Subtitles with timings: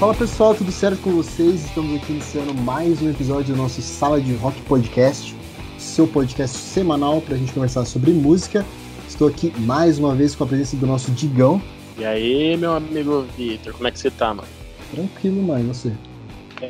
[0.00, 1.62] Fala pessoal, tudo certo com vocês?
[1.62, 5.36] Estamos aqui iniciando mais um episódio do nosso Sala de Rock Podcast,
[5.76, 8.64] seu podcast semanal para a gente conversar sobre música.
[9.06, 11.60] Estou aqui mais uma vez com a presença do nosso Digão.
[11.98, 14.48] E aí, meu amigo Vitor, como é que você tá, mano?
[14.90, 15.92] Tranquilo, mãe, você?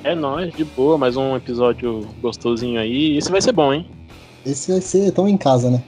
[0.03, 3.17] É nóis, de boa, mais um episódio gostosinho aí.
[3.17, 3.89] Esse vai ser bom, hein?
[4.45, 5.85] Esse vai ser tão em casa, né?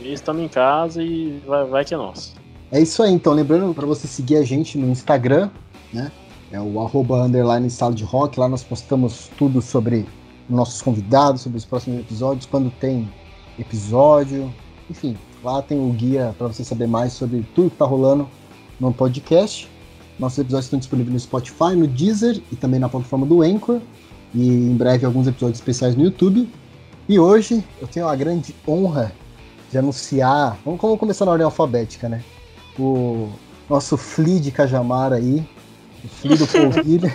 [0.00, 2.32] Estamos em casa e vai, vai que é nosso.
[2.70, 3.32] É isso aí, então.
[3.32, 5.50] Lembrando para você seguir a gente no Instagram,
[5.92, 6.12] né?
[6.54, 8.38] É o arroba underline sala de rock.
[8.38, 10.06] Lá nós postamos tudo sobre
[10.48, 13.10] nossos convidados, sobre os próximos episódios, quando tem
[13.58, 14.54] episódio.
[14.88, 18.28] Enfim, lá tem o guia para você saber mais sobre tudo que tá rolando
[18.78, 19.68] no podcast.
[20.16, 23.80] Nossos episódios estão disponíveis no Spotify, no Deezer e também na plataforma do Anchor.
[24.32, 26.48] E em breve alguns episódios especiais no YouTube.
[27.08, 29.10] E hoje eu tenho a grande honra
[29.72, 30.56] de anunciar.
[30.64, 32.22] Vamos, vamos começar na ordem alfabética, né?
[32.78, 33.28] O
[33.68, 35.44] nosso Flea de Cajamar aí,
[36.04, 37.12] o Flea do Polvilho.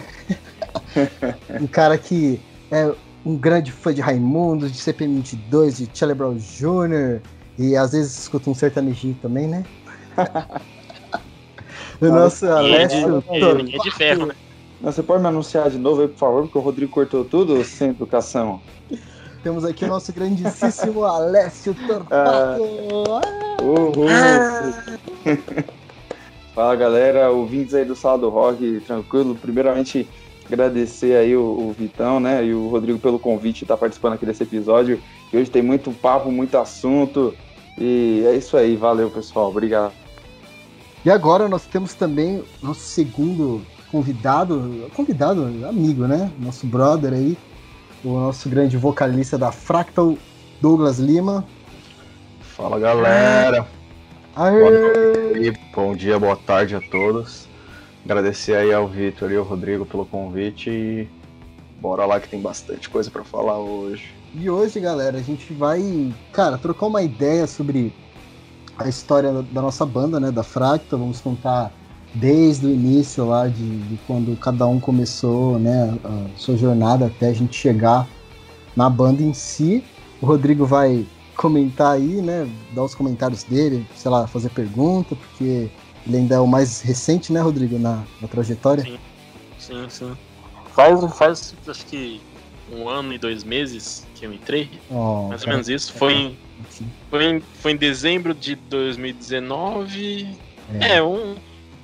[1.61, 2.91] um cara que é
[3.25, 7.21] um grande fã de Raimundo, de CPM22, de Charlie Brown Jr.
[7.57, 9.65] E às vezes escuta um sertanejinho também, né?
[12.01, 14.35] o nosso Alessio é, de, é de ferro, né?
[14.81, 17.61] Não, você pode me anunciar de novo aí, por favor, porque o Rodrigo cortou tudo
[17.65, 18.61] sem educação.
[19.43, 22.63] Temos aqui o nosso grandíssimo Alessio Torquato.
[23.61, 24.07] Uhul.
[26.53, 29.35] Fala galera, ouvintes aí do Sala do Rock, tranquilo.
[29.35, 30.07] Primeiramente,
[30.45, 34.25] agradecer aí o, o, Vitão, né, e o Rodrigo pelo convite de estar participando aqui
[34.25, 34.99] desse episódio.
[35.31, 37.33] E hoje tem muito papo, muito assunto.
[37.77, 39.93] E é isso aí, valeu pessoal, obrigado.
[41.05, 46.31] E agora nós temos também nosso segundo convidado, convidado, amigo, né?
[46.37, 47.37] Nosso brother aí,
[48.03, 50.17] o nosso grande vocalista da Fractal,
[50.59, 51.45] Douglas Lima.
[52.41, 53.78] Fala galera!
[54.39, 55.51] Aê!
[55.75, 57.45] Bom dia, boa tarde a todos.
[58.05, 61.09] Agradecer aí ao Vitor e ao Rodrigo pelo convite e
[61.81, 64.15] bora lá que tem bastante coisa para falar hoje.
[64.33, 67.93] E hoje, galera, a gente vai, cara, trocar uma ideia sobre
[68.77, 70.99] a história da nossa banda, né, da Fractal.
[70.99, 71.73] Vamos contar
[72.13, 77.27] desde o início lá de, de, quando cada um começou, né, a sua jornada até
[77.27, 78.07] a gente chegar
[78.73, 79.83] na banda em si.
[80.21, 81.05] O Rodrigo vai
[81.39, 85.69] comentar aí, né, dar os comentários dele, sei lá, fazer pergunta, porque
[86.05, 88.83] ele ainda é o mais recente, né, Rodrigo, na, na trajetória.
[88.83, 88.99] Sim,
[89.57, 90.17] sim, sim.
[90.73, 92.19] Faz, faz, acho que
[92.69, 95.51] um ano e dois meses que eu entrei, oh, mais cara.
[95.51, 95.93] ou menos isso.
[95.93, 96.37] Foi em,
[97.09, 100.27] foi em, foi em dezembro de 2019.
[100.73, 101.35] É, é um,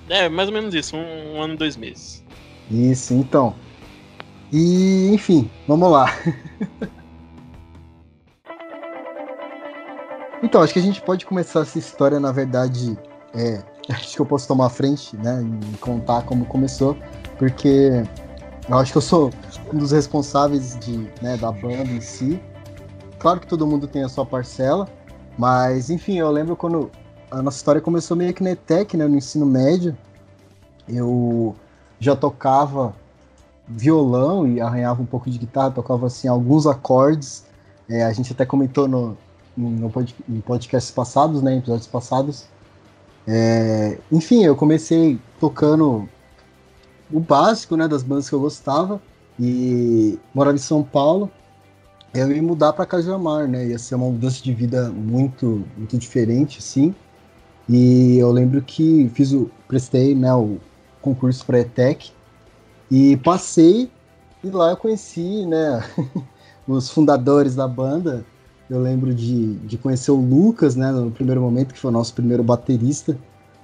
[0.10, 2.22] é, mais ou menos isso, um, um ano e dois meses.
[2.70, 3.56] Isso, então.
[4.52, 6.14] E, enfim, vamos lá.
[10.42, 12.98] então, acho que a gente pode começar essa história, na verdade,
[13.34, 16.98] é, acho que eu posso tomar a frente, né, e contar como começou,
[17.38, 18.04] porque
[18.68, 19.32] eu acho que eu sou
[19.74, 22.40] um dos responsáveis de, né, da banda em si.
[23.20, 24.88] Claro que todo mundo tem a sua parcela,
[25.38, 26.90] mas, enfim, eu lembro quando
[27.30, 29.98] a nossa história começou meio que na ETEC, né, no ensino médio.
[30.88, 31.56] Eu
[32.00, 32.94] já tocava
[33.68, 37.46] violão e arranhava um pouco de guitarra, tocava assim alguns acordes.
[37.90, 39.18] É, a gente até comentou no,
[39.58, 42.46] em podcasts passados, né, em episódios passados.
[43.28, 46.08] É, enfim, eu comecei tocando
[47.12, 49.02] o básico, né, das bandas que eu gostava
[49.40, 51.30] e morava em São Paulo.
[52.14, 53.68] Eu ia mudar para Cajamar, né?
[53.68, 56.96] Ia ser uma mudança de vida muito, muito diferente, assim.
[57.68, 60.58] E eu lembro que fiz o prestei, né, o
[61.02, 62.12] concurso para ETEC
[62.90, 63.92] e passei
[64.44, 65.84] e lá eu conheci, né,
[66.68, 68.26] os fundadores da banda.
[68.70, 72.14] Eu lembro de, de conhecer o Lucas, né, no primeiro momento, que foi o nosso
[72.14, 73.18] primeiro baterista.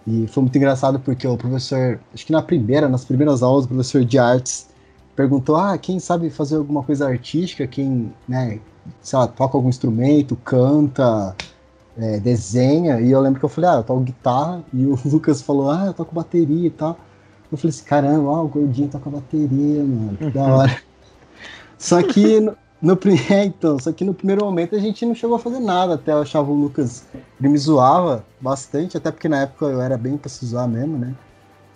[0.06, 3.68] E foi muito engraçado porque o professor, acho que na primeira, nas primeiras aulas, o
[3.68, 4.68] professor de artes
[5.16, 8.60] perguntou: "Ah, quem sabe fazer alguma coisa artística, quem, né,
[9.02, 11.36] sei lá, toca algum instrumento, canta,
[11.98, 15.42] é, desenha, e eu lembro que eu falei, ah, eu toco guitarra, e o Lucas
[15.42, 16.98] falou, ah, eu toco bateria e tal.
[17.52, 20.82] Eu falei assim, caramba, ó, o gordinho toca bateria, mano, que da hora.
[21.78, 22.50] só que
[22.82, 22.98] no,
[23.30, 26.12] é, então, só que no primeiro momento a gente não chegou a fazer nada, até
[26.12, 27.06] eu achava o Lucas,
[27.40, 30.98] ele me zoava bastante, até porque na época eu era bem pra se zoar mesmo,
[30.98, 31.14] né?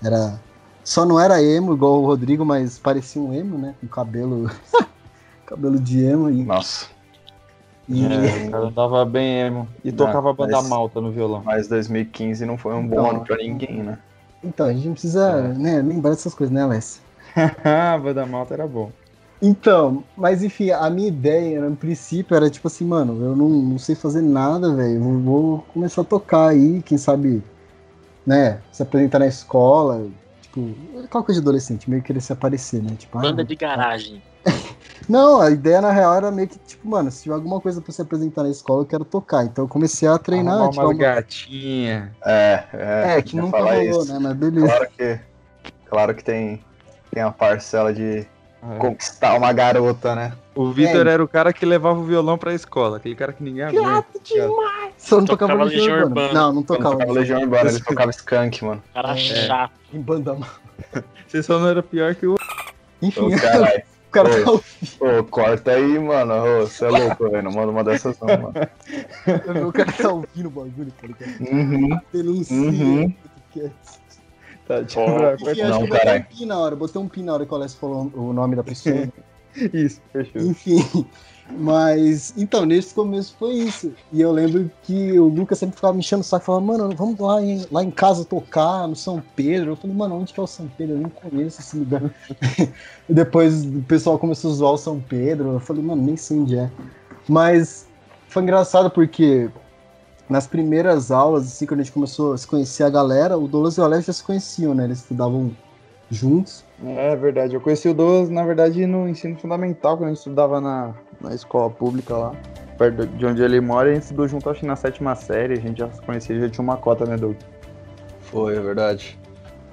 [0.03, 0.39] Era.
[0.83, 3.75] Só não era emo igual o Rodrigo, mas parecia um emo, né?
[3.81, 4.49] Com cabelo.
[5.45, 6.43] cabelo de emo e.
[6.43, 6.87] Nossa.
[7.87, 8.03] E...
[8.03, 9.67] É, o cara tava bem emo.
[9.83, 11.41] E não, tocava banda mas, malta no violão.
[11.43, 13.99] Mas 2015 não foi um bom então, ano pra ninguém, né?
[14.43, 15.53] Então, a gente não precisa é.
[15.53, 17.01] né, lembrar dessas coisas, né, Alessia?
[18.01, 18.91] banda malta era bom.
[19.41, 23.77] Então, mas enfim, a minha ideia, no princípio, era tipo assim, mano, eu não, não
[23.77, 24.99] sei fazer nada, velho.
[25.01, 27.43] Vou, vou, começar a tocar aí, quem sabe,
[28.25, 30.07] né, se apresentar na escola.
[30.41, 30.73] Tipo,
[31.03, 32.95] aquela coisa de adolescente, meio querer se aparecer, né?
[32.97, 34.23] Tipo, Banda ah, de garagem.
[35.07, 37.91] Não, a ideia na real era meio que, tipo, mano, se tiver alguma coisa pra
[37.91, 39.43] se apresentar na escola, eu quero tocar.
[39.43, 40.55] Então eu comecei a treinar.
[40.55, 42.15] Arrumar tipo, uma gatinha.
[42.25, 43.17] É, é.
[43.17, 44.13] É, que nunca rolou, isso.
[44.13, 44.19] né?
[44.19, 44.67] Mas beleza.
[44.67, 45.19] Claro que,
[45.85, 46.63] claro que tem,
[47.11, 48.25] tem a parcela de
[48.73, 48.77] é.
[48.77, 50.33] conquistar uma garota, né?
[50.55, 53.63] O Vitor era o cara que levava o violão pra escola, aquele cara que ninguém
[53.63, 54.05] aguenta.
[54.23, 54.93] demais!
[54.97, 56.05] Só não tocava, tocava Legião Urbana.
[56.05, 56.33] Urbana.
[56.33, 56.89] Não, não tocava.
[56.89, 58.83] Não tocava Legião Urbana, ele tocava Skunk, mano.
[58.93, 59.17] Cara é.
[59.17, 59.73] chato.
[59.93, 60.49] Em banda mal.
[61.27, 62.35] Você só não era pior que o.
[63.01, 65.19] Enfim, ô, o cara tá ouvindo.
[65.19, 66.61] Ô, corta aí, mano.
[66.61, 67.43] Você é louco, velho.
[67.43, 68.53] Não manda uma dessas não, mano.
[69.67, 71.41] o cara tá ouvindo o bagulho, tá ligado?
[71.41, 71.99] Uhum.
[72.13, 72.55] Denuncia.
[72.55, 73.13] Uhum.
[74.67, 76.75] Tá, acho que eu botei um pin na hora.
[76.75, 79.07] Botei um pin na hora que o Alessio falou o nome da pessoa.
[79.73, 80.41] Isso, fechou.
[80.41, 81.05] Enfim.
[81.51, 83.93] Mas, então, nesse começo foi isso.
[84.11, 87.19] E eu lembro que o Lucas sempre ficava me enchendo o saco, falava, mano, vamos
[87.19, 89.71] lá em, lá em casa tocar, no São Pedro.
[89.71, 90.95] Eu falei, mano, onde que é o São Pedro?
[90.95, 92.01] Eu nem conheço esse lugar.
[93.07, 95.53] e depois o pessoal começou a zoar o São Pedro.
[95.53, 96.69] Eu falei, mano, nem sei onde é.
[97.29, 97.87] Mas
[98.27, 99.49] foi engraçado porque
[100.29, 103.77] nas primeiras aulas, assim, quando a gente começou a se conhecer a galera, o Douglas
[103.77, 104.85] e o Alex já se conheciam, né?
[104.85, 105.51] Eles estudavam
[106.09, 106.63] juntos.
[106.83, 110.59] É verdade, eu conheci o Douglas, na verdade, no ensino fundamental, quando a gente estudava
[110.59, 112.35] na, na escola pública lá,
[112.77, 115.61] perto de onde ele mora, a gente estudou junto, acho que na sétima série, a
[115.61, 117.43] gente já se conhecia, já tinha uma cota, né, Douglas?
[118.21, 119.17] Foi, é verdade.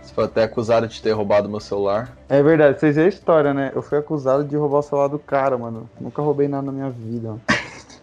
[0.02, 2.16] Você foi até acusado de ter roubado meu celular.
[2.28, 3.72] É verdade, vocês viram a história, né?
[3.74, 5.88] Eu fui acusado de roubar o celular do cara, mano.
[6.00, 7.40] Nunca roubei nada na minha vida, mano.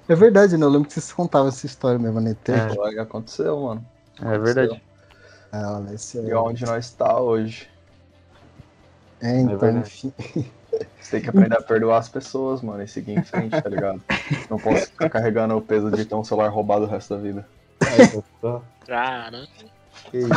[0.10, 0.66] É verdade, né?
[0.66, 2.36] Eu lembro que vocês contavam essa história mesmo, né?
[2.48, 3.86] É, que aconteceu, mano.
[4.20, 4.82] É verdade.
[5.54, 6.24] É, olha, esse é...
[6.24, 7.70] E onde nós está hoje.
[9.22, 10.12] É, então, é enfim.
[11.00, 14.02] Você tem que aprender a perdoar as pessoas, mano, e seguir em frente, tá ligado?
[14.50, 17.48] Não posso ficar carregando o peso de ter um celular roubado o resto da vida.
[18.88, 19.48] Cara.
[20.10, 20.30] Que isso.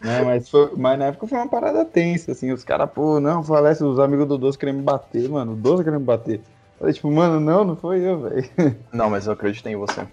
[0.00, 3.42] Não, mas, foi, mas na época foi uma parada tensa, assim, os caras, pô, não,
[3.44, 6.40] falece, os amigos do Doce querendo me bater, mano, o Doce querendo me bater.
[6.82, 8.50] Falei, tipo, mano, não, não foi eu, velho.
[8.92, 10.04] Não, mas eu acreditei em você.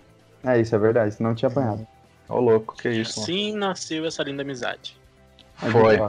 [0.44, 1.81] É, isso é verdade, senão não tinha apanhado.
[2.30, 3.62] Ô, oh, louco, que isso, Assim mano.
[3.62, 4.95] nasceu essa linda amizade.
[5.56, 6.00] Foi.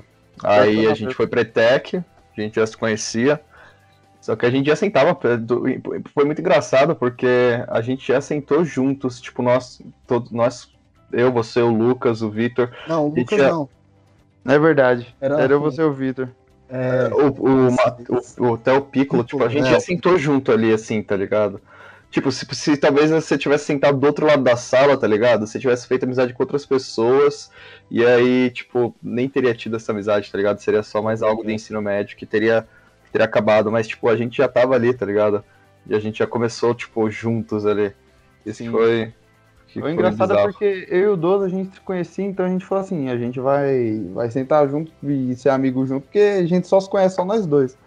[0.45, 3.41] Aí a gente foi pra ETEC, a gente já se conhecia.
[4.21, 5.19] Só que a gente já sentava.
[6.13, 10.71] Foi muito engraçado porque a gente já sentou juntos, tipo, nós, todos, nós,
[11.11, 12.71] eu, você, o Lucas, o Vitor.
[12.87, 13.49] Não, o Lucas já...
[13.49, 13.67] não.
[14.45, 15.17] É verdade.
[15.23, 16.29] Era, Era eu, você e o Vitor.
[16.71, 19.73] É, o, o, o, o Theo Piccolo, tipo, a gente é.
[19.73, 21.61] já sentou junto ali, assim, tá ligado?
[22.11, 25.47] Tipo, se, se talvez você tivesse sentado do outro lado da sala, tá ligado?
[25.47, 27.51] Você tivesse feito amizade com outras pessoas,
[27.91, 30.59] e aí, tipo, nem teria tido essa amizade, tá ligado?
[30.59, 32.67] Seria só mais algo do ensino médio que teria,
[33.05, 33.71] que teria acabado.
[33.71, 35.45] Mas, tipo, a gente já tava ali, tá ligado?
[35.87, 37.93] E a gente já começou, tipo, juntos ali.
[38.45, 38.71] Isso Sim.
[38.71, 39.13] foi.
[39.73, 40.51] Que foi engraçado bizarro.
[40.51, 43.17] porque eu e o Dodo a gente se conhecia, então a gente falou assim, a
[43.17, 47.15] gente vai, vai sentar junto e ser amigo junto, porque a gente só se conhece
[47.15, 47.79] só nós dois.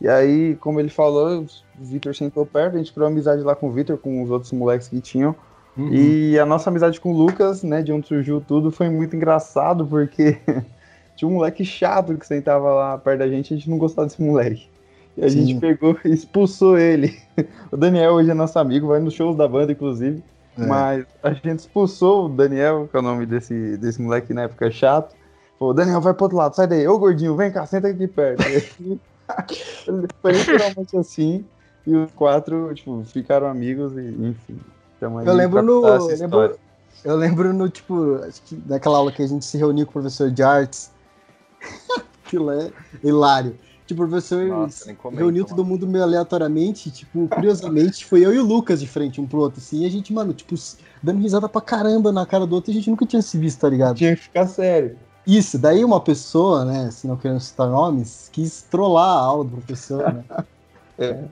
[0.00, 3.68] E aí, como ele falou, o Vitor sentou perto, a gente criou amizade lá com
[3.68, 5.34] o Vitor, com os outros moleques que tinham.
[5.76, 5.92] Uhum.
[5.92, 9.84] E a nossa amizade com o Lucas, né, de onde surgiu tudo, foi muito engraçado,
[9.84, 10.38] porque
[11.16, 14.22] tinha um moleque chato que sentava lá perto da gente, a gente não gostava desse
[14.22, 14.68] moleque.
[15.16, 15.46] E a Sim.
[15.46, 17.16] gente pegou e expulsou ele.
[17.72, 20.22] O Daniel hoje é nosso amigo, vai nos shows da banda, inclusive.
[20.58, 20.66] É.
[20.66, 24.70] Mas a gente expulsou o Daniel, que é o nome desse, desse moleque na época
[24.70, 25.14] chato.
[25.58, 26.86] Pô, Daniel, vai pro outro lado, sai daí.
[26.86, 28.42] Ô, gordinho, vem cá, senta aqui perto.
[30.20, 31.44] Foi literalmente assim.
[31.86, 34.58] E os quatro, tipo, ficaram amigos e, enfim.
[35.00, 35.86] Eu lembro no.
[35.86, 36.58] Eu lembro,
[37.04, 39.92] eu lembro no, tipo, acho que naquela aula que a gente se reuniu com o
[39.94, 40.90] professor de artes.
[42.24, 42.70] Aquilo é
[43.02, 43.56] hilário.
[43.86, 48.44] Tipo, o professor Nossa, reuniu todo mundo meio aleatoriamente, tipo, curiosamente, foi eu e o
[48.44, 50.54] Lucas de frente um pro outro, assim, e a gente, mano, tipo,
[51.02, 53.60] dando risada pra caramba na cara do outro, e a gente nunca tinha se visto,
[53.60, 53.96] tá ligado?
[53.96, 54.98] Tinha que ficar sério.
[55.26, 59.50] Isso, daí uma pessoa, né, se não querendo citar nomes, quis trollar a aula do
[59.50, 60.24] professor, né?
[60.98, 61.24] é.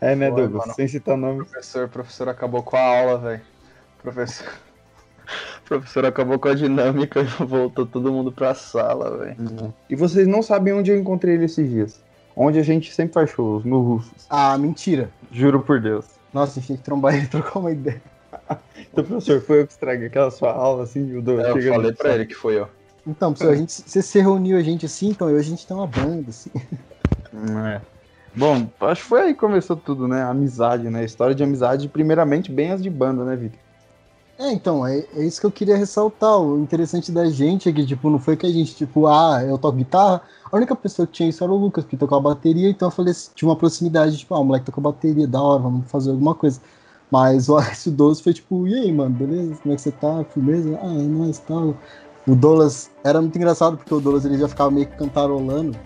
[0.00, 0.74] É, né, Douglas?
[0.74, 1.44] Sem citar nome.
[1.44, 3.42] Professor, professor acabou com a aula, velho.
[4.02, 4.48] Professor.
[5.64, 9.36] professor acabou com a dinâmica e voltou todo mundo pra sala, velho.
[9.38, 9.72] Uhum.
[9.88, 12.02] E vocês não sabem onde eu encontrei ele esses dias.
[12.34, 14.26] Onde a gente sempre faz shows, no Russos.
[14.30, 15.10] Ah, mentira.
[15.30, 16.06] Juro por Deus.
[16.32, 18.00] Nossa, a gente trombar ele e trocar uma ideia.
[18.90, 21.46] então, professor, foi eu que estraguei aquela sua aula, assim, o Douglas.
[21.46, 22.68] É, eu falei pra ele que foi eu.
[23.06, 25.76] Então, professor, a gente, você se reuniu a gente assim, então hoje a gente tem
[25.76, 26.50] uma banda, assim.
[27.66, 27.80] É.
[28.34, 30.22] Bom, acho que foi aí que começou tudo, né?
[30.22, 31.04] amizade, né?
[31.04, 33.58] história de amizade, primeiramente, bem as de banda, né, Vitor?
[34.38, 36.38] É, então, é, é, isso que eu queria ressaltar.
[36.40, 39.58] O interessante da gente é que, tipo, não foi que a gente, tipo, ah, eu
[39.58, 40.22] toco guitarra.
[40.50, 43.14] A única pessoa que tinha isso era o Lucas, que tocava bateria, então eu falei,
[43.34, 46.60] tinha uma proximidade, tipo, ah, o moleque tocou bateria, da hora, vamos fazer alguma coisa.
[47.10, 49.54] Mas o Alessio 12 foi tipo, e aí, mano, beleza?
[49.62, 50.24] Como é que você tá?
[50.24, 50.78] Firmeza?
[50.82, 51.76] Ah, é nóis, tal.
[52.26, 55.78] o Douglas era muito engraçado porque o Douglas ele já ficava meio que cantarolando.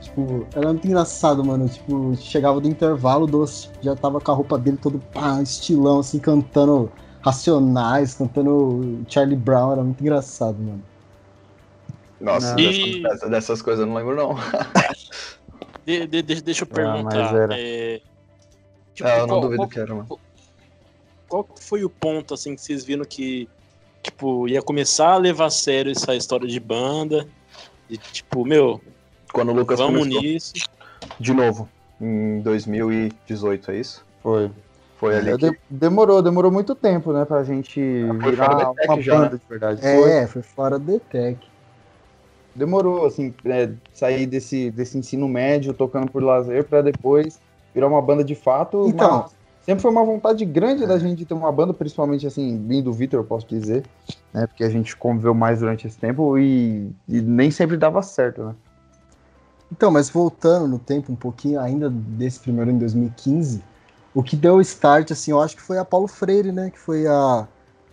[0.00, 1.68] Tipo, era muito engraçado, mano.
[1.68, 6.00] Tipo, chegava do intervalo, o Douglas já tava com a roupa dele todo pá, estilão,
[6.00, 6.90] assim, cantando
[7.26, 9.72] Racionais, cantando Charlie Brown.
[9.72, 10.82] Era muito engraçado, mano.
[12.20, 13.02] Nossa, e...
[13.02, 14.36] dessas, dessas, coisas eu não lembro, não.
[15.84, 17.34] de, de, de, deixa eu ah, perguntar.
[17.34, 18.00] Ah, é...
[18.94, 20.20] Tipo, é, eu não qual, duvido qual, que era, mano.
[21.28, 23.48] Qual foi o ponto, assim, que vocês viram que,
[24.04, 27.26] tipo, ia começar a levar a sério essa história de banda?
[27.90, 28.80] De, tipo, meu,
[29.32, 30.22] quando o Lucas vamos começou.
[30.22, 30.54] nisso.
[31.18, 31.68] De novo,
[32.00, 34.06] em 2018, é isso?
[34.22, 34.50] Foi.
[34.96, 35.30] Foi ali.
[35.30, 35.58] É, que...
[35.68, 39.40] Demorou, demorou muito tempo, né, pra gente ah, virar uma já, banda né?
[39.42, 39.86] de verdade.
[39.86, 41.38] É, foi, foi fora do ETEC
[42.56, 47.38] demorou, assim, é, sair desse, desse ensino médio, tocando por lazer, para depois
[47.74, 48.88] virar uma banda de fato.
[48.88, 49.26] Então.
[49.62, 50.86] Sempre foi uma vontade grande é.
[50.86, 53.82] da gente ter uma banda, principalmente assim, vindo do Vitor, eu posso dizer,
[54.32, 54.46] né?
[54.46, 58.54] Porque a gente conviveu mais durante esse tempo e, e nem sempre dava certo, né?
[59.72, 63.60] Então, mas voltando no tempo um pouquinho, ainda desse primeiro em 2015,
[64.16, 66.70] o que deu start, assim, eu acho que foi a Paulo Freire, né?
[66.70, 67.46] Que foi a,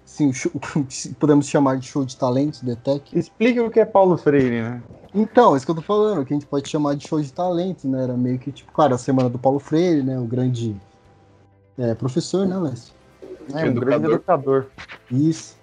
[0.05, 0.31] Sim,
[1.19, 3.17] podemos chamar de show de talentos, Detec.
[3.17, 4.83] Explica o que é Paulo Freire, né?
[5.13, 7.33] Então, é isso que eu tô falando, que a gente pode chamar de show de
[7.33, 8.03] talentos, né?
[8.03, 10.19] Era meio que, tipo, claro, a semana do Paulo Freire, né?
[10.19, 10.75] O grande
[11.77, 12.93] é, professor, né, Lécio?
[13.53, 14.67] É, um grande educador.
[15.11, 15.57] Isso.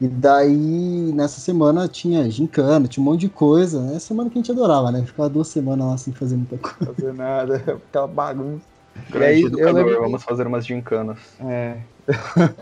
[0.00, 3.78] E daí, nessa semana, tinha gincana, tinha um monte de coisa.
[3.78, 3.98] É né?
[3.98, 5.04] semana que a gente adorava, né?
[5.04, 6.92] Ficava duas semanas lá sem fazer muita coisa.
[6.94, 7.56] Fazer nada,
[7.88, 8.71] aquela bagunça.
[9.10, 10.00] Grande aí, educador, eu lembro...
[10.02, 11.18] vamos fazer umas gincanas.
[11.40, 11.76] É.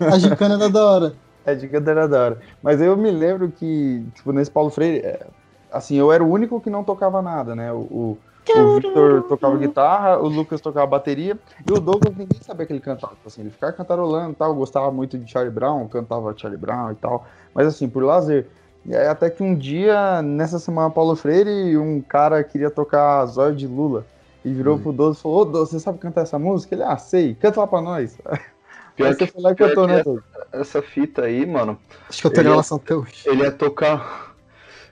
[0.01, 1.15] A gincana era da hora.
[1.45, 2.39] É, a gincana era da hora.
[2.63, 5.27] Mas eu me lembro que, tipo, nesse Paulo Freire, é,
[5.73, 7.73] assim, eu era o único que não tocava nada, né?
[7.73, 8.19] O, o,
[8.49, 12.81] o Victor tocava guitarra, o Lucas tocava bateria, e o Douglas ninguém sabia que ele
[12.81, 13.15] cantava.
[13.15, 16.93] Tipo assim, ele ficava cantarolando e tal, gostava muito de Charlie Brown, cantava Charlie Brown
[16.93, 17.27] e tal.
[17.55, 18.47] Mas assim, por lazer.
[18.85, 23.55] E aí, até que um dia, nessa semana Paulo Freire, um cara queria tocar Zóio
[23.55, 24.07] de Lula.
[24.45, 26.75] E virou pro Douglas e falou, ô Douglas, você sabe cantar essa música?
[26.75, 28.19] Ele, ah, sei, canta lá pra nós.
[28.97, 30.25] Pior que, foi lá que eu tô, né, Douglas?
[30.53, 31.79] Essa fita aí, mano.
[32.09, 33.23] Acho que eu tenho relação até hoje.
[33.27, 34.35] Ele ia tocar.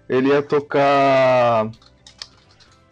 [0.08, 1.70] Ele ia tocar.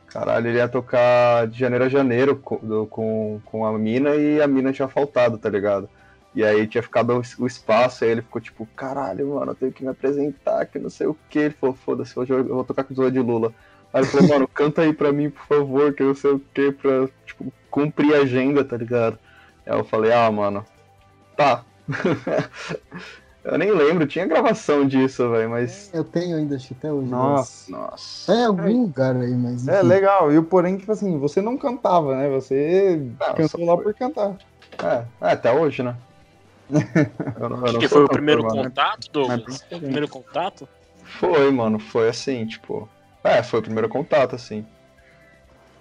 [0.08, 4.46] Caralho, ele ia tocar de janeiro a janeiro com, com, com a mina e a
[4.46, 5.88] mina tinha faltado, tá ligado?
[6.34, 9.82] E aí tinha ficado o espaço, aí ele ficou tipo, caralho, mano, eu tenho que
[9.82, 11.38] me apresentar, que não sei o que.
[11.38, 13.54] Ele falou, foda-se, hoje eu vou tocar com o de Lula.
[13.92, 16.72] Aí ele falou, mano, canta aí pra mim, por favor, que eu sei o que,
[16.72, 19.18] pra, tipo, cumprir a agenda, tá ligado?
[19.66, 20.64] Aí eu falei, ah, mano,
[21.36, 21.64] tá.
[23.44, 25.90] eu nem lembro, tinha gravação disso, velho, mas.
[25.94, 27.08] Eu tenho ainda, acho até hoje.
[27.08, 27.80] Nossa, mas...
[27.80, 28.32] nossa.
[28.34, 29.66] É algum lugar aí, mas.
[29.66, 29.80] É, enfim.
[29.80, 32.28] É legal, e o porém, tipo assim, você não cantava, né?
[32.28, 34.36] Você não, cantou lá por cantar.
[34.82, 35.96] É, é, até hoje, né?
[36.70, 38.64] eu não, eu não que foi o primeiro mano.
[38.64, 39.64] contato, Douglas?
[39.70, 40.68] O primeiro contato?
[41.04, 42.88] Foi, mano, foi assim, tipo.
[43.26, 44.64] É, foi o primeiro contato, assim.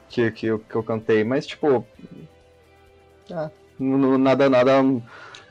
[0.10, 1.86] Que, que, eu, que eu cantei, mas tipo.
[3.30, 3.50] É,
[3.80, 4.82] não, nada, nada.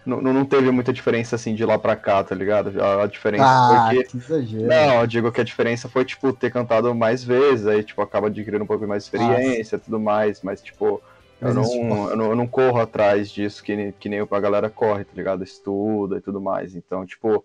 [0.07, 2.81] Não, não teve muita diferença assim de lá pra cá, tá ligado?
[2.83, 4.11] A, a diferença ah, foi que.
[4.11, 4.67] que exagero.
[4.67, 8.27] Não, eu digo que a diferença foi, tipo, ter cantado mais vezes, aí, tipo, acaba
[8.27, 11.03] adquirindo um pouco mais experiência e tudo mais, mas, tipo.
[11.41, 15.05] Eu não, eu não, eu, não, corro atrás disso que, que nem a galera corre,
[15.05, 15.45] tá ligado?
[15.45, 16.75] Estuda e tudo mais.
[16.75, 17.45] Então, tipo,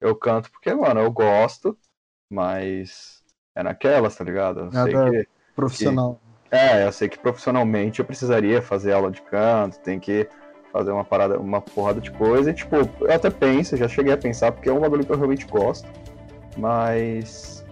[0.00, 1.74] eu canto porque, mano, eu gosto,
[2.28, 3.17] mas
[3.58, 4.60] é naquelas, tá ligado?
[4.60, 6.20] Eu sei que, profissional.
[6.48, 10.28] Que, é, eu sei que profissionalmente eu precisaria fazer aula de canto, tem que
[10.72, 12.52] fazer uma parada, uma porrada de coisa.
[12.52, 15.16] E, tipo, eu até penso, já cheguei a pensar, porque é um bagulho que eu
[15.16, 15.88] realmente gosto.
[16.56, 17.66] Mas.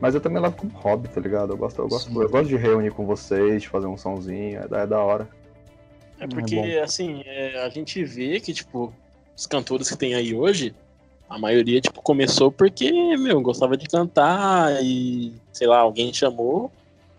[0.00, 1.52] Mas eu também levo como hobby, tá ligado?
[1.52, 4.68] Eu gosto, eu gosto, eu gosto de reunir com vocês, de fazer um somzinho, é
[4.68, 5.28] da, é da hora.
[6.20, 8.92] É porque, é assim, é, a gente vê que, tipo,
[9.36, 10.74] os cantores que tem aí hoje,
[11.28, 16.70] a maioria, tipo, começou porque, meu, gostava de cantar e, sei lá, alguém chamou,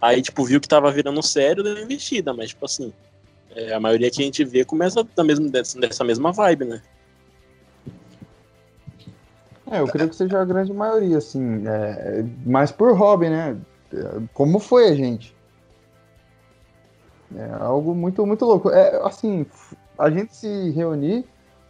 [0.02, 2.94] aí, tipo, viu que tava virando sério, deu investida, mas, tipo assim,
[3.56, 6.82] é, a maioria que a gente vê começa da mesma, dessa, mesma vibe, né?
[9.72, 13.58] É, eu creio que seja a grande maioria, assim, é, mas por hobby, né?
[14.34, 15.36] Como foi a gente?
[17.36, 18.70] É algo muito, muito louco.
[18.70, 19.46] É, assim,
[19.98, 21.26] a gente se reunir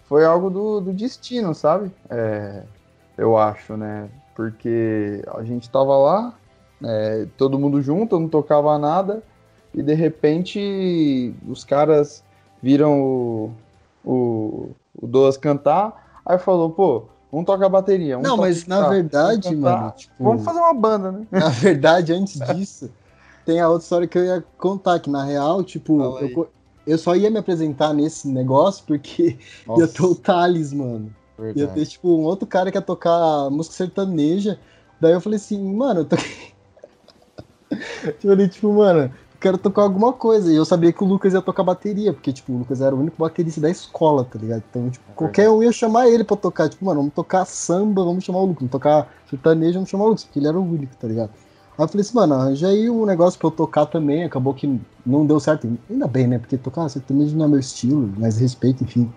[0.07, 1.91] foi algo do, do destino, sabe?
[2.09, 2.63] É,
[3.17, 4.09] eu acho, né?
[4.35, 6.33] Porque a gente tava lá,
[6.83, 9.24] é, todo mundo junto, não tocava nada,
[9.74, 12.24] e de repente os caras
[12.62, 13.51] viram o,
[14.03, 14.69] o,
[15.00, 18.17] o Doas cantar, aí falou, pô, vamos tocar bateria.
[18.17, 21.27] não, mas na verdade, mano, tipo, vamos fazer uma banda, né?
[21.31, 22.89] Na verdade, antes disso,
[23.45, 26.50] tem a outra história que eu ia contar, que na real, tipo, eu,
[26.86, 29.82] eu só ia me apresentar nesse negócio porque Nossa.
[29.86, 31.13] ia ter o Thales, mano.
[31.38, 31.60] Verdade.
[31.60, 34.60] Ia ter, tipo, um outro cara que ia tocar música sertaneja.
[35.00, 36.54] Daí eu falei assim, mano, eu toquei.
[38.24, 40.51] eu falei, tipo, mano, quero tocar alguma coisa.
[40.51, 43.00] E eu sabia que o Lucas ia tocar bateria, porque, tipo, o Lucas era o
[43.00, 44.63] único baterista da escola, tá ligado?
[44.70, 46.70] Então, tipo, é qualquer um ia chamar ele pra tocar.
[46.70, 48.60] Tipo, mano, vamos tocar samba, vamos chamar o Lucas.
[48.60, 51.32] Vamos tocar sertanejo, vamos chamar o Lucas, porque ele era o único, tá ligado?
[51.77, 54.24] Aí eu falei assim, mano, arranja aí um negócio pra eu tocar também.
[54.24, 55.67] Acabou que não deu certo.
[55.89, 56.39] Ainda bem, né?
[56.39, 59.12] Porque tocar sertanejo não é meu estilo, mais respeito, enfim.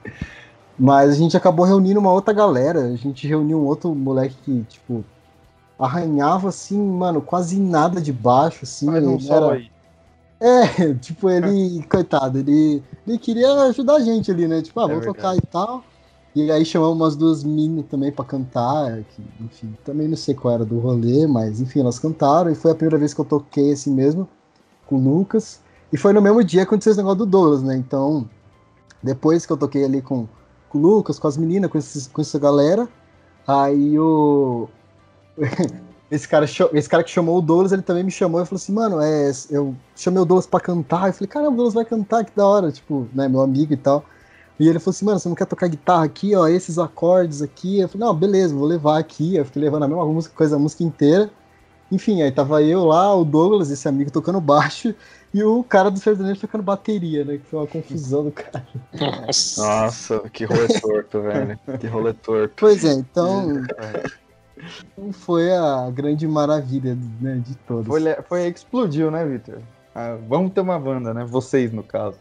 [0.78, 2.80] Mas a gente acabou reunindo uma outra galera.
[2.80, 5.04] A gente reuniu um outro moleque que, tipo,
[5.78, 8.86] arranhava assim, mano, quase nada de baixo, assim.
[8.86, 9.52] Faz um era...
[9.52, 9.70] aí.
[10.40, 14.62] É, tipo, ele, coitado, ele, ele queria ajudar a gente ali, né?
[14.62, 15.84] Tipo, ah, é vou tocar e tal.
[16.34, 20.54] E aí chamamos umas duas meninas também pra cantar, que, enfim, também não sei qual
[20.54, 23.72] era do rolê, mas enfim, elas cantaram, e foi a primeira vez que eu toquei
[23.72, 24.28] assim mesmo,
[24.86, 25.60] com o Lucas.
[25.92, 27.76] E foi no mesmo dia que aconteceu esse negócio do Douglas, né?
[27.76, 28.28] Então,
[29.02, 30.28] depois que eu toquei ali com,
[30.68, 32.88] com o Lucas, com as meninas, com, esses, com essa galera,
[33.46, 34.68] aí o.
[36.10, 38.72] esse cara, esse cara que chamou o Douglas, ele também me chamou e falou assim,
[38.72, 41.08] mano, é, eu chamei o Douglas pra cantar.
[41.08, 43.76] Eu falei, caramba, o Douglas vai cantar, que da hora, tipo, né, meu amigo e
[43.76, 44.04] tal.
[44.58, 47.78] E ele falou assim, mano, você não quer tocar guitarra aqui, ó, esses acordes aqui?
[47.80, 49.36] Eu falei, não, beleza, vou levar aqui.
[49.36, 51.30] Eu fiquei levando a mesma música, coisa, a música inteira.
[51.90, 54.94] Enfim, aí tava eu lá, o Douglas, esse amigo tocando baixo,
[55.32, 57.38] e o cara do sertanejo tocando bateria, né?
[57.38, 58.66] Que foi uma confusão do cara.
[58.92, 61.58] Nossa, Nossa que rolê torto, velho.
[61.78, 62.54] Que rolê torto.
[62.56, 63.62] Pois é, então
[65.12, 67.86] foi a grande maravilha né, de todos.
[67.86, 69.60] Foi, foi explodiu, né, Victor?
[69.94, 71.24] Ah, vamos ter uma banda, né?
[71.24, 72.18] Vocês, no caso.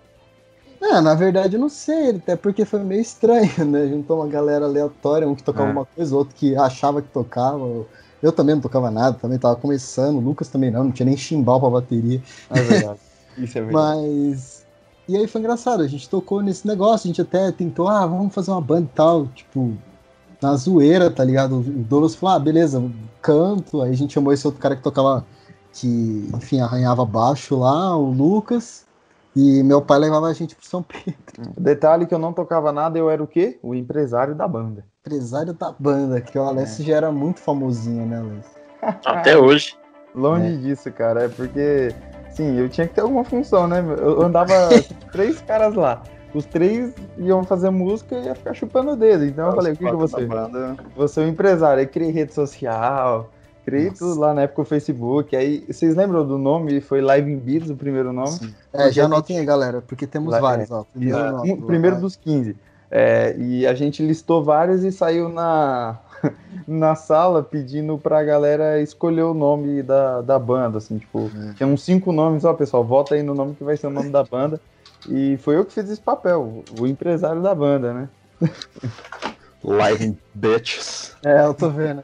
[0.89, 3.88] É, na verdade eu não sei, até porque foi meio estranho, né?
[3.88, 5.72] Juntou uma galera aleatória, um que tocava é.
[5.72, 7.86] uma coisa, outro que achava que tocava.
[8.22, 11.17] Eu também não tocava nada, também tava começando, o Lucas também não, não tinha nem
[11.17, 12.22] chimbal pra bateria.
[12.50, 13.00] É verdade.
[13.38, 14.01] Isso é verdade.
[14.01, 14.65] Mas.
[15.08, 18.34] E aí foi engraçado, a gente tocou nesse negócio, a gente até tentou, ah, vamos
[18.34, 19.77] fazer uma banda e tal, tipo,
[20.41, 21.60] na zoeira, tá ligado?
[21.60, 22.84] O Douglas falou, ah, beleza,
[23.21, 23.82] canto.
[23.82, 25.26] Aí a gente chamou esse outro cara que tocava,
[25.73, 28.87] que, enfim, arranhava baixo lá, o Lucas.
[29.39, 31.54] E meu pai levava a gente pro São Pedro.
[31.56, 33.60] Detalhe que eu não tocava nada, eu era o quê?
[33.62, 34.84] O empresário da banda.
[35.06, 36.88] Empresário da banda, que o Alessio é.
[36.88, 38.58] já era muito famosinho, né, Alessio?
[39.06, 39.78] Até hoje.
[40.15, 40.58] Longe é.
[40.58, 41.26] disso, cara.
[41.26, 41.93] É porque,
[42.32, 43.86] sim, eu tinha que ter alguma função, né?
[44.00, 44.54] Eu andava
[45.13, 46.02] três caras lá
[46.34, 49.26] os três iam fazer música e ia ficar chupando o dedo.
[49.26, 50.28] Então eu falei, o que, que você?
[50.95, 53.32] Você é um empresário, aí criei rede social,
[53.67, 53.99] criei Nossa.
[53.99, 55.36] tudo lá na época o Facebook.
[55.36, 56.80] Aí, vocês lembram do nome?
[56.80, 58.30] Foi Live in Beats o primeiro nome?
[58.30, 58.56] Sim.
[58.71, 60.73] É, já anotem aí, galera, porque temos lá, vários, é.
[60.73, 60.86] ó.
[60.86, 62.56] Primeiro, é, nome, primeiro dos 15.
[62.89, 65.99] É, e a gente listou vários e saiu na,
[66.65, 71.53] na sala pedindo pra galera escolher o nome da, da banda, assim, tipo, é.
[71.56, 74.10] tinha uns cinco nomes, ó, pessoal, vota aí no nome que vai ser o nome
[74.10, 74.62] da banda.
[75.10, 78.10] E foi eu que fiz esse papel, o empresário da banda, né?
[79.62, 81.17] Live bitches.
[81.25, 82.01] É, eu tô vendo.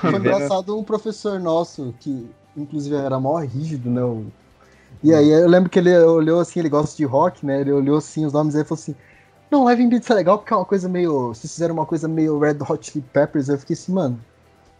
[0.00, 4.02] Foi engraçado um professor nosso, que inclusive era mó rígido, né?
[5.02, 7.60] E aí eu lembro que ele olhou assim, ele gosta de rock, né?
[7.60, 8.94] Ele olhou assim os nomes e falou assim:
[9.50, 11.28] Não, Live in Beats é legal porque é uma coisa meio.
[11.28, 13.48] Vocês fizeram uma coisa meio Red Hot Chili Peppers.
[13.48, 14.18] Eu fiquei assim, mano,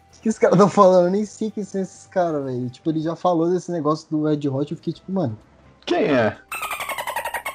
[0.09, 1.07] o que, que esses caras estão falando?
[1.07, 2.71] Eu nem sei quem são esses caras, velho.
[2.71, 4.71] Tipo, ele já falou desse negócio do Red Hot.
[4.71, 5.39] Eu fiquei tipo, mano.
[5.85, 6.37] Quem é?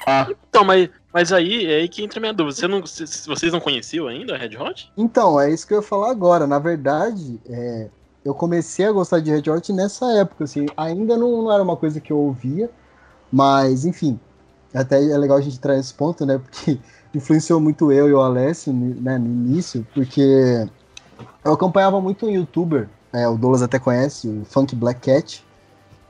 [0.06, 0.28] Ah.
[0.48, 2.56] Então, mas, mas aí é aí que entra a minha dúvida.
[2.56, 4.90] Você não, vocês não conheciam ainda a Red Hot?
[4.96, 6.46] Então, é isso que eu ia falar agora.
[6.46, 7.88] Na verdade, é,
[8.24, 10.66] eu comecei a gostar de Red Hot nessa época, assim.
[10.76, 12.70] Ainda não, não era uma coisa que eu ouvia,
[13.30, 14.18] mas, enfim.
[14.74, 16.38] Até é legal a gente trazer esse ponto, né?
[16.38, 16.78] Porque
[17.14, 20.66] influenciou muito eu e o Alessio né, no início, porque
[21.44, 25.44] eu acompanhava muito um youtuber, é, o Douglas até conhece, o Funk Black Cat,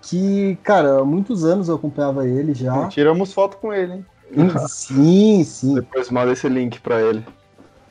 [0.01, 2.87] que, cara, há muitos anos eu acompanhava ele já.
[2.87, 4.07] Tiramos foto com ele, hein?
[4.69, 5.75] Sim, sim.
[5.75, 7.25] Depois manda esse link pra ele.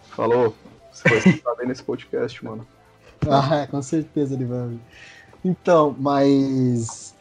[0.10, 0.56] Falou,
[0.92, 2.66] você vai estar bem nesse podcast, mano.
[3.30, 4.80] Ah, com certeza ele vai.
[5.46, 7.14] Então, mas.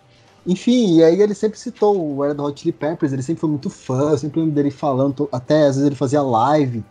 [0.46, 3.68] Enfim, e aí ele sempre citou o Red Hot Chili Peppers, ele sempre foi muito
[3.68, 6.82] fã, eu sempre lembro dele falando, até às vezes ele fazia live,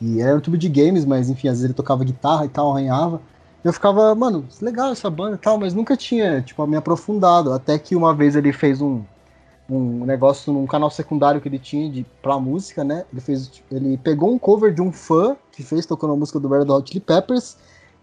[0.00, 2.72] e era um tubo de games, mas enfim, às vezes ele tocava guitarra e tal,
[2.72, 3.20] arranhava
[3.64, 7.50] eu ficava, mano, legal essa banda e tal, mas nunca tinha, tipo, me aprofundado.
[7.50, 9.02] Até que uma vez ele fez um,
[9.68, 13.04] um negócio num canal secundário que ele tinha de, pra música, né?
[13.12, 16.48] Ele fez, ele pegou um cover de um fã que fez tocando a música do
[16.48, 17.56] Red Hot Chili Peppers,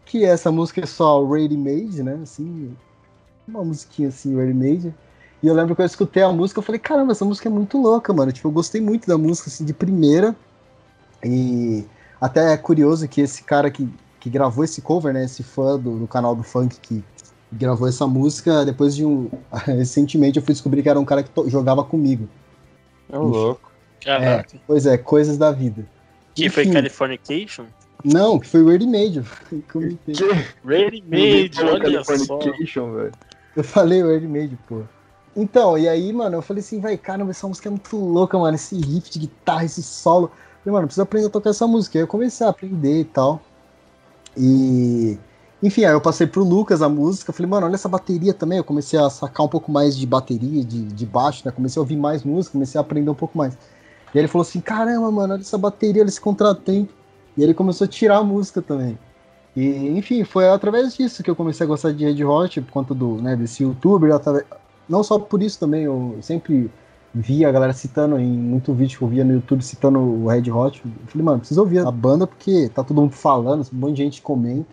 [0.06, 2.20] que essa música é só Ready Made, né?
[2.24, 2.76] Assim,
[3.48, 4.96] uma musiquinha assim, Ready Made.
[5.44, 7.80] E eu lembro que eu escutei a música, eu falei, caramba, essa música é muito
[7.80, 8.32] louca, mano.
[8.32, 10.36] Tipo, eu gostei muito da música, assim, de primeira.
[11.24, 11.86] E
[12.20, 13.88] até é curioso que esse cara que
[14.22, 15.26] que gravou esse cover, né?
[15.26, 17.04] Esse fã do, do canal do funk que
[17.52, 18.66] gravou essa música.
[18.66, 19.30] Depois de um.
[19.66, 22.28] Recentemente eu fui descobrir que era um cara que jogava comigo.
[23.12, 23.72] É um louco.
[24.06, 25.86] É, pois é, coisas da vida.
[26.34, 26.64] Que Enfim.
[26.64, 27.66] foi Californication?
[28.04, 29.24] Não, que foi Ready Made.
[30.66, 32.40] Ready Made, olha só.
[33.56, 34.82] Eu falei Ready Made, pô.
[35.36, 38.56] Então, e aí, mano, eu falei assim, vai, cara, essa música é muito louca, mano.
[38.56, 40.26] Esse riff de guitarra, esse solo.
[40.26, 41.98] Eu falei, mano, preciso aprender a tocar essa música.
[41.98, 43.42] Aí eu comecei a aprender e tal.
[44.36, 45.18] E.
[45.64, 47.32] Enfim, aí eu passei pro Lucas a música.
[47.32, 48.58] Falei, mano, olha essa bateria também.
[48.58, 51.52] Eu comecei a sacar um pouco mais de bateria, de, de baixo, né?
[51.52, 53.58] Comecei a ouvir mais música, comecei a aprender um pouco mais.
[54.14, 56.94] E ele falou assim: caramba, mano, olha essa bateria, olha esse contratempo.
[57.38, 58.98] E ele começou a tirar a música também.
[59.56, 62.94] E, enfim, foi através disso que eu comecei a gostar de Red Hot, por conta
[62.94, 64.12] do, né, desse youtuber,
[64.88, 66.72] não só por isso também, eu sempre
[67.14, 70.50] via a galera citando em muito vídeo que eu via no YouTube citando o Red
[70.50, 70.82] Hot.
[70.86, 74.04] Eu falei, mano, preciso ouvir a banda porque tá todo mundo falando, um monte de
[74.04, 74.70] gente comenta.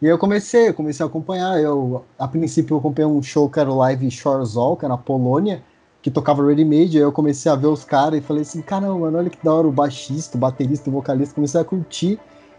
[0.00, 1.58] E eu comecei, eu comecei a acompanhar.
[1.60, 4.98] Eu, a princípio, eu acompanhei um show que era o Live Shorzol, que era na
[4.98, 5.62] Polônia,
[6.02, 6.98] que tocava Ready Made.
[6.98, 9.54] Aí eu comecei a ver os caras e falei assim: caramba, mano, olha que da
[9.54, 11.34] hora o baixista, o baterista, o vocalista.
[11.34, 12.18] Comecei a curtir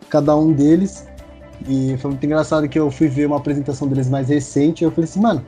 [0.10, 1.08] cada um deles.
[1.68, 4.84] E foi muito engraçado que eu fui ver uma apresentação deles mais recente.
[4.84, 5.46] E eu falei assim, mano,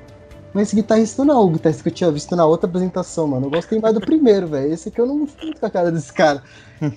[0.54, 3.48] mas esse guitarrista não, o guitarrista que eu tinha visto na outra apresentação, mano.
[3.48, 4.74] Eu gostei mais do primeiro, velho.
[4.74, 6.44] Esse aqui eu não sinto com a cara desse cara.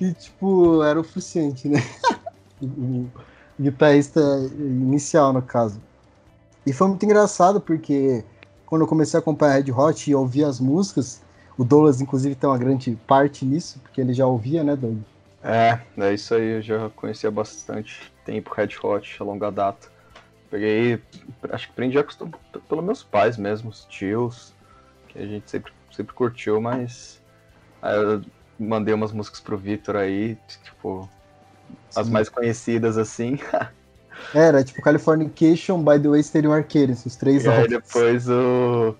[0.00, 1.82] E, tipo, era o Fruciante, né?
[3.60, 4.20] guitarrista
[4.58, 5.80] inicial, no caso.
[6.66, 8.24] E foi muito engraçado porque
[8.66, 11.20] quando eu comecei a acompanhar Red Hot e ouvir as músicas,
[11.58, 15.04] o Douglas, inclusive, tem uma grande parte nisso, porque ele já ouvia, né, Douglas?
[15.42, 19.88] É, é isso aí, eu já conhecia bastante tempo Red Hot, a longa data.
[20.50, 21.02] Peguei,
[21.50, 22.38] acho que aprendi a acostumar
[22.68, 24.54] pelos meus pais mesmo, os tios,
[25.08, 27.20] que a gente sempre, sempre curtiu, mas
[27.80, 28.22] aí eu
[28.58, 31.08] mandei umas músicas pro Vitor aí, tipo,
[31.90, 32.00] Sim.
[32.00, 33.38] as mais conhecidas assim.
[34.34, 38.94] Era, tipo Californication, By the Way, Stereo Arcade, esses três E aí depois o,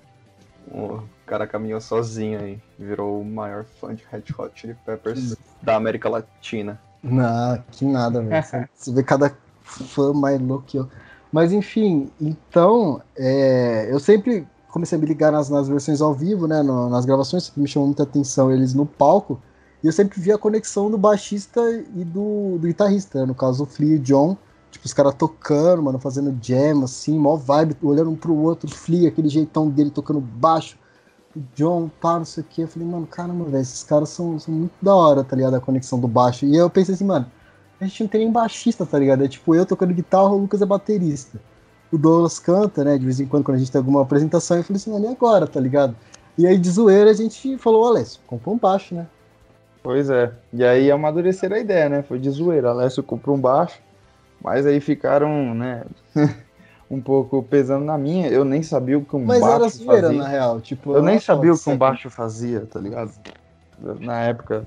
[0.71, 5.37] o cara caminhou sozinho aí, virou o maior fã de Red Hot Chili Peppers Sim.
[5.63, 6.81] da América Latina.
[7.03, 8.45] Não, que nada, velho.
[8.75, 10.89] Você vê cada fã mais louco que eu.
[11.33, 16.47] Mas enfim, então é, eu sempre comecei a me ligar nas, nas versões ao vivo,
[16.47, 16.63] né?
[16.63, 19.41] No, nas gravações, que me chamou muita atenção eles no palco.
[19.83, 21.61] E eu sempre vi a conexão do baixista
[21.95, 24.37] e do, do guitarrista, né, no caso o Flea e o John.
[24.71, 28.73] Tipo, os caras tocando, mano, fazendo jam, assim, mó vibe, olhando um pro outro, o
[28.75, 30.79] Flea, aquele jeitão dele tocando baixo,
[31.37, 32.63] o John, pá, não sei o que.
[32.63, 35.55] Eu falei, mano, caramba, velho, esses caras são, são muito da hora, tá ligado?
[35.57, 36.47] A conexão do baixo.
[36.47, 37.27] E eu pensei assim, mano,
[37.81, 39.25] a gente não tem nem baixista, tá ligado?
[39.25, 41.41] É tipo eu tocando guitarra, o Lucas é baterista.
[41.91, 42.97] O Douglas canta, né?
[42.97, 45.09] De vez em quando, quando a gente tem alguma apresentação, eu falei assim, mano, e
[45.09, 45.95] agora, tá ligado?
[46.39, 49.07] E aí, de zoeira, a gente falou, Alessio, comprou um baixo, né?
[49.83, 50.33] Pois é.
[50.53, 52.03] E aí amadureceram a ideia, né?
[52.03, 52.71] Foi de zoeira.
[52.71, 53.81] Alessio comprou um baixo,
[54.41, 55.85] mas aí ficaram, né?
[56.91, 58.29] um pouco pesando na minha.
[58.29, 60.23] Eu nem sabia o que um mas baixo era zoeira, fazia.
[60.23, 60.61] na real.
[60.61, 63.13] Tipo, eu nem sabia o que um baixo fazia, tá ligado?
[63.99, 64.67] Na época,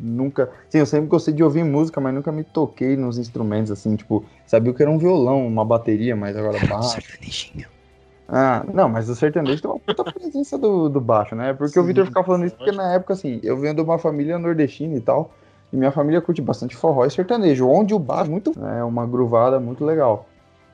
[0.00, 0.50] nunca.
[0.70, 4.24] Sim, eu sempre gostei de ouvir música, mas nunca me toquei nos instrumentos, assim, tipo,
[4.46, 7.00] sabia o que era um violão, uma bateria, mas agora baixo.
[8.34, 11.52] Ah, não, mas o sertanejo tem uma puta presença do, do baixo, né?
[11.52, 13.98] Porque Sim, o Victor ficava falando isso porque na época, assim, eu venho de uma
[13.98, 15.30] família nordestina e tal,
[15.70, 18.52] e minha família curte bastante forró e sertanejo, onde o baixo é muito.
[18.78, 20.26] É uma gruvada muito legal.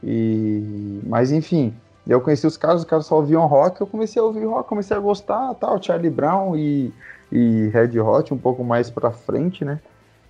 [0.04, 1.00] E.
[1.04, 1.74] Mas enfim,
[2.06, 4.96] eu conheci os caras, os caras só ouviam rock, eu comecei a ouvir rock, comecei
[4.96, 6.92] a gostar, tal, Charlie Brown e
[7.30, 9.80] e Red Hot um pouco mais pra frente, né?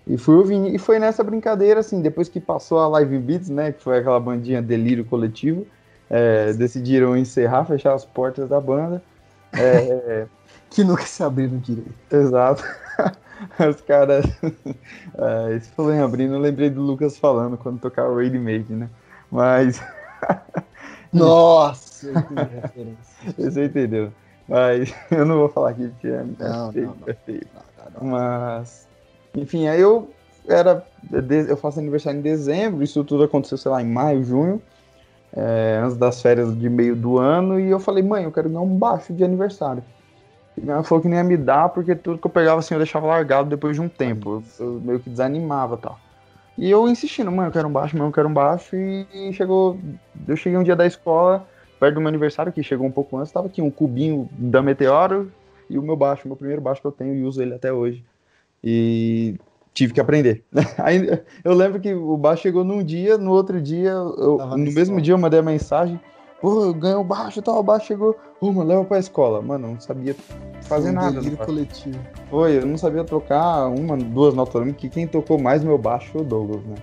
[0.07, 3.73] E fui ouvindo, e foi nessa brincadeira, assim, depois que passou a Live Beats, né?
[3.73, 5.67] Que foi aquela bandinha delírio coletivo,
[6.11, 9.03] é, decidiram encerrar, fechar as portas da banda.
[9.53, 10.27] É,
[10.71, 11.95] que nunca se abriram direito.
[12.11, 12.65] Exato.
[13.69, 14.25] Os caras.
[15.17, 18.89] é, esse falou em abrindo, eu lembrei do Lucas falando quando tocava Ready Made, né?
[19.31, 19.81] Mas.
[21.13, 22.13] Nossa!
[23.37, 24.13] Você entendeu.
[24.49, 27.09] Mas eu não vou falar aqui porque é, não, feio, não, não.
[27.09, 27.47] é feio.
[28.01, 28.87] Mas,
[29.35, 30.11] enfim, aí eu
[30.49, 30.85] era.
[31.49, 34.63] Eu faço aniversário em dezembro, isso tudo aconteceu, sei lá, em maio, junho,
[35.33, 38.61] é, antes das férias de meio do ano, e eu falei, mãe, eu quero ganhar
[38.61, 39.83] um baixo de aniversário.
[40.57, 42.79] E ela falou que nem ia me dar, porque tudo que eu pegava assim eu
[42.79, 44.43] deixava largado depois de um tempo.
[44.59, 45.99] Eu, eu meio que desanimava e tal.
[46.57, 49.79] E eu insistindo, mãe, eu quero um baixo, mãe, eu quero um baixo, e chegou.
[50.27, 51.47] Eu cheguei um dia da escola
[51.79, 55.31] perto do meu aniversário, que chegou um pouco antes, tava aqui um cubinho da Meteoro
[55.71, 58.05] e o meu baixo, meu primeiro baixo que eu tenho e uso ele até hoje.
[58.63, 59.37] E
[59.73, 60.45] tive que aprender.
[60.79, 64.81] Aí, eu lembro que o baixo chegou num dia, no outro dia, eu, no mesmo
[64.81, 65.01] escola.
[65.01, 66.01] dia eu mandei a mensagem,
[66.41, 69.41] pô, eu ganhei o baixo e tal, o baixo chegou, ô, mano, leva pra escola.
[69.43, 70.15] Mano, eu não sabia
[70.63, 71.21] fazer um nada.
[71.45, 71.99] coletivo.
[72.31, 76.23] Foi, eu não sabia tocar uma, duas notas, que quem tocou mais meu baixo foi
[76.23, 76.75] o Douglas, né?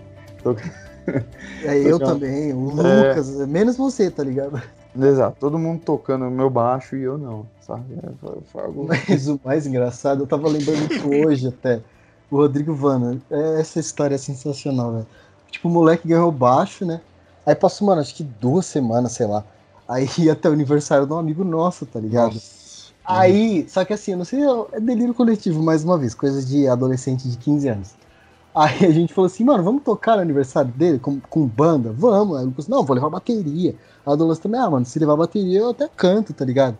[1.64, 3.46] É, eu também, o Lucas, é...
[3.46, 4.62] menos você, tá ligado?
[5.00, 7.96] Exato, todo mundo tocando meu baixo e eu não, sabe?
[8.02, 8.88] É, foi, foi algo...
[8.88, 11.82] Mas o mais engraçado, eu tava lembrando isso hoje até.
[12.30, 13.22] O Rodrigo Vana.
[13.30, 15.08] É, essa história é sensacional, velho.
[15.52, 17.02] Tipo, o moleque ganhou baixo, né?
[17.46, 19.44] Aí passou, mano, acho que duas semanas, sei lá.
[19.88, 22.34] Aí ia até o aniversário de um amigo nosso, tá ligado?
[22.34, 22.66] Nossa.
[23.06, 24.40] Aí, só que assim, eu não sei,
[24.72, 27.92] é delírio coletivo, mais uma vez, coisa de adolescente de 15 anos.
[28.54, 31.92] Aí a gente falou assim, mano, vamos tocar no aniversário dele com, com banda?
[31.92, 32.38] Vamos.
[32.38, 33.76] Aí o Lucas, não, vou levar bateria.
[34.06, 36.78] A Douglas também, ah, mano, se levar bateria eu até canto, tá ligado?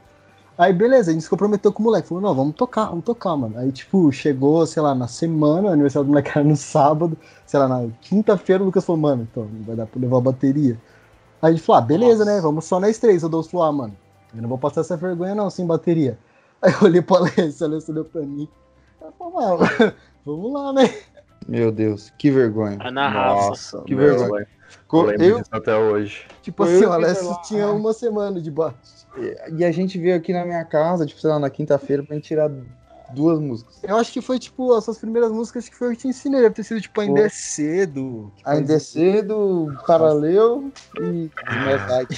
[0.58, 2.08] Aí beleza, a gente se comprometeu com o moleque.
[2.08, 3.58] Falou, não, vamos tocar, vamos tocar, mano.
[3.58, 7.60] Aí, tipo, chegou, sei lá, na semana, o aniversário do moleque era no sábado, sei
[7.60, 10.80] lá, na quinta-feira o Lucas falou, mano, então, não vai dar pra levar a bateria.
[11.42, 12.36] Aí a gente falou, ah, beleza, Nossa.
[12.36, 12.42] né?
[12.42, 13.24] Vamos só nós três.
[13.24, 13.98] O Douglas falou, ah, mano,
[14.34, 16.18] eu não vou passar essa vergonha não, sem bateria.
[16.62, 18.48] Aí eu olhei pra Alessio, a Alessio olhou pra mim.
[19.02, 19.94] Ela falou, mano,
[20.26, 20.94] vamos lá, né?
[21.48, 22.78] Meu Deus, que vergonha.
[22.80, 24.48] Ah, na Nossa, que vergonha.
[25.20, 26.26] Eu disso até hoje.
[26.42, 29.05] Tipo assim, o Alessio tinha uma semana de baixo.
[29.58, 32.28] E a gente veio aqui na minha casa, tipo, sei lá, na quinta-feira, pra gente
[32.28, 32.52] tirar
[33.10, 33.80] duas músicas.
[33.84, 36.42] Eu acho que foi, tipo, as suas primeiras músicas que foi eu que te ensinei.
[36.42, 38.32] Deve ter sido, tipo, Ainda é Cedo.
[38.44, 41.30] Ainda é Cedo, Paralelo e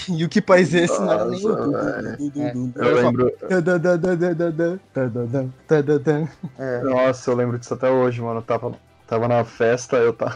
[0.10, 1.00] E o que país é esse?
[1.00, 1.50] Não era nem o
[2.76, 3.34] Eu lembro.
[6.84, 8.40] Nossa, eu lembro disso até hoje, mano.
[8.40, 8.76] Eu tava
[9.08, 10.36] Tava na festa, eu tava.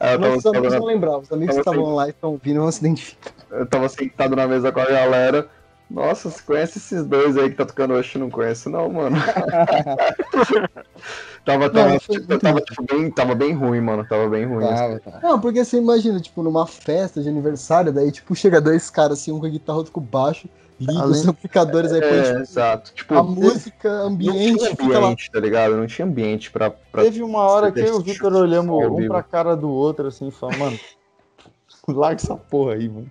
[0.00, 2.70] eu Nossos tava, amigos não lembravam, os amigos que estavam lá e estão vindo não
[2.70, 3.32] se identificam.
[3.52, 5.48] Eu tava sentado na mesa com a galera.
[5.90, 8.18] Nossa, você conhece esses dois aí que tá tocando hoje?
[8.18, 9.16] Não conheço, não, mano.
[11.44, 14.06] tava, tava, não, tipo, tava, tipo, bem, tava bem ruim, mano.
[14.08, 14.64] Tava bem ruim.
[14.64, 15.10] Tava, assim.
[15.22, 19.32] Não, porque você imagina, tipo, numa festa de aniversário, daí, tipo, chega dois caras assim,
[19.32, 20.48] um com a guitarra, outro com baixo
[20.82, 22.94] liga os amplificadores aí é, põe tipo, exato.
[22.94, 25.76] Tipo, a música, ambiente, não tinha ambiente, tá ligado?
[25.76, 26.70] Não tinha ambiente pra.
[26.70, 30.08] pra Teve uma hora que eu e o Victor olhamos um pra cara do outro
[30.08, 30.78] assim e falamos, mano,
[31.88, 33.10] larga essa porra aí, mano.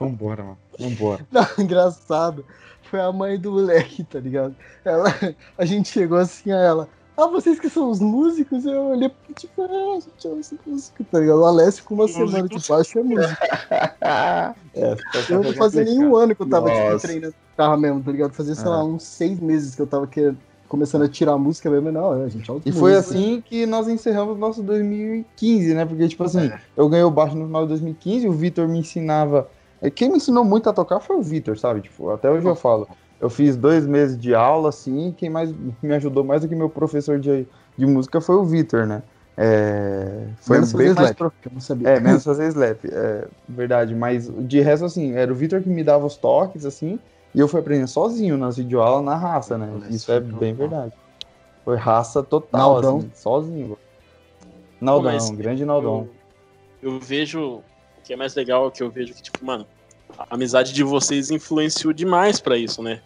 [0.00, 0.58] Vambora, mano.
[0.78, 1.26] Vambora.
[1.30, 2.44] Não, engraçado.
[2.82, 4.54] Foi a mãe do moleque, tá ligado?
[4.84, 5.12] Ela,
[5.58, 6.88] a gente chegou assim a ela.
[7.16, 8.66] Ah, vocês que são os músicos?
[8.66, 11.40] Eu olhei, tipo, ah, a gente é os músicos, tá ligado?
[11.40, 13.48] O Alessio com uma semana de baixo é música.
[14.74, 14.96] é,
[15.30, 18.32] eu não fazia nem um ano que eu tava tipo, treinando guitarra mesmo, tá ligado?
[18.32, 18.82] Fazia, sei lá, é.
[18.82, 20.36] uns seis meses que eu tava querendo,
[20.68, 24.36] começando a tirar música mesmo, não, a gente é E foi assim que nós encerramos
[24.36, 25.86] o nosso 2015, né?
[25.86, 26.60] Porque, tipo assim, é.
[26.76, 29.48] eu ganhei o baixo no final de 2015, o Vitor me ensinava.
[29.80, 31.82] É, quem me ensinou muito a tocar foi o Vitor, sabe?
[31.82, 32.88] Tipo, até hoje eu falo.
[33.20, 35.50] Eu fiz dois meses de aula, assim, quem mais
[35.82, 39.02] me ajudou mais do que meu professor de, de música foi o Vitor, né?
[39.38, 41.88] É, foi menos bem mais slap, eu não sabia.
[41.88, 43.94] É, menos fazer slap, é verdade.
[43.94, 46.98] Mas de resto, assim, era o Vitor que me dava os toques, assim,
[47.34, 49.70] e eu fui aprendendo sozinho nas videoaulas na raça, né?
[49.90, 50.92] Isso é bem verdade.
[51.64, 52.98] Foi raça total, Naldão.
[52.98, 53.78] assim, sozinho.
[54.80, 56.08] Naldão, grande Naldão.
[56.82, 57.62] Eu, eu vejo
[58.06, 59.66] que é mais legal que eu vejo que, tipo, mano,
[60.16, 63.00] a amizade de vocês influenciou demais para isso, né?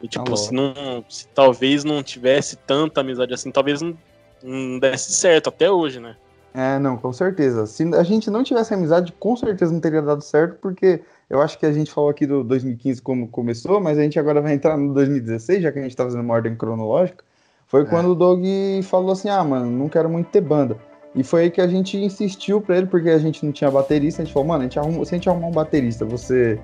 [0.00, 3.96] E, tipo, se, não, se talvez não tivesse tanta amizade assim, talvez não,
[4.42, 6.16] não desse certo até hoje, né?
[6.54, 7.66] É, não, com certeza.
[7.66, 11.58] Se a gente não tivesse amizade, com certeza não teria dado certo, porque eu acho
[11.58, 14.76] que a gente falou aqui do 2015 como começou, mas a gente agora vai entrar
[14.76, 17.24] no 2016, já que a gente tá fazendo uma ordem cronológica.
[17.66, 17.84] Foi é.
[17.86, 18.44] quando o Doug
[18.84, 20.78] falou assim: ah, mano, não quero muito ter banda.
[21.14, 24.20] E foi aí que a gente insistiu pra ele, porque a gente não tinha baterista.
[24.20, 26.58] A gente falou, mano, a gente arruma, se a gente arrumar um baterista, você,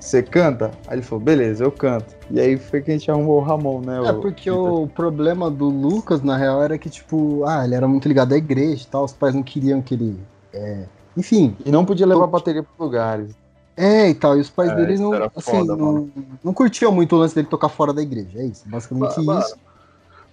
[0.00, 0.70] você canta?
[0.86, 2.16] Aí ele falou, beleza, eu canto.
[2.30, 4.00] E aí foi que a gente arrumou o Ramon, né?
[4.08, 7.86] É, porque o, o problema do Lucas, na real, era que, tipo, ah, ele era
[7.86, 10.18] muito ligado à igreja e tal, os pais não queriam que ele.
[10.54, 10.84] É...
[11.14, 11.54] Enfim.
[11.64, 13.34] E não podia levar a bateria para lugares.
[13.76, 16.10] É, e tal, e os pais é, dele não, assim, foda, não,
[16.44, 18.38] não, curtiam muito o lance dele tocar fora da igreja.
[18.38, 19.56] É isso, basicamente mas, isso.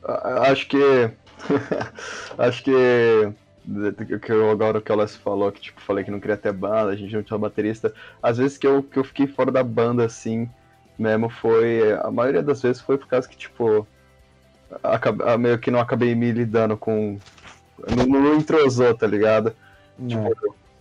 [0.50, 1.12] Acho que.
[2.38, 3.34] acho que
[4.22, 6.92] que eu, agora que o Alessio falou, que tipo, falei que não queria ter banda,
[6.92, 7.94] a gente não tinha baterista.
[8.22, 10.50] Às vezes que eu, que eu fiquei fora da banda, assim,
[10.98, 11.94] mesmo, foi.
[12.02, 13.88] A maioria das vezes foi por causa que, tipo,
[14.84, 17.18] acabei, meio que não acabei me lidando com.
[17.96, 19.54] Não, não entrosou, tá ligado?
[20.08, 20.34] Tipo,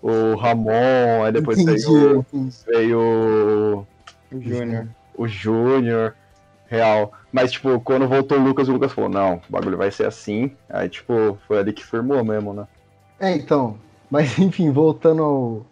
[0.02, 2.24] o Ramon, aí depois entendi, veio,
[2.66, 3.86] veio
[4.32, 4.88] o Júnior.
[5.14, 6.14] O Júnior,
[6.66, 7.12] real.
[7.32, 10.52] Mas, tipo, quando voltou o Lucas, o Lucas falou, não, o bagulho vai ser assim.
[10.68, 12.66] Aí, tipo, foi ali que firmou mesmo, né?
[13.20, 13.76] É, então.
[14.10, 15.66] Mas enfim, voltando ao,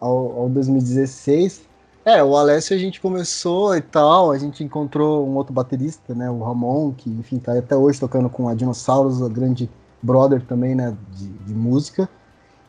[0.00, 1.72] ao, ao 2016.
[2.04, 6.28] É, o Alessio a gente começou e tal, a gente encontrou um outro baterista, né,
[6.28, 9.70] o Ramon, que enfim tá até hoje tocando com a Dinossauros, a grande
[10.02, 12.08] brother também, né, de, de música.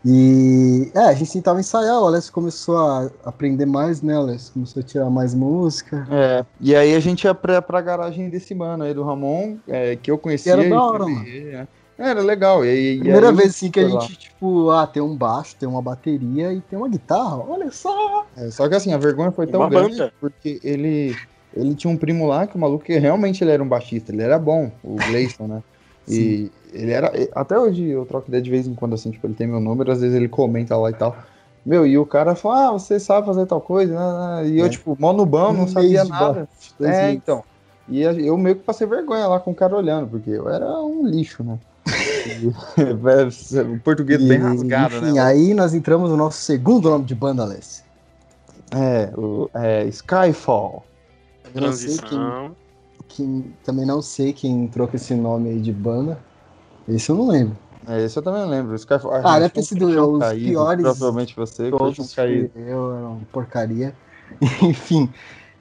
[0.06, 4.54] E é, a gente tentava ensaiar, o Alessio começou a aprender mais, né, Alessio?
[4.54, 6.06] Começou a tirar mais música.
[6.12, 9.96] É, e aí a gente ia pra, pra garagem desse mano aí do Ramon, é,
[9.96, 10.52] que eu conhecia.
[10.52, 11.26] E era da hora, mano.
[11.26, 11.68] É.
[11.98, 12.66] Era legal.
[12.66, 14.08] E, e Primeira aí, vez assim que a gente, lá.
[14.08, 18.26] tipo, ah, tem um baixo, tem uma bateria e tem uma guitarra, olha só.
[18.36, 20.14] É, só que assim, a vergonha foi tão grande banda.
[20.20, 21.16] porque ele,
[21.56, 24.24] ele tinha um primo lá que o maluco que realmente ele era um baixista, ele
[24.24, 25.64] era bom, o Gleison, né?
[26.08, 27.12] E ele era.
[27.34, 29.92] Até hoje eu troco ideia de vez em quando, assim, tipo, ele tem meu número,
[29.92, 31.16] às vezes ele comenta lá e tal.
[31.66, 34.50] Meu, e o cara fala, ah, você sabe fazer tal coisa, né?
[34.50, 34.70] E eu, é.
[34.70, 36.50] tipo, mó no bom, não sabia nada.
[36.82, 37.42] É, então.
[37.88, 41.06] E eu meio que passei vergonha lá com o cara olhando, porque eu era um
[41.06, 41.58] lixo, né?
[43.72, 45.22] O português e, bem rasgado, enfim, né?
[45.22, 47.84] aí nós entramos no nosso segundo nome de banda, Alessi.
[48.72, 50.84] É, o é, Skyfall.
[51.54, 52.56] Transição.
[53.08, 56.18] Quem, quem, também não sei quem entrou com esse nome aí de banda.
[56.88, 57.58] Esse eu não lembro.
[57.88, 58.76] É, esse eu também lembro.
[58.76, 60.84] Skyfall, ah, deve ter sido os caído, piores.
[60.84, 62.52] Provavelmente você, todos caído.
[62.56, 63.94] Eu, era uma porcaria.
[64.62, 65.10] Enfim.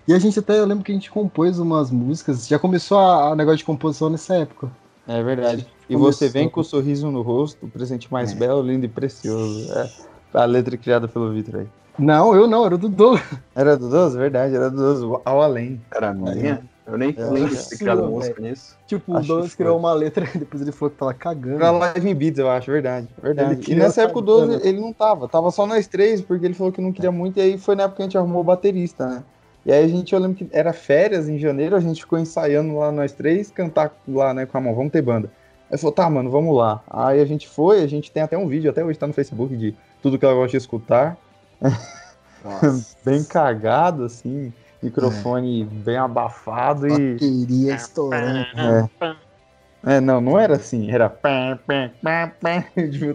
[0.06, 2.46] E a gente até, eu lembro que a gente compôs umas músicas.
[2.46, 4.70] Já começou a, a negócio de composição nessa época.
[5.06, 5.66] É verdade.
[5.92, 8.34] E você vem com o um sorriso no rosto, o presente mais é.
[8.34, 9.70] belo, lindo e precioso.
[9.72, 9.90] É
[10.34, 11.66] a letra criada pelo Vitor aí.
[11.98, 13.22] Não, eu não, era do Douglas.
[13.54, 14.14] Era do Douglas?
[14.14, 15.80] Verdade, era do Douglas, ao além.
[15.94, 16.62] Era minha?
[16.86, 18.76] Eu nem é, lembro de ter criado música nisso.
[18.86, 21.58] Tipo, acho o Douglas criou uma letra e depois ele falou que tava cagando.
[21.58, 23.08] Pra Live in Beats, eu acho, verdade.
[23.22, 23.70] verdade.
[23.70, 26.72] E nessa época o Douglas, ele não tava, tava só nós três, porque ele falou
[26.72, 29.06] que não queria muito, e aí foi na época que a gente arrumou o baterista,
[29.06, 29.22] né?
[29.64, 32.76] E aí a gente, eu lembro que era férias em janeiro, a gente ficou ensaiando
[32.76, 35.30] lá nós três, cantar lá, né, com a mão, vamos ter banda.
[35.72, 36.82] Aí falou, tá, mano, vamos lá.
[36.90, 39.56] Aí a gente foi, a gente tem até um vídeo, até hoje tá no Facebook,
[39.56, 41.16] de tudo que ela gosta de escutar.
[43.02, 45.64] bem cagado, assim, microfone é.
[45.64, 47.14] bem abafado e.
[47.14, 48.46] Bateria estourando.
[49.00, 49.16] É.
[49.84, 52.64] É, não, não era assim, era pá, pá, pá, pá,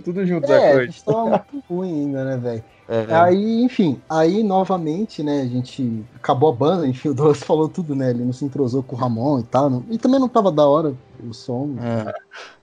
[0.03, 2.63] tudo junto é, a gente tava muito ruim ainda, né, velho?
[2.89, 7.69] É, aí, enfim, aí novamente, né, a gente acabou a banda, enfim, o Douglas falou
[7.69, 10.27] tudo, né, ele não se entrosou com o Ramon e tal, não, e também não
[10.27, 10.93] tava da hora
[11.23, 11.75] o som.
[11.82, 12.13] É.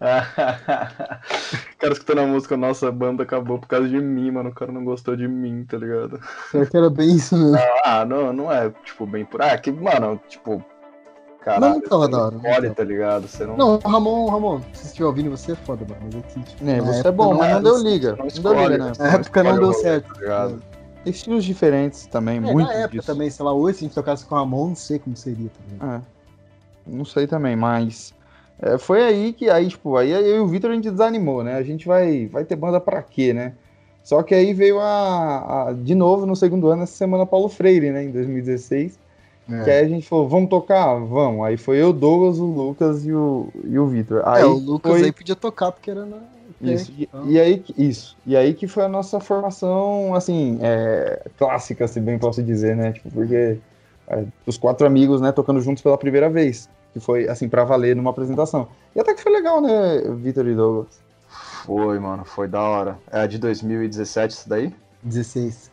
[0.01, 4.55] o cara escutando a música, nossa, a banda acabou por causa de mim, mano, o
[4.55, 6.21] cara não gostou de mim, tá ligado?
[6.51, 7.59] Será que era bem isso mesmo?
[7.85, 9.43] Ah, não, não é, tipo, bem por...
[9.43, 10.65] Ah, é que, mano, tipo,
[11.45, 12.37] Caralho, não, tava da hora.
[12.43, 13.29] Olha, tá ligado?
[13.29, 13.55] Você não...
[13.55, 16.01] não, Ramon, Ramon, se estiver ouvindo, você é foda, mano.
[16.05, 18.17] Mas aqui, tipo, é, você é bom, mas não deu liga.
[18.17, 18.93] Não, deu liga, né?
[18.99, 20.15] Na época não deu certo.
[20.15, 20.63] Tá ligado?
[21.05, 21.11] É.
[21.11, 22.67] Estilos diferentes também, é, muito.
[22.67, 23.07] Na época disso.
[23.07, 25.51] também, sei lá, hoje se a gente tocasse com o Ramon, não sei como seria
[25.51, 25.97] também.
[25.97, 26.01] É.
[26.87, 28.14] Não sei também, mas.
[28.61, 31.55] É, foi aí que, aí, tipo, aí eu e o Vitor a gente desanimou, né?
[31.55, 33.55] A gente vai, vai ter banda pra quê, né?
[34.03, 37.91] Só que aí veio a, a, de novo no segundo ano, essa semana, Paulo Freire,
[37.91, 38.05] né?
[38.05, 38.99] Em 2016.
[39.51, 39.65] É.
[39.65, 40.95] Que aí a gente falou, vamos tocar?
[40.99, 41.45] Vamos.
[41.47, 44.23] Aí foi eu, Douglas, o Lucas e o, e o Vitor.
[44.27, 45.05] É, o Lucas foi...
[45.05, 46.19] aí podia tocar porque era na.
[46.61, 47.31] Isso, e, então.
[47.31, 48.17] e, aí, isso.
[48.25, 52.93] E aí que foi a nossa formação, assim, é, clássica, se bem posso dizer, né?
[52.93, 53.59] Tipo, porque
[54.09, 56.69] é, os quatro amigos, né, tocando juntos pela primeira vez.
[56.95, 58.69] Que foi, assim, pra valer numa apresentação.
[58.97, 61.03] E até que foi legal, né, Vitor e Douglas?
[61.67, 62.99] Foi, mano, foi da hora.
[63.11, 64.73] É de 2017 isso daí?
[65.03, 65.71] 16.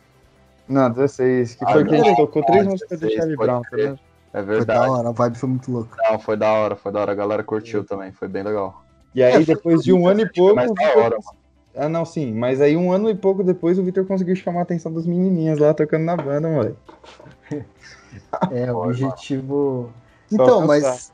[0.68, 1.54] Não, 16.
[1.54, 3.98] Que ah, foi que a gente tocou três músicas do Charlie Brown, tá vendo?
[4.32, 4.80] É verdade.
[4.80, 5.96] Foi da hora, a vibe foi muito louca.
[6.02, 7.12] Não, foi da hora, foi da hora.
[7.12, 8.82] A galera curtiu também, foi bem legal.
[9.14, 10.56] E aí, é, depois de um ano e pouco.
[10.56, 11.38] Mais da hora, mano.
[11.74, 12.32] Ah, não, sim.
[12.32, 15.58] Mas aí, um ano e pouco depois, o Victor conseguiu chamar a atenção das menininhas
[15.58, 16.76] lá tocando na banda, moleque.
[18.50, 19.92] É, o objetivo.
[20.32, 21.12] Então, mas.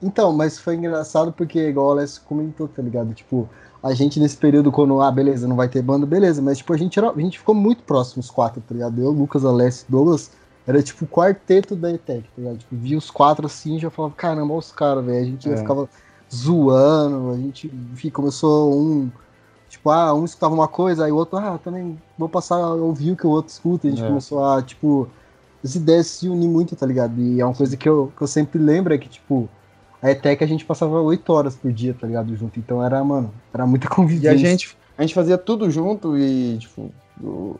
[0.00, 3.12] Então, mas foi engraçado porque, igual o Alessio comentou, tá ligado?
[3.12, 3.48] Tipo,
[3.82, 6.76] a gente nesse período, quando, ah, beleza, não vai ter banda, beleza, mas tipo, a
[6.76, 9.00] gente, era, a gente ficou muito próximo, os quatro, tá ligado?
[9.00, 10.30] Eu, Lucas, Alessio Douglas,
[10.66, 12.58] era tipo o quarteto da ETEC, tá ligado?
[12.58, 15.18] Tipo, via os quatro assim e já falava, caramba, olha os caras, velho.
[15.18, 15.56] A gente é.
[15.56, 15.88] ficava
[16.32, 19.10] zoando, a gente, enfim, começou um.
[19.68, 23.12] Tipo, ah, um escutava uma coisa, aí o outro, ah, também vou passar a ouvir
[23.12, 23.86] o que o outro escuta.
[23.86, 24.06] A gente é.
[24.06, 25.08] começou a, tipo,
[25.62, 27.20] as ideias se unir muito, tá ligado?
[27.20, 29.48] E é uma coisa que eu, que eu sempre lembro, é que, tipo,
[30.00, 32.34] a ETEC a gente passava oito horas por dia, tá ligado?
[32.36, 32.58] Junto.
[32.58, 34.30] Então era, mano, era muita convivência.
[34.38, 36.90] E a gente, a gente fazia tudo junto e, tipo,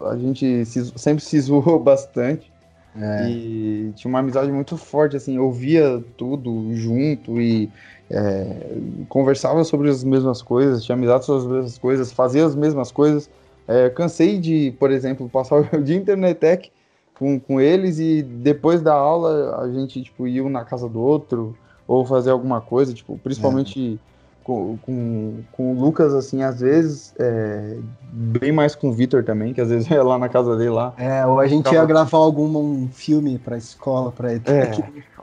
[0.03, 2.51] a gente se, sempre se zoou bastante.
[2.97, 3.29] É.
[3.31, 7.71] E tinha uma amizade muito forte, assim, ouvia tudo junto e
[8.11, 8.77] é,
[9.09, 13.31] conversava sobre as mesmas coisas, tinha amizade sobre as mesmas coisas, fazia as mesmas coisas.
[13.67, 16.71] É, cansei de, por exemplo, passar o dia inteiro na ETEC
[17.19, 21.01] com, com eles e depois da aula a gente, tipo, ia um na casa do
[21.01, 24.45] outro ou fazer alguma coisa, tipo, principalmente é.
[24.45, 27.79] com, com, com, o Lucas, assim, às vezes, é,
[28.13, 30.93] bem mais com o Vitor também, que às vezes ia lá na casa dele lá.
[30.97, 34.43] É, ou a gente ia gravar algum um filme pra escola, pra ele.
[34.47, 34.71] É,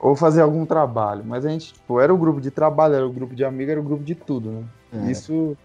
[0.02, 3.14] ou fazer algum trabalho, mas a gente, tipo, era o grupo de trabalho, era o
[3.14, 4.64] grupo de amigo, era o grupo de tudo, né?
[4.92, 5.12] É.
[5.12, 5.56] Isso...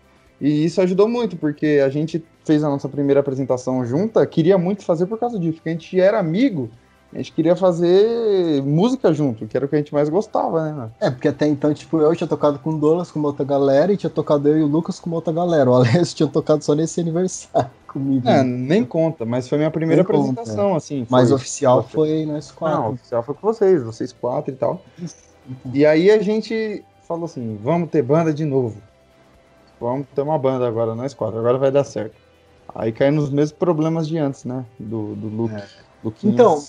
[0.41, 4.85] E isso ajudou muito, porque a gente fez a nossa primeira apresentação junta, queria muito
[4.85, 6.71] fazer por causa disso, porque a gente era amigo,
[7.13, 10.91] a gente queria fazer música junto, que era o que a gente mais gostava, né?
[11.01, 13.93] É, porque até então, tipo, eu tinha tocado com o Douglas, com uma outra galera,
[13.93, 15.69] e tinha tocado eu e o Lucas com uma outra galera.
[15.69, 18.29] O Alessio tinha tocado só nesse aniversário comigo.
[18.29, 20.77] É, nem conta, mas foi minha primeira nem apresentação, conta, é.
[20.77, 21.05] assim.
[21.05, 22.81] Foi, mas oficial foi nós quatro.
[22.81, 24.81] Não, oficial foi com vocês, vocês quatro e tal.
[24.97, 25.73] Então.
[25.75, 28.81] E aí a gente falou assim, vamos ter banda de novo.
[29.81, 32.15] vamos ter uma banda agora, nós quatro, agora vai dar certo.
[32.75, 34.65] Aí cai nos mesmos problemas de antes, né?
[34.79, 35.55] Do, do Luke.
[35.55, 35.67] É.
[36.25, 36.63] Então,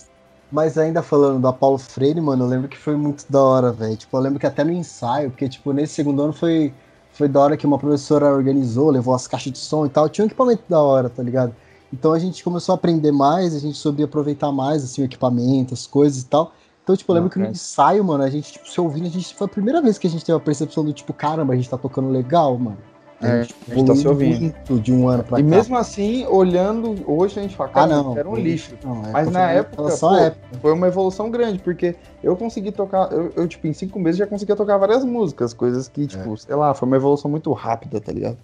[0.52, 3.96] mas ainda falando da Paulo Freire, mano, eu lembro que foi muito da hora, velho.
[3.96, 6.74] Tipo, eu lembro que até no ensaio, porque, tipo, nesse segundo ano foi,
[7.14, 10.10] foi da hora que uma professora organizou, levou as caixas de som e tal.
[10.10, 11.56] Tinha um equipamento da hora, tá ligado?
[11.94, 15.74] Então a gente começou a aprender mais, a gente soube aproveitar mais, assim, o equipamento,
[15.74, 16.54] as coisas e tal.
[16.84, 19.36] Então, tipo, eu lembro que no ensaio, mano, a gente, tipo, se ouvindo, a gente
[19.36, 21.70] foi a primeira vez que a gente teve a percepção do tipo, caramba, a gente
[21.70, 22.78] tá tocando legal, mano.
[23.22, 24.54] É, a gente tá se ouvindo.
[24.82, 25.50] de um ano pra e cá.
[25.50, 28.76] mesmo assim, olhando, hoje a gente fala, cara, ah, não, era um lixo.
[28.84, 33.12] Não, é, Mas na época, pô, época, foi uma evolução grande, porque eu consegui tocar,
[33.12, 36.38] eu, eu, tipo, em cinco meses já conseguia tocar várias músicas, coisas que, tipo, é.
[36.38, 38.38] sei lá, foi uma evolução muito rápida, tá ligado?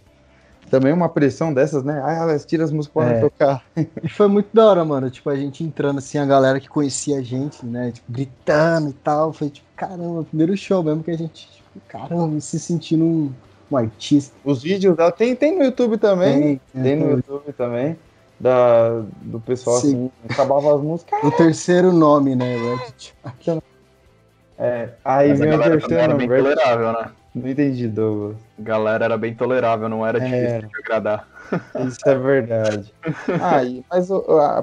[0.69, 2.01] Também uma pressão dessas, né?
[2.03, 3.21] Ah, elas tiram as músicas pra é.
[3.21, 3.63] tocar.
[4.03, 5.09] E foi muito da hora, mano.
[5.09, 7.91] Tipo, a gente entrando assim, a galera que conhecia a gente, né?
[7.91, 9.31] Tipo, gritando e tal.
[9.31, 13.31] Foi tipo, caramba, primeiro show mesmo que a gente, tipo, caramba, se sentindo um
[13.71, 14.35] um artista.
[14.43, 16.61] Os vídeos dela tem, tem no YouTube também.
[16.73, 17.97] Tem, tem no YouTube também.
[18.39, 19.87] Da, do pessoal Sim.
[19.87, 21.23] assim, acabava as músicas.
[21.23, 22.55] O terceiro nome, né?
[24.59, 27.11] É, aí vem o terceiro era bem tolerável, né?
[27.33, 28.37] Não entendi, Douglas.
[28.57, 30.59] Galera era bem tolerável, não era difícil é.
[30.61, 31.27] de agradar.
[31.87, 32.93] Isso é verdade.
[33.41, 34.09] ah, e, mas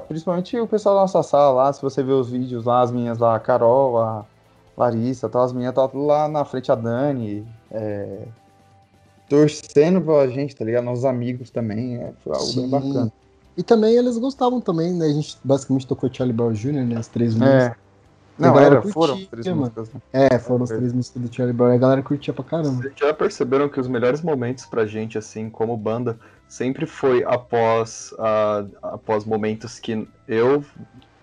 [0.07, 3.17] principalmente o pessoal da nossa sala lá, se você ver os vídeos lá, as minhas
[3.17, 4.25] lá, a Carol, a
[4.77, 8.19] Larissa, tá, as minhas tá lá na frente a Dani, é,
[9.29, 10.83] torcendo pra gente, tá ligado?
[10.83, 11.97] Nossos amigos também.
[11.97, 12.61] É, foi algo Sim.
[12.61, 13.13] bem bacana.
[13.57, 15.05] E também eles gostavam também, né?
[15.05, 16.97] A gente basicamente tocou Charlie Brown Jr., né?
[16.97, 17.63] As três músicas.
[17.63, 17.75] É.
[18.37, 19.61] Não, era, curtia, foram três mano.
[19.61, 19.89] músicas.
[19.93, 20.01] Né?
[20.11, 21.73] É, foram as três músicas do Charlie Brown.
[21.73, 22.81] A galera curtia pra caramba.
[22.81, 28.11] Vocês já perceberam que os melhores momentos pra gente, assim, como banda, sempre foi após,
[28.13, 30.65] uh, após momentos que eu,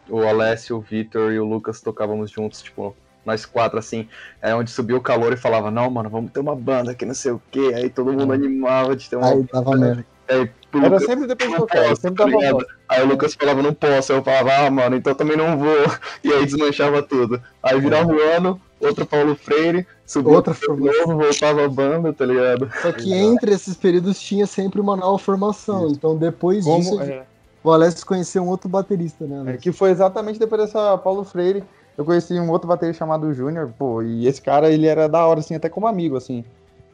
[0.08, 4.08] o Alessio, o Vitor e o Lucas tocávamos juntos, tipo, nós quatro, assim,
[4.40, 7.14] é onde subiu o calor e falava, não, mano, vamos ter uma banda que não
[7.14, 7.72] sei o quê.
[7.74, 9.28] Aí todo mundo animava de ter uma.
[9.28, 10.04] Aí tava mesmo.
[10.28, 14.12] Aí, Era Lucas, sempre depois do sempre dava Aí o Lucas falava, não posso.
[14.12, 15.76] Aí eu falava, ah, mano, então também não vou.
[16.24, 17.40] E aí desmanchava tudo.
[17.62, 21.06] Aí virava o ano, outro Paulo Freire, subiu outra formação.
[21.06, 22.70] novo, voltava a banda, tá ligado?
[22.80, 25.86] Só que entre esses períodos tinha sempre uma nova formação.
[25.86, 25.96] Isso.
[25.96, 27.24] Então depois Como, disso, é...
[27.62, 29.54] o Alessio conheceu um outro baterista, né?
[29.54, 31.64] É, que foi exatamente depois dessa Paulo Freire
[31.96, 35.40] eu conheci um outro baterista chamado Júnior, pô, e esse cara, ele era da hora,
[35.40, 36.44] assim, até como amigo, assim.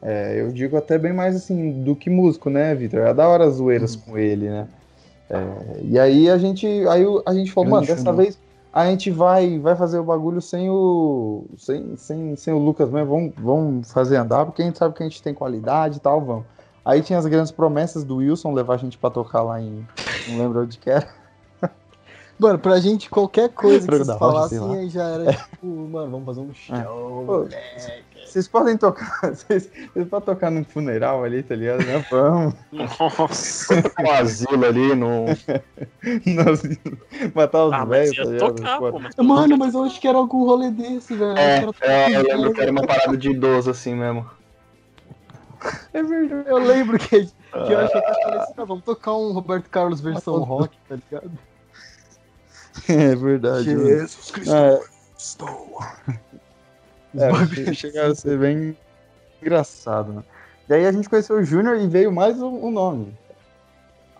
[0.01, 3.01] É, eu digo até bem mais, assim, do que músico, né, Vitor?
[3.01, 4.01] Era da hora as zoeiras uhum.
[4.01, 4.67] com ele, né?
[5.29, 8.39] É, e aí a gente, aí a gente falou, mano, dessa vez
[8.73, 13.09] a gente vai, vai fazer o bagulho sem o, sem, sem, sem o Lucas mesmo,
[13.09, 16.21] vamos, vamos fazer andar, porque a gente sabe que a gente tem qualidade e tal,
[16.21, 16.45] vamos.
[16.83, 19.85] Aí tinha as grandes promessas do Wilson levar a gente pra tocar lá em,
[20.27, 21.07] não lembro onde que era.
[22.39, 26.39] Mano, pra gente, qualquer coisa que vocês falassem aí já era tipo, mano, vamos fazer
[26.39, 26.83] um é.
[26.83, 27.49] show,
[28.25, 31.83] Vocês podem tocar, vocês, vocês, podem tocar num funeral ali, tá ligado?
[31.85, 32.05] Né?
[32.09, 32.53] Vamos.
[32.71, 35.25] Nossa, um asilo ali, no...
[36.25, 36.97] no asilo.
[37.35, 38.55] Matar os ah, velhos, tá ligado?
[38.55, 41.37] Tocar, pô, mas mano, mas eu acho que era algum rolê desse, velho.
[41.37, 44.25] É, é, eu lembro que era uma parada de idoso, assim mesmo.
[45.93, 46.49] É verdade.
[46.49, 49.69] Eu lembro que, que eu achei que eu falei assim, ah, vamos tocar um Roberto
[49.69, 51.31] Carlos versão rock, tá ligado?
[52.87, 53.65] É verdade.
[53.65, 54.55] Jesus Cristo.
[54.55, 54.79] É.
[55.17, 55.79] Estou.
[57.17, 58.77] É, chega a ser bem
[59.41, 60.23] engraçado, né?
[60.69, 63.13] E aí a gente conheceu o Júnior e veio mais um, um nome.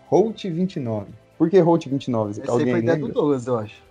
[0.08, 1.06] Holt 29.
[1.38, 2.42] Por que Holt 29?
[2.42, 3.82] Essa Alguém foi ideia do Douglas, eu acho.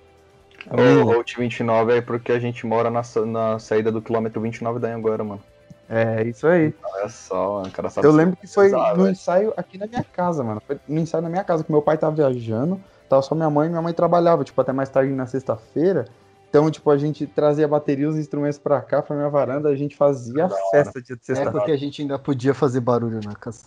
[0.70, 4.93] O Holt 29 é porque a gente mora na, na saída do quilômetro 29 da
[4.93, 5.41] Anguera, mano.
[5.89, 6.74] É, isso aí.
[6.84, 10.62] Olha só, cara sabe Eu lembro que foi no ensaio aqui na minha casa, mano.
[10.68, 12.80] Foi no ensaio na minha casa, que meu pai tava viajando
[13.10, 16.05] tava só minha mãe e minha mãe trabalhava, tipo, até mais tarde na sexta-feira.
[16.49, 19.95] Então, tipo, a gente trazia bateria, os instrumentos pra cá, pra minha varanda, a gente
[19.95, 21.49] fazia a festa de sexta-feira.
[21.49, 23.66] É porque a gente ainda podia fazer barulho na casa.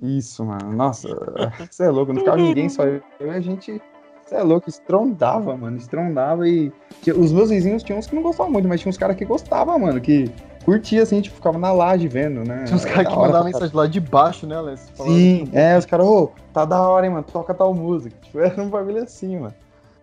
[0.00, 0.72] Isso, mano.
[0.72, 1.08] Nossa,
[1.68, 3.82] você é louco, não ficava ninguém, só eu e a gente.
[4.24, 6.72] Você é louco, estrondava, mano, estrondava e.
[7.16, 9.78] Os meus vizinhos tinham uns que não gostavam muito, mas tinha uns caras que gostavam,
[9.78, 10.30] mano, que
[10.68, 12.64] curtia, assim, tipo, ficava na laje vendo, né?
[12.64, 14.94] Tinha uns caras que mandavam mensagem lá de baixo, né, Alessio?
[14.96, 18.14] Sim, é, os caras, ô, oh, tá da hora, hein, mano, toca tal música.
[18.22, 19.54] Tipo, era um bagulho assim, mano.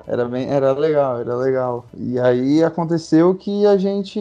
[0.07, 1.85] Era bem, era legal, era legal.
[1.95, 4.19] E aí aconteceu que a gente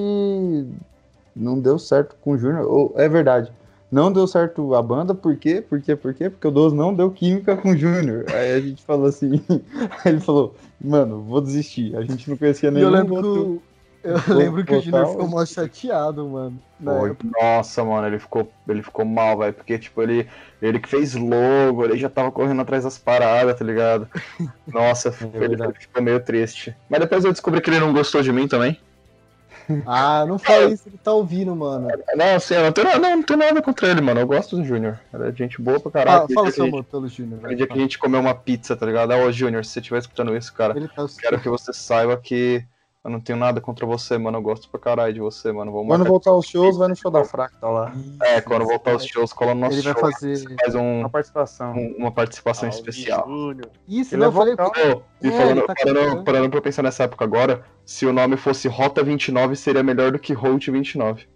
[1.35, 2.93] não deu certo com o Júnior.
[2.97, 3.51] É verdade.
[3.91, 5.63] Não deu certo a banda, por quê?
[5.67, 5.97] Por quê?
[5.97, 6.29] Por quê?
[6.29, 8.27] Porque o Doze não deu química com o Júnior.
[8.29, 9.43] Aí a gente falou assim.
[10.05, 11.97] aí ele falou, mano, vou desistir.
[11.97, 12.87] A gente não conhecia nenhum.
[12.87, 13.63] Eu lembro outro...
[13.63, 13.74] que
[14.05, 16.61] eu lembro que o Junior ficou mal chateado, mano.
[17.41, 19.55] nossa, mano, ele ficou, ele ficou mal, velho.
[19.55, 20.29] Porque, tipo, ele,
[20.61, 24.07] ele que fez logo, ele já tava correndo atrás das paradas, tá ligado?
[24.67, 26.77] Nossa, é ele, ele ficou meio triste.
[26.89, 28.79] Mas depois eu descobri que ele não gostou de mim também.
[29.87, 31.89] Ah, não fala isso, ele tá ouvindo, mano.
[32.15, 34.21] Não, assim, eu não tenho, não, não tenho nada contra ele, mano.
[34.21, 35.01] Eu gosto do Júnior.
[35.11, 36.27] Era gente boa pra caralho.
[36.31, 37.41] Ah, fala seu amor pelo Júnior.
[37.41, 39.13] No dia que a gente comeu uma pizza, tá ligado?
[39.13, 42.63] Ah, ô Júnior, se você estiver escutando isso, cara, tá quero que você saiba que
[43.05, 44.39] eu não tenho nada contra você, mano.
[44.39, 45.71] Eu gosto pra caralho de você, mano.
[45.71, 47.93] Vamos quando voltar aos shows, vai no show da Fractal lá.
[48.23, 51.11] É, quando voltar aos shows, cola no nosso Ele vai show, fazer faz um, uma
[51.11, 51.75] participação.
[51.75, 53.29] Um, uma participação especial.
[53.87, 54.55] Isso, ele não, eu falei...
[55.23, 58.69] E é, falando, tá parando, parando pra pensar nessa época agora, se o nome fosse
[58.69, 61.29] Rota 29, seria melhor do que Route 29.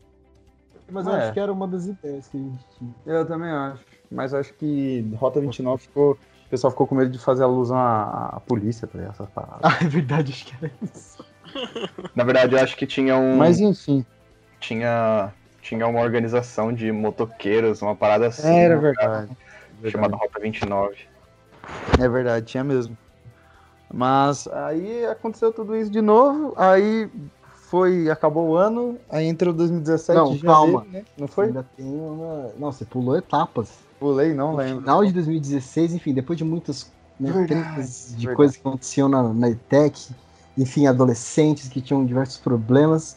[0.91, 1.23] Mas eu é.
[1.23, 2.95] acho que era uma das ideias que a gente tinha.
[3.05, 3.85] Eu também acho.
[4.11, 6.13] Mas acho que Rota 29 ficou...
[6.13, 9.61] O pessoal ficou com medo de fazer alusão à, à polícia, tá essas paradas.
[9.63, 11.23] Ah, é verdade, acho que era isso.
[12.15, 13.37] Na verdade, eu acho que tinha um.
[13.37, 14.05] Mas enfim.
[14.61, 15.33] Tinha.
[15.61, 18.49] Tinha uma organização de motoqueiros, uma parada assim.
[18.49, 19.37] Era né, verdade.
[19.91, 20.97] Chamada Rota 29.
[22.01, 22.97] É verdade, tinha mesmo.
[23.93, 27.11] Mas aí aconteceu tudo isso de novo, aí
[27.55, 30.87] foi, acabou o ano, aí entrou 2017 Não, janeiro, calma.
[30.91, 31.05] Né?
[31.17, 31.47] Não foi?
[31.47, 32.51] Ainda tem uma...
[32.59, 33.71] Não, você pulou etapas.
[33.99, 34.81] Pulei, não no lembro.
[34.81, 38.37] final de 2016, enfim, depois de muitas né, verdade, de verdade.
[38.37, 40.11] coisas que aconteciam na, na ETEC,
[40.59, 43.17] enfim, adolescentes que tinham diversos problemas.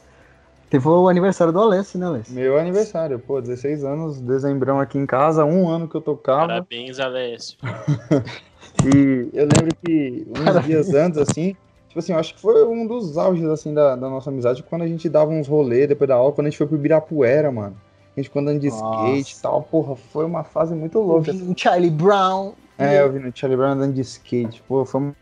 [0.69, 2.33] Teve o aniversário do Alessio, né, Alessio?
[2.33, 6.47] Meu aniversário, pô, 16 anos, dezembrão aqui em casa, um ano que eu tocava.
[6.47, 7.57] Parabéns, Alessio.
[8.85, 10.65] e eu lembro que uns Parabéns.
[10.65, 11.57] dias antes, assim,
[11.89, 14.83] tipo assim, eu acho que foi um dos auges, assim, da, da nossa amizade, quando
[14.83, 17.75] a gente dava uns rolês depois da aula, quando a gente foi pro Ibirapuera, mano.
[18.15, 19.09] A gente ficou andando de nossa.
[19.09, 21.31] skate e tal, porra, foi uma fase muito louca.
[21.31, 22.53] Eu vi no Charlie Brown.
[22.77, 25.15] É, eu vi no Charlie Brown andando de skate, pô, foi uma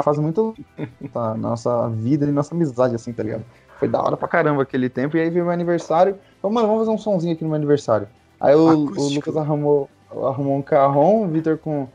[0.00, 0.54] fase muito
[1.12, 3.44] tá, nossa vida e nossa amizade, assim, tá ligado?
[3.78, 5.16] Foi da hora pra caramba aquele tempo.
[5.16, 6.16] E aí veio meu aniversário.
[6.40, 8.06] Falei, mano, vamos fazer um sonzinho aqui no meu aniversário.
[8.40, 11.88] Aí o, o Lucas arrumou, arrumou um carrom, o Vitor com,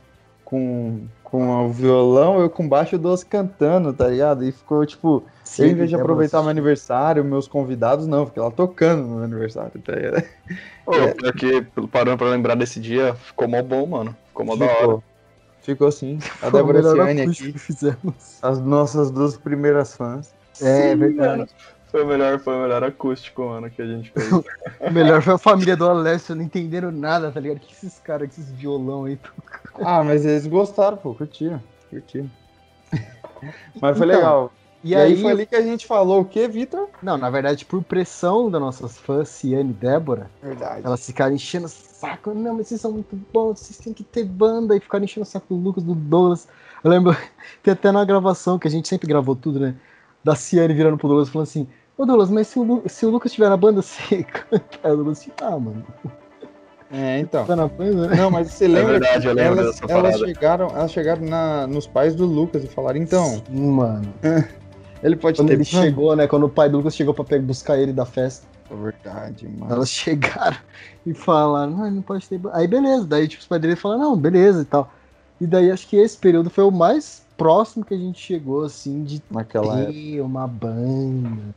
[0.43, 4.45] com, com o violão, eu com baixo, doce cantando, tá ligado?
[4.45, 8.43] E ficou tipo, Sim, eu, em vez de aproveitar meu aniversário, meus convidados, não, fiquei
[8.43, 10.24] lá tocando no meu aniversário, tá ligado?
[10.86, 11.14] Pô, é.
[11.14, 14.16] porque parando pra lembrar desse dia, ficou mó bom, mano.
[14.28, 14.68] Ficou mó ficou.
[14.68, 15.04] da hora.
[15.68, 16.18] Ficou assim.
[16.41, 17.51] A Débora Ciane aqui.
[17.51, 18.39] Que fizemos.
[18.41, 20.34] As nossas duas primeiras fãs.
[20.61, 21.39] É, Sim, verdade.
[21.39, 21.49] Mano.
[21.91, 24.32] Foi o melhor, foi o melhor acústico, mano, que a gente fez.
[24.32, 27.57] o melhor foi a família do Alessio, não entenderam nada, tá ligado?
[27.57, 29.86] O que esses caras, esses violão aí tocam?
[29.86, 32.32] Ah, mas eles gostaram, pô, curtiram, curtiram.
[33.82, 34.53] Mas foi então, legal.
[34.84, 36.88] E, e aí, aí, foi ali que a gente falou o quê, Vitor?
[37.01, 40.82] Não, na verdade, por pressão das nossas fãs, Ciane e Débora, verdade.
[40.86, 42.34] elas ficaram enchendo o saco.
[42.34, 44.75] Não, mas vocês são muito bons, vocês têm que ter banda.
[44.75, 46.47] E ficaram enchendo o saco do Lucas, do Douglas.
[46.84, 47.15] Eu lembro,
[47.63, 49.75] tem até na gravação, que a gente sempre gravou tudo, né?
[50.23, 51.67] Da Ciane virando pro Douglas falando assim:
[51.97, 54.80] Ô Douglas, mas se o, Lu se o Lucas estiver na banda, você canta.
[54.84, 55.86] Aí o Douglas assim: Ah, mano.
[56.91, 57.45] É, então.
[57.45, 58.15] Tá na banda, né?
[58.15, 58.95] Não, mas você lembra?
[58.95, 62.67] É verdade, eu lembro elas, elas chegaram, elas chegaram na, nos pais do Lucas e
[62.67, 63.25] falaram: Então.
[63.25, 64.13] Sim, mano.
[65.08, 65.53] Ele pode Quando ter.
[65.55, 66.28] ele chegou, né?
[66.28, 68.45] Quando o pai do Lucas chegou pra pegar, buscar ele da festa.
[68.70, 69.74] É verdade, mano.
[69.74, 70.58] Elas chegaram
[71.05, 72.39] e falaram, não, não pode ter.
[72.53, 74.91] Aí beleza, daí tipo, os pais dele falaram, não, beleza e tal.
[75.39, 79.03] E daí acho que esse período foi o mais próximo que a gente chegou, assim,
[79.03, 80.24] de Naquela ter época.
[80.24, 81.55] uma banda.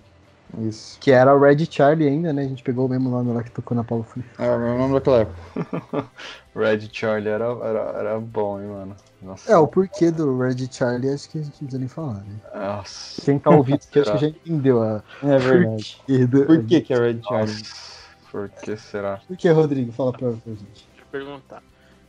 [0.59, 0.99] Isso.
[1.01, 2.43] Que era o Red Charlie ainda, né?
[2.43, 4.25] A gente pegou o mesmo nome lá que tocou na Paulo Free.
[4.39, 6.07] É, o meu nome daquela época.
[6.55, 8.97] Red Charlie era, era, era bom, hein, mano.
[9.23, 9.53] Nossa.
[9.53, 12.41] É, o porquê do Red Charlie acho que a gente não precisa nem falar, né?
[12.55, 13.23] Nossa.
[13.23, 15.03] Quem tá ouvindo que acho que já entendeu a.
[15.23, 16.01] É verdade.
[16.07, 16.47] Por, do...
[16.47, 17.55] por que, que é Red Charlie?
[17.55, 17.91] Nossa.
[18.31, 19.21] Por que será?
[19.27, 19.93] Por que, Rodrigo?
[19.93, 20.63] Fala pra, pra gente.
[20.65, 21.63] Deixa eu perguntar.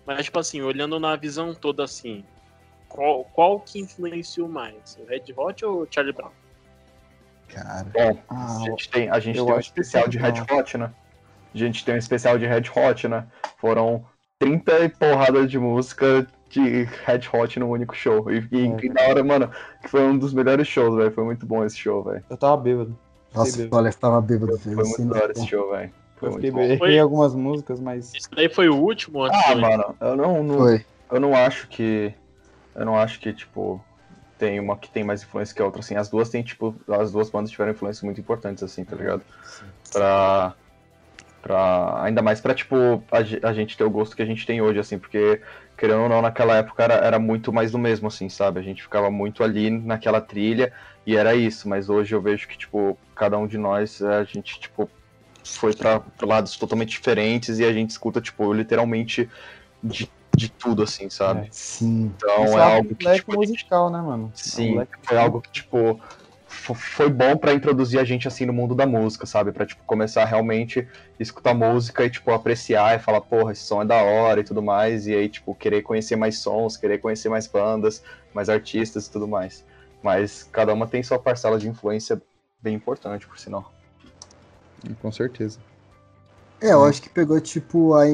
[0.06, 2.24] Mas, tipo assim, olhando na visão toda assim,
[2.88, 4.98] qual, qual que influenciou mais?
[5.00, 6.32] O Red Hot ou o Charlie Brown?
[7.48, 7.84] Cara.
[7.86, 10.92] Bom, ah, a gente tem, a gente tem um especial de Red Hot, né?
[11.54, 13.28] A gente tem um especial de Red Hot, né?
[13.58, 14.06] Foram
[14.40, 18.30] 30 e porrada de música de Red Hot num único show.
[18.32, 19.50] E, e, é, e na hora, mano,
[19.82, 21.12] que foi um dos melhores shows, velho.
[21.12, 22.24] Foi muito bom esse show, velho.
[22.30, 22.98] Eu tava bêbado.
[23.34, 23.76] Nossa, bêbado.
[23.78, 24.58] olha, tava bêbado.
[24.60, 25.92] Foi, foi muito da hora esse show, velho.
[26.18, 26.86] Foi eu fiquei bêbado.
[26.86, 28.14] Errei algumas músicas, mas.
[28.14, 30.58] Isso daí foi o último antes Ah, mano, eu não, não.
[30.58, 30.86] Foi.
[31.12, 32.14] Eu não acho que.
[32.76, 33.84] Eu não acho que, tipo,
[34.42, 35.96] tem uma que tem mais influência que a outra, assim.
[35.96, 39.22] As duas têm, tipo, as duas bandas tiveram influências muito importantes, assim, tá ligado?
[39.44, 39.66] Sim.
[39.92, 40.56] Pra,
[41.42, 44.60] pra, ainda mais pra, tipo, a, a, gente ter o gosto que a gente tem
[44.60, 45.42] hoje, assim, porque,
[45.82, 48.60] querendo ou não, naquela época era, era muito mais do mesmo, assim, sabe?
[48.60, 50.72] A gente ficava muito ali naquela trilha
[51.08, 54.60] e era isso, mas hoje eu vejo que, tipo, cada um de nós, a gente,
[54.60, 54.88] tipo,
[55.44, 59.28] foi pra, lados totalmente diferentes e a gente escuta, tipo, literalmente
[59.84, 60.08] de,
[60.38, 61.48] de tudo, assim, sabe?
[61.48, 62.14] É, sim.
[62.16, 63.14] Então Isso é, é algo que.
[63.14, 64.32] Tipo, musical, né, mano?
[64.36, 66.00] Sim, é um foi algo que, tipo,
[66.62, 69.52] foi bom para introduzir a gente assim no mundo da música, sabe?
[69.52, 70.88] Para tipo começar a realmente
[71.20, 74.62] escutar música e tipo apreciar e falar, porra, esse som é da hora e tudo
[74.62, 78.04] mais, e aí tipo querer conhecer mais sons, querer conhecer mais bandas,
[78.34, 79.66] mais artistas e tudo mais.
[80.04, 82.22] Mas cada uma tem sua parcela de influência
[82.62, 83.72] bem importante, por sinal.
[85.02, 85.60] Com certeza.
[86.62, 88.06] É, eu acho que pegou, tipo, a,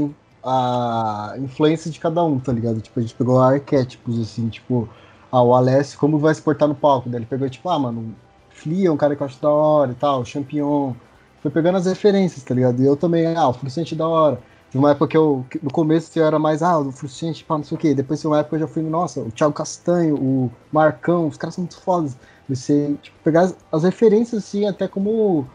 [0.43, 2.79] a influência de cada um, tá ligado?
[2.79, 4.87] Tipo, a gente pegou arquétipos, assim, tipo,
[5.31, 7.09] ah, o Alessio, como vai se portar no palco?
[7.09, 8.15] Daí ele pegou, tipo, ah, mano,
[8.57, 10.93] Flea é um cara que eu acho da hora e tal, Champion.
[11.41, 12.81] Foi pegando as referências, tá ligado?
[12.81, 14.39] E eu também, ah, o Fruciante da hora.
[14.71, 17.63] Teve uma época que eu, no começo eu era mais, ah, o Fruciante, pá, não
[17.63, 17.93] sei o quê.
[17.93, 21.37] Depois teve uma época que eu já fui, nossa, o Thiago Castanho, o Marcão, os
[21.37, 22.17] caras são muito fodas.
[22.49, 25.47] Você, tipo, pegar as, as referências, assim, até como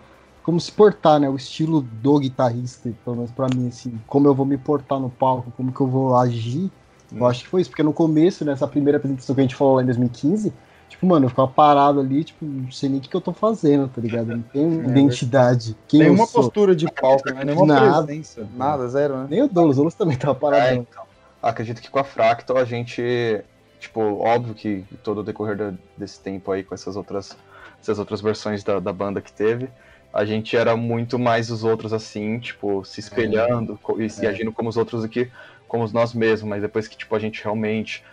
[0.43, 1.29] como se portar, né?
[1.29, 5.09] O estilo do guitarrista, pelo menos pra mim, assim, como eu vou me portar no
[5.09, 6.71] palco, como que eu vou agir.
[7.13, 7.19] Hum.
[7.19, 9.77] Eu acho que foi isso, porque no começo, nessa primeira apresentação que a gente falou
[9.77, 10.57] lá em 2015, tipo,
[11.07, 13.89] mano, eu ficava parado ali, tipo, não sei nem o que, que eu tô fazendo,
[13.89, 14.27] tá ligado?
[14.27, 15.77] Não tem é, identidade.
[15.89, 17.45] Quem Nenhuma postura de palco, né?
[17.45, 18.49] Nenhuma nada, presença.
[18.55, 19.27] Nada, zero, né?
[19.31, 20.65] Nem o Douglas, o Douglas também tava parado.
[20.65, 21.03] É, então.
[21.43, 23.03] Acredito que com a Fractal a gente,
[23.81, 27.37] tipo, óbvio que todo o decorrer desse tempo aí com essas outras,
[27.81, 29.69] essas outras versões da, da banda que teve,
[30.13, 34.05] a gente era muito mais os outros assim, tipo, se espelhando é.
[34.05, 34.29] e se é.
[34.29, 35.31] agindo como os outros aqui,
[35.67, 38.05] como nós mesmos, mas depois que tipo a gente realmente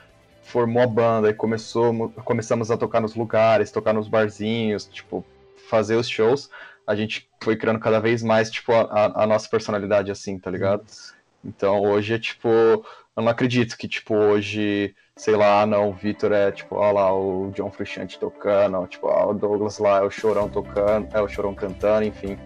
[0.50, 5.24] formou a banda e começou, começamos a tocar nos lugares, tocar nos barzinhos, tipo,
[5.70, 6.50] fazer os shows,
[6.88, 10.84] a gente foi criando cada vez mais, tipo, a, a nossa personalidade assim, tá ligado?
[11.46, 12.84] Então hoje é tipo, eu
[13.16, 17.52] não acredito que, tipo, hoje sei lá, não, o Vitor é tipo, ó lá, o
[17.54, 21.54] John Frusciante tocando, tipo, ó, o Douglas lá é o Chorão tocando, é o Chorão
[21.54, 22.38] cantando, enfim.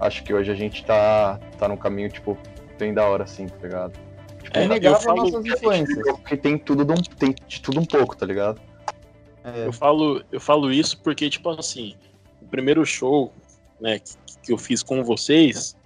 [0.00, 2.36] Acho que hoje a gente tá, tá num caminho, tipo,
[2.78, 4.05] bem da hora, assim, tá ligado?
[4.46, 6.02] Tipo, é inegável nossas influências.
[6.06, 8.60] Porque tem tudo, de um, tem de tudo um pouco, tá ligado?
[9.44, 9.66] É.
[9.66, 11.94] Eu, falo, eu falo isso porque, tipo assim,
[12.40, 13.32] o primeiro show,
[13.80, 15.76] né, que, que eu fiz com vocês,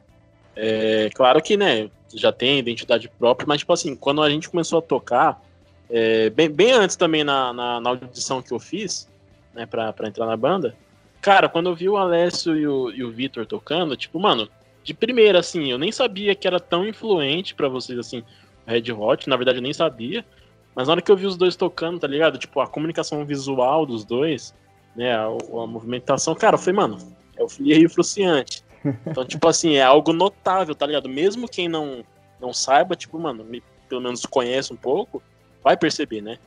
[0.55, 4.79] é claro que, né, já tem identidade própria, mas, tipo assim, quando a gente começou
[4.79, 5.43] a tocar,
[5.89, 9.09] é, bem, bem antes também na, na, na, audição que eu fiz,
[9.55, 10.75] né, pra, pra entrar na banda.
[11.21, 14.49] Cara, quando eu vi o Alessio e o, e o Vitor tocando, tipo, mano,
[14.83, 18.25] de primeira, assim, eu nem sabia que era tão influente para vocês, assim,
[18.71, 20.25] Red Hot, na verdade eu nem sabia.
[20.75, 22.39] Mas na hora que eu vi os dois tocando, tá ligado?
[22.39, 24.55] Tipo, a comunicação visual dos dois,
[24.95, 26.99] né, a, a movimentação, cara, eu falei, mano,
[27.37, 28.65] é o Flia e o Fruciante.
[29.07, 31.09] Então, tipo assim, é algo notável, tá ligado?
[31.09, 32.05] Mesmo quem não,
[32.41, 35.23] não saiba, tipo, mano, me, pelo menos conhece um pouco,
[35.63, 36.39] vai perceber, né?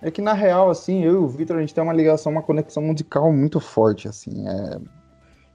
[0.00, 2.42] É que na real, assim, eu e o Victor, a gente tem uma ligação, uma
[2.42, 4.48] conexão musical muito forte, assim.
[4.48, 4.80] É...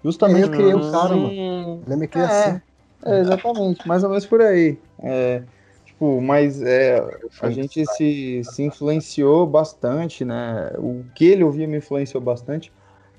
[0.04, 0.43] Justamente.
[0.43, 1.84] Eu criei o cara, mano.
[1.86, 2.62] Ele é me criou é,
[3.06, 4.78] É, exatamente, mais ou menos por aí.
[5.00, 5.43] É,
[5.86, 7.04] tipo, mas é,
[7.41, 10.72] a gente se, se influenciou bastante, né?
[10.78, 12.72] O que ele ouvia me influenciou bastante.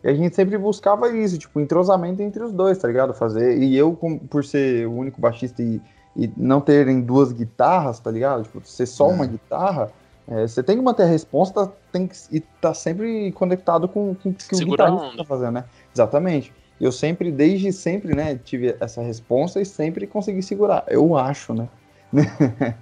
[0.02, 3.12] E a gente sempre buscava isso, tipo, entrosamento entre os dois, tá ligado?
[3.14, 3.58] Fazer.
[3.58, 3.92] E eu,
[4.30, 5.80] por ser o único baixista e
[6.18, 8.42] e não terem duas guitarras, tá ligado?
[8.42, 9.12] Tipo, ser só é.
[9.12, 9.92] uma guitarra,
[10.26, 14.30] é, você tem que manter a resposta tem que, e tá sempre conectado com, com
[14.30, 15.64] o que o guitarrista tá fazendo, né?
[15.94, 16.52] Exatamente.
[16.80, 20.84] Eu sempre, desde sempre, né, tive essa resposta e sempre consegui segurar.
[20.86, 21.68] Eu acho, né?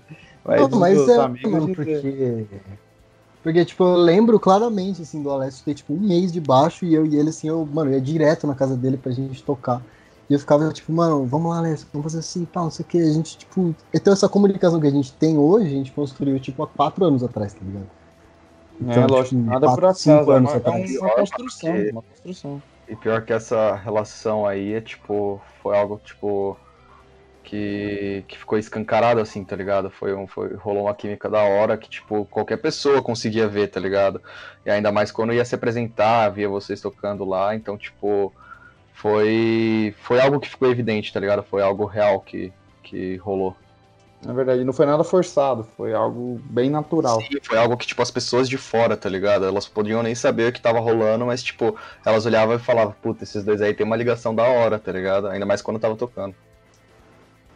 [0.45, 1.17] mas, não, mas é,
[1.49, 2.47] mano, porque...
[3.43, 6.93] Porque, tipo, eu lembro claramente, assim, do Alessio ter, tipo, um mês de baixo e
[6.93, 9.81] eu e ele, assim, eu, mano, eu ia direto na casa dele pra gente tocar.
[10.29, 12.85] E eu ficava tipo, mano, vamos lá, Alessio, vamos fazer assim e tal, não sei
[12.85, 12.99] o que.
[12.99, 13.75] A gente, tipo.
[13.95, 17.23] Então essa comunicação que a gente tem hoje, a gente construiu, tipo, há quatro anos
[17.23, 17.87] atrás, tá ligado?
[18.81, 20.97] Então, é, lógico, tipo, nada quatro, por acaso, anos é, atrás.
[20.97, 22.63] uma, construção, uma construção.
[22.89, 26.57] E pior que essa relação aí é, tipo, foi algo, tipo,
[27.47, 29.91] que, que ficou escancarado, assim, tá ligado?
[29.91, 33.81] Foi um, foi, rolou uma química da hora que, tipo, qualquer pessoa conseguia ver, tá
[33.81, 34.21] ligado?
[34.65, 38.35] E ainda mais quando ia se apresentar, via vocês tocando lá, então, tipo,
[38.95, 41.43] foi foi algo que ficou evidente, tá ligado?
[41.45, 43.57] Foi algo real que, que rolou.
[44.27, 47.21] Na verdade, não foi nada forçado, foi algo bem natural.
[47.21, 49.45] Sim, foi algo que, tipo, as pessoas de fora, tá ligado?
[49.45, 53.23] Elas podiam nem saber o que tava rolando, mas, tipo, elas olhavam e falavam, puta,
[53.23, 55.29] esses dois aí tem uma ligação da hora, tá ligado?
[55.29, 56.35] Ainda mais quando tava tocando.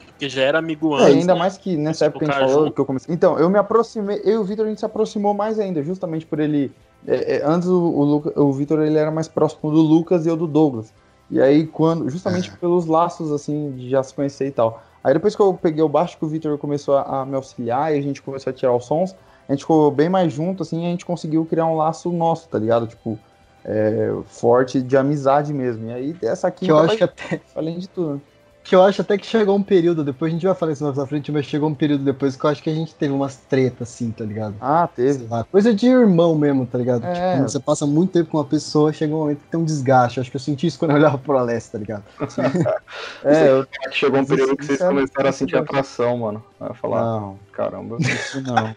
[0.06, 1.14] Porque já era amigo é, antes.
[1.14, 1.38] É, ainda né?
[1.40, 2.74] mais que nessa época a gente falou junto.
[2.74, 3.12] que eu comecei.
[3.12, 6.24] Então, eu me aproximei, eu e o Vitor a gente se aproximou mais ainda, justamente
[6.24, 6.70] por ele.
[7.04, 10.36] É, é, antes o, o, o Vitor ele era mais próximo do Lucas e eu
[10.36, 10.92] do Douglas.
[11.30, 12.56] E aí, quando, justamente é.
[12.56, 14.82] pelos laços, assim, de já se conhecer e tal.
[15.03, 17.94] Aí depois que eu peguei o baixo, que o Victor começou a, a, me auxiliar
[17.94, 19.16] e a gente começou a tirar os sons,
[19.48, 22.48] a gente ficou bem mais junto, assim, e a gente conseguiu criar um laço nosso,
[22.48, 22.86] tá ligado?
[22.86, 23.18] Tipo,
[23.64, 25.88] é, forte de amizade mesmo.
[25.88, 27.40] E aí, essa aqui que eu acho que até...
[27.55, 28.20] além de tudo
[28.62, 30.94] que eu acho até que chegou um período, depois a gente vai falar isso mais
[30.94, 33.36] pra frente, mas chegou um período depois que eu acho que a gente teve umas
[33.36, 34.54] tretas, assim, tá ligado?
[34.61, 35.26] Ah, teve.
[35.26, 37.04] Lá, coisa de irmão mesmo, tá ligado?
[37.04, 37.36] É.
[37.36, 40.20] Tipo, você passa muito tempo com uma pessoa, chega um momento que tem um desgaste.
[40.20, 42.04] Acho que eu senti isso quando eu olhava pro Alessio, tá ligado?
[43.24, 46.44] é, eu que chegou um período que vocês é começaram a sentir atração, mano.
[46.58, 47.38] Vai falar, não.
[47.52, 47.96] caramba.
[48.00, 48.76] Isso não.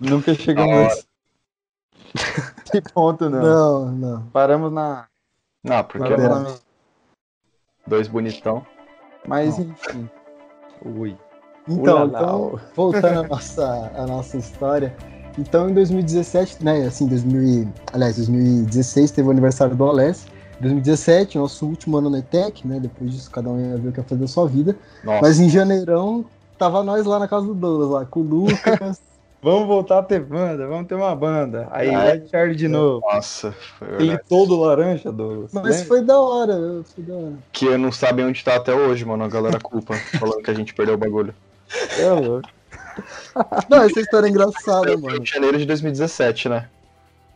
[0.00, 1.06] Nunca chegamos
[2.14, 3.42] nesse ponto, não.
[3.42, 4.22] Não, não.
[4.32, 5.06] Paramos na
[5.68, 6.18] Ah, porque é
[7.86, 8.64] dois bonitão.
[9.26, 10.08] Mas enfim.
[10.84, 11.16] Ui.
[11.68, 14.94] Então, então, voltando à nossa, a nossa história.
[15.38, 20.30] Então, em 2017, né, assim, 2000, aliás, 2016 teve o aniversário do Alessio.
[20.60, 22.80] 2017, nosso último ano na ETEC, né?
[22.80, 24.76] Depois disso, cada um ia ver o que ia fazer da sua vida.
[25.04, 25.22] Nossa.
[25.22, 26.24] Mas em janeirão,
[26.58, 29.00] tava nós lá na casa do Douglas, lá, com o Lucas.
[29.42, 31.68] Vamos voltar a ter banda, vamos ter uma banda.
[31.70, 33.06] Aí vai Charlie de novo.
[33.06, 33.54] Nossa,
[33.98, 35.52] Ele todo laranja, Douglas.
[35.52, 37.38] Mas foi da, hora, foi da hora.
[37.52, 39.24] Que não sabem onde tá até hoje, mano.
[39.24, 41.34] A galera culpa, falando que a gente perdeu o bagulho.
[41.98, 42.48] É louco.
[43.68, 45.10] Não, essa história é engraçada, mano.
[45.10, 46.68] Foi em janeiro de 2017, né?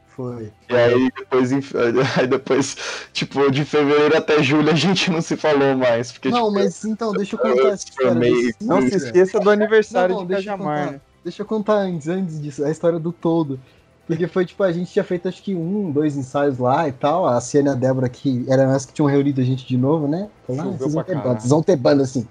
[0.08, 0.52] Foi.
[0.68, 1.52] E aí depois,
[2.18, 2.76] aí depois,
[3.12, 6.12] tipo, de fevereiro até julho a gente não se falou mais.
[6.12, 8.14] Porque, não, tipo, mas então, deixa eu contar essa história.
[8.14, 8.54] Meio...
[8.60, 11.00] Não se esqueça do aniversário não, não, de Cajamar, né?
[11.24, 13.58] Deixa eu contar antes, antes disso, a história do todo.
[14.06, 17.26] Porque foi tipo, a gente tinha feito acho que um, dois ensaios lá e tal.
[17.26, 20.08] A Ciane e a Débora, que eram as que tinham reunido a gente de novo,
[20.08, 20.28] né?
[20.46, 22.26] Falaram, ah, vocês vão ter banda, vocês vão ter banda assim.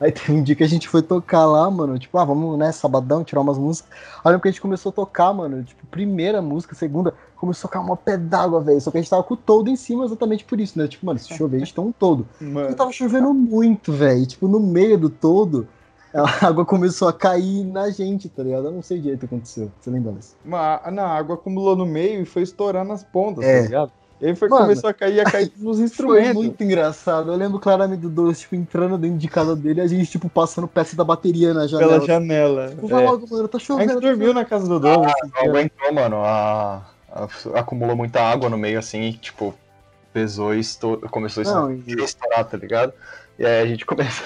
[0.00, 2.72] Aí teve um dia que a gente foi tocar lá, mano, tipo, ah, vamos, né,
[2.72, 3.88] sabadão, tirar umas músicas.
[4.24, 7.84] Aí que a gente começou a tocar, mano, tipo, primeira música, segunda, começou a cair
[7.84, 8.80] uma pé d'água, velho.
[8.80, 10.88] Só que a gente tava com o todo em cima exatamente por isso, né?
[10.88, 12.26] Tipo, mano, se chover, a gente tem um todo.
[12.40, 12.70] Mano.
[12.70, 14.26] E tava chovendo muito, velho.
[14.26, 15.68] Tipo, no meio do todo,
[16.14, 18.66] a água começou a cair na gente, tá ligado?
[18.66, 19.70] Eu não sei direito o que aconteceu.
[19.80, 20.36] Você lembra disso?
[20.44, 23.56] Não, a água acumulou no meio e foi estourando as pontas, é.
[23.56, 23.92] tá ligado?
[24.22, 26.34] Ele foi, Mano, começou a cair, a cair nos instrumentos.
[26.34, 27.32] Foi muito engraçado.
[27.32, 30.28] Eu lembro claramente do Douglas, tipo, entrando dentro de casa dele e a gente, tipo,
[30.28, 31.92] passando peça da bateria na janela.
[31.94, 32.68] Pela janela.
[32.68, 33.10] Tipo, vai é.
[33.10, 33.90] logo, mano, tá chovendo.
[33.90, 35.12] A gente dormiu na casa do Douglas.
[35.12, 36.16] Ah, não aguentou, mano.
[36.18, 36.82] A...
[37.10, 37.28] a...
[37.54, 39.52] acumulou muita água no meio, assim, e, tipo,
[40.12, 40.98] pesou e estou...
[40.98, 42.92] começou não, a estourar, tá ligado?
[43.42, 44.24] E aí a gente começou,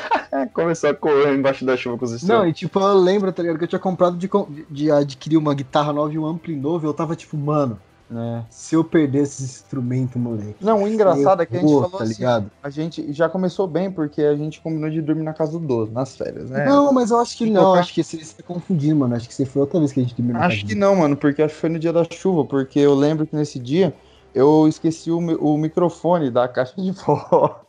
[0.52, 2.42] começou a correr embaixo da chuva com os instrumentos.
[2.42, 4.28] Não, e tipo, eu lembro, tá ligado, que eu tinha comprado de,
[4.70, 7.80] de adquirir uma guitarra nova e um ampli novo, e eu tava tipo, mano,
[8.14, 8.44] é.
[8.50, 10.64] Se eu perder esse instrumento, moleque.
[10.64, 12.50] Não, o engraçado é que a gente falou tá assim, ligado?
[12.62, 15.90] a gente já começou bem, porque a gente combinou de dormir na casa do Dozo,
[15.90, 16.66] nas férias, né?
[16.66, 19.16] Não, mas eu acho que não, acho que você está confundindo, mano.
[19.16, 21.16] Acho que você foi outra vez que a gente dormiu na Acho que não, mano,
[21.16, 23.92] porque acho que foi no dia da chuva, porque eu lembro que nesse dia
[24.32, 27.62] eu esqueci o, o microfone da caixa de forró.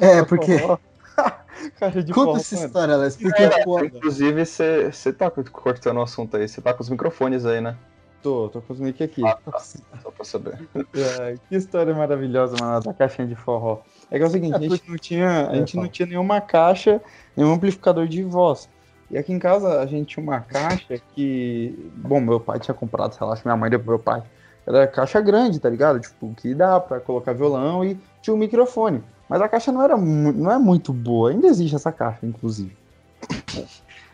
[0.00, 0.58] É, porque...
[1.70, 6.48] Caixa de Conta essa história, Alex, porque é, Inclusive, você tá cortando o assunto aí,
[6.48, 7.76] você tá com os microfones aí, né?
[8.22, 9.24] Tô, tô com os mic aqui.
[9.24, 9.58] Ah, tá.
[9.60, 10.58] Só pra saber.
[10.94, 13.78] É, que história maravilhosa, mano, da caixinha de forró.
[14.10, 17.00] É que é o seguinte, a gente não tinha, a gente não tinha nenhuma caixa,
[17.36, 18.68] nenhum amplificador de voz.
[19.10, 21.90] E aqui em casa a gente tinha uma caixa que.
[21.96, 24.22] Bom, meu pai tinha comprado, sei lá, minha mãe deu pro meu pai.
[24.66, 26.00] Era caixa grande, tá ligado?
[26.00, 29.02] Tipo, que dá pra colocar violão e tinha um microfone.
[29.28, 31.30] Mas a caixa não era não é muito boa.
[31.30, 32.74] Ainda existe essa caixa, inclusive.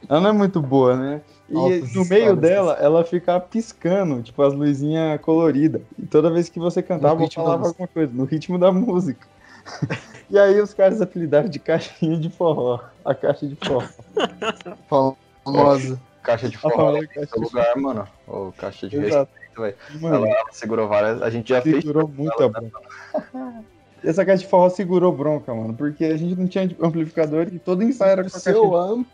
[0.09, 1.21] Ela não é muito boa, né?
[1.49, 5.83] E Nossa, no meio dela, ela fica piscando, tipo, as luzinhas coloridas.
[5.99, 9.27] E toda vez que você cantava, eu falava alguma coisa, no ritmo da música.
[10.29, 12.81] e aí os caras apelidaram de caixinha de forró.
[13.05, 13.87] A caixa de forró.
[15.45, 16.01] Famosa.
[16.23, 16.99] Caixa de forró.
[17.15, 18.09] Caixa lugar, mano.
[18.27, 19.31] Ou caixa de Exato.
[19.33, 19.61] respeito,
[20.01, 20.15] velho.
[20.15, 21.23] Ela, segurou várias.
[21.23, 21.85] A gente já segurou fez.
[21.85, 22.81] Segurou muita, bronca.
[24.05, 27.83] essa caixa de forró segurou bronca, mano, porque a gente não tinha amplificador e todo
[27.83, 28.51] ensaio era com a caixa.
[28.53, 29.07] Seu amp,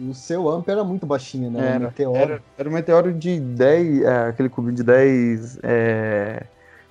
[0.00, 1.74] o seu amp era muito baixinho, né?
[1.74, 2.18] Era, meteoro.
[2.18, 6.42] Era, era um meteoro de 10, é, aquele cubinho de 10, é,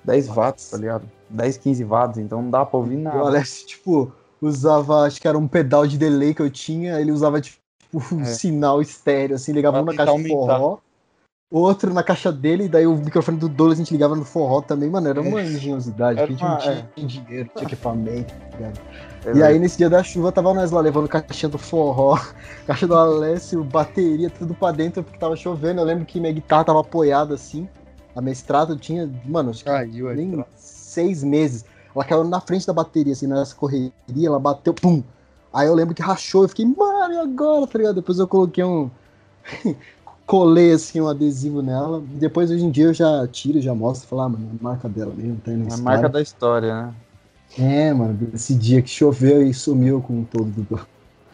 [0.04, 1.04] 10 watts, tá ligado?
[1.28, 3.18] 10, 15 watts, então não dá pra ouvir nada.
[3.18, 7.12] O Alex, tipo, usava, acho que era um pedal de delay que eu tinha, ele
[7.12, 7.60] usava, tipo,
[8.12, 8.24] um é.
[8.24, 10.78] sinal estéreo, assim, ligava um na caixa de forró
[11.58, 14.60] outro na caixa dele, e daí o microfone do Douglas a gente ligava no forró
[14.60, 15.44] também, mano, era uma é.
[15.44, 17.00] engenhosidade, era a gente não tinha é.
[17.04, 18.80] dinheiro, tinha equipamento, tá ligado?
[19.24, 22.18] É e aí nesse dia da chuva tava nós lá levando caixinha do forró,
[22.66, 25.80] caixa do Alessio, bateria, tudo pra dentro porque tava chovendo.
[25.80, 27.68] Eu lembro que minha guitarra tava apoiada assim.
[28.16, 31.64] A mestrada tinha, mano, acho que Caiu, nem seis meses.
[31.94, 33.92] Ela caiu na frente da bateria, assim, nessa correria,
[34.26, 35.02] ela bateu, pum!
[35.52, 37.96] Aí eu lembro que rachou, eu fiquei, mano, e agora, tá ligado?
[37.96, 38.90] Depois eu coloquei um
[40.32, 42.02] colei assim um adesivo nela.
[42.14, 45.12] Depois hoje em dia eu já tiro, já mostro, falar, ah, mano, a marca dela
[45.14, 46.94] mesmo, tá A marca da história, né?
[47.58, 50.80] É, mano, esse dia que choveu e sumiu com todo do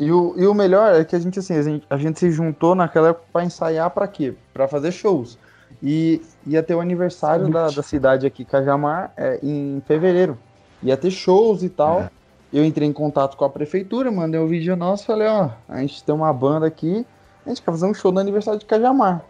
[0.01, 2.31] e o, e o melhor é que a gente, assim, a gente, a gente se
[2.33, 4.35] juntou naquela época pra ensaiar pra quê?
[4.53, 5.39] Pra fazer shows.
[5.81, 10.37] E ia ter o aniversário da, da cidade aqui, Cajamar, é, em fevereiro.
[10.83, 12.01] Ia ter shows e tal.
[12.01, 12.11] É.
[12.53, 16.03] Eu entrei em contato com a prefeitura, mandei um vídeo nosso, falei, ó, a gente
[16.03, 17.05] tem uma banda aqui,
[17.49, 19.25] a gente quer fazer um show no aniversário de Cajamar.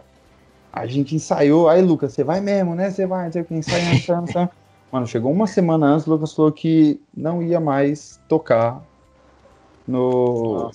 [0.71, 2.91] A gente ensaiou, aí Lucas, você vai mesmo, né?
[2.91, 4.51] Você vai, não sei o que, ensaiando, ensaiando, ensaiando.
[4.91, 8.81] Mano, chegou uma semana antes, o Lucas falou que não ia mais tocar
[9.87, 10.71] no,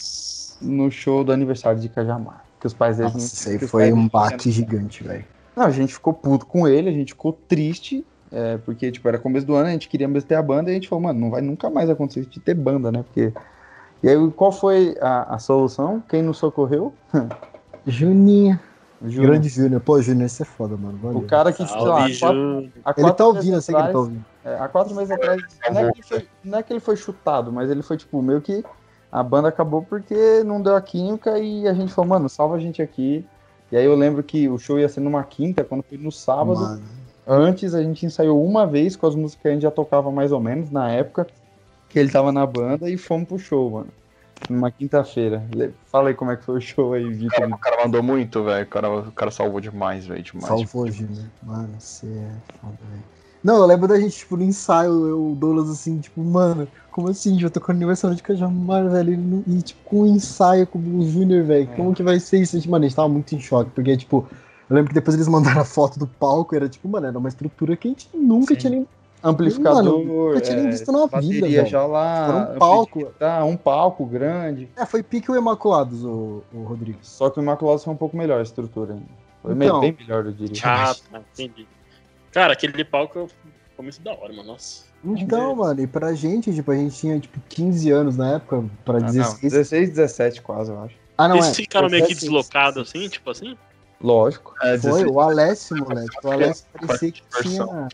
[0.63, 2.45] no show do aniversário de Cajamar.
[2.61, 5.25] Que os pais dele Nossa, não, aí foi um bate gigante, velho.
[5.55, 8.05] Não, a gente ficou puto com ele, a gente ficou triste.
[8.33, 10.73] É, porque, tipo, era começo do ano, a gente queria mesmo ter a banda e
[10.73, 13.05] a gente falou, mano, não vai nunca mais acontecer de ter banda, né?
[13.05, 13.33] Porque.
[14.05, 16.03] E aí, qual foi a, a solução?
[16.07, 16.93] Quem nos socorreu?
[17.87, 18.61] Juninha.
[19.03, 19.31] Júnior.
[19.31, 19.81] Grande Júnior.
[19.81, 20.99] Pô, Júnior, você é foda, mano.
[20.99, 21.19] Valeu.
[21.21, 24.25] O cara que, sei lá, quatro, ele tá ouvindo, eu sei que ele tá ouvindo.
[24.45, 25.43] É, há quatro meses atrás,
[25.73, 28.63] não é, foi, não é, que ele foi chutado, mas ele foi, tipo, meio que
[29.11, 32.61] a banda acabou porque não deu a química e a gente falou, mano, salva a
[32.61, 33.25] gente aqui.
[33.73, 36.61] E aí eu lembro que o show ia ser numa quinta, quando foi no sábado.
[36.61, 36.83] Mano.
[37.27, 40.31] Antes a gente ensaiou uma vez com as músicas que a gente já tocava mais
[40.31, 41.27] ou menos na época
[41.95, 43.89] que ele tava na banda e fomos pro show, mano.
[44.51, 45.43] Numa quinta-feira.
[45.87, 47.49] Fala aí como é que foi o show aí, Vitor.
[47.49, 48.65] O cara mandou muito, velho.
[48.65, 50.21] O cara, o cara salvou demais, velho.
[50.21, 50.47] Demais.
[50.47, 51.25] Salvou, Júnior.
[51.41, 53.03] Mano, você é foda, velho.
[53.45, 57.11] Não, eu lembro da gente, tipo, no ensaio, eu, o Douglas, assim, tipo, mano, como
[57.11, 57.39] assim?
[57.39, 61.45] Já tô com aniversário de Cajamar, velho, e, tipo, com um ensaio com o Júnior,
[61.45, 61.77] velho, é.
[61.77, 62.57] como que vai ser isso?
[62.71, 64.27] Mano, a gente tava muito em choque, porque, tipo,
[64.69, 67.29] eu lembro que depois eles mandaram a foto do palco, era tipo, mano, era uma
[67.29, 68.61] estrutura que a gente nunca Sim.
[68.61, 68.89] tinha nem.
[69.25, 71.67] Amplificador, mano, nunca tinha nem visto na vida, velho.
[71.67, 72.27] já lá.
[72.29, 73.05] Era um palco.
[73.19, 74.69] Tá, um palco grande.
[74.77, 76.99] É, foi pique o Imaculados, o, o Rodrigo.
[77.01, 78.99] Só que o Imaculados foi um pouco melhor a estrutura.
[79.41, 80.61] Foi então, bem melhor, eu diria.
[80.63, 80.95] Ah,
[81.33, 81.67] entendi.
[82.31, 83.31] Cara, aquele palco
[83.75, 84.53] foi muito da hora, mano.
[84.53, 84.85] Nossa.
[85.03, 88.99] Então, mano, e pra gente, tipo, a gente tinha, tipo, 15 anos na época, pra
[88.99, 89.43] ah, 16.
[89.43, 90.97] Não, 16, 17 quase, eu acho.
[91.17, 93.57] Ah, não, Eles é, ficaram meio que deslocados assim, tipo assim?
[94.03, 94.55] Lógico.
[94.63, 96.17] É, Foi, o Alessio, moleque.
[96.23, 97.89] O Alessio parecia que tinha...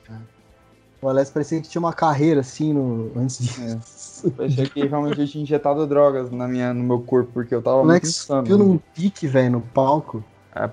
[1.03, 3.11] O Alessio parecia que tinha uma carreira, assim, no...
[3.17, 4.27] antes disso.
[4.27, 4.31] É.
[4.31, 7.81] Parecia que realmente eu tinha injetado drogas na minha, no meu corpo, porque eu tava
[7.81, 8.47] o muito insano.
[8.47, 10.23] viu num pique, velho, no palco.
[10.55, 10.69] É,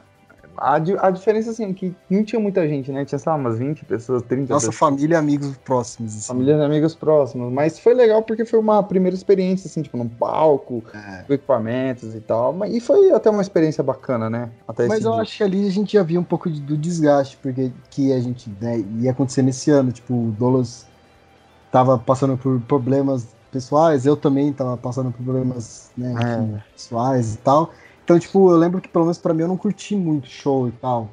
[0.57, 3.05] a, a diferença, assim, é que não tinha muita gente, né?
[3.05, 4.75] Tinha, sei lá, umas 20 pessoas, 30 Nossa pessoas.
[4.75, 6.15] família e amigos próximos.
[6.15, 6.27] Assim.
[6.27, 7.53] Família e amigos próximos.
[7.53, 11.23] Mas foi legal porque foi uma primeira experiência, assim, tipo, num palco, é.
[11.23, 12.57] com equipamentos e tal.
[12.65, 14.49] E foi até uma experiência bacana, né?
[14.67, 15.21] Até Mas eu dia.
[15.21, 18.19] acho que ali a gente já via um pouco de, do desgaste, porque que a
[18.19, 19.91] gente né, ia acontecer nesse ano.
[19.91, 20.85] Tipo, o Dolos
[21.71, 26.73] tava passando por problemas pessoais, eu também tava passando por problemas né, é.
[26.73, 27.71] pessoais e tal.
[28.07, 30.71] Então, tipo, eu lembro que pelo menos pra mim eu não curti muito show e
[30.71, 31.09] tal.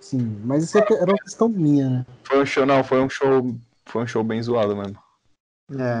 [0.00, 2.06] Sim, mas isso era uma questão minha, né?
[2.22, 3.52] Foi um show, não, foi um show.
[3.84, 4.96] Foi um show bem zoado mesmo.
[5.76, 5.98] É.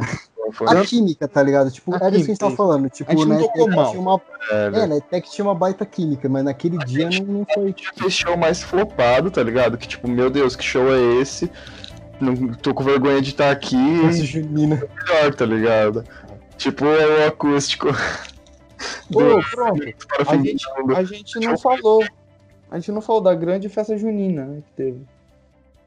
[0.52, 0.68] Foi...
[0.68, 1.68] A química, tá ligado?
[1.72, 2.88] Tipo, a era isso que a gente tava falando.
[2.88, 4.22] Tipo, a né, tinha uma.
[4.48, 4.98] É, é né?
[4.98, 7.74] Até que tinha uma baita química, mas naquele a dia não, não foi.
[7.96, 9.76] Fez show mais flopado, tá ligado?
[9.76, 11.50] Que tipo, meu Deus, que show é esse?
[12.20, 13.76] Não tô com vergonha de estar aqui.
[14.08, 14.76] Esse Junina.
[14.76, 16.04] Melhor, tá ligado?
[16.56, 17.88] Tipo, é o acústico.
[19.12, 19.20] Pô,
[19.50, 19.82] pronto.
[20.26, 22.04] A gente, a gente não falou.
[22.70, 25.00] A gente não falou da grande festa junina, né, que teve.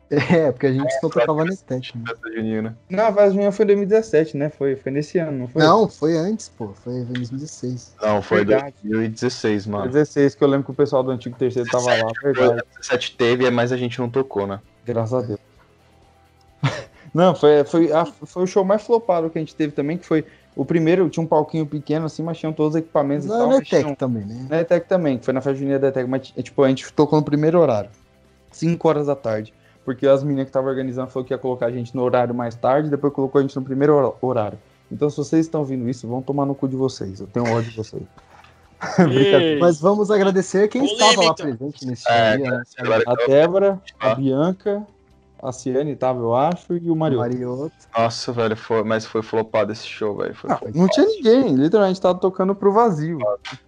[0.10, 1.96] É, porque a gente só tocava no Tech.
[1.96, 2.04] Né?
[2.08, 2.78] Festa junina.
[2.90, 4.50] Não, a festa junina foi em 2017, né?
[4.50, 5.62] Foi, foi nesse ano, não foi?
[5.62, 6.70] Não, foi antes, pô.
[6.70, 7.94] Foi em 2016.
[8.02, 8.74] Não, foi verdade.
[8.84, 9.84] 2016, mano.
[9.84, 12.48] 2016, que eu lembro que o pessoal do antigo terceiro tava lá, verdade.
[12.48, 14.60] 2017 teve, mas a gente não tocou, né?
[14.84, 15.40] Graças a Deus.
[17.14, 20.06] Não, foi, foi, a, foi o show mais flopado que a gente teve também, que
[20.06, 20.24] foi
[20.60, 23.48] o primeiro tinha um palquinho pequeno assim, mas tinham todos os equipamentos não, e tal.
[23.48, 23.96] Na ETEC tinham...
[23.96, 24.46] também, né?
[24.50, 27.18] Na ETEC também, que foi na festa junina da ETEC, mas tipo, a gente tocou
[27.18, 27.90] no primeiro horário,
[28.52, 29.54] 5 horas da tarde.
[29.86, 32.56] Porque as meninas que estavam organizando falou que ia colocar a gente no horário mais
[32.56, 34.60] tarde, depois colocou a gente no primeiro horário.
[34.92, 37.22] Então, se vocês estão ouvindo isso, vão tomar no cu de vocês.
[37.22, 38.04] Eu tenho ódio de vocês.
[39.62, 42.52] Mas vamos agradecer quem estava lá presente nesse é, dia.
[42.52, 42.64] Né?
[43.08, 44.86] A Débora, a Bianca,
[45.42, 47.30] a Ciane tava, eu acho, e o Marioto.
[47.30, 47.72] Marioto.
[47.98, 50.36] Nossa, velho, foi, mas foi flopado esse show, velho.
[50.44, 53.20] Não, não tinha ninguém, literalmente tava tocando pro vazio.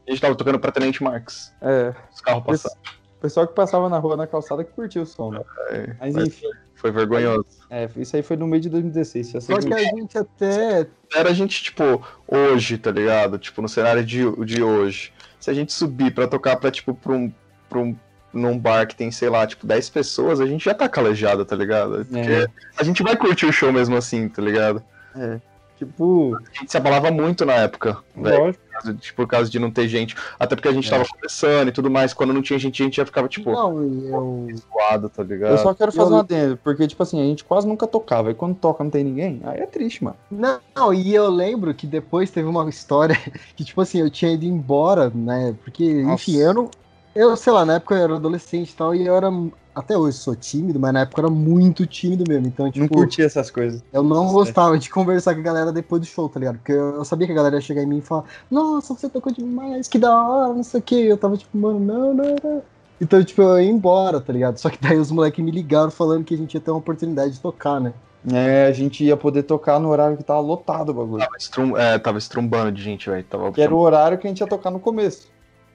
[0.07, 1.53] A gente tava tocando pra Tenente Marx.
[1.61, 1.93] É.
[2.13, 2.77] Os carros passavam.
[3.17, 5.41] O pessoal que passava na rua, na calçada, que curtiu o som, né?
[5.69, 6.47] É, mas enfim.
[6.73, 7.45] Foi vergonhoso.
[7.69, 9.43] É, isso aí foi no meio de 2016.
[9.43, 10.87] Só que a gente até.
[11.13, 11.83] Era a gente, tipo,
[12.27, 13.37] hoje, tá ligado?
[13.37, 15.13] Tipo, no cenário de, de hoje.
[15.39, 17.31] Se a gente subir pra tocar pra, tipo, pra um,
[17.69, 17.95] pra um
[18.33, 21.55] num bar que tem, sei lá, tipo, 10 pessoas, a gente já tá calejado, tá
[21.55, 22.05] ligado?
[22.05, 22.47] Porque é.
[22.77, 24.83] a gente vai curtir o show mesmo assim, tá ligado?
[25.15, 25.39] É.
[25.81, 26.35] Tipo.
[26.35, 27.97] A gente se abalava muito na época.
[28.15, 28.59] Lógico.
[28.83, 30.15] Véio, tipo, por causa de não ter gente.
[30.39, 30.91] Até porque a gente é.
[30.91, 32.13] tava começando e tudo mais.
[32.13, 33.51] Quando não tinha gente, a gente já ficava, tipo.
[33.51, 34.47] Não, eu.
[34.55, 35.51] Zoado, tá ligado?
[35.51, 36.13] Eu só quero fazer eu...
[36.13, 38.29] uma adendo, porque, tipo assim, a gente quase nunca tocava.
[38.29, 40.17] E quando toca não tem ninguém, aí é triste, mano.
[40.29, 43.17] Não, não, e eu lembro que depois teve uma história
[43.55, 45.55] que, tipo assim, eu tinha ido embora, né?
[45.63, 46.13] Porque, Nossa.
[46.13, 46.69] enfim, eu não,
[47.15, 49.29] eu, sei lá, na época eu era adolescente e tal, e eu era.
[49.73, 52.47] Até hoje sou tímido, mas na época eu era muito tímido mesmo.
[52.47, 53.81] Então, tipo, não curtia essas coisas.
[53.93, 56.57] Eu não gostava de conversar com a galera depois do show, tá ligado?
[56.57, 59.31] Porque eu, sabia que a galera ia chegar em mim e falar, nossa, você tocou
[59.31, 60.95] demais, que da hora, não sei o que.
[60.95, 62.61] Eu tava tipo, mano, não, não, não.
[62.99, 64.57] Então, tipo, eu ia embora, tá ligado?
[64.57, 67.33] Só que daí os moleques me ligaram falando que a gente ia ter uma oportunidade
[67.33, 67.93] de tocar, né?
[68.31, 71.23] É, a gente ia poder tocar no horário que tava lotado o bagulho.
[71.23, 73.25] Tava, estrum, é, tava estrumbando de gente, velho.
[73.53, 75.27] Que era o horário que a gente ia tocar no começo.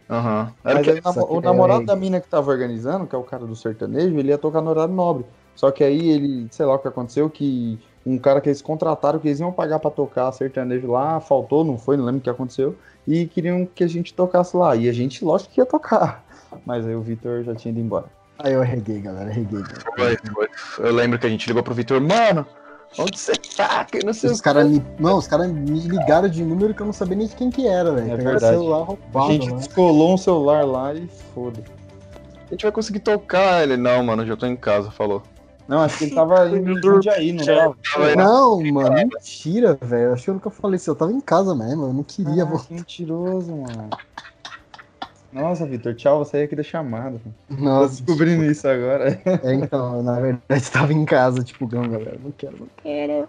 [0.09, 0.53] Uhum.
[0.63, 4.17] Mas aí, o namorado da mina que tava organizando, que é o cara do sertanejo,
[4.17, 5.25] ele ia tocar no horário nobre.
[5.55, 9.19] Só que aí ele, sei lá o que aconteceu, que um cara que eles contrataram,
[9.19, 12.31] que eles iam pagar para tocar sertanejo lá, faltou, não foi, não lembro o que
[12.31, 12.77] aconteceu,
[13.07, 14.77] e queriam que a gente tocasse lá.
[14.77, 16.25] E a gente, lógico que ia tocar.
[16.65, 18.07] Mas aí o Vitor já tinha ido embora.
[18.39, 19.63] Aí eu reguei, galera, reguei.
[19.97, 20.47] Foi.
[20.79, 22.47] Eu lembro que a gente ligou pro Vitor, mano,
[22.99, 23.85] onde você tá?
[23.85, 24.85] Que não sei os caras me.
[24.99, 27.67] Não, os caras me ligaram de número que eu não sabia nem de quem que
[27.67, 28.13] era, velho.
[28.13, 28.55] É verdade.
[28.55, 29.57] celular roubado, a gente né?
[29.57, 31.63] descolou um celular lá e foda.
[32.47, 33.77] A gente vai conseguir tocar ele.
[33.77, 35.23] Não, mano, já tô em casa, falou.
[35.69, 37.77] Não, acho que ele tava indo em Jundiaí, não tava?
[38.17, 40.13] Não, mano, mentira, velho.
[40.13, 40.91] Acho que eu nunca falei isso.
[40.91, 42.75] Eu tava em casa mesmo, eu não queria ah, voltar.
[42.75, 43.91] mentiroso, mano.
[45.37, 47.21] Nossa, Vitor, tchau, você ia querer chamada.
[47.51, 48.03] Nossa.
[48.03, 48.53] Tô descobrindo desculpa.
[48.53, 49.21] isso agora.
[49.45, 53.29] É, então, na verdade, tava em casa, tipo, não, galera, não quero, não quero.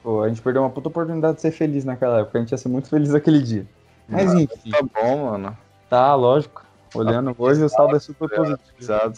[0.00, 2.38] Pô, a gente perdeu uma puta oportunidade de ser feliz naquela época.
[2.38, 3.66] A gente ia ser muito feliz aquele dia.
[4.08, 4.70] Mas enfim.
[4.70, 5.58] Tá bom, mano.
[5.90, 6.64] Tá, lógico.
[6.94, 8.92] Olhando tá hoje, o saldo é super positivo.
[8.92, 9.12] A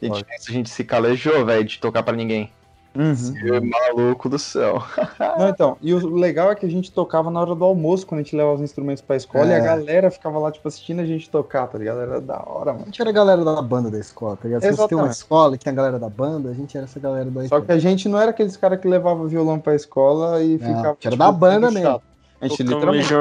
[0.00, 2.50] gente, a gente se calejou, velho, de tocar pra ninguém.
[2.96, 3.70] Uhum.
[3.70, 4.82] maluco do céu.
[5.38, 8.20] Não, então, e o legal é que a gente tocava na hora do almoço, quando
[8.20, 9.50] a gente levava os instrumentos pra escola, é.
[9.50, 9.60] e a é.
[9.60, 12.00] galera ficava lá, tipo, assistindo a gente tocar, tá ligado?
[12.00, 12.84] Era da hora, mano.
[12.84, 14.62] A gente era a galera da banda da escola, tá ligado?
[14.62, 16.98] Se você tem uma escola que tem a galera da banda, a gente era essa
[16.98, 20.42] galera da Só que a gente não era aqueles caras que levava violão pra escola
[20.42, 20.94] e não, ficava.
[20.94, 21.86] Tipo, era da banda mesmo.
[21.86, 22.16] Chato.
[22.40, 23.12] A gente literalmente.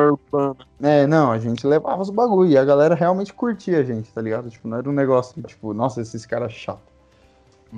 [0.82, 4.22] É, não, a gente levava os bagulho e a galera realmente curtia a gente, tá
[4.22, 4.50] ligado?
[4.50, 6.95] Tipo, não era um negócio tipo, nossa, esses caras chato.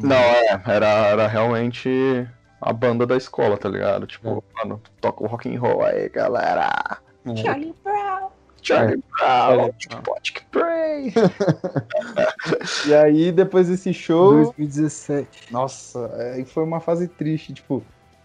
[0.04, 2.28] Não, é, era, era realmente
[2.62, 4.08] a banda da escola, tá ligado?
[4.08, 4.64] Tipo, é.
[4.64, 7.00] mano, toca o rock and roll aí, galera.
[7.26, 7.36] É.
[7.36, 8.30] Charlie Brown.
[8.62, 9.72] Charlie Brown,
[10.08, 11.14] Watch Pray.
[12.88, 14.34] e aí, depois desse show.
[14.34, 15.52] 2017.
[15.52, 17.84] Nossa, aí foi uma fase triste, tipo,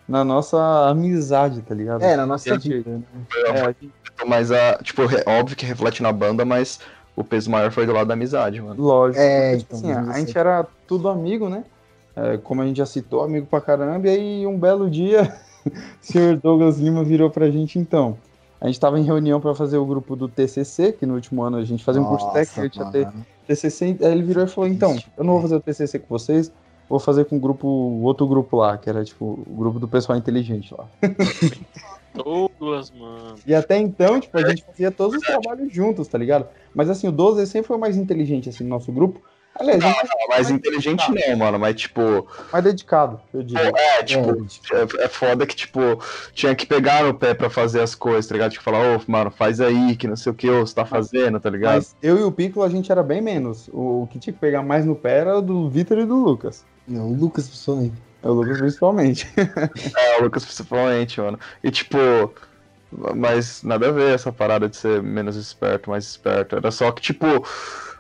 [0.09, 2.03] na nossa amizade, tá ligado?
[2.03, 2.91] É, na nossa vida.
[2.91, 3.03] Né?
[3.47, 3.93] É, gente...
[4.27, 6.81] Mas, a, tipo, é óbvio que reflete na banda, mas
[7.15, 8.83] o peso maior foi do lado da amizade, mano.
[8.83, 9.21] Lógico.
[9.21, 11.65] É, então, assim, a gente era tudo amigo, né?
[12.15, 15.35] É, como a gente já citou, amigo pra caramba, e aí um belo dia,
[15.67, 18.17] o senhor Douglas Lima virou pra gente então.
[18.61, 21.57] A gente estava em reunião para fazer o grupo do TCC, que no último ano
[21.57, 23.09] a gente fazia um curso técnico, a gente ia ter
[23.47, 26.53] TCC, aí ele virou e falou, então, eu não vou fazer o TCC com vocês,
[26.89, 30.18] vou fazer com o grupo, outro grupo lá, que era tipo o grupo do pessoal
[30.18, 30.87] inteligente lá.
[32.14, 33.37] Douglas, mano.
[33.47, 36.47] E até então, tipo, a gente fazia todos os trabalhos juntos, tá ligado?
[36.74, 39.20] Mas assim, o Douglas sempre foi o mais inteligente, assim, no nosso grupo,
[39.55, 42.26] Aliás, não, não, mais inteligente não, mano, mas tipo.
[42.51, 43.61] Mais dedicado, eu digo.
[43.61, 45.80] É, tipo, é, é, foda que, tipo,
[46.33, 48.53] tinha que pegar no pé pra fazer as coisas, tá ligado?
[48.53, 51.51] Tipo, falar, ô, mano, faz aí, que não sei o que você tá fazendo, tá
[51.51, 51.74] ligado?
[51.74, 53.68] Mas eu e o Piccolo a gente era bem menos.
[53.68, 56.64] O, o que tinha que pegar mais no pé era do Vitor e do Lucas.
[56.87, 57.95] Não, o Lucas principalmente.
[58.22, 59.28] É o Lucas principalmente.
[59.97, 61.39] é, o Lucas principalmente, mano.
[61.62, 61.99] E tipo.
[63.16, 66.57] Mas nada a ver essa parada de ser menos esperto, mais esperto.
[66.57, 67.43] Era só que, tipo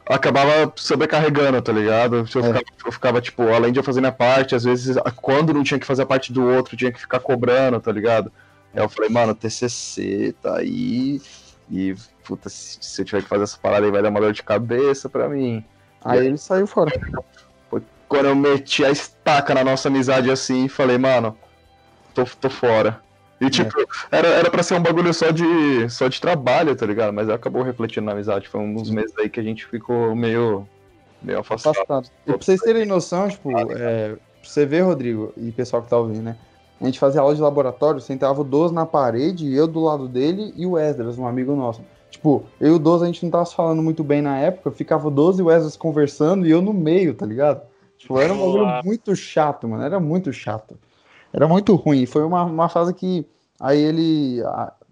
[0.06, 2.16] acabava sobrecarregando, tá ligado?
[2.16, 2.26] Eu, é.
[2.26, 5.78] ficava, eu, ficava, tipo, além de eu fazer minha parte, às vezes, quando não tinha
[5.78, 8.32] que fazer a parte do outro, tinha que ficar cobrando, tá ligado?
[8.74, 11.20] Aí eu falei, mano, TCC tá aí,
[11.70, 14.32] e, puta, se, se eu tiver que fazer essa parada aí vai dar uma dor
[14.32, 15.64] de cabeça pra mim.
[16.04, 16.90] Aí, aí ele saiu fora.
[18.12, 21.34] Quando eu meti a estaca na nossa amizade assim, falei, mano,
[22.12, 23.00] tô, tô fora.
[23.40, 23.84] E, tipo, é.
[24.18, 27.10] era, era pra ser um bagulho só de, só de trabalho, tá ligado?
[27.10, 28.48] Mas acabou refletindo na amizade.
[28.48, 30.68] Foi uns meses aí que a gente ficou meio,
[31.22, 31.72] meio afastado.
[31.72, 32.10] afastado.
[32.26, 35.96] E pra vocês terem noção, tipo, é, pra você ver, Rodrigo, e pessoal que tá
[35.96, 36.36] ouvindo, né?
[36.82, 40.52] A gente fazia aula de laboratório, sentava o Doze na parede, eu do lado dele
[40.54, 41.80] e o Esdras, um amigo nosso.
[42.10, 44.70] Tipo, eu e o Doze a gente não tava se falando muito bem na época,
[44.70, 47.71] ficava o Doze e o Esdras conversando e eu no meio, tá ligado?
[48.02, 49.84] Tipo, era um bagulho muito chato, mano.
[49.84, 50.76] Era muito chato.
[51.32, 52.04] Era muito ruim.
[52.04, 53.24] Foi uma, uma fase que
[53.60, 54.42] aí ele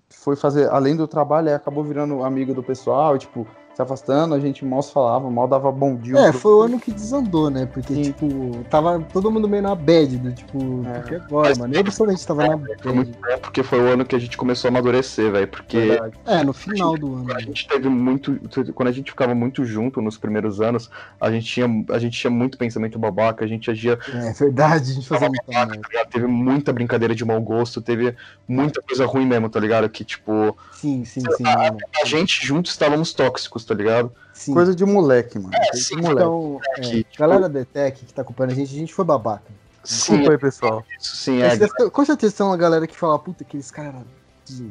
[0.09, 3.47] foi fazer, além do trabalho, aí acabou virando amigo do pessoal, e, tipo,
[3.81, 6.18] se afastando, a gente mal se falava, mal dava bom dia.
[6.18, 7.66] É, foi o ano que desandou, né?
[7.66, 8.03] Porque, Sim.
[8.03, 8.28] tipo,
[8.68, 10.99] tava todo mundo meio na bad, do tipo, é.
[10.99, 11.74] porque agora, mano?
[11.74, 12.83] Eu pessoalmente tava na bad.
[12.83, 15.49] Foi muito bom porque foi o ano que a gente começou a amadurecer, velho.
[15.49, 15.78] Porque.
[15.78, 16.14] Verdade.
[16.26, 17.35] É, no final do ano.
[17.35, 18.39] A gente teve muito.
[18.74, 22.31] Quando a gente ficava muito junto nos primeiros anos, a gente tinha, a gente tinha
[22.31, 23.99] muito pensamento babaca, a gente agia.
[24.12, 25.45] É verdade, a gente fazia muito.
[25.47, 28.14] Babaca, tá teve muita brincadeira de mau gosto, teve
[28.47, 29.89] muita coisa ruim mesmo, tá ligado?
[29.89, 30.57] Que, tipo.
[30.72, 31.45] Sim, sim, sim.
[31.47, 34.12] A, a gente juntos estávamos tóxicos, tá ligado?
[34.35, 34.53] Sim.
[34.53, 35.55] Coisa de moleque, mano.
[35.55, 36.23] É, sim, de moleque.
[36.23, 37.18] Então, é, tipo...
[37.18, 39.45] galera da ETEC que tá acompanhando a gente, a gente foi babaca.
[39.85, 40.85] Sim, Desculpa aí, pessoal.
[41.01, 41.91] Isso, sim, é.
[41.91, 43.95] Com certeza tem uma galera que fala, puta, aqueles caras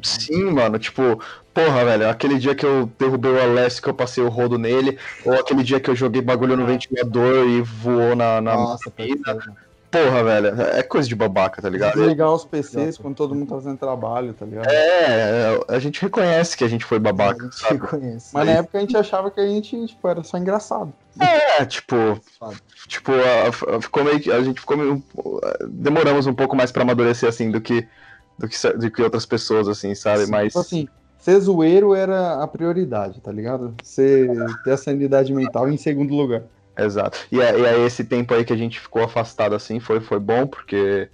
[0.04, 1.22] Sim, mano, tipo,
[1.54, 5.00] porra, velho, aquele dia que eu derrubei o Alessio que eu passei o rodo nele,
[5.24, 9.40] ou aquele dia que eu joguei bagulho no ventilador e voou na, na Nossa, vida.
[9.92, 11.96] Porra, velho, é coisa de babaca, tá ligado?
[11.96, 14.68] Desligar os PCs quando todo mundo tá fazendo trabalho, tá ligado?
[14.70, 17.80] É, a gente reconhece que a gente foi babaca, a gente sabe?
[17.80, 18.30] reconhece.
[18.34, 20.94] Mas na época a gente achava que a gente, tipo, era só engraçado.
[21.20, 21.96] É, tipo,
[22.88, 25.04] tipo, a, a, ficou meio que, a gente ficou meio,
[25.68, 27.88] demoramos um pouco mais pra amadurecer, assim, do que,
[28.38, 30.26] do que, do que outras pessoas, assim, sabe?
[30.26, 30.88] Sim, Mas, Tipo assim,
[31.18, 33.76] ser zoeiro era a prioridade, tá ligado?
[33.84, 34.30] Ser,
[34.64, 36.44] ter a sanidade mental em segundo lugar.
[36.84, 37.20] Exato.
[37.32, 40.20] E, é- e aí esse tempo aí que a gente ficou afastado assim foi, foi
[40.20, 41.10] bom, porque,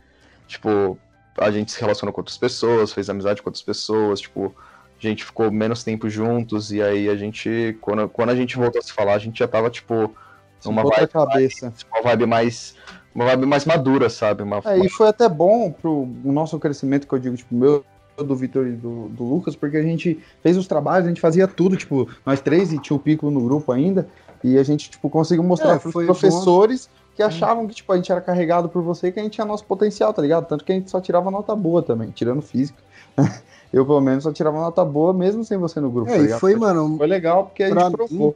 [0.48, 0.98] tipo,
[1.38, 4.54] a gente se relacionou com outras pessoas, fez amizade com outras pessoas, tipo,
[4.98, 8.80] a gente ficou menos tempo juntos, e aí a gente, quando, quando a gente voltou
[8.80, 10.16] a se falar, a gente já tava, tipo,
[10.64, 11.74] numa vibe, cabeça.
[11.92, 12.76] uma vibe mais.
[13.14, 14.44] Uma vibe mais madura, sabe?
[14.44, 17.86] Uma, É, e foi até bom pro nosso crescimento, que eu digo, tipo, meu,
[18.18, 21.48] do Vitor e do, do Lucas, porque a gente fez os trabalhos, a gente fazia
[21.48, 24.08] tudo, tipo, nós três e tinha o Pico no grupo ainda,
[24.44, 27.96] e a gente, tipo, conseguiu mostrar É, pros foi professores que achavam que, tipo, a
[27.96, 30.46] gente era carregado por você, que a gente tinha nosso potencial, tá ligado?
[30.48, 32.78] Tanto que a gente só tirava nota boa também, tirando física.
[33.72, 36.40] eu, pelo menos, só tirava nota boa, mesmo sem você no grupo, É, tá e
[36.40, 38.36] foi, mano, Foi legal, porque a gente mim, provou.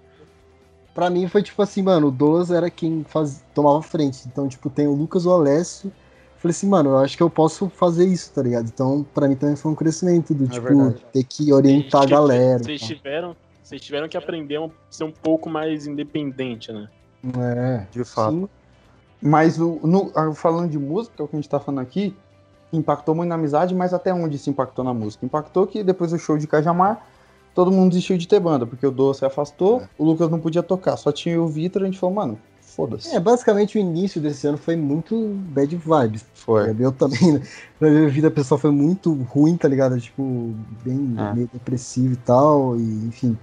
[0.96, 4.24] Pra mim foi tipo assim, mano, o Douglas era quem faz, tomava frente.
[4.28, 5.92] Então, tipo, tem o Lucas e o Alessio.
[6.38, 8.70] Falei assim, mano, eu acho que eu posso fazer isso, tá ligado?
[8.74, 11.06] Então, pra mim também foi um crescimento do, É tipo, verdade.
[11.12, 12.64] ter que orientar a galera.
[12.64, 13.36] Vocês e tiveram,
[13.70, 16.90] vocês tiveram que aprender a ser um pouco mais independente, né?
[17.38, 18.32] É, De fato.
[18.34, 18.50] sim.
[19.22, 21.82] Mas o, no- ah, falando de música, que é o que a gente tá falando
[21.82, 22.16] aqui,
[22.74, 25.24] impactou muito na amizade, mas até onde se impactou na música?
[25.24, 27.06] Impactou que depois do show de Cajamar,
[27.54, 30.64] todo mundo desistiu de ter banda, porque o Doa se afastou, o Lucas não podia
[30.64, 33.14] tocar, só tinha o Vitor, a gente falou, mano, foda-se.
[33.14, 35.16] É, basicamente o início desse ano foi muito
[35.50, 36.26] bad vibes.
[36.34, 36.74] Foi.
[36.80, 37.42] Eu também, né?
[37.80, 40.00] Na minha vida pessoal foi muito ruim, tá ligado?
[40.00, 40.24] Tipo,
[40.84, 41.34] bem É.
[41.36, 43.38] meio depressivo e tal, e enfim.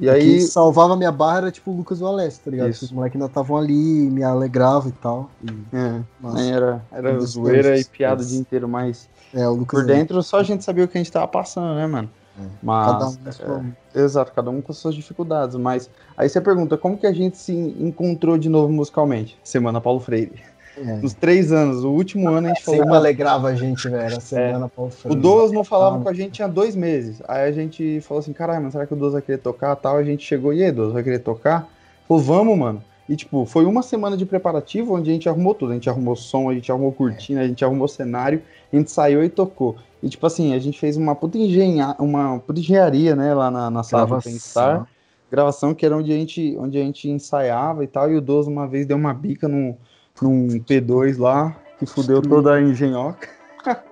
[0.00, 2.70] E aí, Quem salvava minha barra era tipo o Lucas e o Alessio, tá ligado?
[2.70, 3.74] Os moleques ainda estavam ali,
[4.10, 5.30] me alegravam e tal.
[5.44, 9.52] E, é, nossa, aí era, era zoeira e piada o dia inteiro, mas é, o
[9.52, 12.10] Lucas por dentro só a gente sabia o que a gente tava passando, né, mano?
[12.38, 12.42] É.
[12.62, 16.78] Mas, cada um sua- Exato, cada um com as suas dificuldades, mas aí você pergunta,
[16.78, 19.36] como que a gente se encontrou de novo musicalmente?
[19.44, 20.40] Semana Paulo Freire.
[20.76, 20.96] É.
[20.96, 24.16] Nos três anos, o último ano a gente falou, Sempre mano, alegrava a gente, velho.
[24.16, 25.14] A semana Paulo O.
[25.14, 27.20] Douglas não falava Ah, com a gente tinha dois meses.
[27.26, 29.96] Aí a gente falou assim, caralho, mas será que o Douglas vai querer tocar tal?
[29.96, 31.68] A gente chegou, e aí, Douglas, vai querer tocar?
[32.06, 32.82] Falou, vamos, mano.
[33.08, 35.72] E, tipo, foi uma semana de preparativo onde a gente arrumou tudo.
[35.72, 38.40] A gente arrumou som, a gente arrumou cortina, a gente arrumou cenário,
[38.72, 39.76] a gente saiu e tocou.
[40.00, 41.96] E, tipo assim, a gente fez uma puta, engenha...
[41.98, 44.32] uma puta engenharia, né, lá na, na sala Gravação.
[44.32, 44.88] Pensar.
[45.30, 48.10] Gravação que era onde a gente, onde a gente ensaiava e tal.
[48.10, 49.76] E o Douglas uma vez deu uma bica num,
[50.22, 53.28] num P2 lá, que fudeu toda a engenhoca.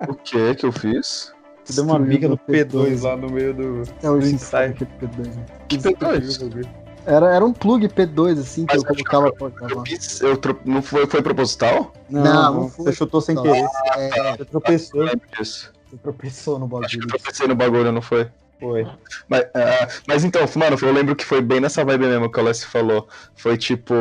[0.07, 1.33] O que que eu fiz?
[1.75, 2.65] Deu uma bica no Destruiu
[2.97, 3.83] P2 lá no meio do.
[4.01, 4.73] É o ensaio.
[4.73, 5.27] que P2.
[5.35, 5.45] né?
[5.67, 6.67] Que P2?
[7.05, 9.83] Era, era um plug P2, assim, que Mas eu acho colocava pra Eu gravar.
[9.85, 11.93] fiz, eu tro- não foi, foi proposital?
[12.09, 12.85] Não, Não, não, foi.
[12.85, 13.65] você chutou sem querer.
[13.95, 15.07] É, Você tropeçou.
[15.07, 16.89] Eu você tropeçou no Acho bagulho.
[16.89, 18.27] que eu tropecei no bagulho, não foi?
[18.59, 18.85] Foi.
[19.27, 22.41] Mas, ah, mas então, mano, eu lembro que foi bem nessa vibe mesmo que o
[22.41, 23.07] Alessio falou.
[23.35, 23.93] Foi tipo,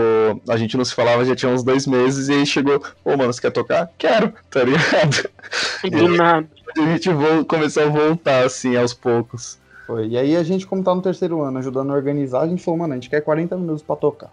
[0.48, 3.32] a gente não se falava já tinha uns dois meses e aí chegou, ô mano,
[3.32, 3.88] você quer tocar?
[3.96, 5.30] Quero, tá ligado?
[5.90, 6.48] Do nada.
[6.76, 7.08] E a gente
[7.46, 9.58] começou a voltar assim aos poucos.
[9.86, 10.08] Foi.
[10.08, 12.78] E aí a gente, como tá no terceiro ano, ajudando a organizar, a gente falou,
[12.78, 14.30] mano, a gente quer 40 minutos pra tocar.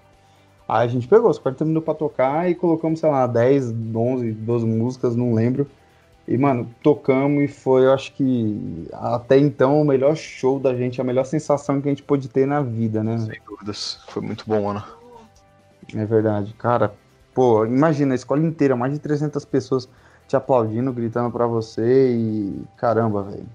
[0.67, 4.31] Aí a gente pegou os 40 minutos pra tocar e colocamos, sei lá, 10, 11,
[4.31, 5.69] 12 músicas, não lembro.
[6.27, 10.99] E, mano, tocamos e foi, eu acho que até então, o melhor show da gente,
[10.99, 13.17] a melhor sensação que a gente pôde ter na vida, né?
[13.19, 13.99] Sem dúvidas.
[14.07, 14.83] Foi muito bom, mano.
[15.93, 16.95] É verdade, cara.
[17.33, 19.87] Pô, imagina, a escola inteira, mais de 300 pessoas
[20.27, 23.45] te aplaudindo, gritando pra você e caramba, velho.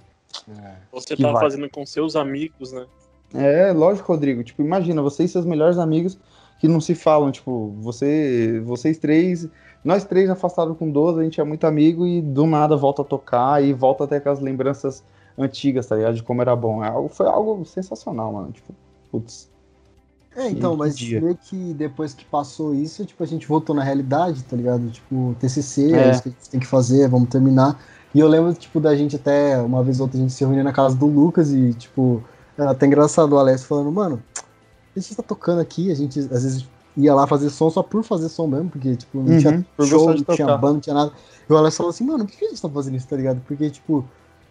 [0.93, 1.43] Você Que tava vai.
[1.43, 2.87] fazendo com seus amigos, né?
[3.35, 4.45] É, lógico, Rodrigo.
[4.45, 6.19] Tipo, imagina, você e seus melhores amigos
[6.61, 9.49] que não se falam, tipo, você, vocês três,
[9.85, 13.05] nós três afastados com 12, a gente é muito amigo e do nada volta a
[13.05, 15.03] tocar e volta até com as lembranças
[15.39, 16.15] antigas, tá ligado?
[16.15, 16.85] De como era bom.
[16.85, 18.53] É algo, foi algo sensacional, mano.
[18.53, 18.75] Tipo,
[19.11, 19.49] putz.
[20.37, 21.21] É, então, mas dia.
[21.21, 24.89] meio que depois que passou isso, tipo, a gente voltou na realidade, tá ligado?
[24.91, 26.09] Tipo, TCC, É.
[26.09, 27.81] é isso que a gente tem que fazer, vamos terminar.
[28.15, 30.63] E eu lembro, tipo, da gente até, uma vez ou outra, a gente se reunia
[30.63, 32.23] na casa do Lucas e, tipo,
[32.57, 34.23] era até engraçado o Alessio falando, mano,
[34.97, 38.03] a gente tá tocando aqui, a gente às vezes ia lá fazer som só por
[38.05, 41.13] fazer som mesmo, porque, tipo, não Uhum, tinha show, não tinha banda, não tinha nada.
[41.49, 43.41] E o Alessio falou assim, mano, por que a gente tá fazendo isso, tá ligado?
[43.43, 43.99] Porque, tipo,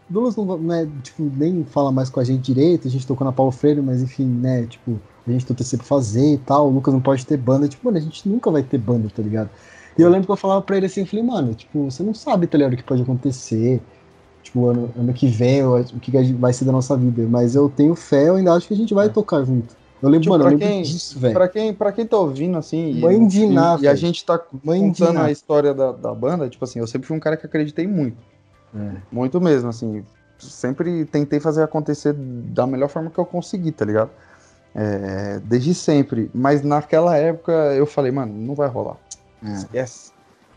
[0.10, 3.06] o Douglas não, não é, tipo, nem fala mais com a gente direito, a gente
[3.08, 6.68] tocou na Paulo Freire, mas enfim, né, tipo, a gente TC pra fazer e tal,
[6.68, 9.22] o Lucas não pode ter banda, tipo, mano, a gente nunca vai ter banda, tá
[9.22, 9.52] ligado?
[9.98, 12.14] E eu lembro que eu falava pra ele assim, eu falei, mano, tipo, você não
[12.14, 13.82] sabe, tá ligado, o que pode acontecer,
[14.42, 17.70] tipo, ano, ano que vem, o o que vai ser da nossa vida, mas eu
[17.70, 19.12] tenho fé, eu ainda acho que a gente vai É.
[19.12, 19.76] tocar junto.
[20.02, 21.34] Eu lembro, Tipo, mano, eu lembro quem- disso, velho.
[21.34, 24.26] Pra quem, pra quem tá ouvindo, assim, e, Mãe de e- Ná, e, a gente
[24.26, 27.36] tá Mãe contando a história da, da banda, tipo assim, eu sempre fui um cara
[27.36, 28.18] que acreditei muito.
[28.76, 28.92] É.
[29.12, 30.06] Muito mesmo, assim.
[30.38, 34.10] Sempre tentei fazer acontecer da melhor forma que eu consegui, tá ligado?
[34.74, 36.30] É, desde sempre.
[36.34, 38.96] Mas naquela época eu falei, mano, não vai rolar.
[39.44, 39.54] É.
[39.54, 40.12] Esquece.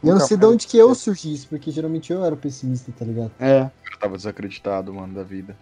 [0.05, 2.93] Eu não sei de onde que eu surgi isso, porque geralmente eu era o pessimista,
[2.97, 3.31] tá ligado?
[3.41, 3.63] É.
[3.63, 5.57] Eu tava desacreditado, mano, da vida.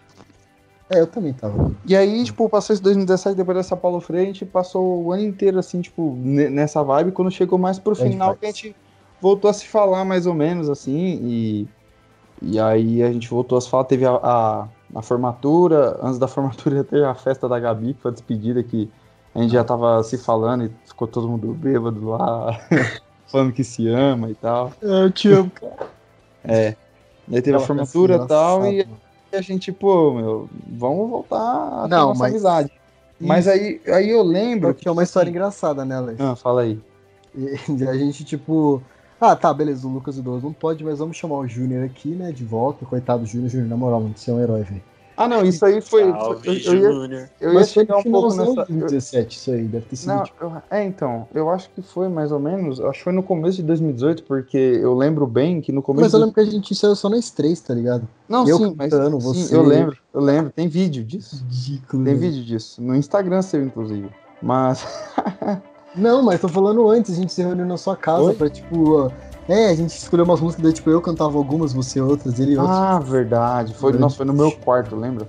[0.93, 1.71] É, eu também tava.
[1.85, 5.23] E aí, tipo, passou esse 2017, depois dessa Paulo Freire, a gente passou o ano
[5.23, 7.13] inteiro, assim, tipo, ne- nessa vibe.
[7.13, 8.75] Quando chegou mais pro Bad final, que a gente
[9.21, 11.67] voltou a se falar mais ou menos, assim, e,
[12.41, 13.85] e aí a gente voltou a se falar.
[13.85, 18.11] Teve a, a, a formatura, antes da formatura teve a festa da Gabi, que foi
[18.11, 18.89] a despedida, que
[19.33, 22.59] a gente já tava se falando e ficou todo mundo bêbado lá,
[23.31, 24.73] falando que se ama e tal.
[24.81, 25.89] Eu te amo, cara.
[26.43, 26.75] É.
[27.29, 28.85] E aí teve a Aquela formatura e tal, e
[29.35, 31.37] a gente, pô, meu, vamos voltar
[31.83, 32.71] a Não, nossa mas- amizade.
[33.19, 34.73] Mas aí, aí eu lembro.
[34.73, 36.19] Que é uma história engraçada, né, Alex?
[36.19, 36.79] Ah, fala aí.
[37.35, 38.81] E e a gente, tipo.
[39.19, 42.31] Ah, tá, beleza, o Lucas Idoso não pode, mas vamos chamar o Júnior aqui, né,
[42.31, 42.83] de volta.
[42.85, 44.81] Coitado do Júnior, Júnior, na moral, mano, você é um herói, velho.
[45.23, 46.03] Ah, não, isso aí foi.
[46.03, 47.29] foi- Salve, eu, eu ia, Júnior.
[47.39, 48.51] eu ia Mas foi chegar no um pouco nessa.
[48.51, 51.81] de 2017, isso aí, deve ter sido, Não, tipo, eu- é, então, eu acho que
[51.81, 52.79] foi mais ou menos.
[52.81, 56.03] Acho que foi no começo de 2018, porque eu lembro bem que no começo.
[56.03, 58.07] Mas eu do- lembro que a gente saiu só nós três, tá ligado?
[58.27, 58.89] Não, eu sim, mas.
[58.91, 60.51] cantando, sim, você- eu lembro, eu lembro.
[60.55, 61.37] Tem vídeo disso.
[61.43, 62.03] Ridículo.
[62.03, 62.31] Tem velho.
[62.31, 62.81] vídeo disso.
[62.81, 64.09] No Instagram seu, inclusive.
[64.41, 64.85] Mas.
[65.95, 68.33] Não, mas tô falando antes, a gente se reuniu na sua casa Oi?
[68.33, 69.11] pra, tipo, ó,
[69.47, 72.77] é, a gente escolheu umas músicas, daí, tipo, eu cantava algumas, você outras, ele outras.
[72.77, 73.73] Ah, verdade.
[73.73, 75.27] Foi, nossa, foi no meu quarto, lembra?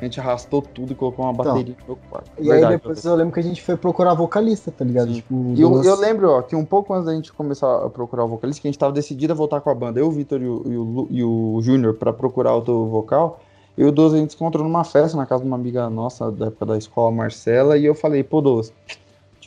[0.00, 2.30] A gente arrastou tudo e colocou uma Então, bateria no meu quarto.
[2.38, 5.12] e Verdade, aí depois eu lembro que a gente foi procurar vocalista, tá ligado?
[5.12, 8.24] Tipo, E eu, eu lembro, ó, que um pouco antes da gente começar a procurar
[8.24, 10.40] o vocalista, que a gente tava decidido a voltar com a banda, eu, o Vitor
[10.40, 13.40] e o, e o, e o Júnior, pra procurar outro vocal,
[13.76, 15.90] eu e o Douglas a gente se encontrou numa festa na casa de uma amiga
[15.90, 18.92] nossa da época da escola, Marcela, e eu falei, pô, Douglas, a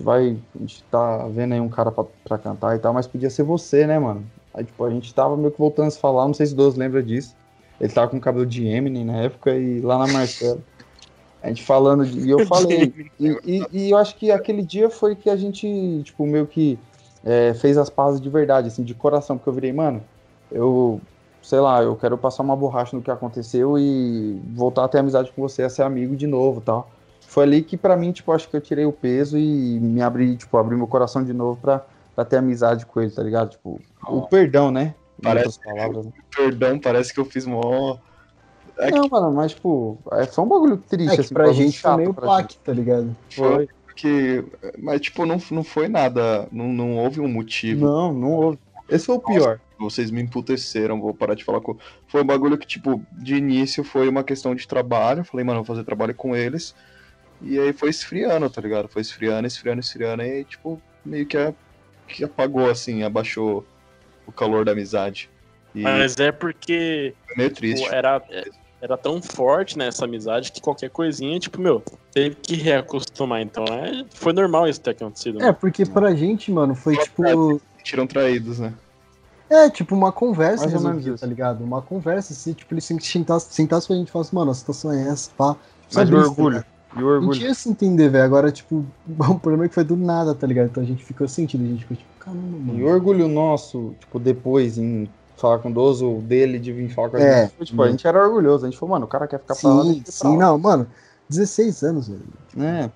[0.02, 3.08] gente vai, a gente tá vendo aí um cara pra, pra cantar e tal, mas
[3.08, 4.32] podia ser você, né, mano?
[4.54, 6.56] Aí, tipo, a gente tava meio que voltando a se falar, não sei se o
[6.56, 7.38] Douglas lembra disso,
[7.80, 10.64] ele tava com cabelo de Eminem na época, e lá na Marcela,
[11.42, 14.90] a gente falando, de, e eu falei, e, e- e eu acho que aquele dia
[14.90, 16.80] foi que a gente, tipo, meio que
[17.24, 20.08] é, fez as pazes de verdade, assim, de coração, porque eu virei, mano,
[20.50, 21.02] eu,
[21.42, 25.32] sei lá, eu quero passar uma borracha no que aconteceu e voltar a ter amizade
[25.34, 27.01] com você, a ser amigo de novo tal.
[27.32, 30.36] Foi ali que pra mim, tipo, acho que eu tirei o peso e me abri,
[30.36, 33.52] tipo, abri meu coração de novo pra, pra ter amizade com ele, tá ligado?
[33.52, 34.94] Tipo, o perdão, né?
[35.18, 36.12] Em Parece- outras palavras, né?
[36.36, 37.96] Perdão, parece que eu fiz mó.
[38.78, 41.80] É Não, mano, mas, tipo, é, foi um bagulho triste, É que assim, pra gente
[41.80, 43.16] foi chato meio pra pack, tá ligado?
[43.30, 43.70] Foi.
[43.96, 44.44] que.
[44.78, 46.50] Mas, tipo, não, não foi nada.
[46.52, 47.86] Não, não houve um motivo.
[47.86, 48.60] Não, não houve.
[48.90, 49.58] Esse foi o pior.
[49.80, 51.78] Vocês me emputeceram, vou parar de falar com.
[52.10, 55.24] Foi um bagulho que, tipo, de início foi uma questão de trabalho.
[55.24, 56.76] Falei, mano, vou fazer trabalho com eles.
[57.42, 58.88] E aí foi esfriando, tá ligado?
[58.88, 60.24] Foi esfriando, esfriando, esfriando.
[60.24, 61.54] E aí, tipo, meio que, a-
[62.08, 63.66] que apagou, assim, abaixou
[64.28, 65.30] o calor da amizade.
[65.74, 67.88] E Mas é porque foi meio tipo, triste.
[67.94, 68.22] era,
[68.82, 73.42] era tão forte nessa amizade que qualquer coisinha, tipo, meu, teve que reacostumar.
[73.42, 75.42] Então é, foi normal isso ter acontecido.
[75.42, 77.62] É, porque pra gente, mano, foi tipo.
[77.78, 78.74] Sentiram traídos, né?
[79.50, 81.62] É, tipo, uma conversa Mais tá ligado?
[81.62, 84.94] Uma conversa, se, tipo, eles sentassem sentasse com a gente e falassem, mano, a situação
[84.94, 85.58] é essa, pá.
[85.94, 86.50] Mas o tá orgulho.
[86.52, 86.71] ligado?
[86.96, 87.34] E o A orgulho.
[87.34, 88.24] gente ia se entender, velho.
[88.24, 90.70] Agora, tipo, o problema é que foi do nada, tá ligado?
[90.70, 92.86] Então a gente ficou sentido, a gente ficou tipo, caramba, E o mano.
[92.86, 95.08] orgulho nosso, tipo, depois em
[95.38, 97.48] falar com o Dozo, dele de vir falar com a É.
[97.48, 98.66] gente, tipo, a gente era orgulhoso.
[98.66, 100.38] A gente falou, mano, o cara quer ficar pra lá, Sim, pra sim, lá.
[100.38, 100.88] não, mano.
[101.30, 102.24] 16 anos, velho.
[102.58, 102.90] É.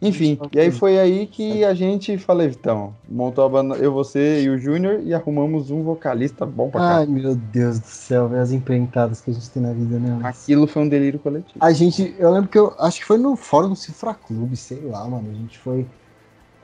[0.00, 4.42] Enfim, e aí foi aí que a gente, falei, então, montou a banda, eu, você
[4.42, 6.96] e o Júnior, e arrumamos um vocalista bom pra cá.
[6.98, 8.42] Ai, meu Deus do céu, velho.
[8.42, 10.10] As empreitadas que a gente tem na vida, né?
[10.10, 10.26] mano?
[10.26, 11.58] Aquilo foi um delírio coletivo.
[11.60, 14.82] A gente, eu lembro que eu acho que foi no fórum do Cifra Clube, sei
[14.82, 15.30] lá, mano.
[15.30, 15.86] A gente foi.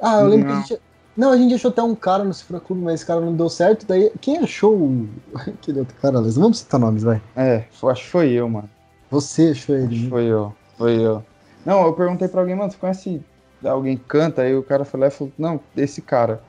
[0.01, 0.63] Ah, eu lembro que a Não.
[0.63, 0.81] gente.
[1.15, 3.49] Não, a gente achou até um cara no Cifra Clube, mas esse cara não deu
[3.49, 3.87] certo.
[3.87, 5.09] Daí, quem achou o.
[5.37, 6.37] Aquele outro cara, Alex?
[6.37, 7.21] Vamos citar nomes, vai.
[7.37, 8.69] É, acho que foi eu, mano.
[9.11, 10.05] Você achou Acho ele.
[10.05, 10.09] né?
[10.11, 11.23] foi eu, foi eu.
[11.65, 13.21] Não, eu perguntei pra alguém, mano, você conhece
[13.65, 14.43] alguém que canta?
[14.43, 16.43] Aí o cara foi lá e falou, não, esse cara.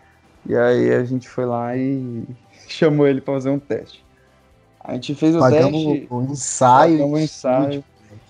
[0.46, 2.24] E aí a gente foi lá e
[2.68, 4.04] chamou ele pra fazer um teste.
[4.84, 6.98] A gente fez o Pagamos teste, o ensaio.
[6.98, 7.84] pagamos o ensaio.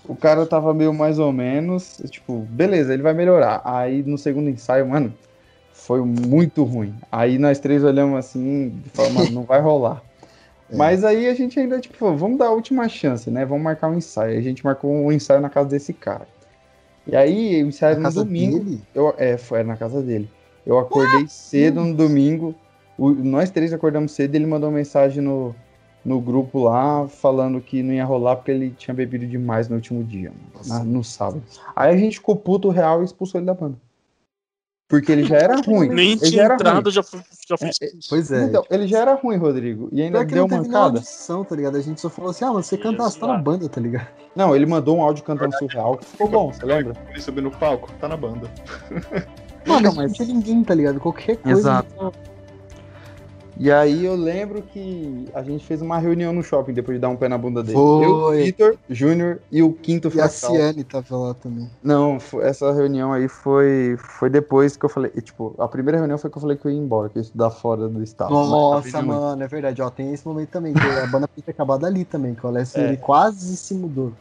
[0.06, 3.62] O cara tava meio mais ou menos, tipo, beleza, ele vai melhorar.
[3.64, 5.14] Aí no segundo ensaio, mano,
[5.72, 6.94] foi muito ruim.
[7.12, 10.02] Aí nós três olhamos assim e falamos, mano, não vai rolar.
[10.70, 10.78] É.
[10.78, 13.46] Mas aí a gente ainda, tipo, vamos dar a última chance, né?
[13.46, 14.40] Vamos marcar um ensaio.
[14.40, 16.26] A gente marcou um ensaio na casa desse cara.
[17.06, 18.60] E aí, o ensaio Na no domingo.
[18.60, 18.82] dele?
[18.96, 20.30] Eu, é, foi na casa dele.
[20.66, 22.56] Eu acordei cedo no domingo.
[22.98, 25.54] o- nós três acordamos cedo e ele mandou uma mensagem no,
[26.06, 30.04] no grupo lá, falando que não ia rolar porque ele tinha bebido demais no último
[30.04, 30.32] dia,
[30.68, 31.44] na, no sábado.
[31.76, 33.76] Aí a gente ficou puto real e expulsou ele da banda.
[34.88, 35.90] Porque ele já era ruim.
[35.90, 37.72] Nem ele tinha já entrado, já foi, já foi É,
[38.10, 38.44] Pois é.
[38.44, 39.90] Então, ele já era ruim, Rodrigo.
[39.92, 40.98] E ainda deu nem mancada.
[40.98, 41.78] audição, tá ligado?
[41.78, 44.08] A gente só falou assim, ah, mano, você canta, você tá na banda, tá ligado?
[44.36, 46.94] Não, ele mandou um áudio cantando surreal que ficou bom, você lembra?
[47.10, 48.50] Ele subiu no palco, tá na banda.
[49.66, 51.00] Mano, Não, não, mas- tinha ninguém, tá ligado?
[51.00, 51.60] Qualquer coisa.
[51.60, 52.14] Exato.
[53.58, 57.10] E aí eu lembro que a gente fez uma reunião no shopping depois de dar
[57.10, 57.78] um pé na bunda dele.
[57.78, 58.06] Foi.
[58.06, 60.56] Eu, o Vitor, Júnior e o quinto E a fractal.
[60.56, 61.70] Ciane tava lá também.
[61.84, 65.12] Não, essa reunião aí foi, foi depois que eu falei.
[65.12, 67.26] Tipo, a primeira reunião foi que eu falei que eu ia embora, que eu ia
[67.26, 68.32] estudar fora do estado.
[68.32, 69.82] Nossa, Mas, mano, é verdade.
[69.82, 72.50] Ó, tem esse momento também, que a banda podia ter acabado ali também, que o
[72.50, 72.88] Alessio É.
[72.88, 74.14] ele quase se mudou.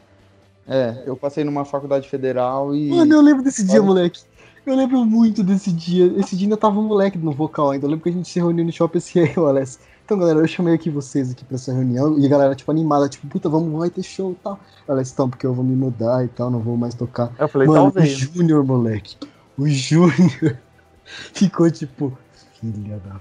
[0.66, 2.88] É, eu passei numa faculdade federal e.
[2.90, 3.82] Mano, eu lembro desse dia, Olha.
[3.82, 4.20] moleque.
[4.64, 6.06] Eu lembro muito desse dia.
[6.18, 7.86] Esse dia ainda tava um moleque no vocal ainda.
[7.86, 9.80] Eu lembro que a gente se reuniu no shopping assim, aí, o Alessio.
[10.04, 12.18] Então, galera, eu chamei aqui vocês aqui pra essa reunião.
[12.18, 14.60] E a galera, tipo, animada, tipo, puta, vamos, vai ter show e tal.
[14.86, 17.32] Alessio, então, porque eu vou me mudar e tal, não vou mais tocar.
[17.38, 18.10] Eu falei, Mano, o talvez.
[18.10, 19.16] Júnior, moleque.
[19.58, 20.58] O Júnior
[21.34, 22.16] ficou tipo,
[22.60, 23.20] filha da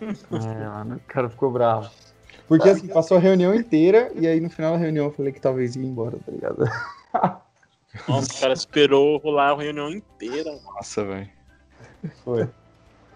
[0.00, 1.90] É, mano, o cara ficou bravo.
[2.46, 5.40] Porque assim, passou a reunião inteira e aí no final da reunião eu falei que
[5.40, 6.64] talvez ia embora, tá ligado?
[8.08, 10.50] Nossa, o cara esperou rolar a reunião inteira.
[10.64, 11.28] Nossa, velho.
[12.24, 12.48] Foi.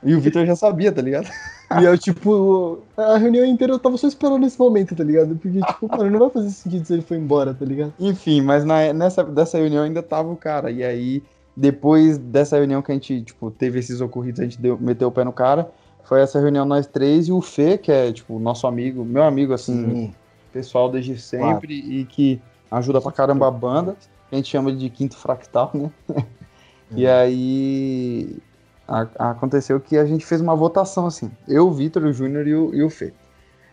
[0.03, 1.29] E o Vitor já sabia, tá ligado?
[1.81, 5.37] E eu, tipo, a reunião inteira eu tava só esperando esse momento, tá ligado?
[5.37, 7.95] Porque, tipo, mano, não vai fazer sentido se ele for embora, tá ligado?
[8.01, 10.73] Enfim, mas na, nessa dessa reunião ainda tava o cara.
[10.73, 11.23] E aí,
[11.57, 15.13] depois dessa reunião que a gente, tipo, teve esses ocorridos, a gente deu, meteu o
[15.13, 15.71] pé no cara.
[16.03, 19.53] Foi essa reunião nós três e o Fê, que é, tipo, nosso amigo, meu amigo,
[19.53, 20.13] assim,
[20.53, 23.97] pessoal desde sempre e que ajuda pra caramba a banda.
[24.31, 25.91] A gente chama de Quinto Fractal, né?
[26.93, 28.37] E aí
[28.89, 31.31] a- aconteceu que a gente fez uma votação assim.
[31.47, 33.13] Eu, o Vitor, o Júnior e o, e o Fê.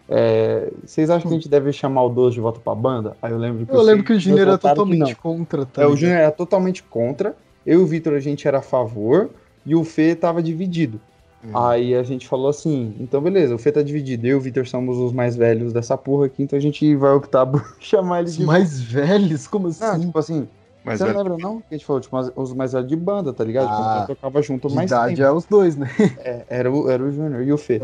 [0.07, 3.17] É, vocês acham que a gente deve chamar o 12 de volta pra banda?
[3.21, 5.95] Aí eu lembro que Eu lembro que o Júnior era totalmente contra, tá É, o?
[5.95, 7.35] Júnior era totalmente contra.
[7.65, 9.31] Eu e o Vitor a gente era a favor
[9.65, 11.01] e o Fê tava dividido.
[11.43, 11.51] Hum.
[11.55, 14.65] Aí a gente falou assim, então beleza, o Fê tá dividido, eu e o Vitor
[14.67, 18.29] somos os mais velhos dessa porra aqui, então a gente vai optar por chamar ele
[18.29, 19.47] Os de mais velhos?
[19.47, 19.83] Como assim?
[19.85, 20.47] Não, tipo assim,
[20.83, 21.59] Mas você não velho, lembra não?
[21.61, 23.67] Que a gente falou, tipo, os mais velhos de banda, tá ligado?
[23.69, 25.27] Tipo, Ah, a gente tocava junto mais idade tempo.
[25.27, 25.89] é os dois, né?
[26.17, 27.79] É, era o, era o Júnior e o Fê.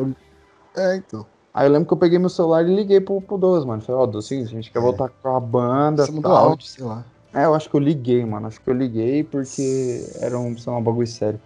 [0.75, 1.25] É, então.
[1.53, 3.79] Aí eu lembro que eu peguei meu celular e liguei pro, pro Douglas, mano.
[3.83, 4.81] Falei, ó, Douglas, seguinte, a gente quer É.
[4.81, 6.49] voltar com a banda Você mudou tal.
[6.49, 7.05] áudio, sei lá.
[7.31, 8.47] É, eu acho que eu liguei, mano.
[8.47, 11.39] Acho que eu liguei porque era um, sei lá, um bagulho sério.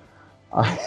[0.49, 0.77] Aí,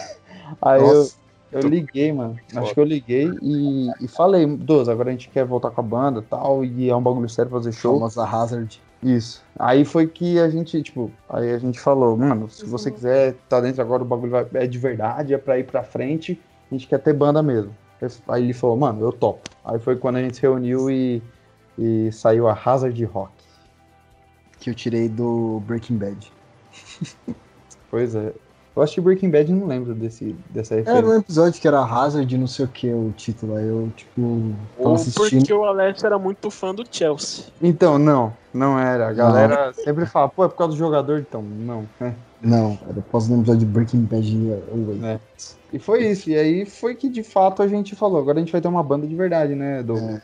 [0.61, 1.07] aí eu,
[1.51, 2.39] eu liguei, mano.
[2.55, 5.83] Acho que eu liguei e, e falei, Douglas, agora a gente quer voltar com a
[5.83, 7.93] banda e tal, e é um bagulho sério fazer show.
[7.93, 8.81] Famosa Hazard.
[9.03, 9.43] Isso.
[9.57, 13.59] Aí foi que a gente, tipo, aí a gente falou, mano, se você quiser tá
[13.59, 16.39] dentro agora, o bagulho vai- é de verdade, é pra ir pra frente,
[16.71, 17.75] a gente quer ter banda mesmo.
[18.27, 19.49] Aí ele falou, mano, eu topo.
[19.63, 21.21] Aí foi quando a gente se reuniu e,
[21.77, 23.31] e saiu a Hazard Rock.
[24.59, 26.31] Que eu tirei do Breaking Bad.
[27.89, 28.33] Pois é.
[28.73, 31.09] Eu acho que Breaking Bad não lembro desse, dessa Era referência.
[31.09, 33.57] um episódio que era Hazard, não sei o que, o título.
[33.57, 35.39] Aí eu, tipo, tava Ou assistindo.
[35.39, 37.45] porque o Alex era muito fã do Chelsea.
[37.61, 39.09] Então, não, não era.
[39.09, 41.85] A galera sempre fala, pô, é por causa do jogador, então, não.
[41.99, 42.15] né?
[42.41, 44.51] Não, era após o episódio de Breaking Bad.
[45.03, 45.19] É.
[45.73, 46.29] E foi isso.
[46.29, 48.81] E aí foi que de fato a gente falou, agora a gente vai ter uma
[48.83, 50.15] banda de verdade, né, Douglas?
[50.15, 50.21] É.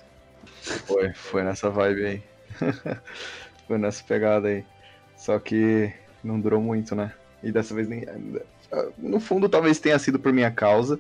[0.86, 2.24] foi, foi nessa vibe aí.
[3.68, 4.64] foi nessa pegada aí.
[5.18, 5.92] Só que
[6.24, 7.12] não durou muito, né?
[7.44, 8.06] E dessa vez nem.
[8.98, 11.00] No fundo, talvez tenha sido por minha causa,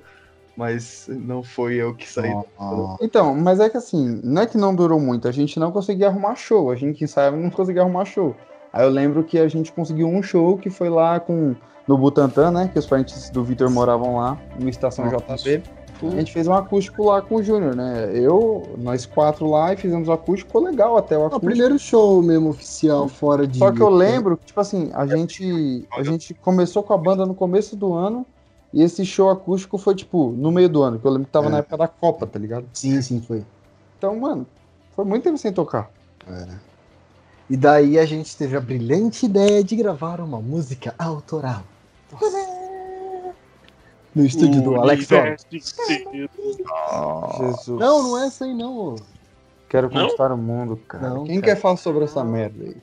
[0.55, 2.31] mas não foi eu que saí.
[2.57, 5.71] Ó, Então, mas é que assim, não é que não durou muito, a gente não
[5.71, 8.35] conseguia arrumar show, a gente ensaiava não conseguia arrumar show.
[8.71, 11.55] Aí eu lembro que a gente conseguiu um show que foi lá com
[11.87, 12.69] no Butantã, né?
[12.71, 15.07] Que os parentes do Vitor moravam lá, numa estação.
[15.07, 15.63] JB.
[16.05, 18.11] A gente fez um acústico lá com o Júnior, né?
[18.13, 21.45] Eu, nós quatro lá e fizemos o acústico, ficou legal até o o acústico.
[21.45, 23.57] primeiro show mesmo oficial fora de.
[23.57, 27.25] Só que eu lembro que, tipo assim, a gente, a gente começou com a banda
[27.25, 28.25] no começo do ano
[28.73, 31.47] e esse show acústico foi, tipo, no meio do ano, que eu lembro que tava
[31.47, 31.49] É.
[31.49, 32.65] na época da Copa, tá ligado?
[32.73, 33.43] Sim, sim, foi.
[33.97, 34.45] Então, mano,
[34.95, 35.89] foi muito tempo sem tocar.
[37.49, 41.63] E daí a gente teve a brilhante ideia de gravar uma música autoral.
[44.17, 45.07] No estúdio do Alex.
[45.07, 45.45] Jesus.
[47.79, 48.77] Não, não é essa aí não.
[48.77, 48.95] ô.
[49.69, 50.03] Quero Não?
[50.03, 51.09] conquistar o mundo, cara.
[51.09, 51.53] Não, Quem cara.
[51.53, 52.77] quer falar sobre essa merda aí?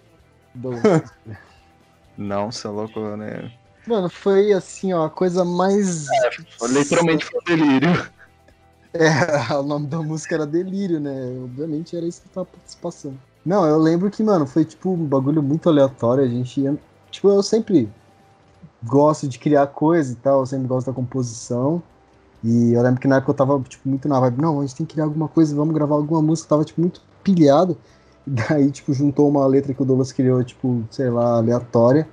[2.17, 3.51] Não, você é louco, né?
[3.87, 6.07] Mano, foi assim, ó, a coisa mais.
[6.71, 8.15] Literalmente foi um delírio.
[8.97, 11.11] É, o nome da música era Delírio, né?
[11.43, 13.19] Obviamente era isso que tava se passando.
[13.45, 16.23] Não, eu lembro que, mano, foi tipo um bagulho muito aleatório.
[16.23, 16.79] A gente ia.
[17.11, 17.91] Tipo, eu sempre
[18.87, 21.83] gosto de criar coisa e tal, eu sempre gosto da composição.
[22.43, 24.77] E eu lembro que na época eu tava, tipo, muito na vibe, não, a gente
[24.77, 27.77] tem que criar alguma coisa, vamos gravar alguma música, eu tava, tipo, muito pilhado.
[28.27, 32.09] E daí, tipo, juntou uma letra que o Douglas criou, tipo, sei lá, aleatória.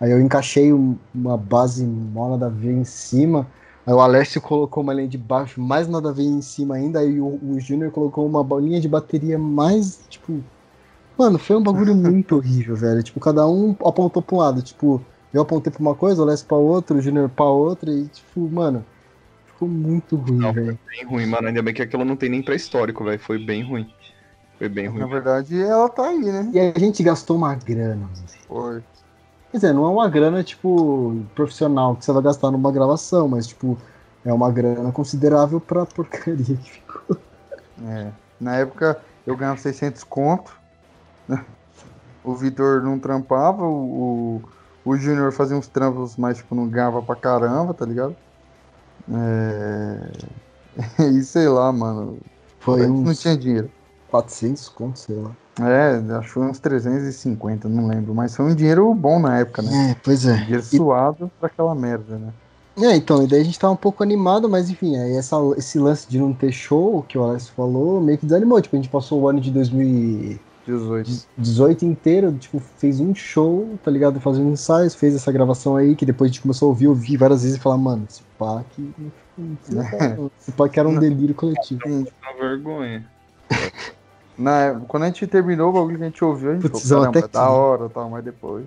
[0.00, 3.46] Aí eu encaixei uma base mó nada a ver em cima.
[3.86, 7.00] Aí o Alessio colocou uma linha de baixo mais nada a ver em cima ainda.
[7.00, 10.42] Aí o, o Júnior colocou uma linha de bateria mais, tipo.
[11.18, 13.02] Mano, foi um bagulho muito horrível, velho.
[13.02, 14.62] Tipo, cada um apontou pra um lado.
[14.62, 15.02] Tipo,
[15.32, 17.90] eu apontei pra uma coisa, o Alessio pra outra, o Júnior pra outra.
[17.90, 18.84] E, tipo, mano,
[19.46, 20.78] ficou muito ruim, velho.
[20.88, 21.48] Bem ruim, mano.
[21.48, 23.18] Ainda bem que aquilo não tem nem pra histórico, velho.
[23.18, 23.92] Foi bem ruim.
[24.58, 25.00] Foi bem ruim.
[25.00, 26.50] Na verdade, ela tá aí, né?
[26.52, 28.08] E a gente gastou uma grana.
[28.48, 28.82] Foi.
[29.50, 33.46] Quer dizer, não é uma grana, tipo, profissional que você vai gastar numa gravação, mas,
[33.46, 33.78] tipo,
[34.24, 37.16] é uma grana considerável pra porcaria que ficou.
[37.86, 38.10] É.
[38.40, 40.58] Na época, eu ganhava 600 conto.
[42.22, 44.42] O Vitor não trampava, o, o,
[44.90, 48.16] o Júnior fazia uns trampos, mas, tipo, não ganhava pra caramba, tá ligado?
[49.12, 50.10] É...
[51.16, 52.18] e sei lá, mano.
[52.58, 53.00] Foi uns...
[53.06, 53.70] não tinha dinheiro.
[54.10, 55.30] 400 conto, sei lá.
[55.60, 58.14] É, acho que foi uns 350, não lembro.
[58.14, 59.92] Mas foi um dinheiro bom na época, né?
[59.92, 60.34] É, pois é.
[60.34, 60.76] Dinheiro e...
[60.76, 62.32] suado pra aquela merda, né?
[62.78, 65.78] É, então, e daí a gente tava um pouco animado, mas enfim, aí essa, esse
[65.78, 68.60] lance de não ter show, que o Alex falou, meio que desanimou.
[68.60, 69.50] Tipo, a gente passou o ano de
[70.66, 74.20] 2018 inteiro, tipo, fez um show, tá ligado?
[74.20, 77.42] Fazendo ensaios, fez essa gravação aí, que depois a gente começou a ouvir, ouvir várias
[77.42, 78.94] vezes e falar, mano, esse pá que.
[80.38, 81.80] Esse pá que era um delírio coletivo.
[81.86, 83.08] Uma vergonha.
[84.36, 87.08] Na, quando a gente terminou o bagulho que a gente ouviu, a gente Putz, falou,
[87.08, 88.66] até da hora tal, mas depois.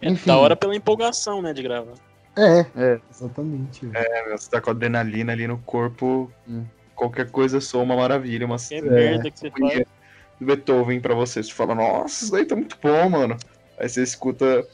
[0.00, 0.28] É Enfim.
[0.28, 1.94] da hora pela empolgação, né, de gravar.
[2.36, 3.00] É, é.
[3.10, 3.88] exatamente.
[3.94, 6.64] É, você tá com adrenalina ali no corpo, hum.
[6.94, 8.82] qualquer coisa soa uma maravilha, uma que é.
[8.82, 9.84] merda que você faz.
[10.40, 13.36] Beethoven pra você, você fala, nossa, isso daí tá muito bom, mano.
[13.78, 14.66] Aí você escuta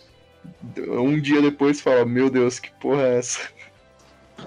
[0.76, 3.40] um dia depois e fala, meu Deus, que porra é essa?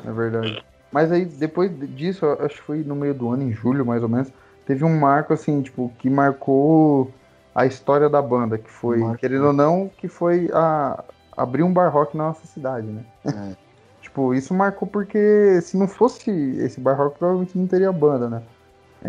[0.05, 0.63] É verdade.
[0.91, 4.09] Mas aí, depois disso, acho que foi no meio do ano, em julho mais ou
[4.09, 4.31] menos,
[4.65, 7.11] teve um marco, assim, tipo, que marcou
[7.53, 9.17] a história da banda, que foi, marco.
[9.17, 11.03] querendo ou não, que foi a,
[11.35, 13.03] abrir um bar rock na nossa cidade, né?
[13.25, 13.55] É.
[14.01, 18.43] tipo, isso marcou porque se não fosse esse bar rock, provavelmente não teria banda, né?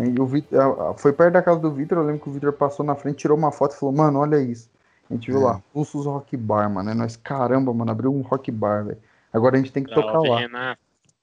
[0.05, 2.85] E o Victor, foi perto da casa do Vitor, eu lembro que o Vitor passou
[2.85, 4.69] na frente, tirou uma foto e falou, mano, olha isso.
[5.09, 5.45] A gente viu é.
[5.45, 6.89] lá, Pulsos Rock Bar, mano.
[6.89, 8.97] É nós, caramba, mano, abriu um rock bar, velho.
[9.31, 10.75] Agora a gente tem que tocar lá.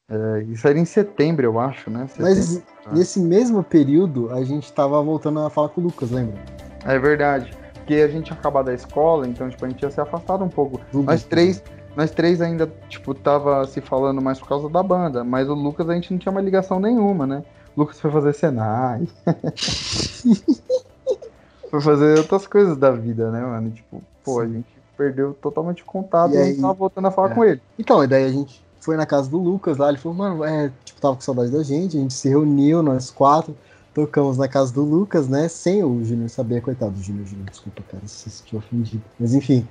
[0.08, 2.06] É, isso era em setembro, eu acho, né?
[2.08, 2.92] Setembro, Mas tá.
[2.92, 6.38] nesse mesmo período, a gente tava voltando a falar com o Lucas, lembra?
[6.84, 7.56] É verdade.
[7.74, 10.48] Porque a gente tinha acabado a escola, então, tipo, a gente tinha se afastado um
[10.48, 10.80] pouco.
[10.92, 11.62] nós três,
[11.96, 15.88] nós três ainda, tipo, tava se falando mais por causa da banda, mas o Lucas
[15.88, 17.42] a gente não tinha uma ligação nenhuma, né?
[17.76, 19.08] Lucas foi fazer Senai.
[21.70, 23.70] foi fazer outras coisas da vida, né, mano?
[23.70, 24.42] Tipo, pô, Sim.
[24.42, 26.42] a gente perdeu totalmente o contato e, e aí...
[26.42, 27.34] a gente tava voltando a falar é.
[27.34, 27.60] com ele.
[27.78, 30.70] Então, e daí a gente foi na casa do Lucas lá, ele falou, mano, é,
[30.84, 33.56] tipo, tava com saudade da gente, a gente se reuniu, nós quatro,
[33.94, 37.82] tocamos na casa do Lucas, né, sem o Júnior saber, coitado do Júnior, Júnior, desculpa,
[37.90, 39.66] cara, se sentiu ofendido, mas enfim,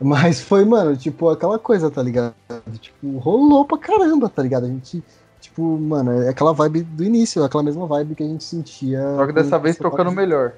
[0.00, 2.34] mas foi, mano, tipo, aquela coisa, tá ligado,
[2.80, 5.04] tipo, rolou pra caramba, tá ligado, a gente,
[5.40, 9.02] tipo, mano, é aquela vibe do início, aquela mesma vibe que a gente sentia...
[9.16, 10.52] Só que dessa vez tocando melhor.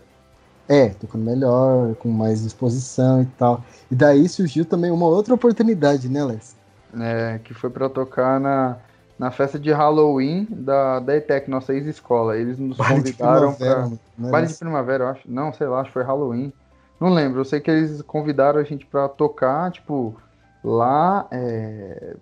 [0.68, 3.62] É, tocando melhor, com mais disposição e tal.
[3.90, 6.56] E daí surgiu também uma outra oportunidade, né, Les?
[7.00, 8.76] é, que foi para tocar na,
[9.18, 12.36] na festa de Halloween da, da ETEC, nossa ex-escola.
[12.36, 13.90] Eles nos Baile convidaram para.
[14.18, 15.30] Baile de primavera, eu acho.
[15.30, 16.52] Não, sei lá, acho que foi Halloween.
[17.00, 20.14] Não lembro, eu sei que eles convidaram a gente para tocar, tipo,
[20.62, 22.14] lá é,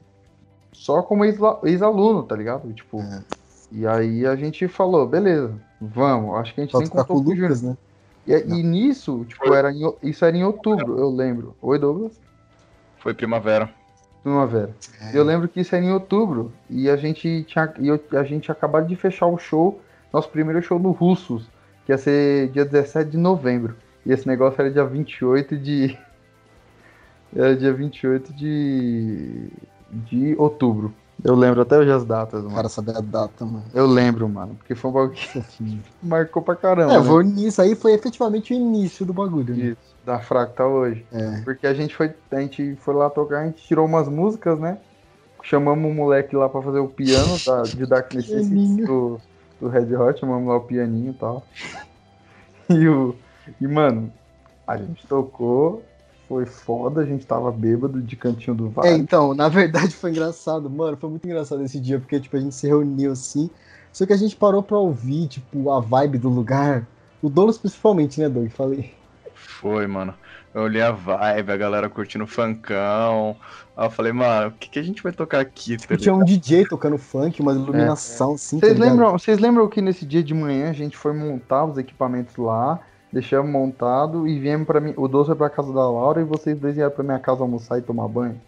[0.81, 2.73] só como ex-aluno, tá ligado?
[2.73, 3.23] Tipo, é.
[3.71, 6.35] e aí a gente falou, beleza, vamos.
[6.37, 7.77] Acho que a gente nem contou com o Lucas, né?
[8.27, 11.55] E, e, nisso, tipo, era em, isso era em outubro, eu lembro.
[11.61, 12.19] Oi, Douglas?
[12.99, 13.71] Foi primavera
[14.23, 14.75] primavera.
[15.01, 15.17] É.
[15.17, 18.51] Eu lembro que isso era em outubro e a gente tinha e eu, a gente
[18.51, 19.81] acabado de fechar o show,
[20.13, 21.49] nosso primeiro show no Russos,
[21.85, 23.77] que ia ser dia 17 de novembro.
[24.05, 25.99] E esse negócio era dia 28 de
[27.35, 29.49] era dia 28 de
[29.91, 30.93] de outubro.
[31.23, 32.55] Eu lembro até hoje as datas, mano.
[32.55, 33.65] Cara saber a data, mano.
[33.75, 36.95] Eu lembro, mano, porque foi um bagulho que marcou pra caramba.
[36.95, 37.03] É, né?
[37.03, 39.55] vou nisso aí foi efetivamente o início do bagulho.
[39.55, 39.65] Né?
[39.67, 41.05] Isso da Fractal hoje.
[41.13, 41.41] É.
[41.43, 44.79] Porque a gente foi, a gente foi lá tocar, a gente tirou umas músicas, né?
[45.43, 49.21] Chamamos o moleque lá pra fazer o piano da, de Dark Necessity do,
[49.61, 51.45] do Red Hot, chamamos lá o pianinho e tal.
[52.73, 53.17] E, o,
[53.61, 54.13] e, mano,
[54.65, 55.83] a gente tocou,
[56.31, 58.89] foi foda, a gente tava bêbado de cantinho do vale.
[58.89, 62.41] É, então, na verdade foi engraçado, mano, foi muito engraçado esse dia, porque, tipo, a
[62.41, 63.51] gente se reuniu assim,
[63.93, 66.87] só que a gente parou pra ouvir, tipo, a vibe do lugar,
[67.21, 68.49] o Douglas principalmente, né, Doug?
[68.51, 68.95] Falei.
[69.35, 70.15] Foi, mano.
[70.55, 73.37] eu olhei a vibe, a galera curtindo funkão.
[73.77, 75.77] Aí eu falei, mano, o que, que a gente vai tocar aqui?
[75.79, 78.35] Tá tinha um DJ tocando funk, uma iluminação é.
[78.37, 78.61] assim.
[78.61, 81.77] Vocês tá lembram, vocês lembram que nesse dia de manhã a gente foi montar os
[81.77, 82.79] equipamentos lá,
[83.13, 84.95] deixamos montado e viemos para mim.
[84.97, 87.79] O doce foi pra casa da Laura e vocês dois iam pra minha casa almoçar
[87.79, 88.41] e tomar banho?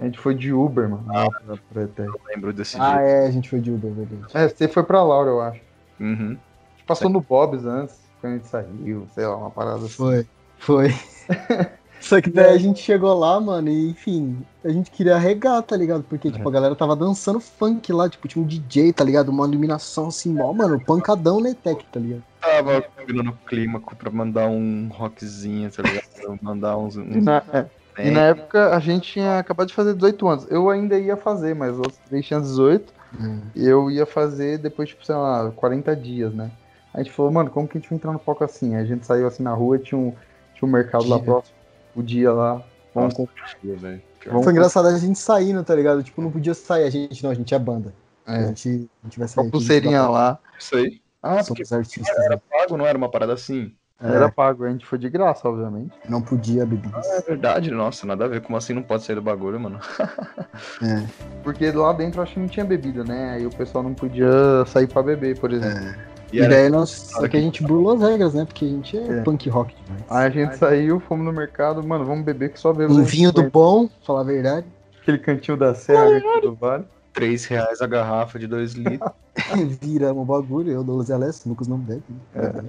[0.00, 1.04] A gente foi de Uber, mano.
[1.08, 1.28] Ah,
[1.72, 2.98] pra, pra eu lembro desse ah, dia.
[2.98, 4.22] Ah, é, a gente foi de Uber, verdade.
[4.34, 5.60] É, você foi pra Laura, eu acho.
[5.98, 6.36] Uhum.
[6.36, 9.88] A gente passou no Bob's antes, quando a gente saiu, sei lá, uma parada assim.
[9.88, 10.26] Foi,
[10.58, 10.94] foi.
[12.00, 15.76] Só que daí a gente chegou lá, mano, e enfim, a gente queria arregar, tá
[15.76, 16.02] ligado?
[16.04, 19.30] Porque, tipo, a galera tava dançando funk lá, tipo, tinha um DJ, tá ligado?
[19.30, 22.22] Uma iluminação assim, mó, mano, pancadão na ETEC, tá ligado?
[22.40, 26.38] Tava combinando o clima pra mandar um rockzinho, tá ligado?
[26.40, 26.96] mandar uns.
[26.96, 27.16] uns...
[27.16, 27.66] E, na, é,
[27.98, 30.46] e na época a gente tinha acabado de fazer 18 anos.
[30.50, 32.92] Eu ainda ia fazer, mas os três tinham 18.
[33.18, 33.40] Hum.
[33.54, 36.50] E eu ia fazer depois, tipo, sei lá, 40 dias, né?
[36.92, 38.74] A gente falou, mano, como que a gente vai entrar no palco assim?
[38.74, 40.12] Aí a gente saiu assim na rua, tinha um,
[40.54, 41.56] tinha um mercado lá próximo,
[42.00, 42.62] o dia lá.
[42.94, 43.28] Vamos Nossa,
[43.62, 44.02] dia,
[44.42, 46.02] Foi engraçado a gente saindo, tá ligado?
[46.02, 47.94] Tipo, não podia sair a gente, não, a gente é banda.
[48.26, 48.36] É.
[48.36, 49.44] A, gente, a gente vai sair.
[49.44, 50.38] Com pulseirinha lá.
[50.58, 51.00] Isso aí.
[51.22, 52.16] Ah, Somos artistas.
[52.16, 52.40] Era né?
[52.50, 53.72] pago, não era uma parada assim?
[54.00, 54.14] É.
[54.14, 55.92] Era pago, a gente foi de graça, obviamente.
[56.08, 56.90] Não podia beber.
[56.94, 58.40] Ah, é verdade, nossa, nada a ver.
[58.40, 59.80] Como assim não pode sair do bagulho, mano?
[60.82, 61.04] é.
[61.42, 63.32] Porque lá dentro eu acho que não tinha bebida, né?
[63.32, 65.88] Aí o pessoal não podia sair pra beber, por exemplo.
[65.88, 66.17] É.
[66.32, 66.90] E, e daí nós.
[66.90, 68.44] Só que a gente burlou as regras, né?
[68.44, 69.22] Porque a gente é, é.
[69.22, 70.04] punk rock demais.
[70.10, 72.96] Aí a gente saiu, fomos no mercado, mano, vamos beber que só bebemos.
[72.96, 74.66] Um vinho do bom, falar a verdade.
[75.00, 76.84] Aquele cantinho da serra aqui do vale.
[77.14, 79.10] 3 reais a garrafa de 2 litros.
[79.80, 82.02] Viramos o bagulho, eu, Douglas e Alessio, Lucas não bebe.
[82.08, 82.18] Né?
[82.34, 82.62] É.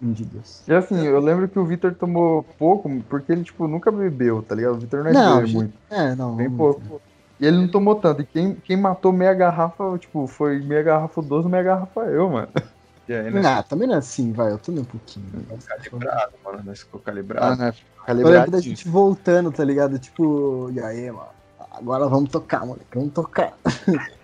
[0.00, 0.62] De Deus.
[0.68, 4.54] E assim, eu lembro que o Vitor tomou pouco, porque ele, tipo, nunca bebeu, tá
[4.54, 4.74] ligado?
[4.74, 5.74] O Vitor não é não, bebe muito.
[5.90, 6.36] É, não.
[6.36, 6.80] Bem pouco.
[6.80, 7.02] Muito.
[7.40, 8.22] E ele não tomou tanto.
[8.22, 12.48] E quem, quem matou meia garrafa, tipo, foi meia garrafa 12, meia garrafa eu, mano.
[13.08, 13.40] E aí, né?
[13.40, 15.26] Não, também não é assim, vai, eu tomei um pouquinho.
[15.66, 17.46] Calibrado, mano, nós ficou calibrado.
[17.46, 17.74] Ah, né?
[18.04, 18.34] Calibrado.
[18.34, 19.98] Eu lembro da gente voltando, tá ligado?
[19.98, 21.28] Tipo, e aí, mano,
[21.70, 23.54] agora vamos tocar, moleque, vamos tocar.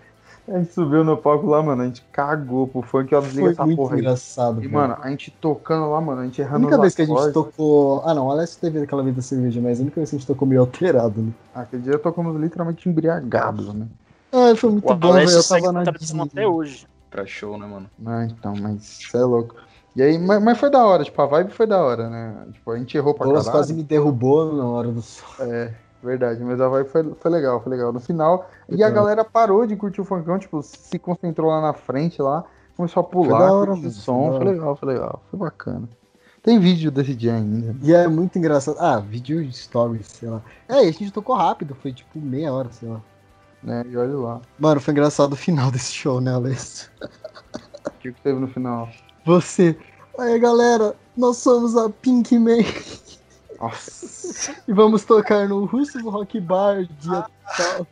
[0.47, 3.65] A gente subiu no palco lá, mano, a gente cagou pro funk, ó, desliga essa
[3.65, 6.81] muito porra engraçado, E, mano, a gente tocando lá, mano, a gente errando A única
[6.83, 8.03] vez que a gente tocou...
[8.05, 10.19] Ah, não, o Alessio teve aquela vez da cerveja, mas a única vez que a
[10.19, 11.33] gente tocou meio alterado, né?
[11.55, 13.87] Ah, aquele dia tocamos literalmente embriagados, né?
[14.31, 15.81] Ah, foi muito o bom, velho, eu tava na...
[15.81, 16.87] até hoje.
[17.15, 17.89] Pra show, né, mano?
[18.05, 19.55] Ah, então, mas você é louco.
[19.95, 22.49] E aí, mas, mas, foi da hora, tipo, a vibe foi da hora, né?
[22.53, 23.51] Tipo, a gente errou pra caralho.
[23.53, 25.25] quase me derrubou na hora do som.
[25.39, 25.73] É,
[26.03, 27.93] verdade, mas a vibe foi, foi legal, foi legal.
[27.93, 31.73] No final, e a galera parou de curtir o funkão, tipo, se concentrou lá na
[31.73, 32.43] frente, lá,
[32.77, 35.89] começou a pular, foi da hora, mano, som, foi, foi legal, foi legal, foi bacana.
[36.43, 37.77] Tem vídeo desse dia ainda.
[37.81, 38.77] E é muito engraçado.
[38.81, 40.43] Ah, vídeo de stories, sei lá.
[40.69, 43.01] É, a gente tocou rápido, foi tipo meia hora, sei lá.
[43.65, 44.41] Né, e olha lá.
[44.59, 46.91] Mano, foi engraçado o final desse show, né, Alessio?
[47.87, 48.91] O que, que teve no final?
[49.25, 49.75] Você.
[50.19, 52.59] Aí, galera, nós somos a Pink Man.
[53.59, 54.55] Nossa.
[54.69, 57.25] e vamos tocar no Russo Rock Bar dia
[57.57, 57.87] tal.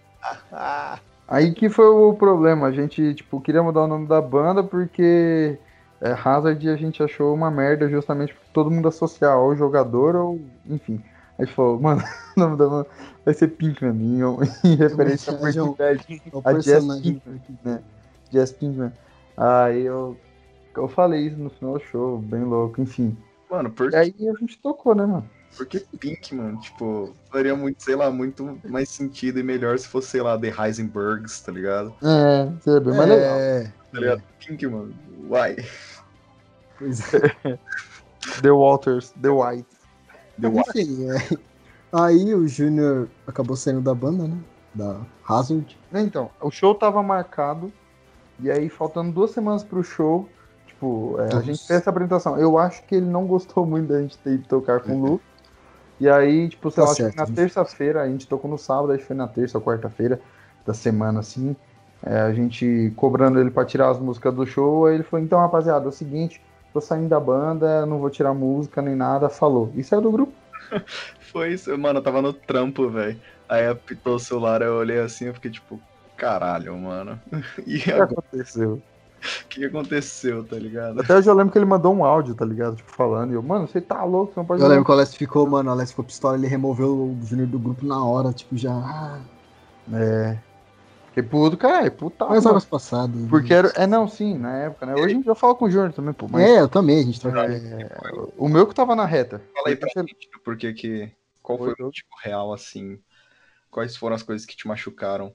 [1.27, 2.67] Aí que foi o problema.
[2.67, 5.59] A gente, tipo, queria mudar o nome da banda porque
[6.01, 10.41] é, Hazard a gente achou uma merda justamente porque todo mundo associar ao jogador ou,
[10.69, 11.03] enfim.
[11.39, 12.03] A gente falou, mano,
[12.37, 12.87] o nome da banda
[13.25, 14.21] vai ser Pinkman, em,
[14.65, 16.23] em referência a Breaking Bad.
[16.45, 17.83] A Jess Pinkman, né?
[18.31, 18.93] Jess Pinkman.
[19.37, 20.17] Aí eu,
[20.77, 23.17] eu falei isso no final do show, bem louco, enfim.
[23.51, 25.29] Mano, por Aí a gente tocou, né, mano?
[25.57, 30.09] Porque Pink, mano, tipo, faria muito, sei lá, muito mais sentido e melhor se fosse,
[30.09, 31.95] sei lá, The Heisenbergs, tá ligado?
[32.03, 33.39] É, seria bem mais legal.
[33.39, 33.73] É.
[33.93, 34.23] Tá ligado?
[34.39, 34.95] Pink, mano,
[35.29, 35.57] why?
[36.79, 37.59] Pois é.
[38.41, 39.82] The Walters, The White.
[40.41, 40.81] The White.
[40.81, 41.39] Enfim, é.
[41.93, 44.39] Aí o Junior acabou saindo da banda, né?
[44.75, 45.79] Da Hazard.
[45.93, 47.71] Então, o show tava marcado
[48.43, 50.29] e aí, faltando duas semanas pro show,
[50.67, 52.37] tipo, é, a gente fez essa apresentação.
[52.37, 55.21] Eu acho que ele não gostou muito da gente ter ido tocar com o Lu.
[56.01, 59.05] E aí, tipo, sei tá lá, certo, na terça-feira, a gente tocou no sábado, que
[59.05, 60.21] foi na terça ou quarta-feira
[60.67, 61.55] da semana, assim.
[62.05, 64.87] É, a gente cobrando ele pra tirar as músicas do show.
[64.87, 66.43] Aí ele falou: então, rapaziada, é o seguinte,
[66.73, 69.29] tô saindo da banda, não vou tirar música nem nada.
[69.29, 69.73] Falou.
[69.75, 70.33] E saiu do grupo.
[71.33, 73.21] foi isso, mano, eu tava no trampo, velho.
[73.49, 75.81] Aí apitou o celular, eu olhei assim, eu fiquei tipo,
[76.17, 77.21] caralho, mano.
[77.67, 78.83] E o que aconteceu?
[79.23, 81.01] O que aconteceu, tá ligado?
[81.01, 82.77] Até hoje eu lembro que ele mandou um áudio, tá ligado?
[82.77, 83.31] Tipo, falando.
[83.31, 84.61] E eu, mano, você tá louco, você não pode.
[84.61, 87.47] Eu lembro que o Alessio ficou, mano, o Alessio ficou pistola, ele removeu o Júnior
[87.47, 89.21] do grupo na hora, tipo, já.
[89.93, 90.39] É.
[91.13, 92.25] Fiquei puto, cara, puta.
[92.25, 93.29] Mas horas passadas.
[93.29, 93.69] Porque era.
[93.77, 94.95] É, não, sim, na época, né?
[94.95, 96.27] Hoje eu falo com o Júnior também, pô.
[96.29, 96.43] Mas...
[96.43, 97.53] É, eu também, a gente troca.
[97.53, 97.91] É...
[98.39, 99.43] O meu que tava na reta.
[99.55, 101.13] Fala aí pra gente, porque que.
[101.43, 102.99] Qual foi o motivo real, assim?
[103.71, 105.35] Quais foram as coisas que te machucaram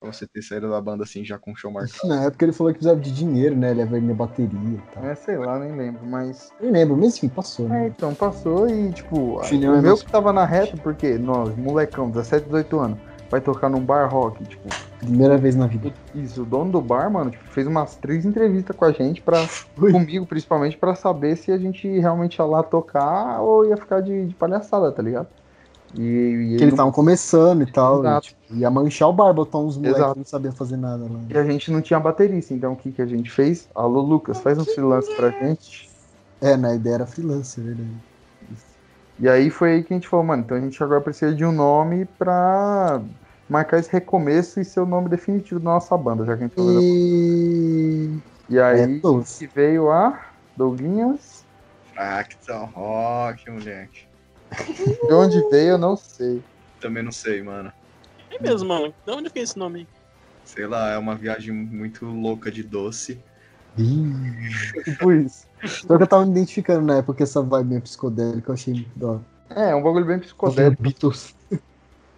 [0.00, 2.06] Pra você ter saído da banda assim já com show marcado.
[2.06, 3.72] Na época ele falou que precisava de dinheiro, né?
[3.72, 5.04] Ele ia vender bateria e tal.
[5.04, 6.52] É, sei lá, nem lembro, mas.
[6.60, 7.86] Nem lembro, mas enfim, passou, É, né?
[7.88, 12.44] então, passou e, tipo, o é meu que tava na reta, porque nós, molecão, 17,
[12.46, 14.68] 18 anos, vai tocar num bar rock, tipo,
[14.98, 15.92] Primeira vez na vida.
[16.14, 19.38] isso, o dono do bar, mano, tipo, fez umas três entrevistas com a gente, pra,
[19.76, 24.26] comigo principalmente, pra saber se a gente realmente ia lá tocar ou ia ficar de,
[24.26, 25.28] de palhaçada, tá ligado?
[25.94, 28.04] E, e Que ele eles não- estavam começando e tal.
[28.04, 30.12] E, tipo, ia manchar o bar, botar uns moleques Exato.
[30.14, 31.20] que não sabiam fazer nada lá.
[31.30, 33.68] e a gente não tinha baterista, então o que, que a gente fez?
[33.74, 35.88] Alô, Lucas, faz um freelance pra gente.
[36.40, 37.90] É, na ideia era freelance, é verdade.
[39.20, 41.44] E aí foi aí que a gente falou, mano, então a gente agora precisa de
[41.44, 43.00] um nome pra
[43.48, 46.54] marcar esse recomeço e ser o nome definitivo da nossa banda, já que a gente
[46.54, 46.80] falou.
[46.80, 48.18] E.
[48.50, 50.20] E aí É, veio a
[50.56, 51.44] Douglinhas.
[51.94, 54.06] Fractal Rock, moleque.
[55.06, 56.42] De onde veio, eu não sei.
[56.80, 57.72] Também não sei, mano.
[58.30, 58.94] É mesmo, mano.
[59.04, 59.86] De onde é esse nome aí?
[60.44, 63.20] Sei lá, é uma viagem muito louca de doce.
[64.84, 65.46] Tipo isso.
[65.64, 68.86] Só que eu tava me identificando na época essa vibe meio psicodélica, eu achei.
[69.50, 70.82] É, um bagulho bem psicodélico.
[70.82, 71.34] Beatles.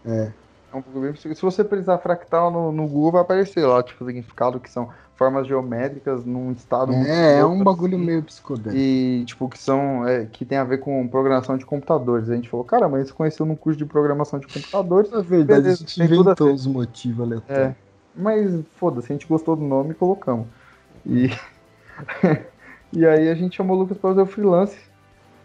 [0.05, 0.33] É
[0.77, 1.35] um bagulho bem psicodélico.
[1.35, 4.89] Se você precisar fractal no, no Google, vai aparecer lá, tipo, significado que são
[5.21, 8.07] formas geométricas num estado muito É, é louco, um bagulho assim.
[8.07, 8.75] meio psicodélico.
[8.75, 10.07] E, tipo, que são.
[10.09, 12.31] é, que tem a ver com programação de computadores.
[12.31, 15.11] A gente falou, cara, mas você conheceu num curso de programação de computadores.
[15.11, 17.69] Na verdade, Beleza, a gente inventou os motivos aleatórios.
[17.69, 17.77] É.
[18.17, 20.47] Mas foda-se, a gente gostou do nome e colocamos.
[21.05, 21.31] E.
[22.93, 24.79] e aí a gente chamou o Lucas pra fazer o freelance.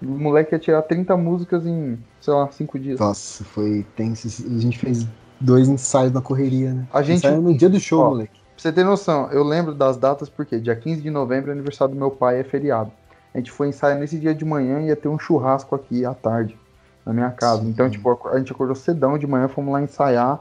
[0.01, 2.99] O moleque ia tirar 30 músicas em, sei lá, 5 dias.
[2.99, 4.27] Nossa, foi tenso.
[4.27, 5.05] A gente fez
[5.39, 6.87] dois ensaios na correria, né?
[6.91, 8.39] A gente- Ensaio no dia do show, Ó, moleque.
[8.39, 11.93] Pra você ter noção, eu lembro das datas porque dia 15 de novembro é aniversário
[11.93, 12.91] do meu pai, é feriado.
[13.33, 16.13] A gente foi ensaiar nesse dia de manhã e ia ter um churrasco aqui à
[16.13, 16.57] tarde,
[17.05, 17.61] na minha casa.
[17.61, 17.69] Sim.
[17.69, 20.39] Então, tipo, a gente acordou cedão de manhã, fomos lá ensaiar.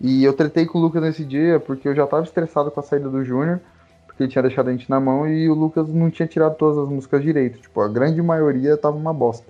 [0.00, 2.82] E eu tretei com o Lucas nesse dia porque eu já tava estressado com a
[2.82, 3.60] saída do Júnior,
[4.08, 6.76] porque ele tinha deixado a gente na mão e o Lucas não tinha tirado todas
[6.76, 7.58] as músicas direito.
[7.60, 9.46] Tipo, a grande maioria tava uma bosta.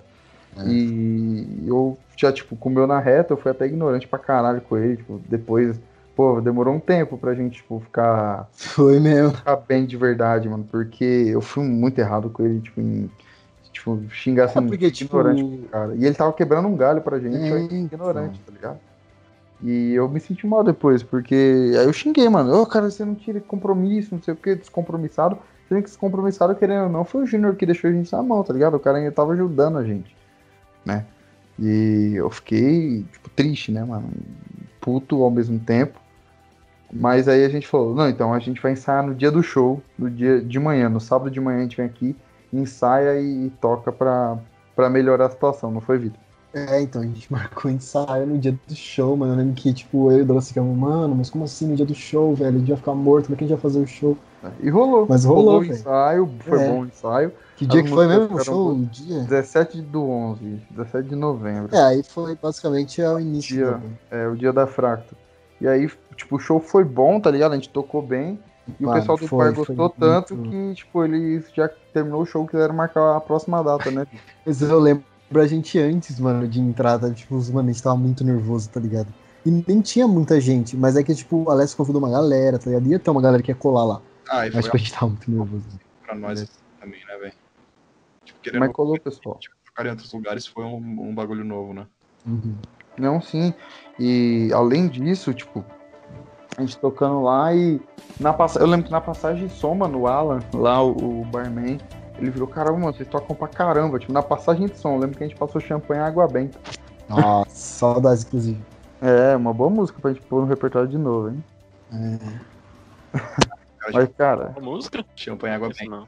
[0.57, 0.67] É.
[0.67, 4.97] E eu já, tipo, comeu na reta, eu fui até ignorante pra caralho com ele.
[4.97, 5.79] Tipo, depois,
[6.15, 9.37] pô, demorou um tempo pra gente, tipo, ficar Foi mesmo.
[9.37, 13.09] ficar bem de verdade, mano, porque eu fui muito errado com ele, tipo, em
[13.71, 15.95] tipo, xingar assim, É porque, tipo, ignorante cara.
[15.95, 17.77] E ele tava quebrando um galho pra gente, É, então.
[17.79, 18.79] ignorante, tá ligado?
[19.61, 21.33] E eu me senti mal depois, porque
[21.79, 25.37] aí eu xinguei, mano, ô cara, você não tira compromisso, não sei o que, descompromissado.
[25.69, 28.43] Sendo que descompromissado, querendo ou não, foi o Júnior que deixou a gente na mão,
[28.43, 28.75] tá ligado?
[28.75, 30.13] O cara ainda tava ajudando a gente,
[30.85, 31.05] né?
[31.59, 34.09] E eu fiquei, tipo, triste, né, mano?
[34.81, 35.99] Puto ao mesmo tempo.
[36.91, 39.81] Mas aí a gente falou, não, então a gente vai ensaiar no dia do show,
[39.97, 42.15] no dia de manhã, no sábado de manhã a gente vem aqui,
[42.51, 44.37] ensaia e, toca pra,
[44.75, 46.19] pra melhorar a situação, não foi, Vitor?
[46.53, 49.33] É, então, a gente marcou ensaio no dia do show, mano.
[49.33, 51.85] Eu lembro que, tipo, eu e o Douglas ficamos, mano, mas como assim no dia
[51.85, 52.55] do show, velho?
[52.55, 54.15] A gente vai ficar morto, como é que a gente vai fazer o show?
[54.61, 55.07] E rolou.
[55.09, 55.73] Mas rolou, o velho.
[55.73, 56.69] ensaio, foi É.
[56.69, 57.33] bom o ensaio.
[57.55, 58.71] Que dia As que foi mesmo o show?
[58.71, 59.19] O dia?
[59.21, 61.75] 17 do 11, 17 de novembro.
[61.75, 63.55] É, aí foi basicamente o início.
[63.55, 63.71] Dia.
[63.73, 65.15] do- É, o dia da Fracta.
[65.61, 67.51] E aí, tipo, o show foi bom, tá ligado?
[67.51, 68.39] A gente tocou bem.
[68.79, 72.25] E o pessoal do foi- bar gostou muito- tanto que, tipo, eles já terminou o
[72.25, 74.07] show, quiseram marcar a próxima data, né?
[74.45, 75.03] Mas eu lembro
[75.35, 77.09] a gente antes, mano, de entrar, tá?
[77.11, 79.07] tipo, os- mano, a gente tava muito nervoso, tá ligado?
[79.45, 82.69] E nem tinha muita gente, mas é que, tipo, o Alex convidou uma galera, tá
[82.69, 82.87] ligado?
[82.87, 84.01] Ia ter uma galera que ia colar lá.
[84.29, 85.65] Ah, e foi Mas, tipo, a gente tava muito nervoso.
[86.05, 86.49] pra nós
[86.79, 87.33] também, né, velho?
[88.43, 89.37] Querendo Mas colou, pessoal.
[89.39, 91.87] tipo, tocar em outros lugares foi um, um bagulho novo, né?
[92.25, 92.55] Uhum.
[92.97, 93.53] Não, sim.
[93.97, 95.65] E além disso, tipo,
[96.57, 97.81] a gente tocando lá e
[98.19, 98.59] na passa...
[98.59, 101.79] eu lembro que na passagem de som, mano, o Alan, lá o, o barman,
[102.17, 103.97] ele virou, caramba, mano, vocês tocam pra caramba.
[103.97, 106.59] Tipo, na passagem de som, eu lembro que a gente passou champanhe e água benta.
[107.09, 108.61] Nossa, saudades, inclusive.
[109.01, 111.43] É, uma boa música pra gente pôr no repertório de novo, hein?
[113.91, 115.03] Mas, cara, A música?
[115.15, 116.07] Champanhe água não.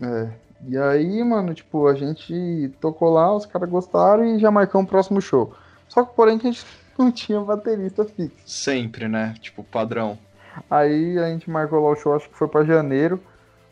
[0.00, 0.32] é.
[0.66, 4.90] E aí, mano, tipo, a gente tocou lá, os caras gostaram e já marcamos o
[4.90, 5.52] próximo show.
[5.88, 6.64] Só que, porém, que a gente
[6.98, 8.36] não tinha baterista fixo.
[8.46, 9.34] Sempre, né?
[9.40, 10.18] Tipo, padrão.
[10.70, 13.20] Aí a gente marcou lá o show, acho que foi pra janeiro.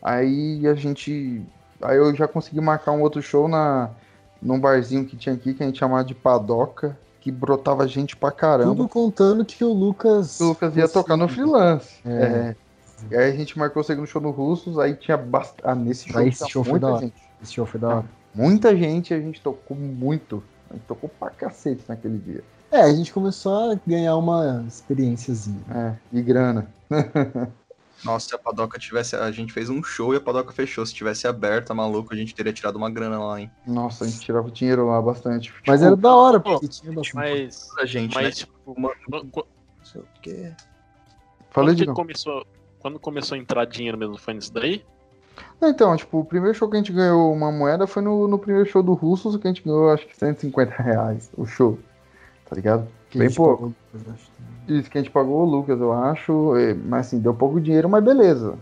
[0.01, 1.41] Aí a gente.
[1.81, 3.89] Aí eu já consegui marcar um outro show na,
[4.41, 8.31] num barzinho que tinha aqui, que a gente chamava de Padoca, que brotava gente pra
[8.31, 8.75] caramba.
[8.75, 10.39] Tudo contando que o Lucas.
[10.39, 11.99] O Lucas ia tocar no freelance.
[12.03, 12.09] É.
[12.11, 12.55] É.
[13.09, 15.61] E aí a gente marcou o segundo show no Russos, aí tinha bastante.
[15.63, 17.01] Ah, nesse show, esse show foi muita da hora.
[17.05, 17.15] gente.
[17.41, 18.05] Esse show foi da hora.
[18.33, 20.43] Muita gente, a gente tocou muito.
[20.69, 22.43] A gente tocou pra cacete naquele dia.
[22.71, 25.61] É, a gente começou a ganhar uma experiênciazinha.
[25.69, 26.67] É, e grana.
[28.03, 29.15] Nossa, se a Padoca tivesse.
[29.15, 30.83] A gente fez um show e a Padoca fechou.
[30.85, 33.51] Se tivesse aberta, maluco, a gente teria tirado uma grana lá, hein?
[33.67, 35.53] Nossa, a gente tirava dinheiro lá bastante.
[35.67, 37.15] Mas Tipo, era da hora, porque tinha bastante.
[37.15, 37.67] Mas.
[37.77, 38.23] A gente, né?
[38.23, 39.47] Mas, tipo, Uma- qu- qu-
[39.77, 40.51] Não sei o quê.
[41.51, 42.43] Falei quando, começou,
[42.81, 44.83] quando começou a entrar dinheiro mesmo, foi nisso daí?
[45.61, 48.67] Então, tipo, o primeiro show que a gente ganhou uma moeda foi no, no primeiro
[48.67, 51.77] show do Russos, que a gente ganhou acho que 150 reais o show.
[52.49, 52.87] Tá ligado?
[53.09, 53.73] Que Bem pouco.
[53.91, 54.13] Pagou,
[54.67, 56.53] Isso que a gente pagou o Lucas, eu acho.
[56.85, 58.57] Mas assim, deu pouco dinheiro, mas beleza.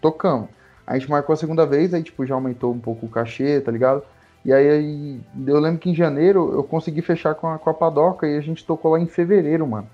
[0.00, 0.48] Tocamos.
[0.86, 3.72] A gente marcou a segunda vez, aí tipo, já aumentou um pouco o cachê, tá
[3.72, 4.02] ligado?
[4.44, 7.74] E aí, aí eu lembro que em janeiro eu consegui fechar com a, com a
[7.74, 9.88] Padoca e a gente tocou lá em fevereiro, mano.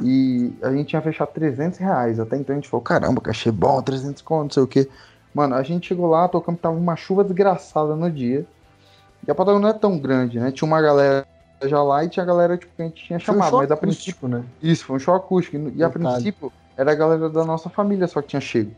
[0.00, 2.20] E a gente tinha fechado 300 reais.
[2.20, 4.88] Até então a gente falou, caramba, cachê bom, 300 conto, não sei o que.
[5.34, 8.46] Mano, a gente chegou lá, tocamos, tava uma chuva desgraçada no dia.
[9.26, 10.50] E a Padoca não é tão grande, né?
[10.50, 11.26] Tinha uma galera
[11.64, 13.56] já lá e tinha a galera tipo, que a gente tinha chamado.
[13.56, 14.44] Um mas a princípio, né?
[14.62, 15.56] Isso, foi um show acústico.
[15.74, 18.72] E a princípio era a galera da nossa família só que tinha chego.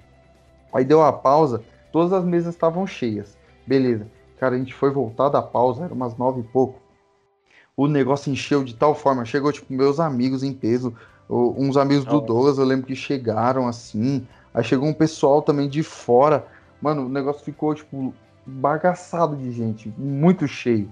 [0.73, 3.37] Aí deu a pausa, todas as mesas estavam cheias.
[3.67, 4.07] Beleza.
[4.39, 6.81] Cara, a gente foi voltar da pausa, era umas nove e pouco.
[7.77, 10.95] O negócio encheu de tal forma, chegou, tipo, meus amigos em peso,
[11.29, 14.27] uns amigos do Douglas, eu lembro que chegaram assim.
[14.53, 16.47] Aí chegou um pessoal também de fora.
[16.83, 18.13] Mano, o negócio ficou, tipo,
[18.45, 20.91] bagaçado de gente, muito cheio.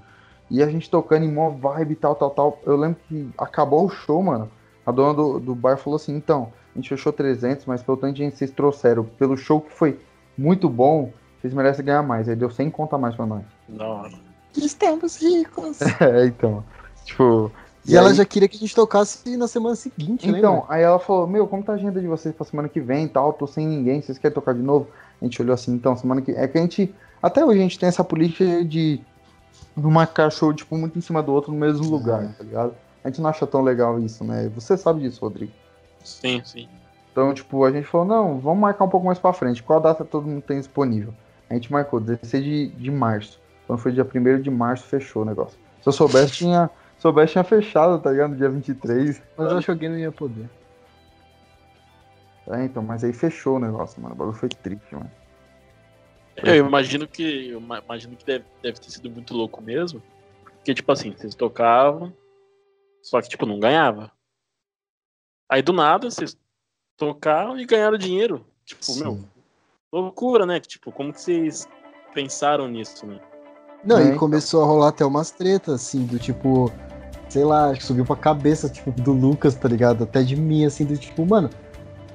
[0.51, 2.59] E a gente tocando em mó vibe e tal, tal, tal.
[2.65, 4.51] Eu lembro que acabou o show, mano.
[4.87, 8.15] A dona do, do bar falou assim: então, a gente fechou 300, mas pelo tanto
[8.15, 10.01] de gente que vocês trouxeram, pelo show que foi
[10.37, 12.29] muito bom, vocês merecem ganhar mais.
[12.29, 13.45] Aí deu 100 conta mais pra nós.
[13.69, 14.28] Não.
[14.65, 15.81] Estamos ricos.
[16.01, 16.65] é, então.
[17.05, 17.51] Tipo.
[17.87, 18.15] E, e ela aí...
[18.15, 20.39] já queria que a gente tocasse na semana seguinte, né?
[20.39, 23.05] Então, aí ela falou: Meu, como tá a agenda de vocês pra semana que vem
[23.05, 23.33] e tal?
[23.33, 24.89] Tô sem ninguém, vocês querem tocar de novo?
[25.21, 26.33] A gente olhou assim, então, semana que.
[26.33, 26.95] É que a gente.
[27.23, 29.01] Até hoje a gente tem essa política de
[29.77, 31.91] não marcar show, tipo, muito em cima do outro no mesmo uhum.
[31.91, 32.75] lugar, tá ligado?
[33.03, 34.51] A gente não acha tão legal isso, né?
[34.55, 35.53] Você sabe disso, Rodrigo.
[36.05, 36.69] Sim, sim.
[37.11, 39.63] Então, tipo, a gente falou, não, vamos marcar um pouco mais pra frente.
[39.63, 41.13] Qual data todo mundo tem disponível?
[41.49, 43.41] A gente marcou 16 de, de março.
[43.69, 45.59] Quando foi dia 1 de março, fechou o negócio.
[45.83, 48.31] Se eu soubesse, tinha, soubesse, tinha fechado, tá ligado?
[48.31, 49.23] No dia 23.
[49.37, 50.49] Mas eu achei que não ia poder.
[52.51, 54.15] É, então, mas aí fechou o negócio, mano.
[54.15, 55.11] O bagulho foi triste, mano.
[56.43, 57.51] Eu imagino que.
[57.51, 60.03] Eu imagino que deve, deve ter sido muito louco mesmo.
[60.45, 62.11] Porque, tipo assim, vocês tocavam,
[63.03, 64.11] só que, tipo, não ganhava.
[65.47, 66.39] Aí do nada, vocês
[66.97, 68.47] tocaram e ganharam dinheiro.
[68.65, 69.03] Tipo, Sim.
[69.03, 69.25] meu,
[69.93, 70.59] loucura, né?
[70.59, 71.69] Tipo, como que vocês
[72.15, 73.21] pensaram nisso, né?
[73.85, 76.71] Não, é, e começou a rolar até umas tretas, assim, do tipo,
[77.29, 80.05] sei lá, acho que subiu pra cabeça, tipo, do Lucas, tá ligado?
[80.05, 81.49] Até de mim, assim, do tipo, mano,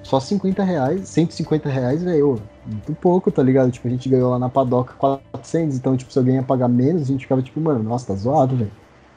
[0.04, 3.72] só 50 reais, 150 reais, velho, muito pouco, tá ligado?
[3.72, 7.04] Tipo, a gente ganhou lá na padoca 400, então, tipo, se alguém ia pagar menos,
[7.04, 8.72] a gente ficava tipo, mano, nossa, tá zoado, velho.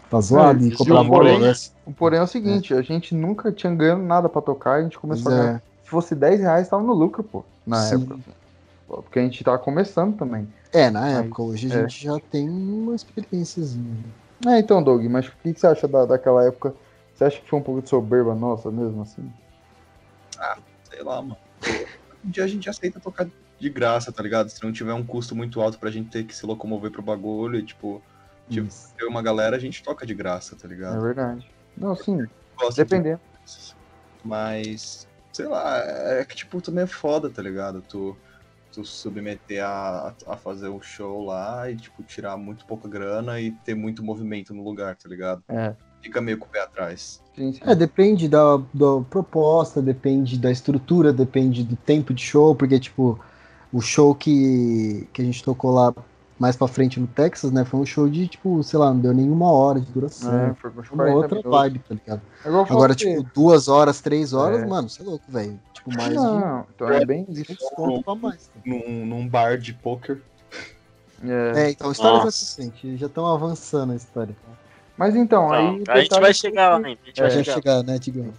[0.09, 1.53] Tá zoado é, e comprava o porém,
[1.85, 2.79] o porém é o seguinte, é.
[2.79, 5.63] a gente nunca tinha ganho nada pra tocar, a gente começou a ganhar.
[5.83, 7.97] Se fosse 10 reais, tava no lucro, pô, na Sim.
[7.97, 8.19] época.
[8.87, 10.47] Porque a gente tava começando também.
[10.73, 11.81] É, na mas, época, hoje a é.
[11.83, 14.05] gente já tem uma experiênciazinha.
[14.47, 16.75] É, então, Doug, mas o que, que você acha da, daquela época?
[17.15, 19.33] Você acha que foi um pouco de soberba nossa mesmo, assim?
[20.39, 20.59] Ah,
[20.91, 21.37] sei lá, mano.
[22.25, 23.27] Um dia a gente aceita tocar
[23.59, 24.51] de graça, tá ligado?
[24.51, 27.59] Se não tiver um custo muito alto pra gente ter que se locomover pro bagulho
[27.59, 28.03] e, tipo,
[28.51, 30.99] tipo ter uma galera, a gente toca de graça, tá ligado?
[30.99, 31.51] É verdade.
[31.77, 32.27] Não, sim.
[32.75, 33.21] Dependendo.
[33.47, 33.75] De...
[34.23, 37.81] Mas, sei lá, é que, tipo, também é foda, tá ligado?
[37.81, 38.17] Tu,
[38.77, 43.41] tu submeter a, a fazer o um show lá e, tipo, tirar muito pouca grana
[43.41, 45.43] e ter muito movimento no lugar, tá ligado?
[45.49, 45.75] É
[46.07, 47.21] fica meio com o pé atrás.
[47.63, 53.19] É, depende da, da proposta, depende da estrutura, depende do tempo de show, porque, tipo,
[53.73, 55.93] o show que, que a gente tocou lá
[56.39, 59.15] mais pra frente no Texas, né, foi um show de, tipo, sei lá, não deu
[59.15, 60.33] nenhuma hora de duração.
[60.33, 61.51] É, foi uma outra minutos.
[61.51, 62.21] vibe, tá ligado?
[62.45, 64.67] É Agora, tipo, duas horas, três horas, é.
[64.67, 65.59] mano, você é louco, velho.
[65.73, 66.67] Tipo, mais não, de...
[66.75, 68.49] Então é bem desconto pra mais.
[68.49, 68.61] Tá?
[68.65, 70.21] Num, num bar de poker.
[71.25, 72.57] É, é então a história Nossa.
[72.59, 74.37] vai ser já estão avançando a história.
[74.97, 75.83] Mas então, aí.
[75.89, 76.97] A gente vai chegar lá, né?
[77.03, 78.33] A gente é, vai chegar, né, Tigão?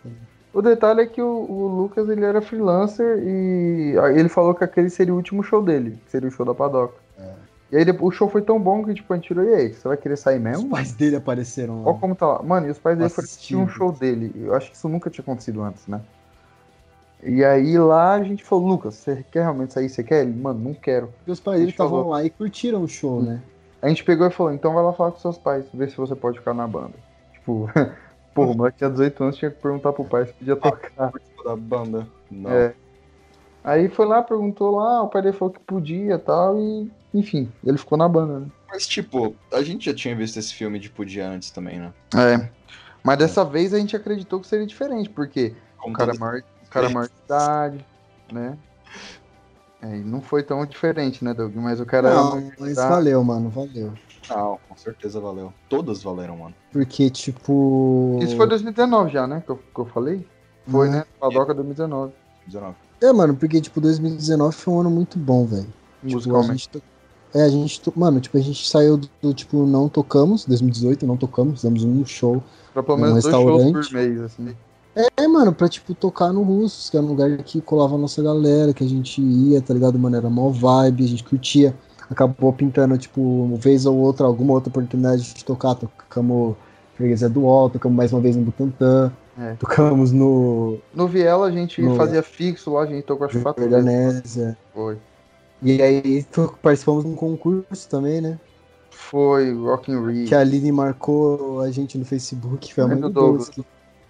[0.54, 4.90] O detalhe é que o, o, Lucas ele era freelancer e ele falou que aquele
[4.90, 6.96] seria o último show dele, que seria o show da Padoca.
[7.20, 7.32] É.
[7.72, 9.88] E aí o show foi tão bom que tipo, a gente tirou, e aí, você
[9.88, 10.66] vai querer sair mesmo?
[10.66, 11.92] Os pais dele apareceram lá.
[11.92, 12.44] Olha como tá lá.
[12.44, 14.32] Mano, e os pais dele foram assistir um show dele.
[14.36, 16.02] Eu acho que isso nunca tinha acontecido antes, né?
[17.22, 19.90] E aí lá a gente falou, Lucas, você quer realmente sair?
[19.90, 20.22] Você quer?
[20.22, 21.14] Ele, mano, não quero.
[21.26, 23.42] E os pais dele estavam lá e curtiram o show, né?
[23.82, 26.16] A gente pegou e falou, então vai lá falar com seus pais, ver se você
[26.16, 26.94] pode ficar na banda.
[27.34, 27.70] Tipo,
[28.34, 31.12] porra, o moleque tinha 18 anos, tinha que perguntar pro pai se podia ah, tocar.
[31.44, 32.08] Da banda.
[32.32, 32.50] Não.
[32.50, 32.74] É.
[33.64, 37.52] Aí foi lá, perguntou lá, o pai dele falou que podia e tal, e enfim,
[37.66, 38.48] ele ficou na banda, né?
[38.70, 41.94] Mas tipo, a gente já tinha visto esse filme de Podia antes também, né?
[42.16, 42.50] É.
[43.04, 43.46] Mas dessa é.
[43.46, 47.08] vez a gente acreditou que seria diferente, porque Como o cara, maior, o cara maior
[47.08, 47.86] de idade,
[48.32, 48.58] né?
[49.82, 51.56] É, não foi tão diferente, né, Doug?
[51.56, 52.14] Mas o cara.
[52.14, 53.94] Não, mas valeu, mano, valeu.
[54.30, 55.54] Não, com certeza valeu.
[55.70, 56.56] Todas valeram, mano.
[56.72, 58.20] Porque, tipo.
[58.22, 59.42] Isso foi 2019 já, né?
[59.46, 60.28] Que eu, que eu falei?
[60.68, 61.06] Foi, né?
[61.20, 62.12] Padoca 2019.
[62.46, 62.76] 19.
[63.02, 65.72] É, mano, porque, tipo, 2019 foi um ano muito bom, velho.
[66.04, 66.68] Musicalmente.
[66.68, 66.97] Tipo, a gente,
[67.38, 71.16] é, a gente, mano, tipo, a gente saiu do, do, tipo, não tocamos, 2018, não
[71.16, 72.44] tocamos, fizemos um show.
[72.74, 74.56] Pra pelo menos um dois shows por mês, assim.
[75.16, 78.24] É, mano, pra, tipo, tocar no Russos, que era um lugar que colava a nossa
[78.24, 80.00] galera, que a gente ia, tá ligado?
[80.00, 81.76] Mano, era mó vibe, a gente curtia.
[82.10, 85.76] Acabou pintando, tipo, uma vez ou outra, alguma outra oportunidade de tocar.
[85.76, 86.56] Tocamos
[86.96, 89.12] Freguesia do Wall, tocamos mais uma vez no Butantã.
[89.40, 89.54] É.
[89.54, 90.80] Tocamos no.
[90.96, 91.96] No Viela a gente no...
[91.96, 94.58] fazia fixo lá, a gente tocou as quatro Verdanésia.
[94.74, 94.98] Foi.
[95.62, 96.26] E aí
[96.62, 98.40] participamos de um concurso também, né?
[98.90, 100.28] Foi, Rock in Rio.
[100.28, 103.50] Que a Aline marcou a gente no Facebook, foi muito Douglas.
[103.50, 103.62] Que...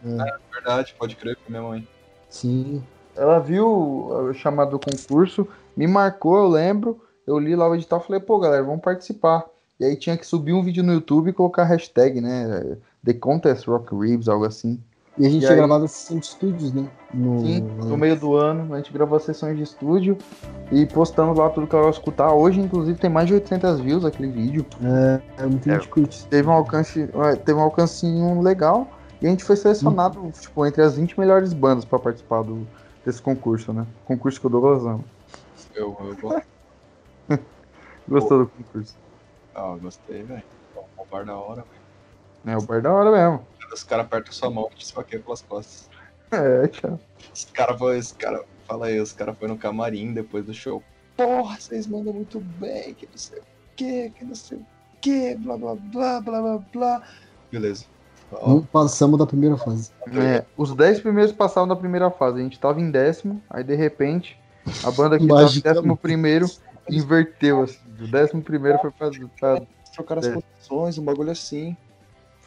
[0.06, 0.10] É.
[0.10, 0.38] é.
[0.52, 1.88] verdade, pode crer, foi minha mãe.
[2.30, 2.84] Sim.
[3.16, 7.02] Ela viu o chamado do concurso, me marcou, eu lembro.
[7.26, 9.46] Eu li lá o edital e falei, pô, galera, vamos participar.
[9.80, 12.78] E aí tinha que subir um vídeo no YouTube e colocar hashtag, né?
[13.04, 14.82] The Contest Rock Ribs, algo assim.
[15.18, 15.58] E a gente e tinha aí...
[15.58, 16.88] gravado a sessão de estúdios, né?
[17.14, 17.40] No...
[17.40, 20.18] Sim, no meio do ano, a gente gravou sessões de estúdio
[20.72, 22.32] e postamos lá tudo que ela escutar.
[22.32, 24.66] Hoje, inclusive, tem mais de 800 views aquele vídeo.
[24.84, 26.26] É, é muito é, curte.
[26.28, 27.10] Teve um alcance,
[27.46, 28.88] teve um alcancinho legal
[29.22, 30.32] e a gente foi selecionado, hum.
[30.32, 32.68] tipo, entre as 20 melhores bandas para participar do,
[33.04, 33.88] desse concurso, né?
[34.06, 35.04] Concurso que o Douglas ama.
[35.74, 36.48] Eu, eu gosto.
[38.08, 38.44] Gostou Pô.
[38.46, 38.96] do concurso?
[39.56, 40.44] Ah, gostei, velho.
[40.76, 42.56] O bar da hora, velho.
[42.56, 43.46] É, o bar da hora mesmo.
[43.74, 45.90] Os caras apertam sua mão e te esfaqueiam pelas costas.
[46.32, 47.00] É, tchau.
[47.34, 50.84] Os caras foi, os cara, fala aí, os caras foram no camarim depois do show.
[51.16, 53.44] Porra, vocês mandam muito bem, que não sei o
[53.76, 54.66] que, que não sei o
[55.02, 57.04] que, blá blá blá blá blá blá.
[57.52, 57.86] Beleza.
[58.32, 59.92] Não passamos da primeira fase.
[60.08, 62.40] É, os 10 primeiros passaram da primeira fase.
[62.40, 64.38] A gente tava em décimo, aí de repente
[64.84, 66.46] a banda que tava em décimo primeiro
[66.90, 67.80] inverteu, assim.
[68.00, 69.10] O décimo primeiro foi pra.
[69.40, 69.62] pra...
[69.94, 71.76] Trocar as posições, um bagulho assim.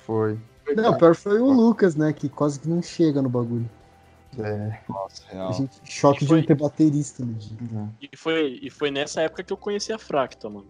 [0.06, 0.38] Foi.
[0.74, 2.12] Não, o pior foi o Lucas, né?
[2.12, 3.68] Que quase que não chega no bagulho.
[4.38, 4.80] É.
[4.88, 5.48] Nossa, real.
[5.48, 7.56] A gente, choque de não ter baterista no dia.
[7.60, 7.88] Uhum.
[8.00, 10.66] E, foi, e foi nessa época que eu conheci a Fracta, mano.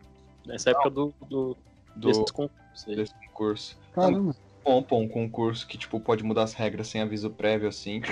[0.47, 1.56] Nessa época do, do,
[1.94, 2.86] do desse concurso.
[2.86, 3.78] Desse concurso.
[3.93, 4.35] Caramba.
[4.64, 8.01] Bom, pô, um concurso que, tipo, pode mudar as regras sem aviso prévio, assim.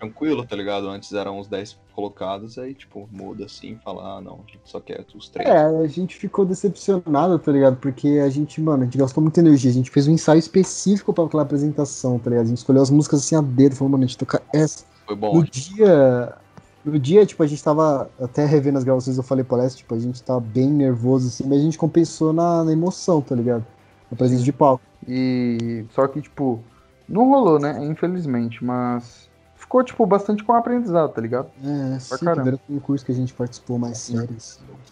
[0.00, 0.88] Tranquilo, tá ligado?
[0.88, 4.80] Antes eram os 10 colocados, aí, tipo, muda assim, fala, ah, não, a gente só
[4.80, 5.46] quer os três.
[5.46, 7.76] É, a gente ficou decepcionado, tá ligado?
[7.76, 11.12] Porque a gente, mano, a gente gastou muita energia, a gente fez um ensaio específico
[11.12, 12.46] pra aquela apresentação, tá ligado?
[12.46, 14.86] A gente escolheu as músicas assim a dedo, falou, mano, a gente toca essa.
[15.06, 15.34] Foi bom.
[15.34, 16.34] No dia.
[16.82, 19.98] No dia, tipo, a gente tava até revendo as gravações, eu falei pra tipo, a
[19.98, 23.66] gente tava bem nervoso, assim, mas a gente compensou na, na emoção, tá ligado?
[24.10, 24.82] Na presença de palco.
[25.06, 25.84] E.
[25.90, 26.58] Só que, tipo,
[27.06, 27.84] não rolou, né?
[27.84, 29.29] Infelizmente, mas
[29.70, 31.48] ficou, tipo, bastante com aprendizado, tá ligado?
[31.64, 32.58] É, pra sim, caramba.
[32.58, 34.36] primeiro curso que a gente participou mais sério.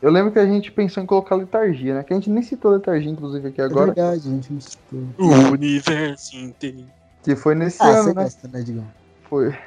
[0.00, 2.04] Eu lembro que a gente pensou em colocar letargia, né?
[2.04, 3.90] Que a gente nem citou letargia, inclusive, aqui agora.
[3.90, 5.00] É verdade, a gente não citou.
[5.18, 6.84] O universo inteiro.
[7.24, 8.22] Que foi nesse ah, ano, né?
[8.22, 8.86] Gosta, né, Digão?
[9.28, 9.58] Foi.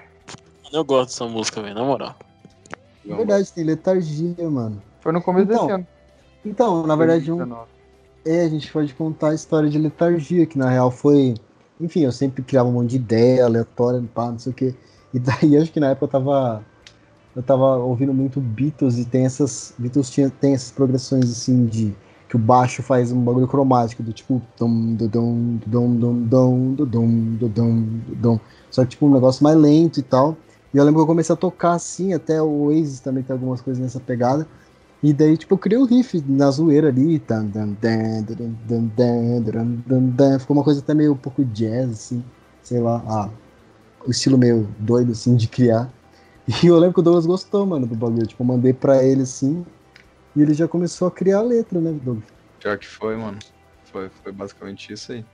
[0.71, 2.15] Eu gosto dessa música, velho, na moral.
[3.05, 4.81] É verdade, tem letargia, mano.
[5.01, 5.87] Foi no começo então, desse ano.
[6.45, 7.57] Então, na verdade, um...
[8.25, 11.33] é, a gente pode contar a história de letargia, que na real foi.
[11.81, 14.73] Enfim, eu sempre criava um monte de ideia aleatória, pá, não sei o quê.
[15.13, 16.63] E daí acho que na época eu tava.
[17.33, 19.73] Eu tava ouvindo muito Beatles e tem essas.
[19.77, 21.95] Beatles tinha, tem essas progressões assim de.
[22.27, 24.41] Que o baixo faz um bagulho cromático, do tipo.
[24.57, 28.39] Dum, dum, dum, dum, dum, dum, dum, dum,
[28.69, 30.37] Só que tipo um negócio mais lento e tal.
[30.73, 33.59] E eu lembro que eu comecei a tocar assim, até o Oasis também tem algumas
[33.59, 34.47] coisas nessa pegada.
[35.03, 37.21] E daí, tipo, eu criei o um riff na zoeira ali.
[40.39, 42.23] Ficou uma coisa até meio um pouco jazz, assim.
[42.61, 43.03] Sei lá.
[43.07, 43.29] Ah,
[44.05, 45.89] o estilo meio doido, assim, de criar.
[46.63, 48.25] E eu lembro que o Douglas gostou, mano, do bagulho.
[48.25, 49.65] Tipo, eu mandei pra ele, assim,
[50.35, 52.25] e ele já começou a criar a letra, né, Douglas?
[52.59, 53.37] Pior que foi, mano.
[53.85, 55.25] Foi, foi basicamente isso aí.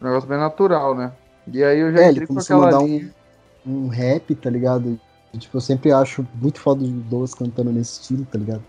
[0.00, 1.12] Um negócio bem natural, né?
[1.52, 3.14] E aí eu já é, entrei com aquela mandar linha.
[3.66, 4.98] Um, um rap, tá ligado?
[5.32, 8.62] E, tipo, eu sempre acho muito foda o Douglas cantando nesse estilo, tá ligado?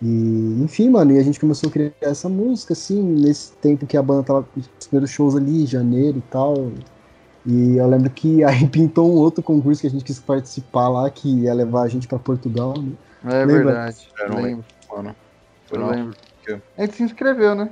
[0.00, 3.96] E, enfim, mano, e a gente começou a criar essa música, assim, nesse tempo que
[3.96, 6.72] a banda tava com os primeiros shows ali, janeiro e tal.
[7.46, 11.08] E eu lembro que aí pintou um outro concurso que a gente quis participar lá,
[11.08, 12.92] que ia levar a gente pra Portugal, né?
[13.24, 13.64] É Lembra?
[13.64, 14.08] verdade.
[14.18, 14.64] Eu não lembro.
[14.90, 15.16] Mano.
[15.70, 16.16] Eu não lembro.
[16.76, 17.70] A gente se inscreveu, né?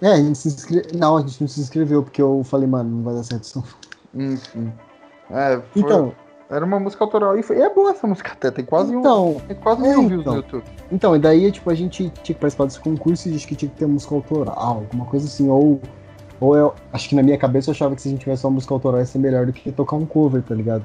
[0.00, 0.90] É, a gente se inscreveu.
[0.94, 3.64] Não, a gente não se inscreveu, porque eu falei, mano, não vai dar certo isso
[4.14, 4.72] Enfim.
[5.30, 5.82] É, foi...
[5.82, 6.14] Então.
[6.50, 7.36] Era uma música autoral.
[7.38, 7.58] E, foi...
[7.58, 8.50] e é boa essa música até.
[8.50, 9.40] Tem quase então, um.
[9.40, 10.34] Tem quase é, mil views então.
[10.34, 10.64] no YouTube.
[10.92, 13.70] Então, e daí, tipo, a gente tinha que participar desse concurso e acho que tinha
[13.70, 15.80] que ter música autoral, alguma coisa assim, ou
[16.40, 18.52] ou eu acho que na minha cabeça eu achava que se a gente tivesse uma
[18.52, 20.84] música autoral ia ser melhor do que tocar um cover, tá ligado?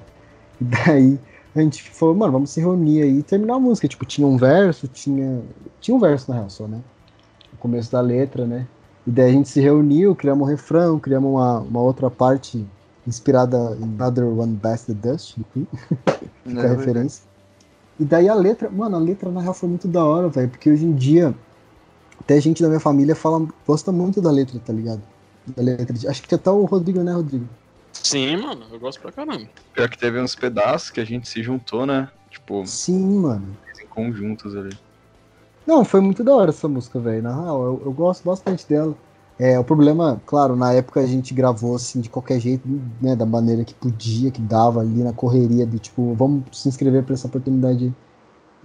[0.60, 1.20] E daí
[1.56, 3.88] a gente falou, mano, vamos se reunir aí e terminar a música.
[3.88, 5.42] Tipo, tinha um verso, tinha.
[5.82, 6.80] Tinha um verso na real só, né?
[7.52, 8.68] No começo da letra, né?
[9.08, 12.66] E daí a gente se reuniu, criamos um refrão, criamos uma, uma outra parte
[13.08, 15.68] inspirada em Brother One Best the Dust, do Queen,
[16.56, 17.24] é, a referência.
[18.00, 20.70] E daí a letra, mano, a letra na real foi muito da hora, velho, porque
[20.70, 21.34] hoje em dia
[22.20, 25.02] até gente da minha família fala, gosta muito da letra, tá ligado?
[25.56, 25.96] Da letra.
[26.10, 27.48] Acho que até o Rodrigo, né, Rodrigo?
[27.94, 29.48] Sim, mano, eu gosto pra caramba.
[29.74, 32.10] Pior que teve uns pedaços que a gente se juntou, né?
[32.30, 32.66] Tipo.
[32.66, 33.58] Sim, mano.
[33.82, 34.76] Em conjuntos ali.
[35.66, 37.22] Não, foi muito da hora essa música, velho.
[37.22, 38.96] Na real, eu, eu, gosto bastante dela.
[39.38, 42.68] É, o problema, claro, na época a gente gravou assim de qualquer jeito,
[43.02, 43.16] né?
[43.16, 47.14] Da maneira que podia, que dava ali na correria de tipo, vamos se inscrever pra
[47.14, 47.94] essa oportunidade.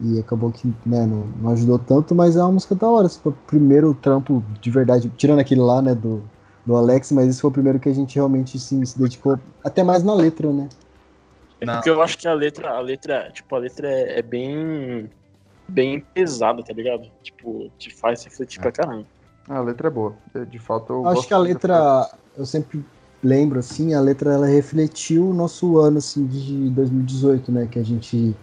[0.01, 3.07] E acabou que né, não, não ajudou tanto, mas é uma música da hora.
[3.07, 6.23] Esse foi o primeiro trampo de verdade, tirando aquele lá, né, do,
[6.65, 9.83] do Alex, mas esse foi o primeiro que a gente realmente sim, se dedicou, até
[9.83, 10.69] mais na letra, né?
[11.61, 15.11] É porque eu acho que a letra, a letra, tipo, a letra é, é bem
[15.67, 17.11] bem pesada, tá ligado?
[17.23, 18.63] Tipo, te faz refletir é.
[18.63, 19.07] pra caramba.
[19.49, 20.15] A letra é boa.
[20.49, 22.85] De fato, eu acho que a letra, eu sempre
[23.23, 27.83] lembro assim, a letra ela refletiu o nosso ano assim de 2018, né, que a
[27.83, 28.37] gente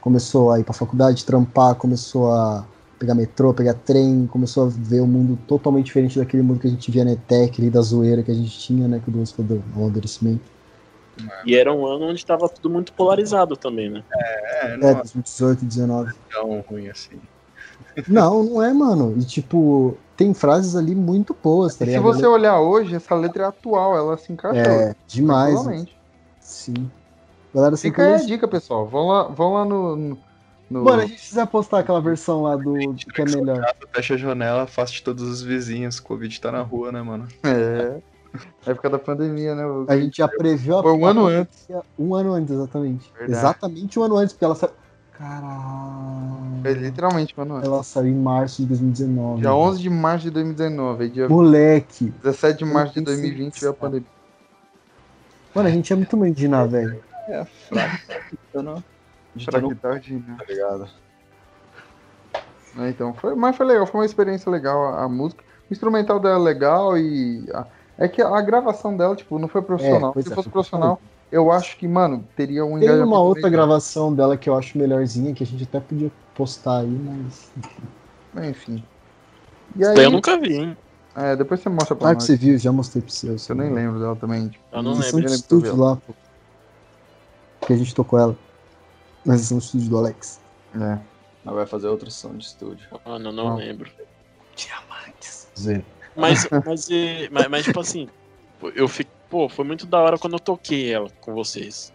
[0.00, 2.64] começou a ir pra faculdade, trampar, começou a
[3.04, 6.70] pegar metrô, pegar trem, começou a ver um mundo totalmente diferente daquele mundo que a
[6.70, 9.30] gente via na ETEC, ali da zoeira que a gente tinha, né, que o Douglas
[9.30, 10.54] falou do amadurecimento.
[11.46, 14.02] E era um ano onde estava tudo muito polarizado também, né?
[14.12, 16.12] É, é, é 2018, 19.
[16.32, 17.20] Tão ruim assim.
[18.08, 19.14] Não, não é, mano.
[19.16, 23.46] E tipo, tem frases ali muito boas, tá Se você olhar hoje, essa letra é
[23.46, 24.60] atual, ela se encaixou.
[24.60, 25.86] É, demais.
[26.40, 26.90] Sim.
[27.54, 28.84] Galera, Fica aí a dica, pessoal.
[28.86, 30.18] Vão lá, vão lá no, no...
[30.70, 33.64] Mano, a gente precisa postar aquela versão lá do que é melhor.
[33.92, 36.00] Fecha a janela, afaste todos os vizinhos.
[36.00, 37.28] Covid tá na rua, né, mano?
[37.42, 38.00] É.
[38.66, 39.62] Na época da pandemia, né?
[39.88, 41.68] A gente já previu a Foi um ano antes.
[41.98, 43.12] Um ano antes, exatamente.
[43.12, 43.32] Verdade.
[43.32, 44.72] Exatamente um ano antes, porque ela saiu.
[45.12, 46.62] Caralho.
[46.62, 47.68] Foi literalmente um ano antes.
[47.68, 49.40] Ela saiu em março de 2019.
[49.42, 51.08] Dia 11 de março de 2019.
[51.10, 52.12] Dia Moleque.
[52.22, 54.08] 17 de março de 2020 veio a pandemia.
[55.54, 57.00] Mano, a gente é muito mandina, velho.
[57.28, 58.82] É, fraco.
[59.34, 60.88] Tá fraco tá Tá ligado?
[62.78, 65.42] É, então, foi, mas foi legal, foi uma experiência legal a, a música.
[65.70, 67.46] O instrumental dela é legal e.
[67.52, 67.66] A,
[67.96, 70.12] é que a gravação dela, tipo, não foi profissional.
[70.16, 71.00] É, Se é, fosse profissional,
[71.30, 75.32] eu acho que, mano, teria um Tem uma outra gravação dela que eu acho melhorzinha,
[75.32, 77.52] que a gente até podia postar aí, mas.
[77.56, 78.48] Enfim.
[78.48, 78.84] enfim.
[79.76, 79.96] E aí...
[79.96, 80.76] Eu nunca vi, hein?
[81.16, 82.24] É, depois você mostra pra ah, nós.
[82.24, 83.52] que você viu, já mostrei pra você.
[83.52, 84.48] Eu nem lembro dela também.
[84.48, 85.20] Tipo, eu não lembro.
[85.20, 86.12] de estúdio lá, pô.
[87.64, 88.36] Que a gente tocou ela.
[89.24, 90.40] Mas são estúdio do Alex.
[90.74, 90.98] É.
[91.44, 92.88] Ela vai fazer outra som de estúdio.
[93.04, 93.54] Ah, não, não ah.
[93.54, 93.90] lembro.
[94.56, 95.48] Diamantes.
[95.58, 95.84] Zero.
[96.16, 96.88] Mas, mas,
[97.30, 98.08] mas, mas, tipo assim,
[98.74, 99.10] eu fico.
[99.28, 101.92] Pô, foi muito da hora quando eu toquei ela com vocês.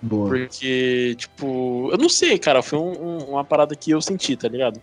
[0.00, 0.28] Boa.
[0.28, 4.46] Porque, tipo, eu não sei, cara, foi um, um, uma parada que eu senti, tá
[4.46, 4.80] ligado?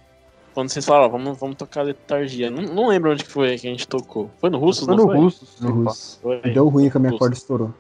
[0.54, 2.50] Quando vocês falaram, vamos, vamos tocar letargia.
[2.52, 4.30] Não, não lembro onde que foi que a gente tocou.
[4.40, 4.86] Foi no Russo?
[4.86, 5.48] Foi no Russo.
[5.62, 6.20] No Russo.
[6.54, 7.74] Deu ruim que a minha corda estourou.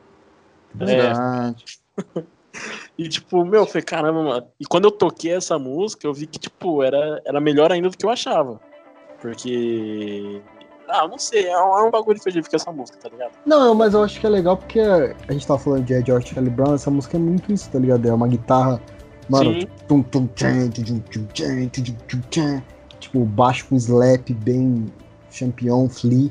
[0.79, 0.85] É.
[0.85, 1.65] Verdade.
[2.97, 4.47] E tipo, meu, foi caramba, mano.
[4.59, 7.97] E quando eu toquei essa música, eu vi que, tipo, era, era melhor ainda do
[7.97, 8.59] que eu achava.
[9.19, 10.41] Porque
[10.87, 13.09] ah, não sei, é um, é um bagulho que eu tive com essa música, tá
[13.09, 13.31] ligado?
[13.45, 16.51] Não, mas eu acho que é legal porque a gente tava falando de George Charlie
[16.51, 18.07] Brown, essa música é muito isso, tá ligado?
[18.07, 18.81] É uma guitarra,
[19.29, 22.63] mano, tum, tum, tchan, tum, tum, tchan, tum, tum, tchan,
[22.99, 24.85] tipo, baixo com slap bem
[25.31, 26.29] champion, flea.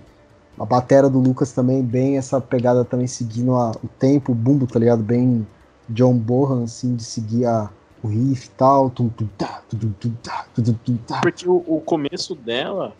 [0.60, 4.66] A batera do Lucas também, bem essa pegada também seguindo a, o tempo, o bumbo,
[4.66, 5.02] tá ligado?
[5.02, 5.46] Bem
[5.88, 7.70] John Bohan, assim, de seguir a,
[8.02, 8.90] o riff e tal.
[8.90, 11.20] Tum, tum, tá, tum, tum, tá, tum, tum, tá.
[11.20, 12.94] Porque o, o começo dela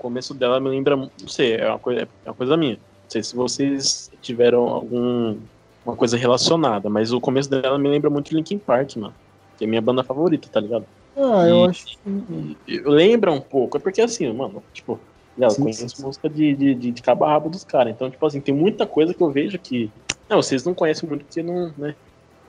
[0.00, 2.74] começo dela me lembra, não sei, é uma coisa, é uma coisa minha.
[2.74, 5.36] Não sei se vocês tiveram algum
[5.84, 9.14] uma coisa relacionada, mas o começo dela me lembra muito Linkin Park, mano.
[9.58, 10.86] Que é minha banda favorita, tá ligado?
[11.16, 12.56] Ah, eu acho que.
[12.84, 14.98] Lembra um pouco, é porque assim, mano, tipo,
[15.38, 16.02] eu sim, conheço sim.
[16.02, 17.92] música de, de, de, de cabo a rabo dos caras.
[17.92, 19.90] Então, tipo assim, tem muita coisa que eu vejo que.
[20.28, 21.94] Não, vocês não conhecem muito porque não, né?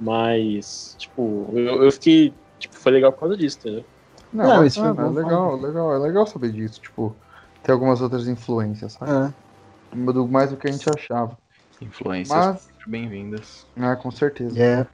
[0.02, 2.34] Mas, tipo, eu, eu fiquei.
[2.60, 3.86] Tipo, foi legal por causa disso, entendeu?
[4.34, 7.16] Não, não isso é, é legal, legal, é legal saber disso, tipo
[7.64, 9.34] tem algumas outras influências, sabe?
[9.94, 10.12] É.
[10.12, 11.38] Do mais do que a gente achava.
[11.82, 12.70] Influências Mas...
[12.88, 13.66] bem-vindas.
[13.78, 14.60] Ah, com certeza.
[14.60, 14.88] É.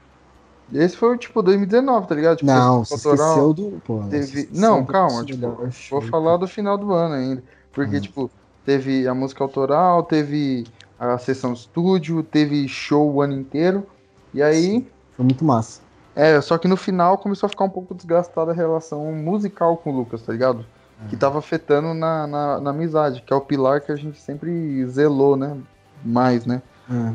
[0.73, 2.37] Esse foi tipo 2019, tá ligado?
[2.37, 3.81] Tipo, não, você esqueceu do.
[3.85, 4.49] Pô, teve...
[4.51, 7.43] Não, calma, tipo, vou falar do final do ano ainda.
[7.71, 8.01] Porque, uhum.
[8.01, 8.31] tipo,
[8.65, 10.65] teve a música autoral, teve
[10.99, 13.87] a sessão estúdio, teve show o ano inteiro.
[14.33, 14.85] E aí.
[15.17, 15.81] Foi muito massa.
[16.15, 19.91] É, só que no final começou a ficar um pouco desgastada a relação musical com
[19.91, 20.65] o Lucas, tá ligado?
[21.09, 24.85] que estava afetando na, na, na, amizade, que é o pilar que a gente sempre
[24.87, 25.55] zelou, né?
[26.03, 26.61] Mais, né?
[26.89, 27.13] É.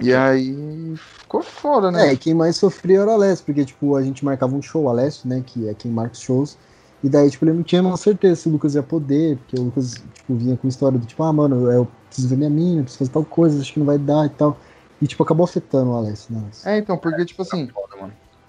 [0.00, 2.12] E aí ficou foda, né?
[2.12, 4.88] É, quem mais sofria era o Alessio, porque tipo, a gente marcava um show, o
[4.88, 5.42] Alessio, né?
[5.44, 6.56] Que é quem marca os shows.
[7.02, 9.64] E daí, tipo, ele não tinha uma certeza se o Lucas ia poder, porque o
[9.64, 13.00] Lucas, tipo, vinha com história do tipo, ah, mano, eu preciso ver minha mina, preciso
[13.00, 14.56] fazer tal coisa, acho que não vai dar e tal.
[15.02, 16.48] E, tipo, acabou afetando o Alessio, né?
[16.64, 17.68] É, então, porque, tipo assim,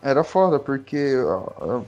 [0.03, 1.15] era foda, porque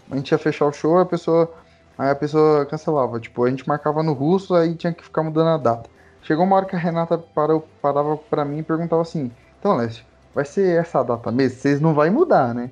[0.10, 1.54] a gente ia fechar o show, a pessoa.
[1.96, 3.20] Aí a pessoa cancelava.
[3.20, 5.88] Tipo, a gente marcava no russo, aí tinha que ficar mudando a data.
[6.24, 10.04] Chegou uma hora que a Renata parou, parava pra mim e perguntava assim: Então, Alessio,
[10.34, 11.60] vai ser essa data mesmo?
[11.60, 12.72] Vocês não vai mudar, né?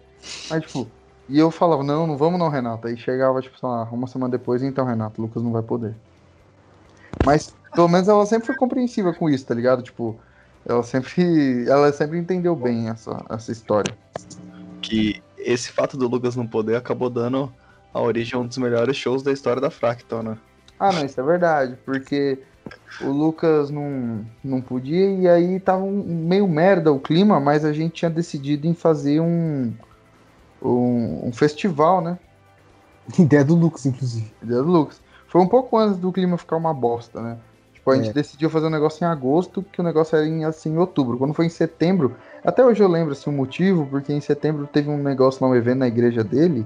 [0.49, 0.87] Aí, tipo,
[1.29, 2.87] e eu falava: Não, não vamos não, Renata.
[2.87, 5.95] Aí chegava, tipo, sei lá, uma semana depois, então, Renata, o Lucas não vai poder.
[7.23, 9.83] Mas, pelo menos ela sempre foi compreensiva com isso, tá ligado?
[9.83, 10.19] Tipo,
[10.65, 13.95] ela sempre, ela sempre entendeu bem essa, essa história.
[14.81, 17.51] Que esse fato do Lucas não poder acabou dando
[17.93, 20.37] a origem a um dos melhores shows da história da Fractal, né?
[20.79, 22.39] Ah, não, isso é verdade, porque
[23.01, 27.71] o Lucas não, não podia e aí tava um, meio merda o clima, mas a
[27.71, 29.73] gente tinha decidido em fazer um,
[30.61, 32.17] um, um festival, né?
[33.19, 34.31] Ideia do Lucas, inclusive.
[34.41, 35.01] Ideia do Lucas.
[35.27, 37.37] Foi um pouco antes do clima ficar uma bosta, né?
[37.83, 38.13] Tipo, a gente é.
[38.13, 41.17] decidiu fazer um negócio em agosto, que o negócio era em, assim, em outubro.
[41.17, 44.89] Quando foi em setembro, até hoje eu lembro assim, o motivo, porque em setembro teve
[44.89, 46.65] um negócio lá, um evento na igreja dele,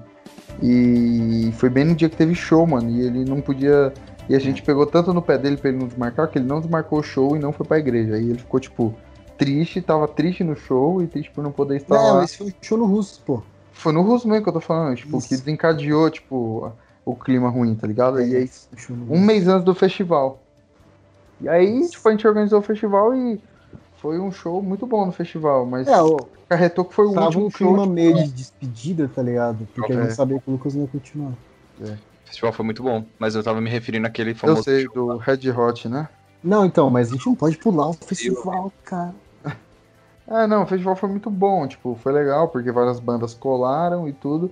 [0.61, 3.91] e foi bem no dia que teve show, mano, e ele não podia.
[4.29, 6.59] E a gente pegou tanto no pé dele pra ele não desmarcar, que ele não
[6.59, 8.13] desmarcou o show e não foi pra igreja.
[8.13, 8.93] Aí ele ficou, tipo,
[9.39, 12.13] triste, tava triste no show e triste por não poder estar não, lá.
[12.17, 13.41] Não, esse foi um show no russo, pô.
[13.73, 15.29] Foi no russo mesmo que eu tô falando, tipo, Isso.
[15.29, 16.71] que desencadeou, tipo,
[17.03, 18.19] o clima ruim, tá ligado?
[18.19, 18.49] É, e aí,
[19.09, 20.43] um mês antes do festival.
[21.41, 23.39] E aí, tipo, a gente organizou o festival e
[23.97, 25.93] foi um show muito bom no festival, mas é,
[26.47, 29.67] carretou que foi o Tava último um clima show, meio de despedida, tá ligado?
[29.75, 29.97] Porque é.
[29.97, 31.33] a gente sabia que o Lucas não ia continuar.
[31.81, 31.91] É.
[31.91, 34.59] O festival foi muito bom, mas eu tava me referindo àquele famoso.
[34.59, 36.09] Eu sei, do Red Hot, né?
[36.43, 39.13] Não, então, mas a gente não pode pular o festival, cara.
[40.29, 44.11] É, não, o festival foi muito bom, tipo, foi legal, porque várias bandas colaram e
[44.11, 44.51] tudo.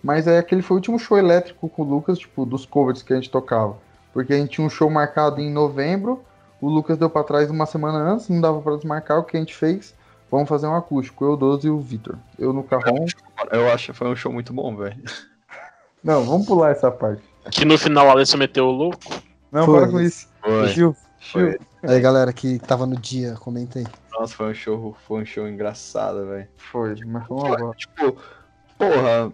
[0.00, 3.12] Mas aí aquele foi o último show elétrico com o Lucas, tipo, dos covers que
[3.12, 3.76] a gente tocava.
[4.16, 6.24] Porque a gente tinha um show marcado em novembro,
[6.58, 9.40] o Lucas deu para trás uma semana antes, não dava para desmarcar, o que a
[9.40, 9.94] gente fez?
[10.30, 12.16] Vamos fazer um acústico, eu, 12 e o Vitor.
[12.38, 13.04] Eu no carrão.
[13.52, 14.96] Eu acho que foi um show muito bom, velho.
[16.02, 17.22] Não, vamos pular essa parte.
[17.50, 18.98] Que no final o Alessio meteu o louco.
[19.52, 19.80] Não, foi.
[19.80, 20.28] para com isso.
[20.42, 20.68] Foi.
[20.68, 21.58] Chiu, chiu.
[21.82, 23.86] Aí, galera que tava no dia, comenta aí.
[24.12, 26.48] Nossa, foi um show, foi um show engraçado, velho.
[26.56, 28.16] Foi, mas foi uma Tipo,
[28.78, 29.30] porra,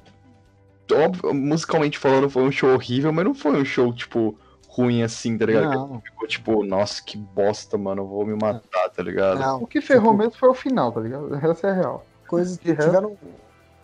[0.93, 4.37] óbvio, musicalmente falando, foi um show horrível, mas não foi um show, tipo,
[4.73, 5.71] ruim assim, tá ligado?
[5.71, 6.01] Não.
[6.01, 9.39] Ficou tipo, nossa, que bosta, mano, eu vou me matar, tá ligado?
[9.39, 9.63] Não.
[9.63, 10.19] O que ferrou tipo...
[10.19, 11.35] mesmo foi o final, tá ligado?
[11.35, 12.07] Essa é real.
[12.27, 13.17] Coisas que tiveram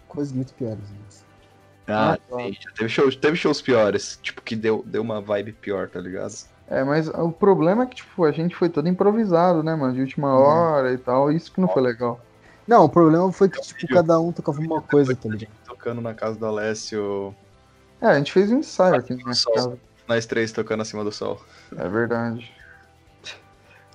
[0.09, 0.81] coisas muito piores.
[1.86, 5.89] Ah, ah sim, teve shows, teve shows piores, tipo, que deu, deu uma vibe pior,
[5.89, 6.35] tá ligado?
[6.70, 9.94] É, mas o problema é que, tipo, a gente foi todo improvisado, né, mano?
[9.94, 10.43] De última uhum.
[10.43, 12.20] hora e tal, isso que não foi legal.
[12.66, 15.51] Não, o problema foi que, tipo, cada um tocava uma coisa, tá ligado?
[15.66, 17.35] tocando na casa do Alessio.
[18.01, 19.78] É, a gente fez um ensaio aqui na casa.
[20.09, 21.40] Nós três tocando acima do sol.
[21.76, 22.51] É verdade.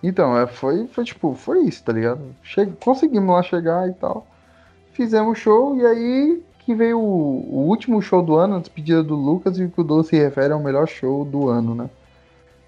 [0.04, 2.36] Então, é, foi, foi tipo, foi isso, tá ligado?
[2.44, 4.28] Che conseguimos lá chegar e tal.
[4.92, 9.16] Fizemos show e aí que veio o, o, último show do ano, a despedida do
[9.16, 11.90] Lucas, e o que o Doce se refere ao melhor show do ano, né?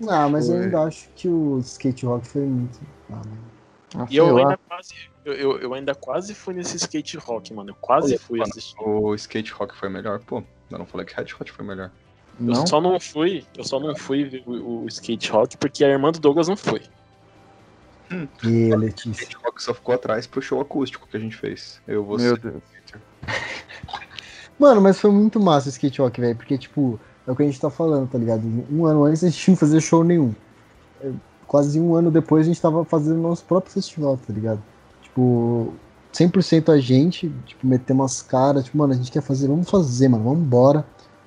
[0.07, 0.57] Ah, mas foi...
[0.57, 2.79] eu ainda acho que o skate rock foi muito.
[3.11, 3.21] Ah,
[3.97, 4.93] ah, e eu ainda quase.
[5.23, 7.71] Eu, eu, eu, ainda quase fui nesse skate rock, mano.
[7.71, 8.75] Eu quase fui mano, assistir.
[8.79, 10.43] O skate rock foi melhor, pô.
[10.69, 11.91] Eu não falei que Red Hot foi melhor.
[12.39, 12.61] Não?
[12.61, 15.89] Eu só não fui, eu só não fui ver o, o skate rock porque a
[15.89, 16.81] irmã do Douglas não foi.
[18.11, 18.27] Hum.
[18.43, 19.09] E Letícia.
[19.09, 21.81] O skate rock só ficou atrás pro show acústico que a gente fez.
[21.87, 22.25] Eu, você.
[22.25, 22.61] Meu Deus.
[24.59, 26.35] Mano, mas foi muito massa o skate rock, velho.
[26.35, 28.43] Porque, tipo, é o que a gente tá falando, tá ligado?
[28.71, 30.33] Um ano antes a gente não fazia show nenhum.
[31.01, 31.11] É,
[31.47, 34.61] quase um ano depois a gente tava fazendo nosso próprio festival, tá ligado?
[35.01, 35.73] Tipo,
[36.13, 40.07] 100% a gente, tipo, meter umas caras, tipo, mano, a gente quer fazer, vamos fazer,
[40.07, 40.85] mano, vamos embora.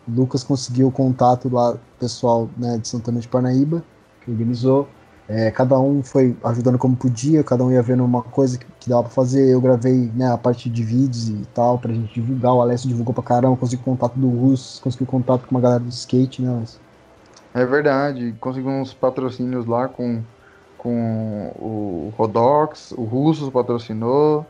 [0.09, 3.83] Lucas conseguiu o contato lá, pessoal, né, de Santana de Parnaíba,
[4.25, 4.89] que organizou.
[5.29, 8.89] É, cada um foi ajudando como podia, cada um ia vendo uma coisa que, que
[8.89, 9.47] dava pra fazer.
[9.47, 12.55] Eu gravei né, a parte de vídeos e tal, pra gente divulgar.
[12.55, 15.91] O Alessio divulgou pra caramba, consegui contato do Russo, consegui contato com uma galera do
[15.91, 16.81] skate, né, Alessio?
[17.53, 20.23] É verdade, consegui uns patrocínios lá com,
[20.79, 24.47] com o Rodox, o Russos patrocinou,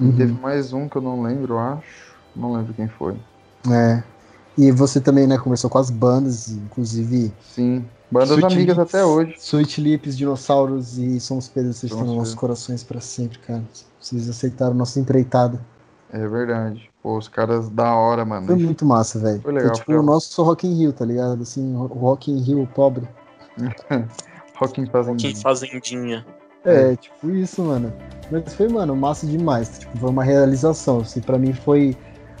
[0.00, 0.08] uhum.
[0.08, 2.12] e teve mais um que eu não lembro, acho.
[2.34, 3.16] Não lembro quem foi.
[3.70, 4.02] É.
[4.56, 7.32] E você também, né, conversou com as bandas, inclusive.
[7.54, 9.34] Sim, bandas Sweet amigas Lips, até hoje.
[9.38, 13.62] Sweet Lips, Dinossauros e Somos Pedro, vocês estão nos nossos corações para sempre, cara.
[13.98, 15.60] Vocês aceitaram nossa empreitada.
[16.12, 16.90] É verdade.
[17.02, 18.46] Pô, os caras da hora, mano.
[18.46, 19.40] Foi muito massa, velho.
[19.40, 19.68] Foi legal.
[19.70, 21.42] Foi tipo foi o nosso Rock in Rio, tá ligado?
[21.42, 23.08] Assim, o Rock in Rio pobre.
[24.56, 25.30] Rock in Fazendinha.
[25.30, 26.26] Rock in Fazendinha.
[26.64, 27.92] É, tipo isso, mano.
[28.30, 29.78] Mas foi, mano, massa demais.
[29.78, 31.00] Tipo, foi uma realização.
[31.00, 31.96] Assim, pra mim foi.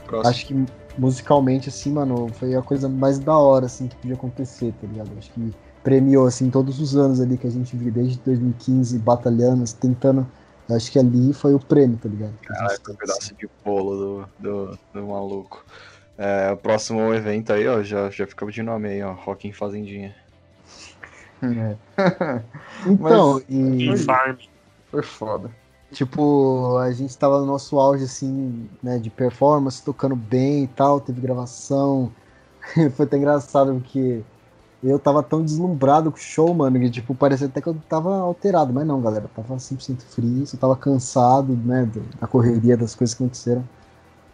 [0.06, 0.30] Próximo.
[0.30, 0.66] Acho que
[0.96, 5.10] musicalmente, assim, mano, foi a coisa mais da hora, assim, que podia acontecer, tá ligado?
[5.18, 9.64] Acho que premiou, assim, todos os anos ali que a gente viu, desde 2015, batalhando,
[9.74, 10.26] tentando
[10.68, 12.34] Eu acho que ali foi o prêmio, tá ligado?
[12.42, 15.64] Caralho, um pedaço de bolo do, do, do maluco.
[16.16, 19.52] É, o próximo evento aí, ó, já, já fica de nome aí, ó, Rock em
[19.52, 20.14] Fazendinha.
[21.42, 21.76] É.
[22.86, 24.04] então, Mas, e...
[24.04, 24.36] Farm.
[24.90, 25.50] Foi foda.
[25.92, 31.00] Tipo, a gente tava no nosso auge, assim, né, de performance, tocando bem e tal,
[31.00, 32.10] teve gravação.
[32.96, 34.22] Foi até engraçado porque
[34.82, 38.18] eu tava tão deslumbrado com o show, mano, que, tipo, parecia até que eu tava
[38.18, 38.72] alterado.
[38.72, 41.88] Mas não, galera, tava 100% frio, eu tava cansado, né,
[42.20, 43.64] da correria das coisas que aconteceram.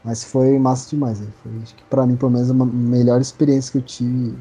[0.04, 1.28] Mas foi massa demais, aí.
[1.42, 4.38] Foi, acho que pra mim, pelo menos, a melhor experiência que eu tive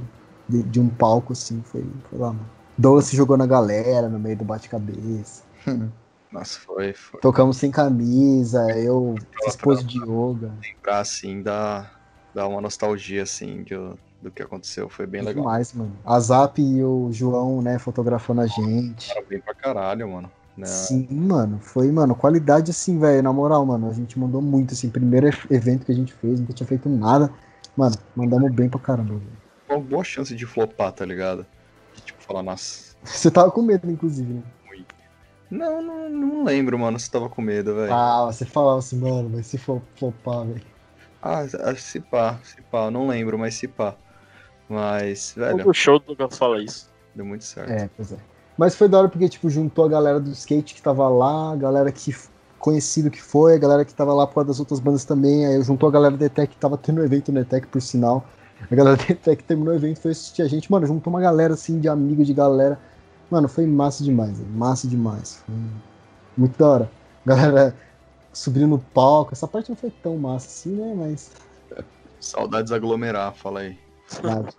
[0.47, 2.47] de, de um palco, assim, foi, foi lá, mano.
[2.77, 5.43] Douglas se jogou na galera, no meio do bate-cabeça.
[6.31, 7.19] Nossa, foi, foi.
[7.21, 10.51] Tocamos sem camisa, eu fiz pose de yoga.
[10.61, 11.89] Lembrar, assim, dá,
[12.33, 13.75] dá uma nostalgia, assim, de,
[14.21, 14.89] do que aconteceu.
[14.89, 15.43] Foi bem legal.
[15.43, 15.97] Demais, mano.
[16.05, 19.07] A Zap e o João, né, fotografando a gente.
[19.07, 20.31] Cara, bem pra caralho, mano.
[20.57, 20.65] Né?
[20.65, 21.59] Sim, mano.
[21.61, 23.21] Foi, mano, qualidade assim, velho.
[23.21, 24.89] Na moral, mano, a gente mandou muito, assim.
[24.89, 27.31] Primeiro evento que a gente fez, nunca tinha feito nada.
[27.75, 29.47] Mano, mandamos bem pra caramba, velho.
[29.69, 31.45] Uma boa chance de flopar, tá ligado?
[32.03, 32.95] Tipo, falar, nossa.
[33.03, 34.43] Você tava com medo, inclusive, né?
[35.49, 37.93] Não, não, não lembro, mano, se tava com medo, velho.
[37.93, 40.61] Ah, você falava assim, mano, vai se flopar, velho.
[41.21, 41.45] Ah,
[41.75, 43.95] se pá, se pá, não lembro, mas se pá.
[44.69, 45.67] Mas, velho.
[45.67, 46.89] O show do Lucas fala isso.
[47.15, 47.71] Deu muito certo.
[47.71, 48.17] É, pois é.
[48.57, 51.55] Mas foi da hora porque, tipo, juntou a galera do skate que tava lá, a
[51.55, 52.13] galera que
[52.59, 55.61] conhecido que foi, a galera que tava lá por causa das outras bandas também, aí
[55.61, 58.25] juntou a galera da ETEC que tava tendo um evento no ETEC, por sinal.
[58.69, 61.53] A galera da ETEC terminou o evento, foi assistir a gente, mano, juntou uma galera,
[61.53, 62.79] assim, de amigos, de galera.
[63.29, 65.43] Mano, foi massa demais, massa demais.
[65.45, 65.55] Foi
[66.37, 66.91] muito da hora.
[67.25, 67.75] Galera
[68.37, 71.31] subindo no palco, essa parte não foi tão massa assim, né, mas...
[72.19, 73.77] Saudades aglomerar, fala aí.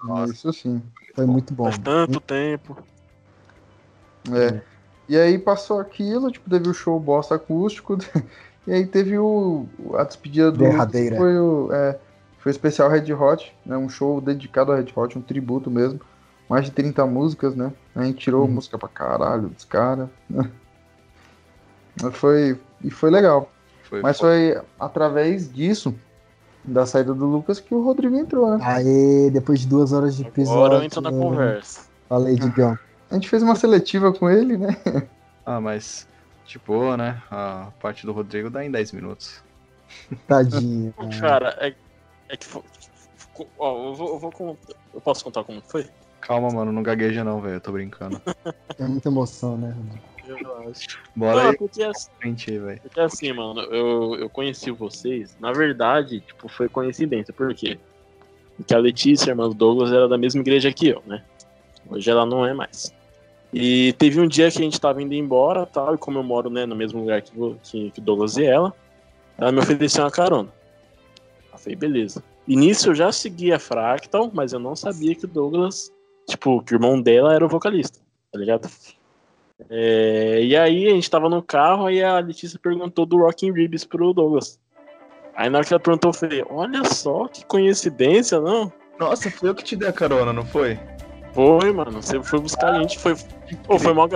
[0.03, 0.83] Nossa, isso sim.
[1.15, 1.65] Foi muito bom.
[1.65, 2.77] Faz tanto tempo.
[4.33, 4.61] É.
[5.09, 7.97] E aí passou aquilo, tipo, teve o show bosta acústico,
[8.67, 10.59] e aí teve o, a despedida do.
[10.59, 11.17] Derradeira.
[11.17, 11.99] Foi o, é,
[12.39, 13.77] foi o especial Red Hot, né?
[13.77, 16.01] Um show dedicado a Red Hot, um tributo mesmo.
[16.49, 17.73] Mais de 30 músicas, né?
[17.95, 18.49] A gente tirou hum.
[18.49, 20.09] música pra caralho dos caras.
[22.01, 22.13] Né?
[22.13, 23.51] Foi, e foi legal.
[23.83, 24.53] Foi, Mas foi.
[24.53, 25.93] foi através disso
[26.63, 28.65] da saída do Lucas que o Rodrigo entrou, né?
[28.65, 30.65] Aí, depois de duas horas de episódio.
[30.65, 31.89] Agora eu entro na conversa.
[32.09, 32.79] Falei, Digão.
[33.11, 34.77] A gente fez uma seletiva com ele, né?
[35.45, 36.07] Ah, mas
[36.67, 37.23] boa, né?
[37.31, 39.43] A parte do Rodrigo dá em 10 minutos.
[40.27, 40.95] Tadinho.
[41.19, 41.75] Cara, é,
[42.29, 42.47] é que.
[43.59, 44.59] Ó, eu, vou, eu, vou,
[44.95, 45.89] eu posso contar como foi?
[46.21, 47.55] Calma, mano, não gagueja não, velho.
[47.55, 48.21] Eu tô brincando.
[48.79, 49.75] É muita emoção, né?
[50.27, 51.01] Eu acho.
[51.17, 51.57] Bora não, aí.
[51.57, 55.37] Porque, assim, frente, porque assim, mano, eu, eu conheci vocês.
[55.41, 57.33] Na verdade, tipo, foi coincidência.
[57.33, 57.79] Por quê?
[58.57, 61.25] Porque a Letícia, irmã do Douglas, era da mesma igreja que eu, né?
[61.89, 62.93] Hoje ela não é mais.
[63.53, 66.51] E teve um dia que a gente tava indo embora tal, e como eu moro
[66.51, 67.33] né, no mesmo lugar que,
[67.63, 68.75] que, que Douglas e ela,
[69.39, 70.53] ela me ofereceu uma carona.
[71.53, 72.23] Eu falei, beleza.
[72.47, 75.91] E nisso eu já seguia a Fractal, mas eu não sabia que o Douglas,
[76.29, 77.99] tipo, que o irmão dela era o vocalista,
[78.33, 78.69] tá ligado?
[79.71, 83.85] É, e aí a gente tava no carro, e a Letícia perguntou do Rockin' Ribs
[83.85, 84.61] pro Douglas.
[85.35, 88.73] Aí na hora que ela perguntou, eu falei, olha só que coincidência, não?
[88.99, 90.79] Nossa, foi eu que te dei a carona, não foi?
[91.33, 92.03] Foi, mano.
[92.03, 93.15] Você foi buscar a gente, foi.
[93.65, 94.09] Pô, foi mal,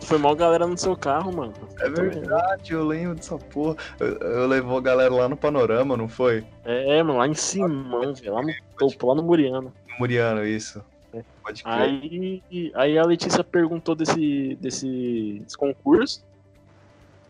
[0.00, 1.52] foi mal galera no seu carro, mano.
[1.80, 3.76] É verdade, eu lembro dessa porra.
[4.00, 6.42] Eu, eu levou a galera lá no panorama, não foi?
[6.64, 8.32] É, mano, lá em cima, velho.
[8.32, 9.70] Lá no topo, lá no Muriano.
[9.98, 10.82] Muriano, isso.
[11.14, 11.22] É.
[11.42, 11.74] Pode crer.
[11.74, 12.42] Aí,
[12.74, 16.24] aí a Letícia perguntou desse, desse, desse concurso.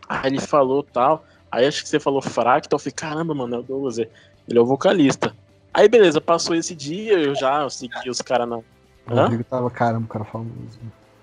[0.07, 1.25] Aí ele falou tal.
[1.51, 2.77] Aí acho que você falou fractal.
[2.77, 3.97] Eu falei, caramba, mano, é o Douglas.
[3.97, 4.09] Ele
[4.47, 5.35] é o vocalista.
[5.73, 8.61] Aí beleza, passou esse dia, eu já segui os caras na,
[9.07, 10.79] o Rodrigo tava, caramba, cara famoso.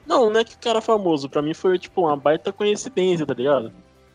[0.07, 1.29] Não, não é que o cara famoso.
[1.29, 3.73] Pra mim foi, tipo, uma baita coincidência, tá ligado?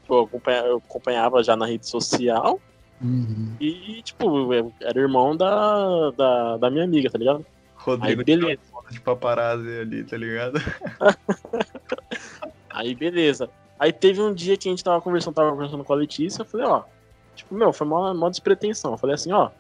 [0.10, 2.60] eu, acompanhava, eu acompanhava já na rede social.
[3.02, 3.54] Uhum.
[3.60, 7.46] E, tipo, era irmão da, da, da minha amiga, tá ligado?
[7.92, 8.62] Rodrigo Aí, beleza.
[8.90, 10.60] de paparazzi ali, tá ligado?
[12.70, 13.50] Aí, beleza.
[13.80, 16.46] Aí teve um dia que a gente tava conversando, tava conversando com a Letícia, eu
[16.46, 16.84] falei, ó,
[17.36, 18.92] tipo, meu, foi uma, uma despretensão.
[18.92, 19.52] Eu falei assim, ó,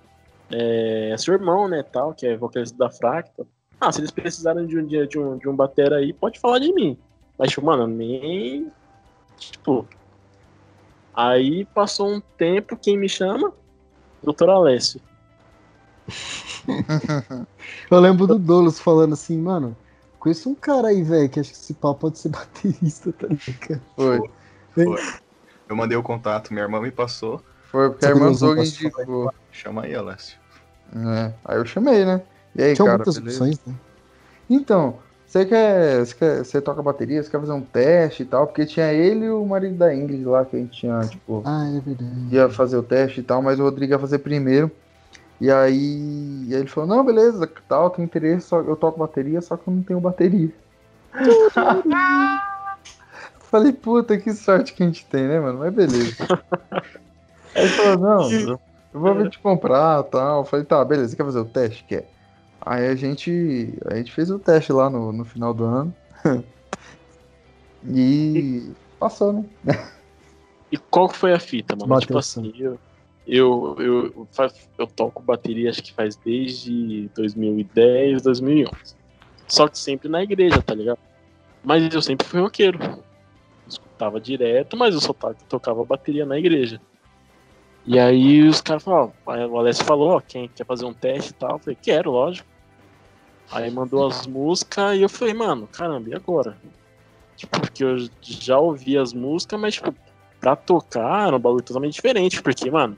[0.51, 3.45] é, é seu irmão, né, tal, que é vocalista da Fracta.
[3.79, 6.59] Ah, se eles precisarem de um dia de um, de um batera aí, pode falar
[6.59, 6.97] de mim.
[7.37, 8.71] Mas, tipo, mano, nem.
[9.37, 9.87] Tipo.
[11.13, 13.53] Aí passou um tempo, quem me chama?
[14.23, 14.99] Doutor Alessio.
[17.91, 19.75] eu lembro do Dolos falando assim, mano,
[20.19, 23.81] conheço um cara aí, velho, que acho que esse pau pode ser baterista, tá ligado?
[23.95, 24.19] Foi.
[24.73, 24.95] Foi.
[25.67, 27.41] Eu mandei o contato, minha irmã me passou.
[27.71, 29.33] Foi, porque Você a irmã do indicou.
[29.51, 30.37] Chama aí, Alessio.
[30.95, 32.21] É, aí eu chamei, né?
[32.55, 33.43] E aí, Tinha cara, muitas beleza?
[33.43, 33.73] opções, né?
[34.49, 36.37] Então, você quer, você quer.
[36.45, 38.47] Você toca bateria, você quer fazer um teste e tal?
[38.47, 41.41] Porque tinha ele e o marido da Ingrid lá que a gente tinha, tipo.
[41.45, 42.13] Ah, é verdade.
[42.31, 44.71] Ia fazer o teste e tal, mas o Rodrigo ia fazer primeiro.
[45.39, 49.39] E aí, e aí ele falou, não, beleza, tal, tem interesse, só, eu toco bateria,
[49.39, 50.49] só que eu não tenho bateria.
[53.39, 55.59] Falei, puta, que sorte que a gente tem, né, mano?
[55.59, 56.15] Mas beleza.
[57.55, 58.29] aí ele falou, não,
[58.93, 60.43] eu vou vir te comprar tal.
[60.43, 61.83] falei, tá, beleza, quer fazer o teste?
[61.85, 62.09] Quer?
[62.59, 65.95] Aí a gente, a gente fez o teste lá no, no final do ano.
[67.87, 68.69] e
[68.99, 69.45] passou, né?
[70.71, 71.87] E qual foi a fita, mano?
[71.87, 72.77] Bateu tipo assim, eu,
[73.27, 74.27] eu, eu,
[74.77, 78.95] eu toco bateria acho que faz desde 2010, 2011.
[79.47, 80.99] Só que sempre na igreja, tá ligado?
[81.63, 82.79] Mas eu sempre fui roqueiro.
[83.67, 85.13] Escutava direto, mas eu só
[85.49, 86.79] tocava bateria na igreja.
[87.85, 91.33] E aí os caras falaram, o Alessio falou, ó, quem quer fazer um teste e
[91.33, 91.51] tal?
[91.51, 92.47] Eu falei, quero, lógico.
[93.51, 96.57] Aí mandou as músicas e eu falei, mano, caramba, e agora?
[97.35, 99.93] Tipo, porque eu já ouvi as músicas, mas, tipo,
[100.39, 102.97] pra tocar era um bagulho totalmente diferente, porque, mano,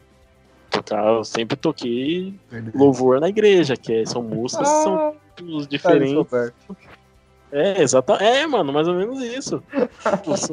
[0.70, 2.34] tocar, eu sempre toquei
[2.74, 6.54] louvor na igreja, que é, são músicas ah, são tipos diferentes.
[7.52, 8.24] É, exatamente.
[8.24, 9.64] É, mano, mais ou menos isso.
[10.26, 10.52] os,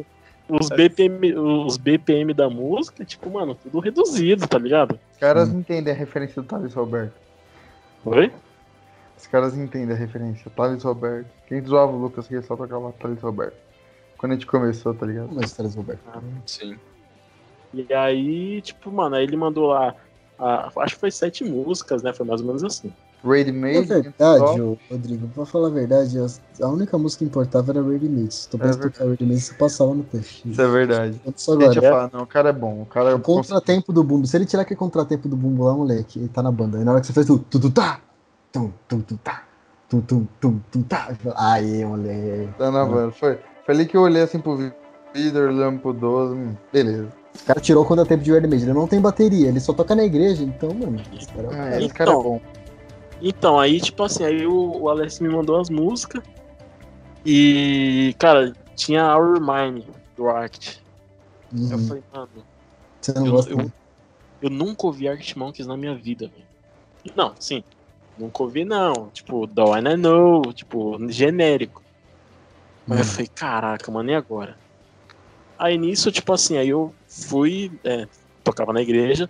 [0.49, 4.99] os, BPM, os BPM da música, tipo, mano, tudo reduzido, tá ligado?
[5.13, 5.61] Os caras hum.
[5.61, 7.15] entendem a referência do Thales Roberto.
[8.05, 8.33] Oi?
[9.17, 10.51] Os caras entendem a referência.
[10.51, 11.29] Thales Roberto.
[11.47, 13.57] Quem zoava o Lucas que só tocava Thales Roberto.
[14.19, 15.31] Quando a gente começou, tá ligado?
[15.33, 16.01] Mas Thales Roberto.
[16.09, 16.79] Ah, sim.
[17.75, 19.95] E aí, tipo, mano, aí ele mandou lá
[20.39, 22.13] a, acho que foi sete músicas, né?
[22.13, 22.93] Foi mais ou menos assim.
[23.25, 23.89] Ready Made?
[23.89, 26.17] Na verdade, ô, Rodrigo, pra falar a verdade,
[26.61, 28.33] a única música que importava era Ready Made.
[28.33, 30.49] Se tu é tocar Ready Made, você passava no teste.
[30.49, 31.21] Isso é verdade.
[31.25, 31.59] Agora.
[31.59, 32.83] Deixa eu falar, não, o cara é bom.
[32.83, 34.27] O cara é o contratempo do bumbo.
[34.27, 36.79] Se ele tirar aquele contratempo do bumbo lá, moleque, ele tá na banda.
[36.79, 38.01] Aí na hora que você faz tudo, tudo tá,
[38.53, 39.45] tum, tum, tum, tá,
[39.89, 41.09] tum, tum, tum, tum, tá.
[41.37, 42.53] Aí, moleque.
[42.59, 43.11] Tá na banda.
[43.13, 44.57] Foi, foi ali que eu olhei assim pro
[45.15, 47.09] Vitor, olhando pro 12, hum, beleza.
[47.43, 49.95] O cara tirou quando é tempo de Iron Ele não tem bateria, ele só toca
[49.95, 51.01] na igreja, então, mano.
[51.17, 52.41] Esse cara, é, esse cara é então, bom.
[53.23, 56.23] Então, aí, tipo assim, aí o, o Alex me mandou as músicas.
[57.25, 59.87] E, cara, tinha Our Mine
[60.17, 60.83] do Arct.
[61.53, 61.73] Uhum.
[61.73, 62.29] Eu falei, mano.
[63.01, 63.73] Você não eu, gosta eu,
[64.43, 66.47] eu, nunca ouvi Arctic Monkeys na minha vida, velho.
[67.17, 67.63] Não, sim.
[68.19, 69.11] Nunca ouvi, não.
[69.13, 71.83] Tipo, The One I Know, tipo, genérico.
[72.87, 73.11] Mas eu uhum.
[73.11, 74.57] falei, caraca, mano, e agora?
[75.59, 76.95] Aí nisso, tipo assim, aí eu
[77.25, 78.07] fui, é,
[78.45, 79.29] tocava na igreja,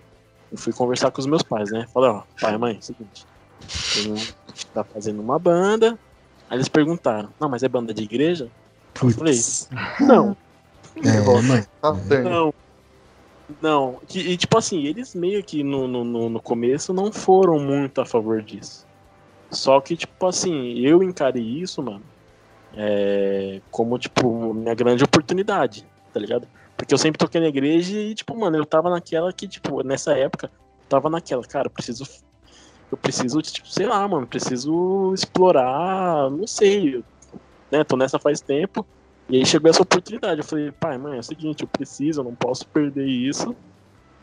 [0.51, 1.87] eu fui conversar com os meus pais, né?
[1.93, 3.27] Falei, ó, pai, mãe, é seguinte,
[4.73, 5.99] tá fazendo uma banda.
[6.49, 8.49] Aí eles perguntaram, não, mas é banda de igreja?
[9.03, 9.35] Eu falei,
[10.01, 10.37] não.
[10.97, 11.65] É, mãe.
[11.81, 11.93] Tá
[12.23, 12.55] não.
[13.63, 18.01] Não, e, e, tipo assim, eles meio que no, no, no começo não foram muito
[18.01, 18.85] a favor disso.
[19.53, 22.03] Só que, tipo assim, eu encarei isso, mano,
[22.77, 25.87] é, como, tipo, minha grande oportunidade
[26.17, 26.49] tá ligado?
[26.77, 30.13] Porque eu sempre toquei na igreja e, tipo, mano, eu tava naquela que, tipo, nessa
[30.13, 30.51] época,
[30.89, 32.05] tava naquela, cara, eu preciso.
[32.91, 37.03] Eu preciso, tipo, sei lá, mano, preciso explorar, não sei,
[37.71, 37.83] né?
[37.83, 38.87] Tô nessa faz tempo.
[39.29, 40.41] E aí chegou essa oportunidade.
[40.41, 43.57] Eu falei, pai, mãe, é o seguinte, eu preciso, eu não posso perder isso.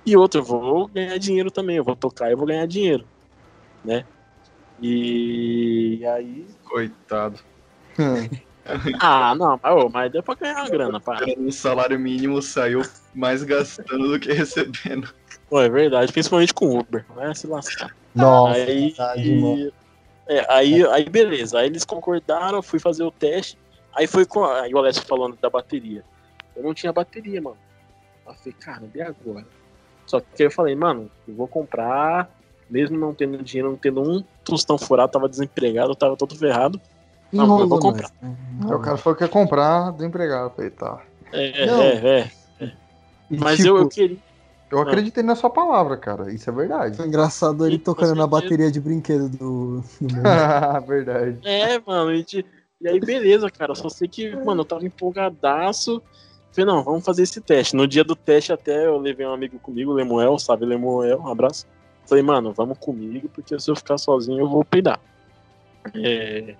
[0.05, 3.05] E outro, eu vou ganhar dinheiro também, eu vou tocar e eu vou ganhar dinheiro,
[3.83, 4.05] né?
[4.81, 6.47] E aí.
[6.63, 7.39] Coitado.
[8.99, 11.19] Ah, não, mas, mas deu pra ganhar uma grana, pá.
[11.37, 12.81] O salário mínimo saiu
[13.13, 15.13] mais gastando do que recebendo.
[15.49, 17.95] Pô, é verdade, principalmente com Uber, vai se lascar.
[18.15, 19.73] Nossa, aí, verdade,
[20.27, 23.57] é, aí, aí beleza, aí eles concordaram, fui fazer o teste,
[23.93, 24.45] aí foi com.
[24.45, 26.03] Aí o Alessio falando da bateria.
[26.55, 27.57] Eu não tinha bateria, mano.
[28.25, 29.45] Eu falei, cara, e agora?
[30.05, 32.29] Só que aí eu falei, mano, eu vou comprar,
[32.69, 36.79] mesmo não tendo dinheiro, não tendo um tostão furado, tava desempregado, tava todo ferrado.
[37.33, 38.09] Não, eu vou comprar.
[38.61, 40.51] o cara falou que ia comprar do empregado.
[40.55, 41.01] Falei, tá.
[41.31, 42.31] É, é, é,
[42.61, 42.71] é.
[43.29, 44.17] Mas tipo, eu, eu queria.
[44.71, 46.33] Eu acreditei na sua palavra, cara.
[46.33, 46.97] Isso é verdade.
[46.97, 49.83] Foi engraçado ele tocando na bateria de brinquedo do.
[50.01, 50.21] do
[50.87, 51.37] verdade.
[51.43, 52.11] É, mano.
[52.11, 52.25] E,
[52.81, 53.75] e aí, beleza, cara.
[53.75, 56.01] Só sei que, mano, eu tava empolgadaço.
[56.51, 57.75] Falei, não, vamos fazer esse teste.
[57.75, 61.27] No dia do teste, até eu levei um amigo comigo, o Lemuel, sabe, Lemuel, um
[61.27, 61.65] abraço.
[62.05, 64.99] Falei, mano, vamos comigo, porque se eu ficar sozinho eu vou peidar.
[65.95, 66.55] É,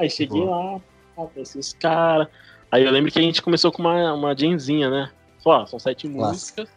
[0.00, 0.80] Aí cheguei Boa.
[1.14, 2.26] lá, conheci os caras.
[2.72, 5.10] Aí eu lembro que a gente começou com uma, uma jamzinha, né?
[5.44, 6.32] Falei, são sete Nossa.
[6.32, 6.70] músicas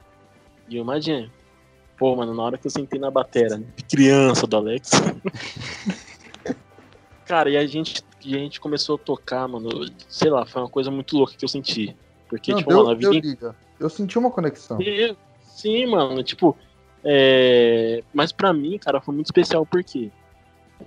[0.67, 1.29] e uma jam.
[1.97, 3.65] Pô, mano, na hora que eu sentei na batera, né?
[3.89, 4.91] criança do Alex.
[7.25, 9.69] Cara, e a gente, e a gente começou a tocar, mano.
[10.09, 11.95] Sei lá, foi uma coisa muito louca que eu senti.
[12.27, 13.55] Porque, Não, tipo, deu, mano, a vida.
[13.79, 14.77] Eu, eu senti uma conexão.
[14.77, 16.57] Sim, sim mano, tipo.
[17.05, 18.03] É...
[18.13, 20.11] Mas pra mim, cara, foi muito especial porque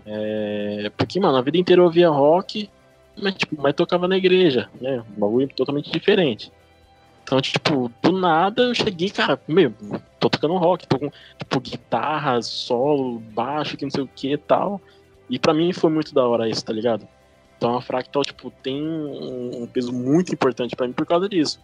[0.05, 2.68] é, porque, mano, a vida inteira eu ouvia rock
[3.20, 5.02] mas, tipo, mas tocava na igreja, né?
[5.16, 6.52] Um bagulho totalmente diferente.
[7.23, 9.73] Então, tipo, do nada eu cheguei, cara, meu,
[10.20, 14.39] tô tocando rock, tô com, tipo, guitarra, solo, baixo, que não sei o que e
[14.39, 14.81] tal.
[15.28, 17.09] E pra mim foi muito da hora isso, tá ligado?
[17.56, 21.59] Então a Fractal, tipo, tem um peso muito importante para mim por causa disso.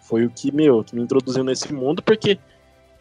[0.00, 2.38] Foi o que, meu, que me introduziu nesse mundo, porque,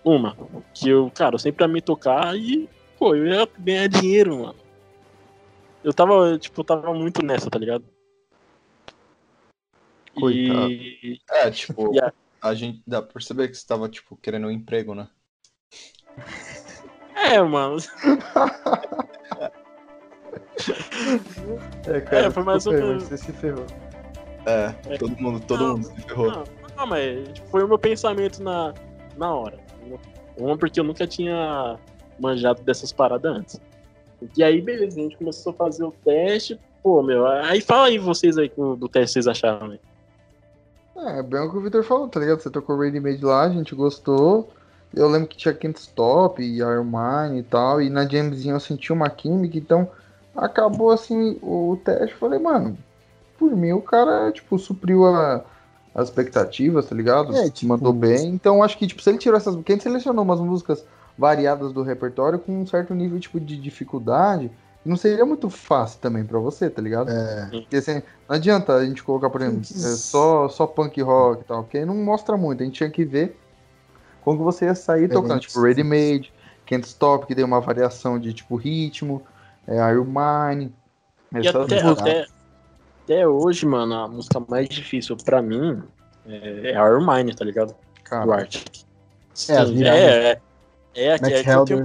[0.03, 0.37] uma,
[0.73, 2.69] que eu, cara, eu sempre amei tocar e,
[3.01, 4.55] pô, eu ia ganhar dinheiro, mano.
[5.83, 7.83] Eu tava, tipo, eu tava muito nessa, tá ligado?
[10.13, 10.69] Coitado.
[10.69, 11.19] E...
[11.31, 12.13] É, tipo, a...
[12.39, 15.09] a gente dá pra perceber que você tava, tipo, querendo um emprego, né?
[17.15, 17.77] É, mano.
[21.87, 23.05] é, cara, é, foi mais ou menos.
[23.05, 23.65] Você se ferrou.
[24.45, 26.29] É, é, todo mundo, todo não, mundo se ferrou.
[26.29, 26.43] Não,
[26.77, 28.75] não, mas tipo, foi o meu pensamento na,
[29.17, 29.59] na hora.
[30.37, 31.79] Uma porque eu nunca tinha
[32.19, 33.61] manjado dessas paradas antes.
[34.37, 36.59] E aí, beleza, a gente começou a fazer o teste.
[36.83, 39.79] Pô, meu, aí fala aí vocês aí do teste vocês acharam, né?
[40.95, 42.41] É, bem o que o Victor falou, tá ligado?
[42.41, 44.49] Você tocou Ready Made lá, a gente gostou.
[44.93, 48.91] Eu lembro que tinha Quinto Stop e Armine e tal, e na jamzinha eu senti
[48.91, 49.89] uma química, então
[50.35, 52.15] acabou assim o teste.
[52.15, 52.77] Falei, mano,
[53.37, 55.43] por mim o cara, tipo, supriu a,
[55.95, 57.35] as expectativas, tá ligado?
[57.35, 58.29] É, tipo, Mandou bem.
[58.29, 59.55] Então acho que, tipo, se ele tirou essas.
[59.63, 60.85] Quem selecionou umas músicas
[61.17, 64.51] variadas do repertório com um certo nível, tipo, de dificuldade
[64.83, 67.09] não seria muito fácil também para você, tá ligado?
[67.11, 67.47] É.
[67.51, 71.45] Porque assim, não adianta a gente colocar, por exemplo, é, só, só punk rock e
[71.45, 72.63] tal, porque não mostra muito.
[72.63, 73.37] A gente tinha que ver
[74.23, 76.33] como que você ia sair é tocando, tipo, Ready Made,
[76.65, 79.21] Can't Stop, que deu uma variação de tipo ritmo,
[79.67, 80.73] é, Iron Mine.
[81.33, 82.27] E até, até,
[83.03, 85.81] até, hoje, mano, a música mais difícil pra mim
[86.25, 87.75] é, é Iron Mine, tá ligado?
[88.03, 88.25] Cara.
[88.25, 88.83] Do Arctic.
[89.47, 90.41] É, é, é,
[90.93, 91.83] é, é, que, é que eu tenho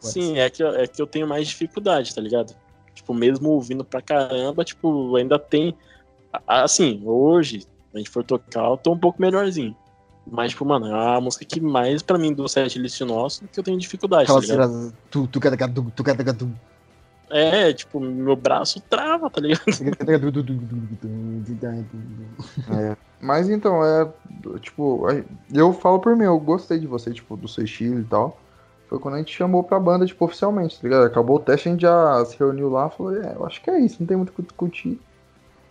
[0.00, 2.56] Sim, é que, é que eu tenho mais dificuldade, tá ligado?
[2.94, 5.76] Tipo, mesmo ouvindo pra caramba, tipo, ainda tem.
[6.46, 9.76] Assim, hoje, a gente for tocar, eu tô um pouco melhorzinho.
[10.26, 13.58] Mas, tipo, mano, é a música que mais pra mim do set list nosso que
[13.58, 14.24] eu tenho dificuldade.
[14.24, 14.94] Aquela tá ligado?
[15.10, 16.50] Tu, tu, tu, tu, tu, tu,
[17.30, 19.62] É, tipo, meu braço trava, tá ligado?
[22.70, 22.96] é.
[23.20, 24.08] Mas então, é.
[24.60, 25.06] Tipo,
[25.52, 28.36] eu falo por mim, eu gostei de você, tipo, do seu estilo e tal
[28.90, 31.04] foi quando a gente chamou pra banda, tipo, oficialmente, tá ligado?
[31.04, 33.70] Acabou o teste, a gente já se reuniu lá e falou, é, eu acho que
[33.70, 35.00] é isso, não tem muito o que discutir.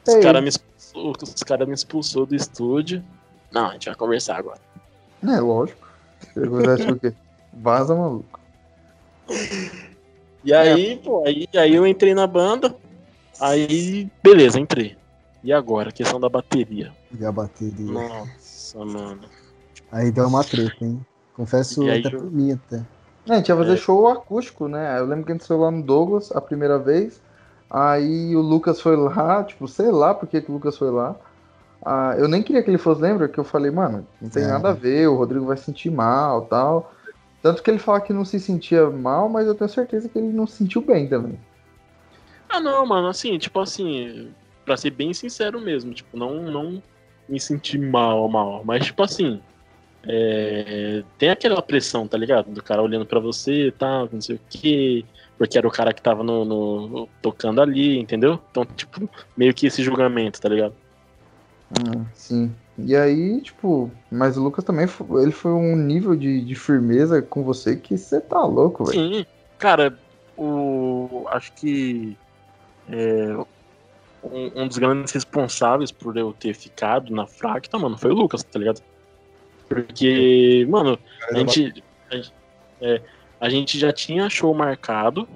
[0.07, 3.03] Os é caras me, expulsou, os cara me expulsou do estúdio.
[3.52, 4.61] Não, a gente vai conversar agora.
[5.22, 5.86] É, lógico.
[6.34, 7.14] Você o quê?
[7.52, 8.40] Vaza, maluco.
[10.43, 10.97] E aí, é.
[10.97, 12.75] pô, aí, aí eu entrei na banda,
[13.39, 14.97] aí, beleza, entrei.
[15.43, 16.91] E agora, questão da bateria.
[17.17, 17.91] E a bateria?
[17.91, 19.21] Nossa, mano.
[19.91, 20.99] Aí deu uma treta, hein?
[21.33, 22.19] Confesso até eu...
[22.19, 22.83] por mim até.
[23.27, 23.77] É, a gente ia fazer é.
[23.77, 24.99] show acústico, né?
[24.99, 27.21] Eu lembro que a gente foi lá no Douglas a primeira vez.
[27.69, 31.15] Aí o Lucas foi lá, tipo, sei lá por que, que o Lucas foi lá.
[31.85, 33.27] Ah, eu nem queria que ele fosse, lembra?
[33.27, 34.47] Que eu falei, mano, não tem é.
[34.47, 36.91] nada a ver, o Rodrigo vai sentir mal tal.
[37.41, 40.27] Tanto que ele fala que não se sentia mal, mas eu tenho certeza que ele
[40.27, 41.39] não se sentiu bem também.
[42.49, 44.31] Ah, não, mano, assim, tipo assim,
[44.65, 46.83] pra ser bem sincero mesmo, tipo, não, não
[47.27, 49.39] me senti mal, mal, mas tipo assim,
[50.03, 52.51] é, tem aquela pressão, tá ligado?
[52.51, 55.05] Do cara olhando para você e tal, não sei o que,
[55.37, 58.39] porque era o cara que tava no, no, tocando ali, entendeu?
[58.49, 60.73] Então, tipo, meio que esse julgamento, tá ligado?
[61.71, 62.53] Ah, sim.
[62.85, 64.88] E aí, tipo, mas o Lucas também,
[65.22, 69.15] ele foi um nível de, de firmeza com você que você tá louco, velho.
[69.15, 69.26] Sim,
[69.57, 69.97] cara,
[70.38, 72.18] o, acho que
[72.89, 73.35] é,
[74.23, 78.43] um, um, dos grandes responsáveis por eu ter ficado na Fracta, mano, foi o Lucas,
[78.43, 78.81] tá ligado?
[79.68, 80.97] Porque, mano,
[81.31, 82.34] a gente, a gente,
[82.81, 83.01] é,
[83.39, 85.27] a gente já tinha show marcado,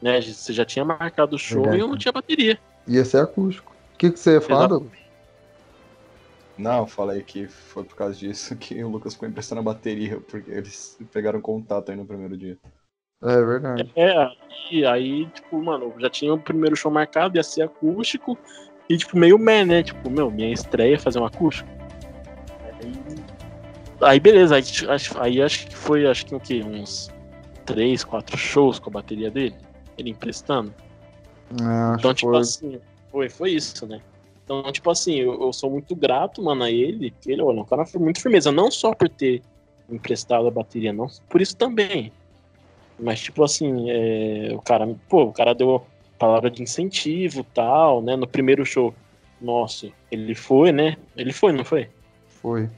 [0.00, 0.20] né?
[0.20, 1.78] Você já tinha marcado o show Verdade.
[1.78, 2.58] e eu não tinha bateria.
[2.86, 3.72] Ia ser acústico.
[3.94, 5.01] O que, que você ia falar, Douglas?
[6.58, 10.50] Não, falei que foi por causa disso que o Lucas ficou emprestando a bateria, porque
[10.50, 12.58] eles pegaram contato aí no primeiro dia.
[13.22, 13.92] É verdade.
[13.94, 14.28] É,
[14.70, 18.36] e aí, tipo, mano, já tinha o primeiro show marcado, ia ser acústico,
[18.88, 19.82] e tipo, meio man, né?
[19.82, 21.68] Tipo, meu, minha estreia é fazer um acústico.
[24.00, 24.62] Aí beleza, aí,
[25.20, 26.60] aí acho que foi acho que o quê?
[26.64, 27.08] Uns
[27.64, 29.54] 3, 4 shows com a bateria dele,
[29.96, 30.74] ele emprestando.
[31.52, 32.40] É, então, tipo foi.
[32.40, 32.80] assim,
[33.10, 34.00] foi, foi isso, né?
[34.44, 37.86] Então, tipo assim, eu, eu, sou muito grato, mano, a ele, ele, olha, o cara
[37.86, 39.42] foi muito firmeza, não só por ter
[39.88, 42.12] emprestado a bateria, não, por isso também.
[42.98, 45.84] Mas, tipo assim, é, o cara, pô, o cara deu
[46.18, 48.14] palavra de incentivo tal, né?
[48.14, 48.94] No primeiro show
[49.40, 50.96] nosso, ele foi, né?
[51.16, 51.88] Ele foi, não foi?
[52.28, 52.70] Foi.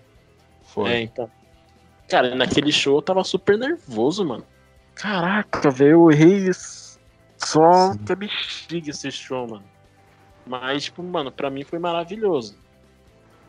[0.63, 0.91] Foi.
[0.91, 1.31] É, então.
[2.09, 4.45] Cara, naquele show eu tava super nervoso, mano.
[4.95, 6.51] Caraca, velho, eu errei
[7.37, 9.65] só que é bexiga esse show, mano.
[10.47, 12.55] Mas, tipo, mano, pra mim foi maravilhoso.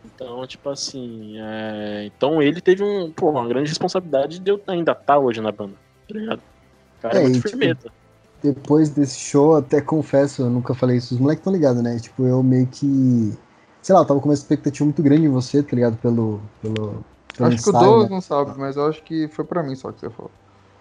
[0.05, 2.05] Então, tipo assim, é...
[2.05, 5.51] então ele teve um, pô, uma grande responsabilidade de eu ainda estar tá hoje na
[5.51, 5.73] banda,
[6.07, 6.41] tá ligado?
[7.01, 7.91] Cara, é, é muito tipo, firmeza.
[8.41, 11.97] depois desse show, até confesso, eu nunca falei isso, os moleques estão ligados, né?
[11.99, 13.33] Tipo, eu meio que.
[13.81, 15.97] Sei lá, eu tava com uma expectativa muito grande em você, tá ligado?
[15.97, 16.39] Pelo.
[16.61, 17.03] pelo,
[17.35, 18.15] pelo acho ensaio, que o Douglas né?
[18.15, 20.31] não sabe, mas eu acho que foi pra mim só que você falou.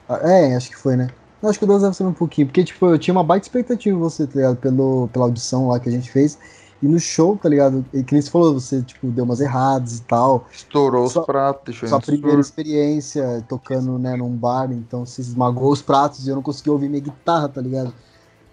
[0.08, 1.08] Ah, é, acho que foi, né?
[1.44, 3.44] Eu acho que o Douglas deve ser um pouquinho, porque, tipo, eu tinha uma baita
[3.44, 4.56] expectativa em você, tá ligado?
[4.56, 6.38] Pelo, pela audição lá que a gente fez.
[6.82, 7.84] E no show, tá ligado?
[7.92, 10.46] E que nem você falou, você, tipo, deu umas erradas e tal.
[10.50, 15.70] Estourou sua, os pratos, deixou Sua primeira experiência tocando, né, num bar, então você esmagou
[15.70, 17.92] os pratos e eu não consegui ouvir minha guitarra, tá ligado?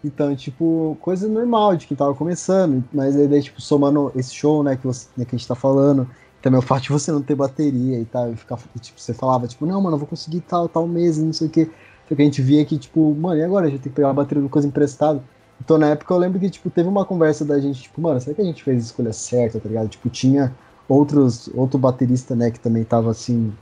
[0.03, 4.63] Então, tipo, coisa normal de quem tava começando, mas aí, daí, tipo, somando esse show,
[4.63, 6.09] né, que, você, né, que a gente tá falando,
[6.41, 9.47] também o fato de você não ter bateria e tal, e ficar, tipo, você falava,
[9.47, 11.71] tipo, não, mano, eu vou conseguir tal, tal mês, não sei o que.
[12.11, 13.67] Só que a gente via que, tipo, mano, e agora?
[13.67, 15.23] A gente tem que pegar a bateria do coisa emprestado.
[15.63, 18.35] Então, na época, eu lembro que, tipo, teve uma conversa da gente, tipo, mano, será
[18.35, 19.87] que a gente fez a escolha certa, tá ligado?
[19.87, 20.53] Tipo, tinha
[20.89, 23.53] outros, outro baterista, né, que também tava, assim,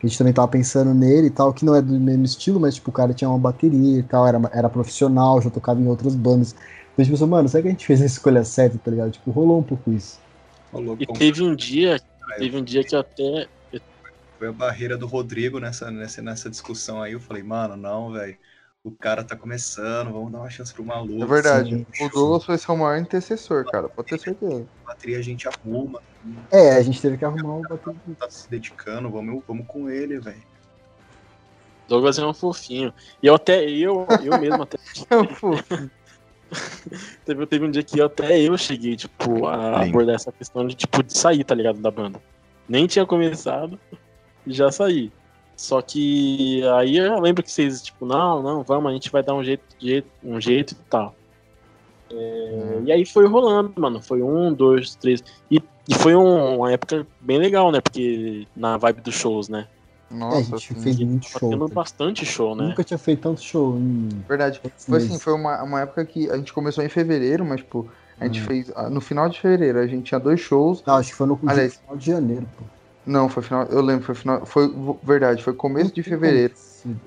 [0.00, 2.58] que a gente também tava pensando nele e tal, que não é do mesmo estilo,
[2.58, 5.86] mas, tipo, o cara tinha uma bateria e tal, era, era profissional, já tocava em
[5.86, 6.56] outras bandas.
[6.94, 9.12] Então, tipo, mano, será que a gente fez a escolha certa, tá ligado?
[9.12, 10.18] Tipo, rolou um pouco isso.
[10.72, 12.00] Rolou e teve um dia,
[12.36, 13.46] teve um dia que até...
[14.42, 18.36] Foi a barreira do Rodrigo nessa, nessa, nessa discussão aí, eu falei, mano, não, velho
[18.82, 21.22] o cara tá começando, vamos dar uma chance pro maluco.
[21.22, 22.06] É verdade, sim.
[22.06, 24.66] o Douglas foi seu maior intercessor, cara, pode ter certeza.
[24.84, 26.02] Bateria a gente arruma.
[26.50, 28.16] É, a gente teve que arrumar o bateria.
[28.18, 30.42] Tá se dedicando, vamos, vamos com ele, velho.
[31.86, 32.92] Douglas é um fofinho.
[33.22, 34.76] E eu até, eu, eu mesmo até.
[35.08, 35.90] é um fofinho.
[37.24, 39.90] teve, teve um dia que eu, até eu cheguei, tipo, a Sim.
[39.90, 42.20] abordar essa questão de, tipo, de sair, tá ligado, da banda.
[42.68, 43.78] Nem tinha começado,
[44.46, 45.12] já saí.
[45.56, 49.34] Só que aí eu lembro que vocês, tipo, não, não, vamos, a gente vai dar
[49.34, 51.14] um jeito, jeito um jeito e tal.
[52.10, 52.82] É, uhum.
[52.84, 54.02] E aí foi rolando, mano.
[54.02, 55.22] Foi um, dois, três.
[55.50, 57.80] E, e foi um, uma época bem legal, né?
[57.80, 59.66] Porque na vibe dos shows, né?
[60.10, 61.50] Nossa, é, a gente fez muito show.
[61.50, 62.64] Tendo bastante show, né?
[62.64, 63.76] Nunca tinha feito tanto show.
[63.78, 64.08] Em...
[64.28, 64.60] Verdade.
[64.76, 67.88] Foi assim, foi uma, uma época que a gente começou em fevereiro, mas, tipo,
[68.20, 68.44] a gente hum.
[68.44, 68.72] fez.
[68.90, 70.82] No final de fevereiro, a gente tinha dois shows.
[70.86, 72.64] Não, acho que foi no Aliás, final de janeiro, pô.
[73.04, 73.64] Não, foi final.
[73.64, 74.46] Eu lembro, foi final.
[74.46, 74.72] Foi
[75.02, 76.54] verdade, foi começo de fevereiro.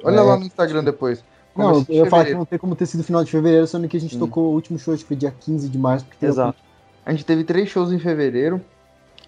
[0.04, 1.24] Olha é, lá no Instagram depois.
[1.56, 3.96] Não, de eu falar que não tem como ter sido final de fevereiro, sendo que
[3.96, 4.20] a gente hum.
[4.20, 6.06] tocou o último show, acho que foi dia 15 de março.
[6.22, 6.60] Exato.
[7.06, 8.60] A gente teve três shows em fevereiro.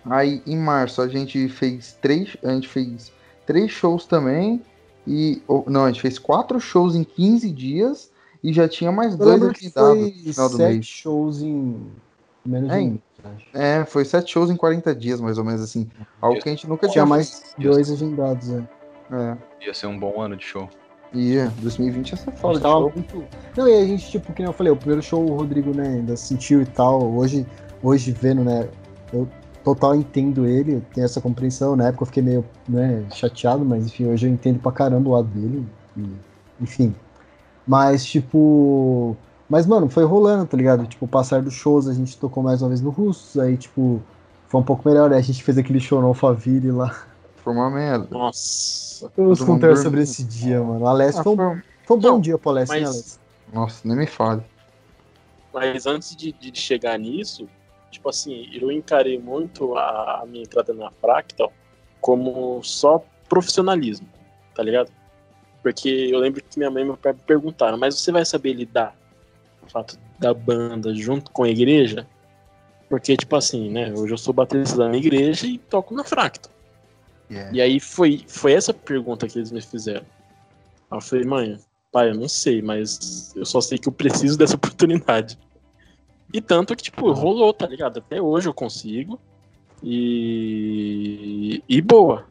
[0.05, 2.35] Aí em março a gente fez três.
[2.43, 3.11] A gente fez
[3.45, 4.61] três shows também.
[5.05, 5.41] E.
[5.67, 8.11] Não, a gente fez quatro shows em 15 dias.
[8.43, 10.85] E já tinha mais eu dois agendados no final do mês.
[10.85, 11.77] shows em
[12.45, 13.01] menos é, de
[13.53, 15.89] é, foi sete shows em 40 dias, mais ou menos, assim.
[16.21, 16.93] Algo que a gente nunca tinha.
[16.93, 18.63] Tinha mais dois agendados, é.
[19.11, 19.37] é.
[19.65, 20.69] Ia ser um bom ano de show.
[21.13, 22.91] Ia, 2020 ia ser foda de show.
[22.93, 23.23] Muito...
[23.55, 26.15] Não, e a gente, tipo, que eu falei, o primeiro show o Rodrigo, né, ainda
[26.15, 27.01] sentiu e tal.
[27.15, 27.45] Hoje,
[27.81, 28.69] hoje vendo, né,
[29.13, 29.27] eu
[29.63, 31.75] total entendo ele, tenho essa compreensão.
[31.75, 35.13] Na época eu fiquei meio, né, chateado, mas enfim, hoje eu entendo pra caramba o
[35.13, 35.65] lado dele.
[35.95, 36.07] E,
[36.61, 36.95] enfim.
[37.65, 39.15] Mas, tipo,
[39.49, 40.85] mas, mano, foi rolando, tá ligado?
[40.85, 44.01] Tipo, o passar dos shows, a gente tocou mais uma vez no Russo, aí, tipo,
[44.47, 45.17] foi um pouco melhor, né?
[45.17, 47.05] A gente fez aquele show no Alphaville lá.
[47.37, 48.07] Foi uma merda.
[48.11, 49.09] Nossa.
[49.15, 50.81] Eu vos contar sobre esse dia, mano.
[50.81, 52.89] O Alessio ah, foi, um, foi um bom Não, dia pro Alessio, né, mas...
[52.89, 53.19] né, Alessio?
[53.53, 54.43] Nossa, nem me fale.
[55.53, 57.47] Mas antes de, de chegar nisso,
[57.89, 61.53] tipo assim, eu encarei muito a, a minha entrada na Fractal
[62.01, 64.07] como só profissionalismo,
[64.53, 64.91] tá ligado?
[65.63, 68.53] Porque eu lembro que minha mãe e meu pai me perguntaram, mas você vai saber
[68.53, 68.95] lidar
[69.67, 72.07] fato da banda junto com a igreja,
[72.89, 76.51] porque, tipo assim, né, hoje eu sou baterista da minha igreja e toco na Fractal.
[77.29, 77.53] Yeah.
[77.53, 80.05] E aí foi, foi essa pergunta que eles me fizeram.
[80.89, 81.59] Aí eu falei, mãe,
[81.91, 85.37] pai, eu não sei, mas eu só sei que eu preciso dessa oportunidade.
[86.33, 87.99] E tanto que, tipo, rolou, tá ligado?
[87.99, 89.19] Até hoje eu consigo.
[89.83, 91.63] E.
[91.67, 92.25] E boa.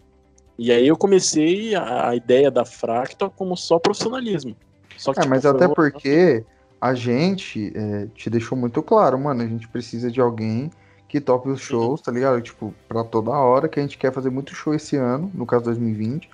[0.59, 4.57] E aí eu comecei a, a ideia da Fractal como só profissionalismo.
[4.97, 6.45] Só que, é, tipo, mas até porque
[6.87, 10.71] a gente é, te deixou muito claro, mano, a gente precisa de alguém
[11.09, 12.41] que tope os shows, tá ligado?
[12.41, 15.65] Tipo, pra toda hora, que a gente quer fazer muito show esse ano, no caso
[15.65, 16.29] 2020,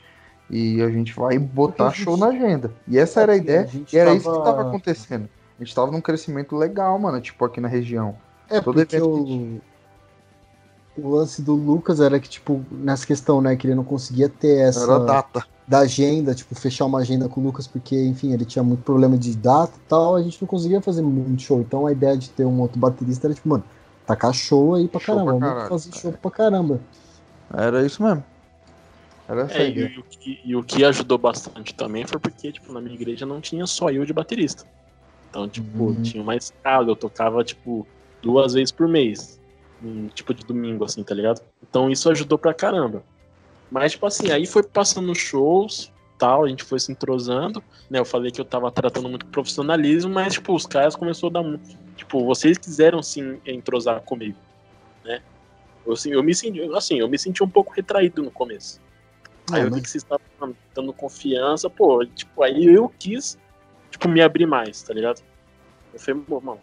[0.51, 2.05] e a gente vai botar gente...
[2.05, 2.73] show na agenda.
[2.87, 4.17] E essa era a ideia, a e era tava...
[4.17, 5.29] isso que tava acontecendo.
[5.59, 8.17] A gente tava num crescimento legal, mano, tipo, aqui na região.
[8.51, 9.27] É, Todo porque o...
[9.27, 9.63] Gente...
[10.99, 14.59] o lance do Lucas era que, tipo, nessa questão, né, que ele não conseguia ter
[14.59, 14.85] essa...
[14.85, 18.63] Era data da agenda, tipo, fechar uma agenda com o Lucas, porque, enfim, ele tinha
[18.63, 21.61] muito problema de data e tal, a gente não conseguia fazer muito show.
[21.61, 23.65] Então a ideia de ter um outro baterista era, tipo, mano,
[24.07, 26.81] tacar show aí pra show caramba, pra vamos fazer show pra caramba.
[27.55, 28.25] Era isso mesmo.
[29.29, 29.93] Era essa é, ideia.
[29.95, 33.25] E, o que, e o que ajudou bastante também foi porque, tipo, na minha igreja
[33.25, 34.65] não tinha só eu de baterista.
[35.31, 36.03] Então, tipo, uhum.
[36.03, 37.87] tinha uma escala, eu tocava, tipo,
[38.21, 39.41] duas vezes por mês.
[40.15, 41.41] Tipo de domingo, assim, tá ligado?
[41.63, 43.03] Então isso ajudou pra caramba.
[43.73, 47.99] Mas, tipo assim, aí foi passando shows, tal, a gente foi se entrosando, né?
[47.99, 51.43] Eu falei que eu tava tratando muito profissionalismo, mas, tipo, os caras começaram a dar
[51.43, 51.75] muito.
[51.97, 54.37] Tipo, vocês quiseram sim entrosar comigo,
[55.03, 55.23] né?
[55.87, 58.79] Eu, assim, eu me senti, assim, eu me senti um pouco retraído no começo.
[59.51, 63.39] Aí eu vi que vocês estavam dando confiança, pô, tipo, aí eu quis,
[63.91, 65.23] tipo, me abrir mais, tá ligado?
[65.95, 66.61] Eu falei, mano.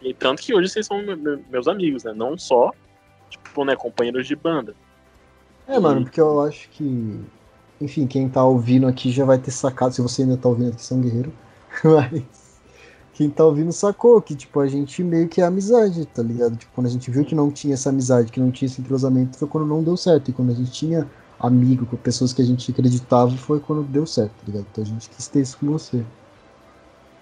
[0.00, 1.02] E tanto que hoje vocês são
[1.50, 2.12] meus amigos, né?
[2.12, 2.72] Não só,
[3.28, 4.76] tipo, né, companheiros de banda.
[5.66, 7.20] É, mano, porque eu acho que.
[7.80, 10.82] Enfim, quem tá ouvindo aqui já vai ter sacado, se você ainda tá ouvindo aqui,
[10.82, 11.32] São Guerreiro.
[11.84, 12.22] Mas.
[13.14, 16.56] Quem tá ouvindo sacou que, tipo, a gente meio que é amizade, tá ligado?
[16.56, 19.38] Tipo, quando a gente viu que não tinha essa amizade, que não tinha esse entrosamento,
[19.38, 20.30] foi quando não deu certo.
[20.30, 21.08] E quando a gente tinha
[21.38, 24.66] amigo, com pessoas que a gente acreditava, foi quando deu certo, tá ligado?
[24.72, 26.04] Então a gente quis ter isso com você.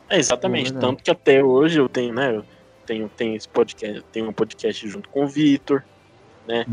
[0.09, 0.75] É, exatamente.
[0.75, 2.37] É Tanto que até hoje eu tenho, né?
[2.37, 2.45] Eu
[2.87, 5.85] tenho, tenho esse podcast, tenho um podcast junto com o Vitor,
[6.47, 6.67] né?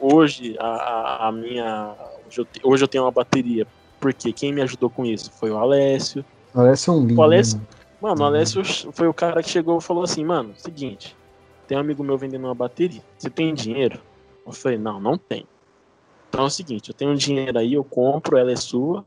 [0.00, 1.94] Hoje a, a, minha.
[2.26, 3.66] Hoje eu, hoje eu tenho uma bateria.
[3.98, 6.24] Porque quem me ajudou com isso foi o Alessio.
[6.54, 7.20] O Alessio é um lindo.
[7.20, 7.64] O Alessio, né?
[8.00, 8.26] mano, o uhum.
[8.26, 8.62] Alessio
[8.92, 11.16] foi o cara que chegou e falou assim, mano, seguinte,
[11.66, 13.02] tem um amigo meu vendendo uma bateria.
[13.18, 14.00] Você tem dinheiro?
[14.46, 15.46] Eu falei, não, não tem.
[16.28, 19.04] Então é o seguinte, eu tenho um dinheiro aí, eu compro, ela é sua.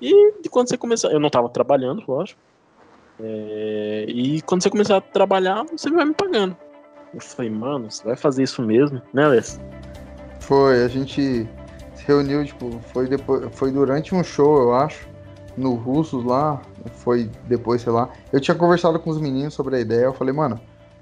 [0.00, 1.12] E quando você começar.
[1.12, 2.40] Eu não tava trabalhando, lógico.
[3.20, 6.56] É, e quando você começar a trabalhar, você vai me pagando.
[7.14, 9.60] Eu falei, mano, você vai fazer isso mesmo, né, Alessio?
[10.40, 11.48] Foi, a gente
[11.94, 15.06] se reuniu, tipo, foi depois, foi durante um show, eu acho,
[15.56, 16.60] no Russos lá,
[16.94, 18.08] foi depois, sei lá.
[18.32, 20.58] Eu tinha conversado com os meninos sobre a ideia, eu falei, mano,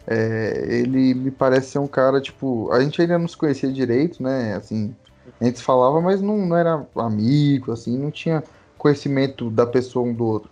[0.06, 4.22] é, ele me parece ser um cara, tipo, a gente ainda não se conhecia direito,
[4.22, 4.94] né, assim,
[5.40, 8.42] a gente falava, mas não, não era amigo, assim, não tinha
[8.76, 10.50] conhecimento da pessoa um do outro.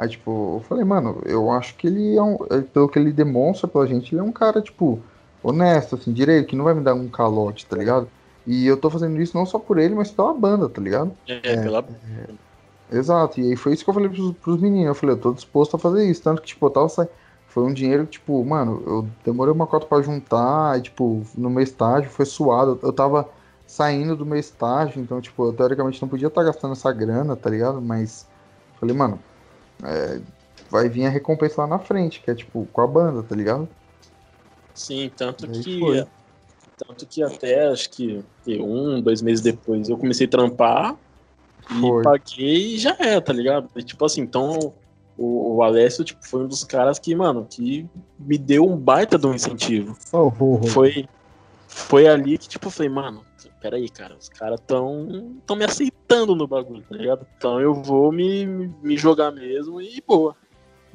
[0.00, 2.38] Aí, tipo, eu falei, mano, eu acho que ele é um.
[2.48, 4.98] É, pelo que ele demonstra pra gente, ele é um cara, tipo,
[5.42, 8.08] honesto, assim, direito, que não vai me dar um calote, tá ligado?
[8.46, 11.12] E eu tô fazendo isso não só por ele, mas pela banda, tá ligado?
[11.28, 14.86] É, é pela é, Exato, e aí foi isso que eu falei pros, pros meninos.
[14.86, 16.22] Eu falei, eu tô disposto a fazer isso.
[16.22, 17.10] Tanto que, tipo, eu tava saindo.
[17.46, 21.50] Foi um dinheiro que, tipo, mano, eu demorei uma cota para juntar, e, tipo, no
[21.50, 22.80] meu estágio foi suado.
[22.82, 23.28] Eu tava
[23.66, 27.36] saindo do meu estágio, então, tipo, eu teoricamente não podia estar tá gastando essa grana,
[27.36, 27.82] tá ligado?
[27.82, 28.26] Mas
[28.80, 29.18] falei, mano,
[29.84, 30.20] é,
[30.70, 33.68] vai vir a recompensa lá na frente, que é tipo com a banda, tá ligado?
[34.74, 35.80] Sim, tanto que.
[35.80, 36.06] Foi.
[36.76, 40.96] Tanto que até acho que um, dois meses depois eu comecei a trampar
[41.78, 42.00] foi.
[42.00, 43.68] e paguei e já é, tá ligado?
[43.76, 44.72] E, tipo assim, então
[45.18, 47.86] o, o Alessio tipo, foi um dos caras que, mano, que
[48.18, 49.94] me deu um baita de um incentivo.
[50.10, 50.66] Oh, oh, oh.
[50.68, 51.06] Foi,
[51.68, 53.22] foi ali que, tipo, eu falei, mano,
[53.60, 57.26] peraí, cara, os caras tão, tão me aceitando no bagulho, tá ligado?
[57.36, 60.36] Então eu vou me, me jogar mesmo e boa.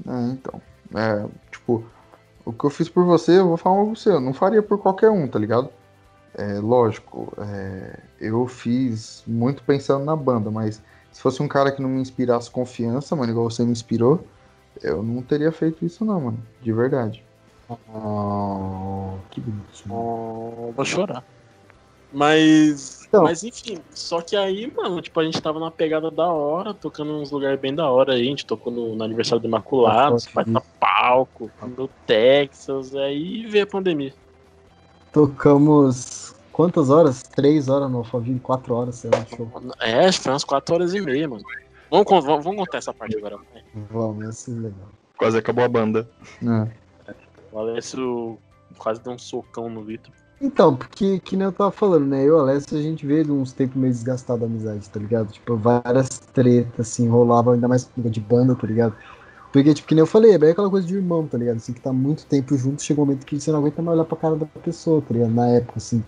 [0.08, 0.62] É, então.
[0.94, 1.84] É, tipo,
[2.46, 4.78] o que eu fiz por você, eu vou falar pra você, eu não faria por
[4.78, 5.70] qualquer um, tá ligado?
[6.38, 11.82] É, lógico, é, eu fiz muito pensando na banda, mas se fosse um cara que
[11.82, 14.26] não me inspirasse confiança, mano, igual você me inspirou,
[14.82, 17.24] eu não teria feito isso não, mano, de verdade.
[17.70, 19.96] Oh, que bonitinho.
[19.96, 21.24] Oh, vou chorar.
[22.14, 22.95] Mas.
[23.08, 23.24] Então.
[23.24, 27.14] Mas enfim, só que aí, mano, tipo, a gente tava numa pegada da hora, tocando
[27.14, 28.22] uns lugares bem da hora aí.
[28.22, 33.64] A gente tocou no, no aniversário do Imaculados, vai pra palco, no Texas, aí veio
[33.64, 34.14] a pandemia.
[35.12, 37.24] Tocamos quantas horas?
[37.24, 39.50] Três horas no Alphaville, quatro horas, sei lá, show.
[39.80, 41.44] É, foi umas quatro horas e meia, mano.
[41.90, 43.38] Vamos, vamos, vamos contar essa parte agora.
[43.54, 43.64] Né?
[43.92, 44.90] Vamos, essa é legal.
[45.18, 46.10] Quase acabou a banda.
[46.44, 47.14] É.
[47.52, 48.38] O Alessio
[48.78, 50.14] quase deu um socão no Vitor.
[50.42, 52.22] Então, porque que nem eu tava falando, né?
[52.22, 55.32] Eu e o Alessio, a gente de uns tempos meio desgastados da amizade, tá ligado?
[55.32, 58.96] Tipo, várias tretas, assim, rolavam ainda mais de banda, tá ligado?
[59.54, 61.58] Porque, tipo, que nem eu falei, é bem aquela coisa de irmão, tá ligado?
[61.58, 64.06] Assim, que tá muito tempo junto, chega um momento que você não aguenta mais olhar
[64.06, 65.32] pra cara da pessoa, tá ligado?
[65.34, 66.04] Na época, assim.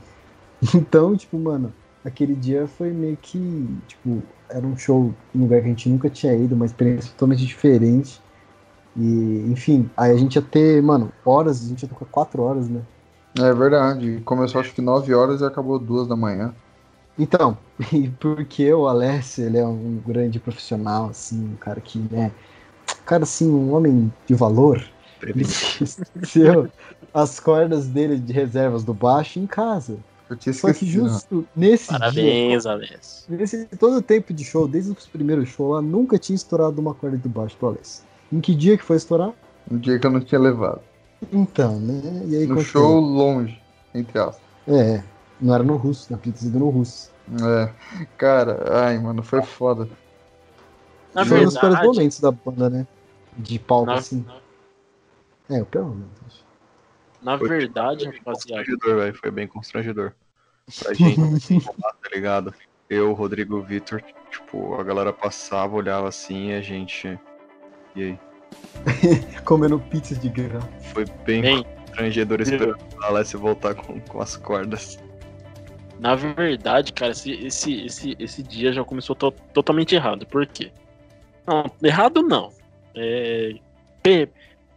[0.75, 1.73] Então, tipo, mano,
[2.03, 5.89] aquele dia foi meio que, tipo, era um show em um lugar que a gente
[5.89, 8.21] nunca tinha ido, uma experiência totalmente diferente.
[8.95, 12.67] E, enfim, aí a gente ia ter, mano, horas, a gente ia tocar quatro horas,
[12.69, 12.81] né?
[13.39, 14.21] É verdade.
[14.25, 16.53] Começou acho que 9 horas e acabou 2 da manhã.
[17.17, 17.57] Então,
[17.91, 22.31] e porque o Alessio, ele é um grande profissional, assim, um cara que, né,
[23.05, 24.83] cara assim, um homem de valor,
[25.21, 25.41] ele
[25.81, 26.69] esqueceu
[27.13, 29.97] as cordas dele de reservas do baixo em casa.
[30.51, 33.25] Só que justo nesse Parabéns, dia, Alessio.
[33.29, 36.93] Nesse todo o tempo de show, desde os primeiros shows lá, nunca tinha estourado uma
[36.93, 38.03] corda do baixo do Alessio.
[38.31, 39.31] Em que dia que foi estourar?
[39.71, 40.81] Um dia que eu não tinha levado.
[41.31, 42.23] Então, né?
[42.27, 43.61] E aí, no show longe,
[43.93, 44.41] entre aspas.
[44.67, 45.03] É,
[45.41, 47.11] não era no russo, na ter sido no russo.
[47.29, 49.87] É, cara, ai, mano, foi foda.
[51.13, 52.87] Na foi verdade, um dos piores momentos da banda, né?
[53.37, 54.25] De palco, na, assim.
[55.49, 55.57] Na...
[55.57, 56.45] É, o pior momento, acho.
[57.21, 58.63] Na Foi, verdade, foi bem rapaziada.
[58.63, 59.15] constrangedor, velho.
[59.15, 60.13] Foi bem constrangedor.
[60.79, 61.19] Pra gente,
[61.81, 62.53] tá ligado?
[62.89, 67.19] Eu, Rodrigo Vitor, tipo, a galera passava, olhava assim e a gente.
[67.95, 68.19] E aí?
[69.45, 70.61] Comendo pizzas de grão.
[70.93, 74.97] Foi bem Bem, constrangedor esperando a Alessia voltar com, com as cordas.
[75.99, 80.25] na verdade, cara, esse, esse, esse, esse dia já começou to- totalmente errado.
[80.25, 80.71] Por quê?
[81.45, 82.51] Não, errado não.
[82.95, 83.55] É.
[84.03, 84.29] pe-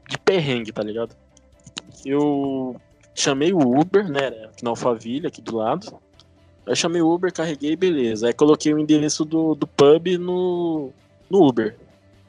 [0.08, 1.14] de perrengue, tá ligado?
[2.04, 2.74] Eu
[3.14, 4.26] chamei o Uber, né?
[4.46, 5.98] Aqui na Alphaville, aqui do lado.
[6.66, 8.26] Aí chamei o Uber, carreguei, beleza.
[8.26, 10.90] Aí coloquei o endereço do, do pub no,
[11.30, 11.76] no Uber.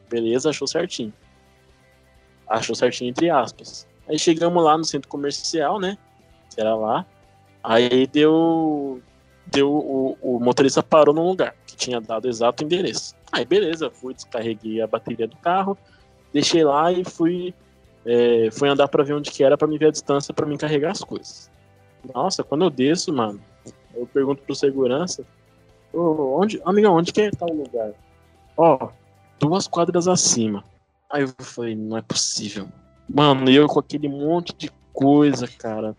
[0.09, 1.13] Beleza, achou certinho.
[2.51, 3.87] Achou certinho, entre aspas.
[4.07, 5.97] Aí chegamos lá no centro comercial, né?
[6.57, 7.05] Era lá.
[7.63, 9.01] Aí deu.
[9.47, 9.69] Deu.
[9.71, 13.15] O, o motorista parou num lugar que tinha dado o exato endereço.
[13.31, 15.77] Aí beleza, fui, descarreguei a bateria do carro,
[16.33, 17.53] deixei lá e fui.
[18.05, 20.57] é, fui andar pra ver onde que era pra me ver a distância pra me
[20.57, 21.49] carregar as coisas.
[22.13, 23.39] Nossa, quando eu desço, mano,
[23.95, 25.23] eu pergunto pro segurança,
[25.93, 27.91] "Ô, onde, amiga, onde que é tal lugar?
[28.57, 28.89] Ó,
[29.39, 30.63] duas quadras acima.
[31.11, 32.69] Aí eu falei, não é possível.
[33.09, 35.95] Mano, eu com aquele monte de coisa, cara.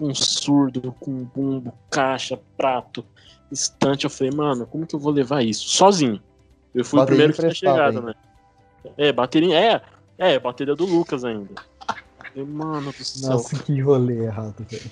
[0.00, 3.04] Um surdo, com bumbo, caixa, prato,
[3.50, 4.04] estante.
[4.04, 5.68] Eu falei, mano, como que eu vou levar isso?
[5.68, 6.22] Sozinho.
[6.72, 8.14] Eu fui Bateria o primeiro que tinha chegado, né?
[8.96, 9.58] É, bateria.
[9.58, 9.82] É,
[10.16, 11.50] é, bateria do Lucas ainda.
[12.34, 13.30] Eu falei, mano do céu.
[13.30, 14.90] Nossa, que rolê errado, velho.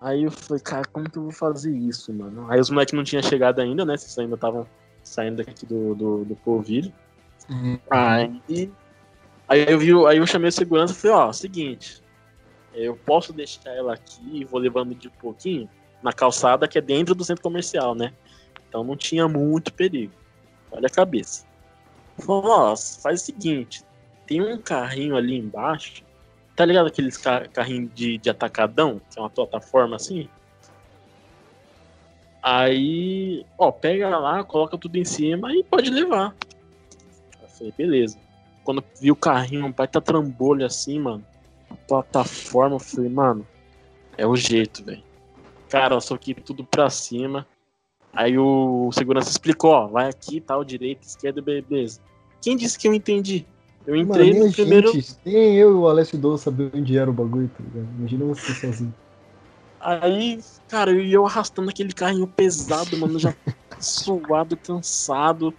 [0.00, 2.46] Aí eu falei, cara, como que eu vou fazer isso, mano?
[2.50, 3.96] Aí os moleques não tinham chegado ainda, né?
[3.96, 4.66] Vocês ainda estavam
[5.02, 6.92] saindo aqui do, do, do Polvilho.
[7.90, 8.72] Aí,
[9.48, 12.02] aí eu vi, aí eu chamei a segurança e falei, ó, seguinte,
[12.74, 15.68] eu posso deixar ela aqui e vou levando de pouquinho
[16.02, 18.12] na calçada que é dentro do centro comercial, né?
[18.68, 20.12] Então não tinha muito perigo.
[20.70, 21.46] Olha a cabeça.
[22.18, 23.84] Falou, ó, faz o seguinte,
[24.26, 26.02] tem um carrinho ali embaixo,
[26.54, 30.28] tá ligado aqueles ca carrinhos de, de atacadão, que é uma plataforma assim?
[32.42, 36.34] Aí, ó, pega lá, coloca tudo em cima e pode levar.
[37.56, 38.18] Eu falei, beleza.
[38.64, 41.24] Quando vi o carrinho, um baita trambolho assim, mano,
[41.88, 43.46] plataforma, eu falei, mano,
[44.16, 45.02] é o jeito, velho.
[45.68, 47.46] Cara, eu soquei tudo pra cima.
[48.12, 52.00] Aí o segurança explicou, ó, vai aqui, tal, direita, esquerda, beleza.
[52.40, 53.46] Quem disse que eu entendi?
[53.86, 54.92] Eu entrei Mano, no primeiro.
[54.92, 57.88] gente, nem eu e o Alessio Dou saber onde era o bagulho, tá ligado?
[57.98, 58.94] Imagina você sozinho.
[59.80, 63.32] Aí, cara, eu ia arrastando aquele carrinho pesado, mano, já
[63.78, 65.54] suado, cansado.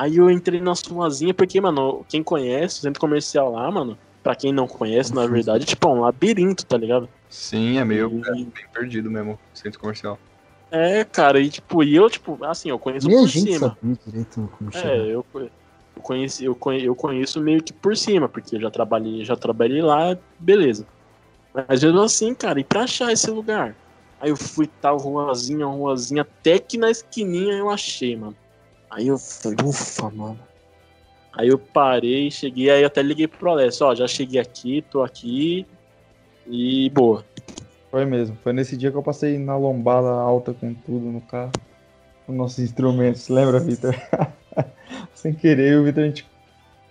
[0.00, 4.34] Aí eu entrei na suazinha, porque, mano, quem conhece o centro comercial lá, mano, pra
[4.34, 7.06] quem não conhece, na verdade, tipo, é um labirinto, tá ligado?
[7.28, 10.18] Sim, é meio E- é bem perdido mesmo, centro comercial.
[10.70, 13.76] É, cara, e tipo, e eu, tipo, assim, eu conheço por gente cima.
[14.06, 14.88] direito como chegar.
[14.88, 15.50] É, eu, eu,
[16.02, 19.82] conheci, eu, conhe- eu conheço meio que por cima, porque eu já trabalhei, já trabalhei
[19.82, 20.86] lá, beleza.
[21.52, 23.76] Mas mesmo assim, cara, e pra achar esse lugar?
[24.20, 28.36] Aí eu fui tal ruazinha, ruazinha, até que na esquininha eu achei, mano.
[28.90, 30.38] Aí eu falei, ufa, mano.
[31.32, 35.02] Aí eu parei, cheguei, aí eu até liguei pro Alessio, ó, já cheguei aqui, tô
[35.02, 35.64] aqui
[36.44, 37.24] e boa.
[37.90, 38.36] Foi mesmo.
[38.42, 41.52] Foi nesse dia que eu passei na lombada alta com tudo no carro.
[42.26, 43.28] Com nossos instrumentos.
[43.28, 43.94] Lembra, Vitor?
[45.14, 46.28] Sem querer, o Vitor, a gente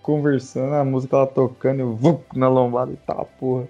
[0.01, 3.67] conversando, a música tava tocando, eu vou na lombada e tá, porra.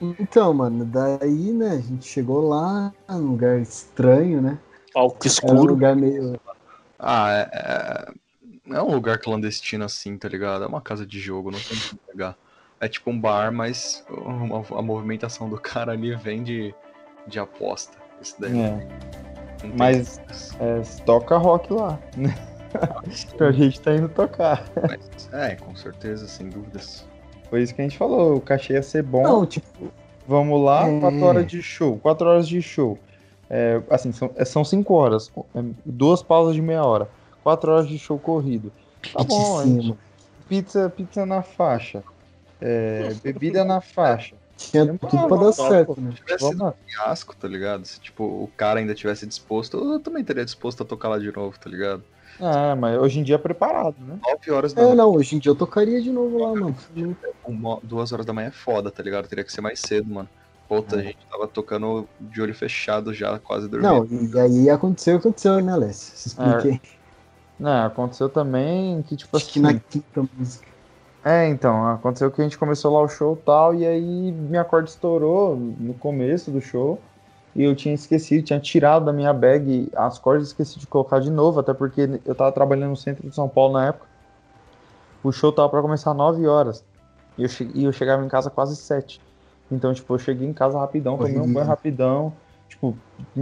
[0.00, 4.58] Então, mano, daí, né, a gente chegou lá, num lugar estranho, né?
[4.92, 5.72] Palco Era um escuro.
[5.72, 6.38] lugar meio.
[7.06, 7.50] Ah, é,
[8.72, 10.64] é, é um lugar clandestino assim, tá ligado?
[10.64, 12.36] É uma casa de jogo, não tem como pegar.
[12.80, 16.74] É tipo um bar, mas a, a movimentação do cara ali vem de,
[17.26, 17.98] de aposta.
[18.20, 18.88] Isso daí É,
[19.76, 20.18] mas
[20.58, 21.98] é, toca rock lá.
[22.16, 22.34] né?
[23.40, 24.64] a gente tá indo tocar.
[25.32, 27.06] É, com certeza, sem dúvidas.
[27.50, 28.36] Foi isso que a gente falou.
[28.36, 29.22] O cachê ia ser bom.
[29.22, 29.92] Não, tipo,
[30.26, 31.00] Vamos lá, É.
[31.00, 31.98] 4 horas de show.
[31.98, 32.98] 4 horas de show.
[33.56, 35.30] É, assim, são, é, são 5 horas.
[35.54, 37.08] é, duas pausas de meia hora.
[37.44, 38.72] 4 horas de show corrido.
[39.12, 39.96] Tá bom, gente-
[40.48, 42.02] pizza, pizza na faixa.
[42.60, 44.34] É, bebida na faixa.
[44.58, 46.10] Tinha tudo pra dar certo, né?
[46.10, 47.84] Se tivesse sido um fiasco, tá ligado?
[47.84, 51.30] Se tipo, o cara ainda tivesse disposto, eu também teria disposto a tocar lá de
[51.30, 52.02] novo, tá ligado?
[52.40, 54.18] Ah, mas hoje em dia é preparado, né?
[54.20, 56.76] 9 horas da É, manhã, não, hoje em dia eu tocaria de novo lá, mano.
[57.46, 59.28] uma- duas horas da manhã é foda, tá ligado?
[59.28, 60.28] Teria que ser mais cedo, mano.
[60.68, 64.06] Puta, a gente tava tocando de olho fechado já, quase dormindo.
[64.10, 66.16] Não, e aí aconteceu o que aconteceu, né, Alessio?
[66.16, 66.80] Se expliquei.
[67.58, 69.74] Não, aconteceu também que, tipo Acho que assim.
[69.74, 70.66] na quinta música.
[71.24, 74.64] É, então, aconteceu que a gente começou lá o show e tal, e aí minha
[74.64, 76.98] corda estourou no começo do show.
[77.54, 81.20] E eu tinha esquecido, tinha tirado da minha bag as cordas e esqueci de colocar
[81.20, 84.06] de novo, até porque eu tava trabalhando no centro de São Paulo na época.
[85.22, 86.84] O show tava pra começar às 9 horas.
[87.38, 87.70] E eu, che...
[87.72, 89.20] e eu chegava em casa quase sete.
[89.70, 92.32] Então, tipo, eu cheguei em casa rapidão, tomei um banho rapidão.
[92.68, 92.96] Tipo,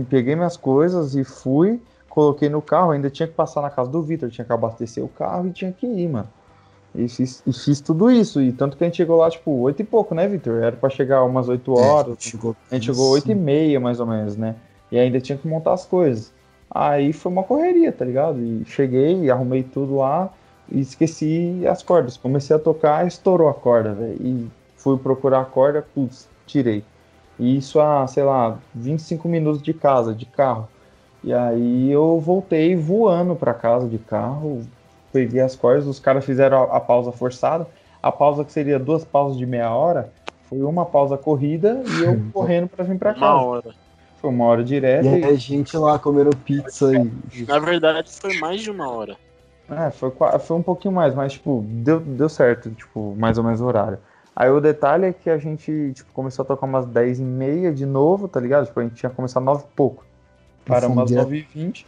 [0.09, 2.93] peguei minhas coisas e fui, coloquei no carro.
[2.93, 5.73] Ainda tinha que passar na casa do Vitor, tinha que abastecer o carro e tinha
[5.73, 6.29] que ir, mano.
[6.95, 8.41] E fiz, e fiz tudo isso.
[8.41, 10.63] E tanto que a gente chegou lá, tipo, oito e pouco, né, Vitor?
[10.63, 12.13] Era pra chegar umas oito é, horas.
[12.13, 14.57] É, chegou, a gente chegou oito e meia, mais ou menos, né?
[14.91, 16.33] E ainda tinha que montar as coisas.
[16.71, 18.39] Aí foi uma correria, tá ligado?
[18.41, 20.31] E cheguei, arrumei tudo lá
[20.71, 22.17] e esqueci as cordas.
[22.17, 24.17] Comecei a tocar, estourou a corda, velho.
[24.21, 24.51] E
[24.83, 26.85] fui procurar a corda, putz, tirei.
[27.39, 30.69] E isso a, sei lá, 25 minutos de casa, de carro.
[31.25, 34.63] E aí eu voltei voando para casa de carro,
[35.13, 37.67] peguei as cordas, os caras fizeram a, a, pausa forçada.
[38.03, 40.13] A pausa que seria duas pausas de meia hora,
[40.49, 43.27] foi uma pausa corrida e eu correndo para vir para casa.
[43.27, 43.75] Uma hora.
[44.21, 45.07] Foi uma hora direta.
[45.07, 45.25] E, e...
[45.25, 47.45] a gente lá comendo pizza e.
[47.45, 49.17] Na verdade, foi mais de uma hora.
[49.71, 53.61] É, foi, foi um pouquinho mais, mas tipo, deu, deu certo, tipo, mais ou menos
[53.61, 53.99] o horário.
[54.35, 57.73] Aí o detalhe é que a gente, tipo, começou a tocar umas 10 e meia
[57.73, 58.67] de novo, tá ligado?
[58.67, 60.05] Tipo, a gente tinha começado 9 e pouco.
[60.65, 61.87] Para umas 9 e 20.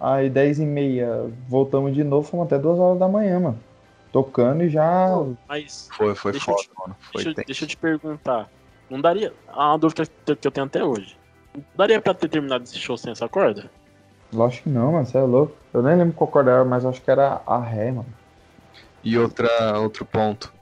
[0.00, 3.60] Aí 10 e meia voltamos de novo, fomos até 2 horas da manhã, mano.
[4.10, 5.08] Tocando e já.
[5.48, 5.88] Mas.
[5.92, 6.96] Foi, foi foda, te, mano.
[7.12, 8.48] Foi deixa, deixa eu te perguntar.
[8.90, 9.32] Não daria.
[9.48, 11.16] A uma dúvida que eu tenho até hoje.
[11.54, 13.70] Não daria pra ter terminado esse show sem essa corda?
[14.32, 15.06] Lógico que não, mano.
[15.06, 15.54] Você é louco.
[15.72, 18.06] Eu nem lembro qual corda era, mas acho que era a ré, mano.
[19.04, 20.52] E outra, outro ponto.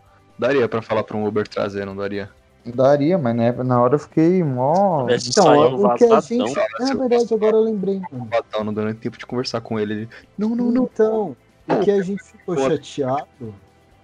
[0.41, 2.31] Daria pra falar pra um Uber trazer, não daria?
[2.65, 5.07] Daria, mas né, na hora eu fiquei mó.
[5.11, 6.59] Então, o que a gente.
[6.59, 8.01] É verdade, agora eu lembrei.
[8.11, 8.29] Mano.
[8.65, 10.09] Não deu nem tempo de conversar com ele.
[10.39, 10.89] Não, não, não.
[10.93, 11.37] Então,
[11.69, 13.55] o que a gente ficou chateado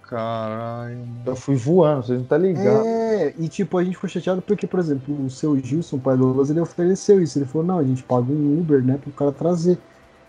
[0.07, 1.05] Caralho.
[1.25, 2.85] Eu fui voando, vocês não tá ligado.
[2.85, 6.23] É, e tipo, a gente ficou chateado porque, por exemplo, o seu Gilson, pai do
[6.23, 7.37] Douglas, ele ofereceu isso.
[7.37, 9.77] Ele falou, não, a gente paga um Uber, né, pro cara trazer.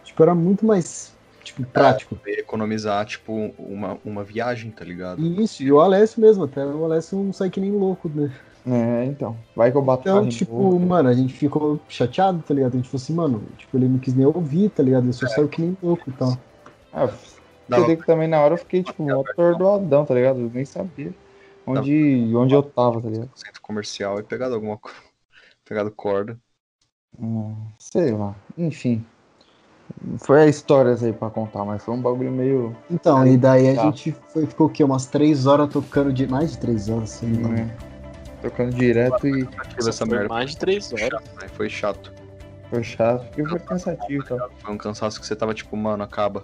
[0.02, 1.12] Tipo, era muito mais,
[1.48, 2.18] tipo, prático.
[2.26, 5.24] Economizar, tipo, uma, uma viagem, tá ligado?
[5.40, 8.32] Isso, e o Alessio mesmo, até o Alessio não sai que nem louco, né?
[8.66, 9.36] É, então.
[9.56, 12.74] Vai que eu bato Então, tipo, mano, a gente ficou chateado, tá ligado?
[12.74, 15.04] A gente falou assim, mano, tipo, ele não quis nem ouvir, tá ligado?
[15.04, 15.30] Ele só é.
[15.30, 16.38] saiu que nem louco e tal.
[16.92, 17.08] Ah,
[17.68, 17.96] Dava...
[17.96, 20.40] que também na hora eu fiquei, tipo, mó atordoadão, tá ligado?
[20.40, 21.12] Eu nem sabia
[21.68, 23.30] onde, onde eu tava, tá ligado?
[23.34, 24.96] Centro comercial e pegado alguma coisa.
[25.64, 26.38] Pegado corda.
[27.18, 28.34] Hum, sei lá.
[28.56, 29.04] Enfim.
[30.18, 32.76] Foi a histórias aí pra contar, mas foi um bagulho meio.
[32.90, 34.84] Então, e daí a gente foi, ficou o quê?
[34.84, 36.26] Umas três horas tocando de.
[36.26, 37.70] Mais de três horas, assim, né?
[38.42, 39.48] Tocando direto e.
[39.78, 40.28] Essa merda.
[40.28, 41.22] Mais de três horas.
[41.52, 42.12] Foi chato.
[42.70, 44.48] Foi chato, porque foi cansativo, tá?
[44.58, 46.42] Foi um cansaço que você tava tipo, mano, acaba.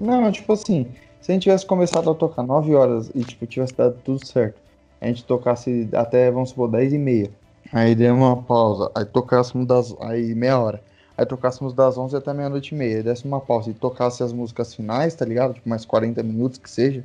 [0.00, 0.88] Não, tipo assim,
[1.20, 4.60] se a gente tivesse começado a tocar 9 horas e, tipo, tivesse dado tudo certo,
[5.00, 7.30] a gente tocasse até, vamos supor, 10 e meia,
[7.72, 10.82] aí demos uma pausa, aí tocássemos das, aí meia hora,
[11.20, 14.74] aí tocássemos das 11 até meia-noite e meia, desse uma pausa e tocasse as músicas
[14.74, 15.54] finais, tá ligado?
[15.54, 17.04] Tipo, mais 40 minutos que seja,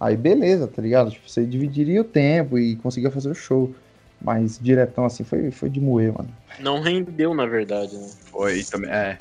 [0.00, 1.12] aí beleza, tá ligado?
[1.12, 3.72] Tipo, você dividiria o tempo e conseguia fazer o show.
[4.20, 6.30] Mas diretão assim foi, foi de moer, mano.
[6.58, 8.08] Não rendeu, na verdade, né?
[8.30, 8.90] Foi também.
[8.90, 9.18] É,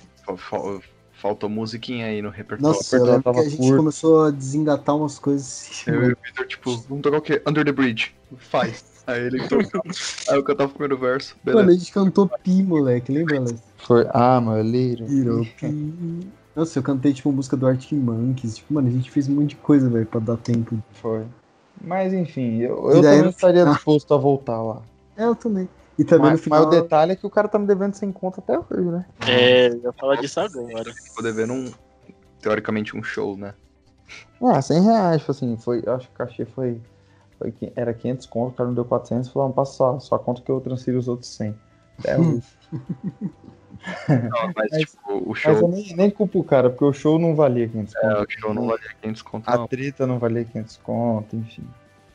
[1.11, 2.75] Faltou musiquinha aí no repertório.
[2.75, 3.77] Nossa, eu lembro que a gente curto.
[3.77, 5.91] começou a desengatar umas coisas assim.
[5.91, 7.41] Eu e o Victor, tipo, vamos tocar o quê?
[7.47, 8.15] Under the Bridge.
[8.37, 8.92] Faz.
[9.05, 9.81] Aí ele tocou.
[10.29, 11.35] aí eu cantava o primeiro verso.
[11.43, 11.61] Beleza.
[11.61, 13.61] Mano, a gente cantou Pi, moleque, lembra, Alex?
[13.77, 15.45] Foi, ah, meu Little.
[15.59, 16.27] Pi.
[16.55, 18.57] Nossa, eu cantei, tipo, música do Arctic Monkeys.
[18.57, 20.77] Tipo, mano, a gente fez um monte de coisa, velho, pra dar tempo.
[20.93, 21.25] Foi.
[21.81, 24.81] Mas, enfim, eu, eu também estaria disposto a voltar lá.
[25.15, 25.69] É, eu também.
[25.95, 26.65] E também mas, no final...
[26.65, 29.05] mas o detalhe é que o cara tá me devendo sem conta até hoje, né?
[29.27, 30.91] É, eu ia falar disso agora.
[30.91, 31.71] Ficou devendo um,
[32.41, 33.53] teoricamente, um show, né?
[34.41, 36.81] Ah, 100 reais, tipo assim, foi, acho que o cachê foi,
[37.75, 40.49] era 500 conto, o cara me deu 400, falou, não, passa só, só conta que
[40.49, 41.55] eu transfiro os outros 100.
[42.05, 42.41] É o...
[44.07, 45.51] Não, mas, mas, tipo, o show.
[45.51, 48.05] Mas eu nem, nem culpo o cara, porque o show não valia 500 conto.
[48.05, 49.49] É, o show não valia 500 conto.
[49.49, 51.67] A treta não valia 500 conto, enfim.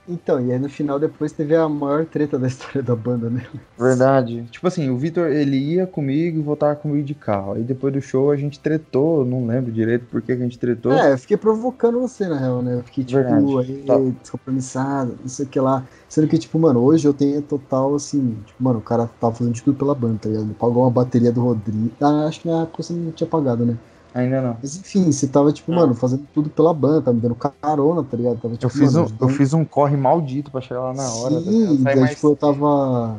[0.08, 3.46] Então, e aí no final depois teve a maior treta da história da banda, né?
[3.78, 4.44] Verdade.
[4.50, 7.52] Tipo assim, o Vitor, ele ia comigo e voltava comigo de carro.
[7.52, 10.92] Aí depois do show a gente tretou, não lembro direito por que a gente tretou.
[10.92, 12.76] É, eu fiquei provocando você, na real, né?
[12.76, 13.72] Eu fiquei, tipo, Verdade.
[13.72, 13.98] aí, tá.
[14.22, 15.84] descompromissado, não sei o que lá.
[16.08, 19.52] Sendo que, tipo, mano, hoje eu tenho total, assim, tipo, mano, o cara tava fazendo
[19.52, 20.46] de tudo pela banda, tá ligado?
[20.46, 21.90] Ele pagou uma bateria do Rodrigo.
[22.00, 23.76] Ah, acho que na época você não tinha pagado, né?
[24.14, 24.56] Ainda não.
[24.60, 28.16] Mas enfim, você tava, tipo, mano, fazendo tudo pela banda, tava me dando carona, tá
[28.16, 28.40] ligado?
[28.40, 31.08] Tava, tipo, eu, fiz mano, um, eu fiz um corre maldito pra chegar lá na
[31.12, 31.40] hora.
[31.40, 32.10] Sim, tá e daí, mais...
[32.14, 33.18] tipo, eu tava.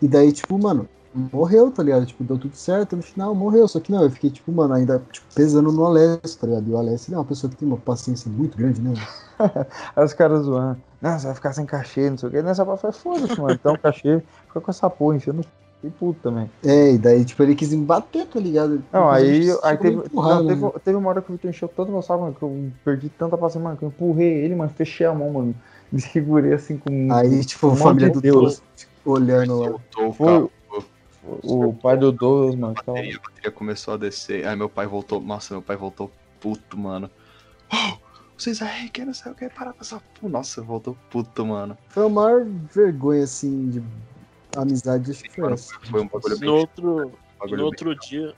[0.00, 2.06] E daí, tipo, mano, morreu, tá ligado?
[2.06, 3.66] Tipo, deu tudo certo, no final morreu.
[3.66, 6.68] Só que não, eu fiquei, tipo, mano, ainda tipo, pesando no Alessio, tá ligado?
[6.68, 8.92] E o Alessio é uma pessoa que tem uma paciência muito grande, né?
[9.96, 10.78] Aí os caras zoando.
[11.00, 12.42] Não, você vai ficar sem cachê, não sei o quê.
[12.42, 13.54] Nessa parte foi foda-se, mano.
[13.54, 15.42] Então, cachê, fica com essa porra enchendo
[15.82, 16.48] fiquei puto também.
[16.64, 18.82] É, e daí, tipo, ele quis me bater, tá ligado?
[18.92, 20.54] Não, aí, aí teve, empurrar, não, né?
[20.54, 23.08] teve, teve uma hora que o Vitor encheu tanto meu saco, mano, que eu perdi
[23.08, 25.54] tanta paciência, mano, que eu empurrei ele, mano, fechei a mão, mano.
[25.92, 27.12] Me segurei assim com.
[27.12, 28.62] Aí, tipo, Um a família do de Deus.
[29.04, 29.74] Olhando lá.
[29.98, 30.50] O Foi carro.
[31.42, 32.74] o pai do Douglas, mano.
[32.78, 34.46] A bateria, a bateria começou a descer.
[34.46, 35.20] Aí meu pai voltou.
[35.20, 37.10] Nossa, meu pai voltou puto, mano.
[37.74, 37.96] Oh,
[38.36, 40.02] vocês aí, que não sei o que, parar com essa.
[40.22, 41.76] Nossa, voltou puto, mano.
[41.88, 43.82] Foi a maior vergonha, assim, de
[44.56, 45.74] amizade, acho que foi Mano, essa.
[45.90, 46.48] foi um bagulho No bem.
[46.50, 48.34] outro, e bagulho no outro dia.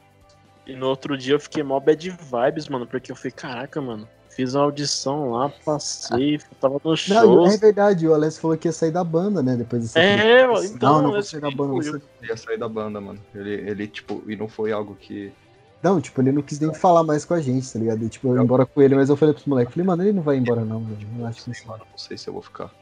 [0.67, 4.09] E no outro dia eu fiquei mó bad vibes, mano, porque eu falei, caraca, mano.
[4.31, 7.15] Fiz uma audição lá, passei, tava no show.
[7.37, 9.55] Não, é verdade, o Alessio falou que ia sair da banda, né?
[9.57, 12.69] Depois dessa É, mano, Não, então, não vou sair da banda, Ele ia sair da
[12.69, 13.21] banda, mano.
[13.33, 15.33] Ele, ele, tipo, e não foi algo que.
[15.81, 18.03] Não, tipo, ele não quis nem falar mais com a gente, tá ligado?
[18.05, 20.13] E, tipo, eu ia embora com ele, mas eu falei pros moleques, falei, mano, ele
[20.15, 21.07] não vai embora não, velho.
[21.19, 22.73] Eu acho que Sei, mano, não sei se eu vou ficar.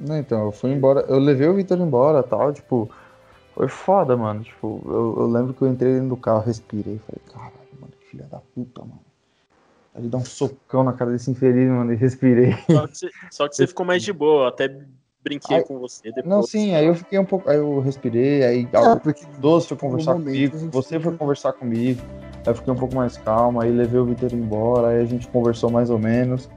[0.00, 2.88] Não, então, eu fui embora, eu levei o Vitor embora tal, tipo,
[3.54, 4.42] foi foda, mano.
[4.44, 8.06] Tipo, eu, eu lembro que eu entrei dentro do carro, respirei, falei, caralho, mano, que
[8.06, 9.00] filha da puta, mano.
[9.94, 12.52] Aí dar um socão na cara desse infeliz, mano, e respirei.
[12.70, 14.68] Só que, você, só que você ficou mais de boa, eu até
[15.20, 16.26] brinquei Ai, com você depois.
[16.26, 19.76] Não, sim, aí eu fiquei um pouco, aí eu respirei, aí É, porque Doce foi
[19.76, 22.00] conversar momento comigo, você foi conversar comigo,
[22.46, 25.26] aí eu fiquei um pouco mais calmo, aí levei o Vitor embora, aí a gente
[25.26, 26.48] conversou mais ou menos.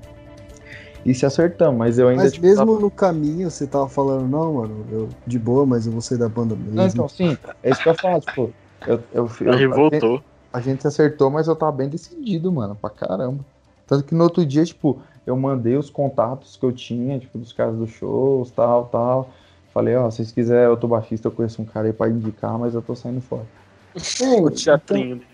[1.03, 4.27] E se acertamos, mas eu ainda Mas tipo, mesmo tava- no caminho você tava falando,
[4.29, 6.75] não, mano, eu de boa, mas eu vou sair da banda mesmo.
[6.75, 8.53] Não, então, sim, é isso que eu falo, tipo,
[8.85, 10.23] eu, eu, eu, gente, voltou.
[10.53, 13.43] a gente acertou, mas eu tava bem decidido, mano, pra caramba.
[13.87, 17.51] Tanto que no outro dia, tipo, eu mandei os contatos que eu tinha, tipo, dos
[17.51, 19.33] caras dos shows, tal, tal.
[19.73, 22.73] Falei, ó, se vocês quiserem outro baixista, eu conheço um cara aí pra indicar, mas
[22.75, 23.47] eu tô saindo fora.
[24.21, 25.30] É, O teatrinho dele.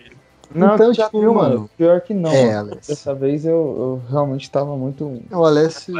[0.53, 2.31] Não, Então, já tipo, viu, mano, mano, pior que não.
[2.31, 2.63] É.
[2.63, 5.95] Dessa vez eu, eu realmente tava muito, O Alessio,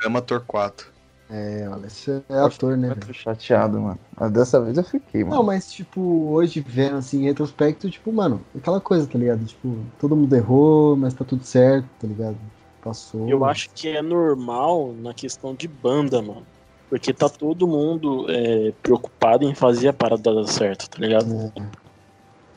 [0.00, 0.92] Drama Torquato.
[1.28, 3.00] é, o Alessio é ator, né, velho?
[3.04, 3.98] muito chateado, mano.
[4.18, 5.36] Mas dessa vez eu fiquei, mano.
[5.36, 9.44] Não, mas, tipo, hoje vendo assim, em retrospecto, tipo, mano, aquela coisa, tá ligado?
[9.44, 12.36] Tipo, todo mundo errou, mas tá tudo certo, tá ligado?
[12.82, 13.28] Passou.
[13.28, 16.46] Eu acho que é normal na questão de banda, mano.
[16.88, 21.52] Porque tá todo mundo é, preocupado em fazer a parada dar certo, tá ligado?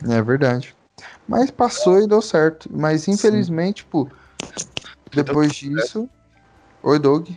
[0.08, 0.74] É, É verdade.
[1.26, 2.68] Mas passou e deu certo.
[2.72, 4.10] Mas infelizmente, tipo,
[5.12, 6.08] depois disso.
[6.82, 7.28] Oi, Doug.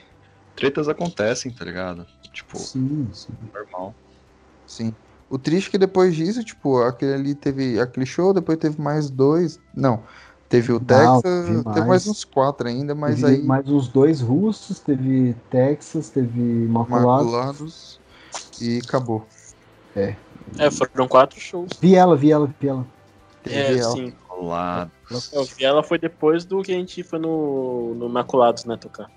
[0.56, 2.06] Tretas acontecem, tá ligado?
[2.32, 3.34] Tipo, sim, sim.
[3.54, 3.94] normal.
[4.66, 4.94] Sim.
[5.30, 9.10] O triste é que depois disso, tipo, aquele ali teve aquele show, depois teve mais
[9.10, 9.60] dois.
[9.76, 10.04] Não.
[10.48, 11.88] Teve o Não, Texas, teve teve, mais.
[11.88, 13.44] mais uns quatro ainda, mas teve aí.
[13.44, 17.26] mais uns dois russos, teve Texas, teve Imaculado.
[17.26, 18.00] Maculados
[18.62, 19.26] e acabou.
[19.96, 20.16] É,
[20.72, 21.72] foram quatro shows.
[21.80, 22.86] Vi ela, vi ela, vi ela.
[23.48, 24.14] É, sim.
[25.32, 29.10] Eu vi ela foi depois do que a gente foi no, no Maculados, né, tocar.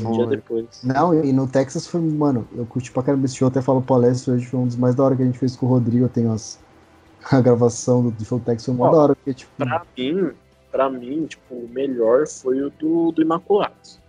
[0.00, 0.66] Um dia depois.
[0.82, 3.94] Não, e no Texas foi, mano, eu curti pra caramba esse show, até falo pro
[3.94, 6.04] Alessio hoje, foi um dos mais da hora que a gente fez com o Rodrigo,
[6.04, 6.58] eu tenho as,
[7.30, 10.30] a gravação do, do show Texas, foi Ó, da hora, porque, tipo, Pra mim,
[10.70, 14.00] pra mim, tipo, o melhor foi o do, do Imaculados.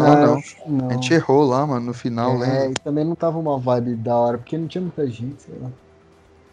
[0.00, 0.42] Ah, não.
[0.66, 0.90] não.
[0.90, 2.70] A gente errou lá, mano, no final, É, lembra?
[2.70, 5.70] e também não tava uma vibe da hora, porque não tinha muita gente, sei lá.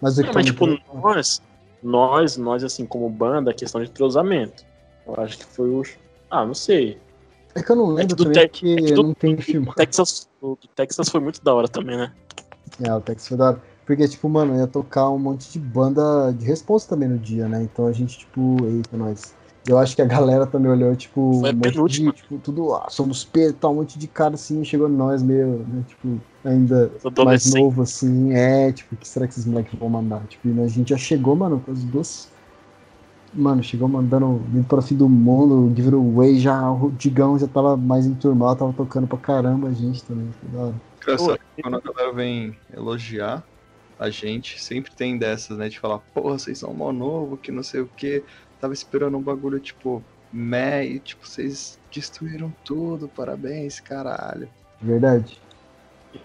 [0.02, 1.42] Mas o Não, mas tipo, nós,
[1.82, 4.64] nós, nós, assim, como banda, a questão de entrosamento.
[5.08, 5.82] Eu acho que foi o.
[6.30, 7.00] Ah, não sei.
[7.56, 9.36] é que eu não É lembro que do também, porque é que do- não tem
[9.36, 9.76] O filmado.
[9.76, 12.14] Texas, o do Texas foi muito da hora também, né?
[12.84, 13.62] É, o Texas foi da hora.
[13.86, 17.64] Porque, tipo, mano, ia tocar um monte de banda de responsa também no dia, né?
[17.64, 19.36] Então a gente, tipo, eita, nós.
[19.68, 22.88] Eu acho que a galera também olhou, tipo, Foi um monte de, tipo, tudo, ah,
[22.90, 26.92] somos Pedro, tal, um monte de cara assim, chegou nós meio, né, tipo, ainda
[27.26, 30.22] mais novo, assim, é, tipo, o que será que esses moleques vão mandar?
[30.28, 32.30] Tipo, e a gente já chegou, mano, com as duas.
[33.34, 37.40] Mano, chegou mandando vindo para o fim do mundo, Give It Away, já o Digão
[37.40, 40.76] já tava mais enturmado, tava tocando pra caramba a gente também, foi da hora.
[41.02, 43.44] Engraçado, quando a galera vem elogiar
[43.98, 45.70] a gente, sempre tem dessas, né?
[45.70, 48.24] De falar, porra, vocês são mó novo, que não sei o que.
[48.60, 54.50] Tava esperando um bagulho, tipo, meh, e tipo, vocês destruíram tudo, parabéns, caralho.
[54.82, 55.41] Verdade.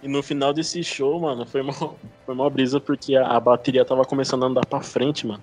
[0.02, 1.72] E no final desse show, mano, foi uma,
[2.26, 5.42] foi uma brisa porque a, a bateria tava começando a andar pra frente, mano.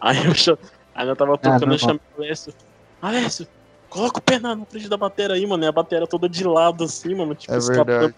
[0.00, 0.58] Aí eu,
[0.94, 1.74] aí eu tava tocando não.
[1.74, 2.54] e chamei o Alessio.
[3.00, 3.46] Alessio,
[3.88, 5.64] coloca o pé na na frente da bateria aí, mano.
[5.64, 7.34] E a bateria toda de lado, assim, mano.
[7.34, 8.14] Tipo, É escapando.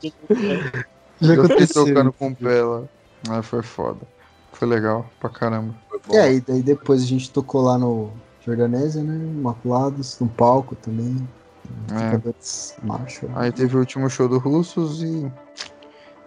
[1.20, 1.86] Já Eu aconteceu.
[1.86, 2.82] tocando com o pé lá.
[3.30, 4.00] Ah, foi foda.
[4.52, 5.74] Foi legal pra caramba.
[6.10, 8.10] É, e daí depois a gente tocou lá no
[8.44, 9.14] Jordanésia, né?
[9.14, 11.16] Imaculados, no palco também.
[11.92, 12.84] É.
[12.86, 13.30] Marshall.
[13.36, 15.30] Aí teve o último show do Russos e.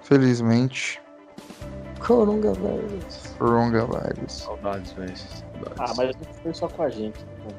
[0.04, 1.02] Felizmente,
[2.00, 3.34] Coronavírus.
[3.40, 4.32] coronavirus.
[4.34, 5.18] Saudades, velho.
[5.18, 5.80] Saudades.
[5.80, 7.20] Ah, mas não foi só com a gente.
[7.20, 7.56] né.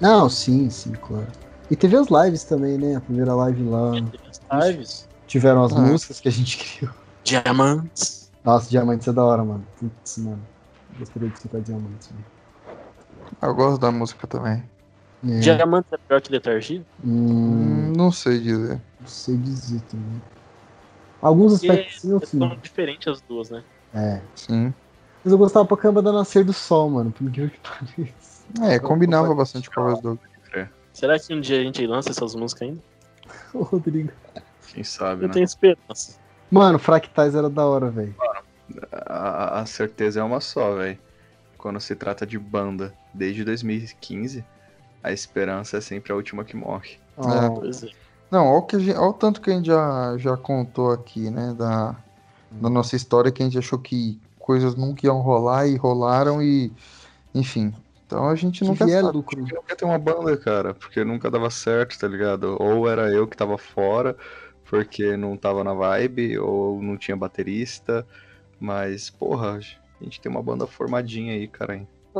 [0.00, 1.26] Não, sim, sim, claro.
[1.70, 2.96] E teve as lives também, né?
[2.96, 3.92] A primeira live lá.
[3.92, 5.08] Teve as lives.
[5.26, 5.78] Tiveram as Ah.
[5.80, 6.92] músicas que a gente criou.
[7.22, 8.30] Diamantes.
[8.42, 9.64] Nossa, Diamantes é da hora, mano.
[9.78, 10.40] Putz, mano.
[10.98, 12.10] Gostaria de escutar Diamantes.
[12.10, 12.24] Mano.
[13.42, 14.64] Eu gosto da música também.
[15.28, 15.38] É.
[15.40, 16.84] Diamante é pior que letargia?
[17.04, 18.80] Hum, Hum, não sei dizer.
[19.00, 20.22] não sei dizer também.
[21.20, 22.38] Alguns Porque aspectos sim, sim.
[22.38, 23.62] são diferentes as duas, né?
[23.94, 24.20] É.
[24.34, 24.72] Sim.
[25.22, 27.10] Mas eu gostava pra caramba da Nascer do Sol, mano.
[27.12, 28.40] Por incrível que pareça.
[28.62, 30.18] É, combinava bastante com a voz do
[30.92, 32.80] Será que um dia a gente lança essas músicas ainda?
[33.54, 34.10] Ô, Rodrigo.
[34.72, 35.34] Quem sabe, Eu né?
[35.34, 36.18] tenho esperança.
[36.50, 38.14] Mano, Fractais era da hora, velho.
[38.92, 40.98] A, a certeza é uma só, velho.
[41.58, 44.44] Quando se trata de banda, desde 2015,
[45.02, 46.98] a esperança é sempre a última que morre.
[47.16, 47.88] Ó, Pois é.
[48.30, 50.92] Não, olha o, que a gente- olha o tanto que a gente já, já contou
[50.92, 51.52] aqui, né?
[51.58, 51.96] Da,
[52.50, 56.72] da nossa história, que a gente achou que coisas nunca iam rolar e rolaram e.
[57.34, 57.72] Enfim.
[58.06, 59.16] Então a gente nunca sabe.
[59.16, 59.40] lucro.
[59.40, 62.56] Eu queria ter uma banda, cara, porque nunca dava certo, tá ligado?
[62.60, 64.16] Ou era eu que tava fora,
[64.64, 68.06] porque não tava na vibe, ou não tinha baterista.
[68.60, 69.58] Mas, porra,
[70.00, 71.76] a gente tem uma banda formadinha aí, cara.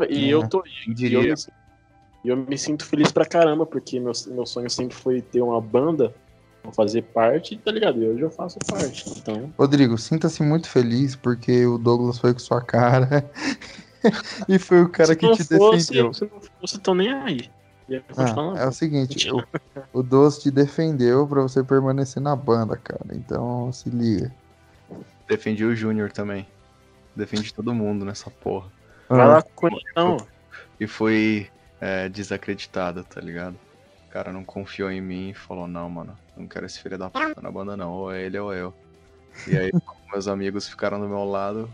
[0.08, 0.34] E É.
[0.34, 0.62] eu tô.
[0.62, 1.34] Quem E eu,
[2.24, 5.60] e eu me sinto feliz pra caramba, porque meu, meu sonho sempre foi ter uma
[5.60, 6.14] banda,
[6.72, 8.02] fazer parte, tá ligado?
[8.02, 9.08] E hoje eu faço parte.
[9.16, 13.28] Então, Rodrigo, sinta-se muito feliz porque o Douglas foi com sua cara.
[14.48, 16.14] e foi o cara se que não te fosse, defendeu.
[16.14, 17.50] se não fosse, tão nem aí.
[17.88, 19.42] Ia continuar Ah, é o seguinte, o,
[19.92, 23.06] o Doce te defendeu pra você permanecer na banda, cara.
[23.12, 24.32] Então se liga.
[25.26, 26.46] Defendi o Júnior também.
[27.16, 28.68] Defendi todo mundo nessa porra.
[29.08, 30.18] Vai lá com ele, então.
[30.78, 31.48] E fui
[31.80, 33.56] é, desacreditado, tá ligado?
[34.06, 37.08] O cara não confiou em mim e falou, não, mano, não quero esse filho da
[37.08, 38.74] puta na banda não, ou é ele ou eu.
[39.46, 41.72] E aí, como meus amigos ficaram do meu lado,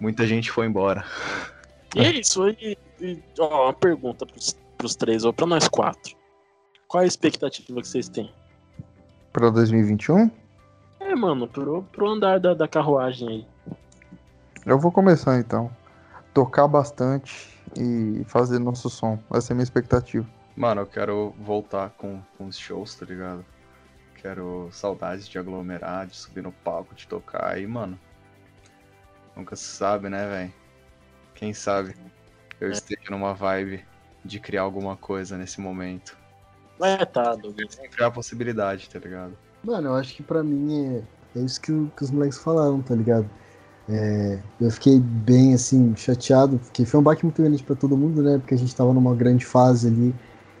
[0.00, 1.04] muita gente foi embora.
[1.96, 2.48] E é isso.
[2.48, 6.14] E, e, ó, uma pergunta pros, pros três, ou pra nós quatro.
[6.86, 8.30] Qual a expectativa que vocês têm?
[9.32, 10.30] Pra 2021?
[11.00, 13.46] É, mano, pro, pro andar da, da carruagem aí.
[14.66, 15.70] Eu vou começar então.
[16.34, 19.18] Tocar bastante e fazer nosso som.
[19.32, 20.26] Essa é a minha expectativa.
[20.56, 23.44] Mano, eu quero voltar com, com os shows, tá ligado?
[24.16, 27.58] Quero saudades de aglomerar, de subir no palco, de tocar.
[27.60, 27.98] E, mano,
[29.36, 30.52] nunca se sabe, né, velho?
[31.34, 31.94] Quem sabe
[32.60, 32.72] eu É.
[32.72, 33.84] esteja numa vibe
[34.24, 36.16] de criar alguma coisa nesse momento.
[36.78, 37.74] Vai tá, Douglas.
[37.74, 39.36] Sempre há a possibilidade, tá ligado?
[39.64, 40.96] Mano, eu acho que pra mim
[41.34, 43.28] é, é isso que, o- que os moleques falaram, tá ligado?
[43.92, 48.22] É, eu fiquei bem, assim, chateado, porque foi um baque muito grande pra todo mundo,
[48.22, 48.38] né?
[48.38, 50.14] Porque a gente tava numa grande fase ali.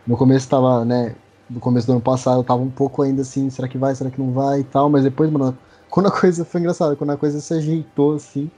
[0.06, 1.14] No começo tava, né?
[1.48, 4.10] No começo do ano passado eu tava um pouco ainda assim, será que vai, será
[4.10, 5.56] que não vai e tal, mas depois, mano,
[5.88, 8.50] quando a coisa foi engraçada, quando a coisa se ajeitou, assim,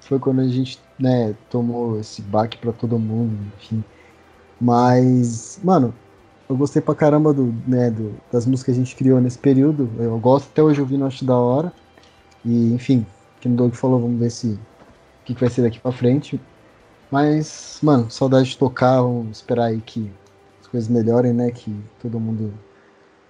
[0.00, 3.82] foi quando a gente, né, tomou esse baque pra todo mundo, enfim.
[4.60, 5.92] Mas, mano,
[6.48, 9.90] eu gostei pra caramba do, né, do, das músicas que a gente criou nesse período.
[9.98, 11.72] Eu gosto até hoje ouvindo, acho da hora.
[12.44, 13.06] E, enfim,
[13.44, 14.58] que o Doug falou, vamos ver se o
[15.26, 16.40] que, que vai ser daqui pra frente.
[17.10, 20.10] Mas, mano, saudade de tocar, vamos esperar aí que
[20.62, 21.50] as coisas melhorem, né?
[21.50, 22.54] Que todo mundo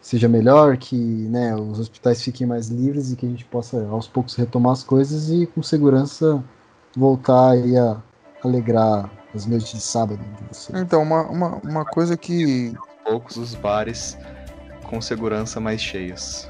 [0.01, 4.07] seja melhor, que né, os hospitais fiquem mais livres e que a gente possa aos
[4.07, 6.44] poucos retomar as coisas e com segurança
[6.97, 8.01] voltar aí a
[8.44, 10.81] alegrar as noites de sábado de vocês.
[10.81, 12.73] Então, uma, uma, uma coisa que.
[13.05, 14.17] Poucos os bares
[14.84, 16.49] com segurança mais cheios.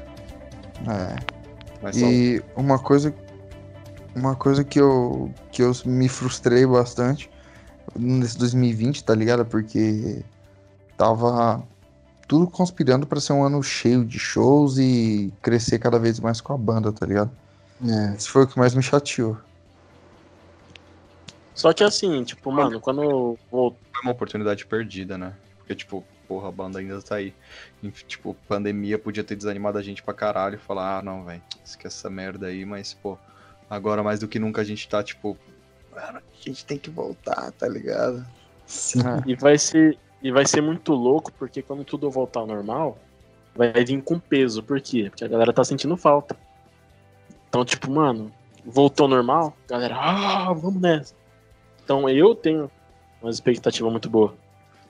[0.87, 1.15] É,
[1.81, 3.13] Mas só E uma coisa,
[4.15, 7.29] uma coisa que eu, que eu me frustrei bastante
[7.95, 9.45] nesse 2020, tá ligado?
[9.45, 10.23] Porque
[10.97, 11.61] tava
[12.27, 16.53] tudo conspirando pra ser um ano cheio de shows e crescer cada vez mais com
[16.53, 17.31] a banda, tá ligado?
[17.83, 19.37] É, Isso foi o que mais me chateou.
[21.53, 23.71] Só que assim, tipo, mano, quando foi
[24.03, 25.33] uma oportunidade perdida, né?
[25.57, 27.33] Porque, tipo, porra, a banda ainda tá aí.
[27.81, 31.41] E, tipo, pandemia podia ter desanimado a gente pra caralho e falar, ah, não, velho,
[31.63, 33.17] esquece essa merda aí, mas, pô,
[33.69, 35.37] agora mais do que nunca a gente tá, tipo,
[35.93, 38.25] mano, a gente tem que voltar, tá ligado?
[38.65, 38.99] sim.
[38.99, 39.29] É.
[39.29, 42.97] E vai ser e vai ser muito louco, porque quando tudo voltar ao normal,
[43.55, 44.63] vai vir com peso.
[44.63, 45.07] Por quê?
[45.09, 46.35] Porque a galera tá sentindo falta.
[47.47, 48.31] Então, tipo, mano,
[48.65, 51.13] voltou ao normal, galera, ah, vamos nessa.
[51.83, 52.71] Então eu tenho
[53.21, 54.33] uma expectativa muito boa.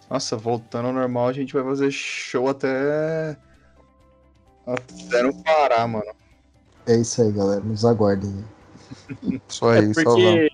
[0.10, 3.36] Nossa, voltando ao normal, a gente vai fazer show até.
[4.66, 6.14] Até não parar, mano.
[6.88, 7.62] É isso aí, galera.
[7.62, 8.46] Nos aguardem.
[9.48, 10.50] Só É isso, só porque,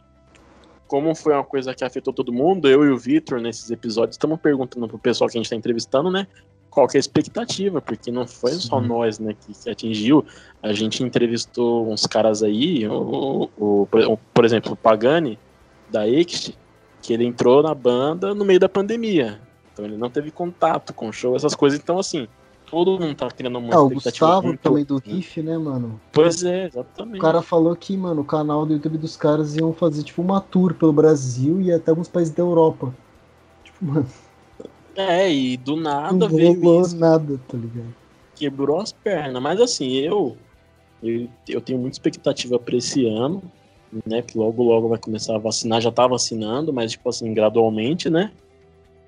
[0.88, 4.40] como foi uma coisa que afetou todo mundo, eu e o Vitor, nesses episódios, estamos
[4.40, 6.28] perguntando pro pessoal que a gente tá entrevistando, né?
[6.70, 8.88] Qual que é a expectativa, porque não foi só Sim.
[8.88, 10.26] nós, né, que, que atingiu.
[10.64, 15.38] A gente entrevistou uns caras aí, o, o- o- por exemplo, o Pagani,
[15.90, 16.58] da Ext,
[17.02, 19.42] que ele entrou na banda no meio da pandemia.
[19.74, 21.78] Então ele não teve contato com o show, essas coisas.
[21.78, 22.28] Então, assim,
[22.72, 24.62] todo mundo tá criando uma é, o Gustavo muito...
[24.62, 26.00] também do Riff, né, mano?
[26.14, 27.18] Pois é, exatamente.
[27.18, 30.40] O cara falou que, mano, o canal do YouTube dos caras iam fazer, tipo, uma
[30.40, 32.96] tour pelo Brasil e até alguns países da Europa.
[33.66, 34.08] Tipo, mano.
[34.96, 36.96] É, e do nada não veio isso.
[36.96, 37.94] nada, tá ligado?
[38.36, 39.42] Quebrou as pernas.
[39.42, 40.38] Mas assim, eu,
[41.04, 43.44] eu, eu tenho muita expectativa pra esse ano,
[44.06, 44.22] né?
[44.22, 45.82] Que logo, logo vai começar a vacinar.
[45.82, 48.32] Já tá vacinando, mas, tipo assim, gradualmente, né?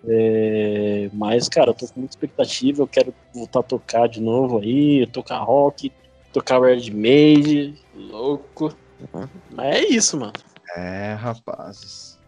[0.06, 2.82] É, mas, cara, eu tô com muita expectativa.
[2.82, 5.92] Eu quero voltar a tocar de novo aí, tocar rock,
[6.32, 8.76] tocar Red Made, louco.
[9.52, 10.34] Mas é isso, mano.
[10.76, 12.20] É, rapazes.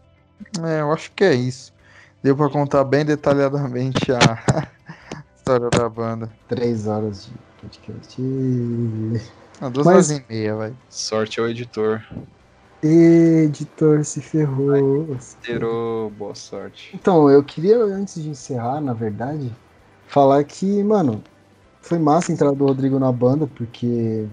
[0.64, 1.74] É, eu acho que é isso.
[2.22, 4.72] Deu pra contar bem detalhadamente a
[5.36, 6.32] história da banda.
[6.48, 8.22] Três horas de podcast.
[9.62, 9.95] Ah, duas Mas...
[9.95, 10.74] horas e meia, vai.
[10.90, 12.04] Sorte ao editor.
[12.82, 15.18] Editor se ferrou.
[15.45, 16.92] Zerou, boa sorte.
[16.94, 19.52] Então, eu queria, antes de encerrar, na verdade,
[20.08, 21.24] falar que, mano,
[21.82, 24.26] foi massa a entrada do Rodrigo na banda, porque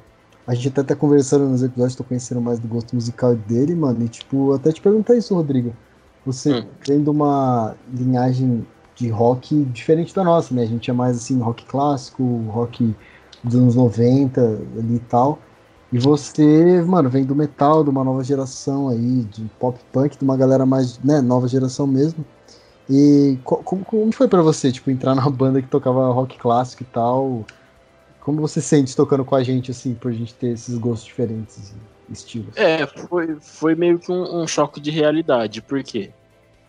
[0.47, 4.05] a gente até tá conversando nos episódios, tô conhecendo mais do gosto musical dele, mano,
[4.05, 5.75] e tipo, até te perguntar isso, Rodrigo.
[6.27, 6.67] Você hum.
[6.85, 10.63] tendo uma linhagem de rock diferente da nossa, né?
[10.63, 12.95] A gente é mais assim, rock clássico, rock
[13.43, 14.41] dos anos 90
[14.79, 15.39] ali e tal.
[15.93, 20.25] E você, mano, vem do metal, de uma nova geração aí, de pop punk, de
[20.25, 22.25] uma galera mais, né, nova geração mesmo.
[22.89, 26.87] E como, como foi para você, tipo, entrar na banda que tocava rock clássico e
[26.87, 27.45] tal?
[28.21, 31.75] Como você sente tocando com a gente, assim, por a gente ter esses gostos diferentes?
[32.13, 32.57] estilos.
[32.57, 36.11] É, foi, foi meio que um, um choque de realidade, porque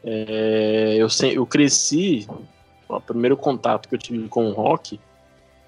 [0.04, 2.28] é, eu, eu cresci,
[2.88, 5.00] o primeiro contato que eu tive com o rock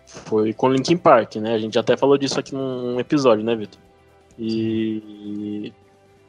[0.06, 1.54] foi com Linkin Park, né?
[1.54, 3.80] A gente até falou disso aqui num episódio, né, Vitor?
[4.38, 5.74] E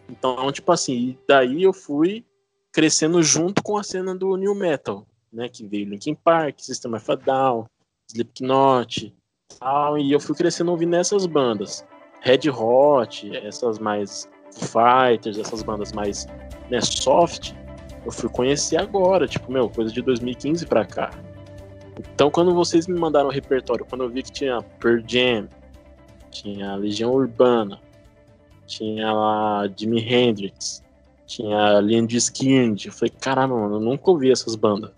[0.08, 2.24] então, tipo assim, daí eu fui
[2.72, 5.48] crescendo junto com a cena do new metal, né?
[5.48, 7.66] Que veio Linkin Park, System of a Down,
[8.08, 9.14] Slipknot,
[9.58, 11.84] tal, e eu fui crescendo ouvindo essas bandas.
[12.20, 16.26] Red Hot, essas mais Fighters, essas bandas mais
[16.70, 17.52] né, soft,
[18.04, 21.10] eu fui conhecer agora, tipo, meu, coisa de 2015 pra cá.
[21.98, 25.48] Então, quando vocês me mandaram o repertório, quando eu vi que tinha Pearl Jam,
[26.30, 27.80] tinha Legião Urbana,
[28.66, 30.82] tinha lá Jimi Hendrix,
[31.26, 34.90] tinha Leonard Skinner, eu falei, caramba, mano, eu nunca ouvi essas bandas.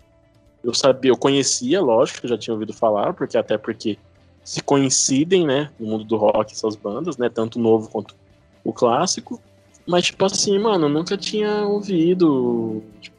[0.63, 3.97] Eu sabia, eu conhecia, lógico, eu já tinha ouvido falar, porque até porque
[4.43, 8.15] se coincidem, né, no mundo do rock essas bandas, né, tanto o novo quanto
[8.63, 9.41] o clássico.
[9.87, 13.18] Mas, tipo assim, mano, eu nunca tinha ouvido, tipo,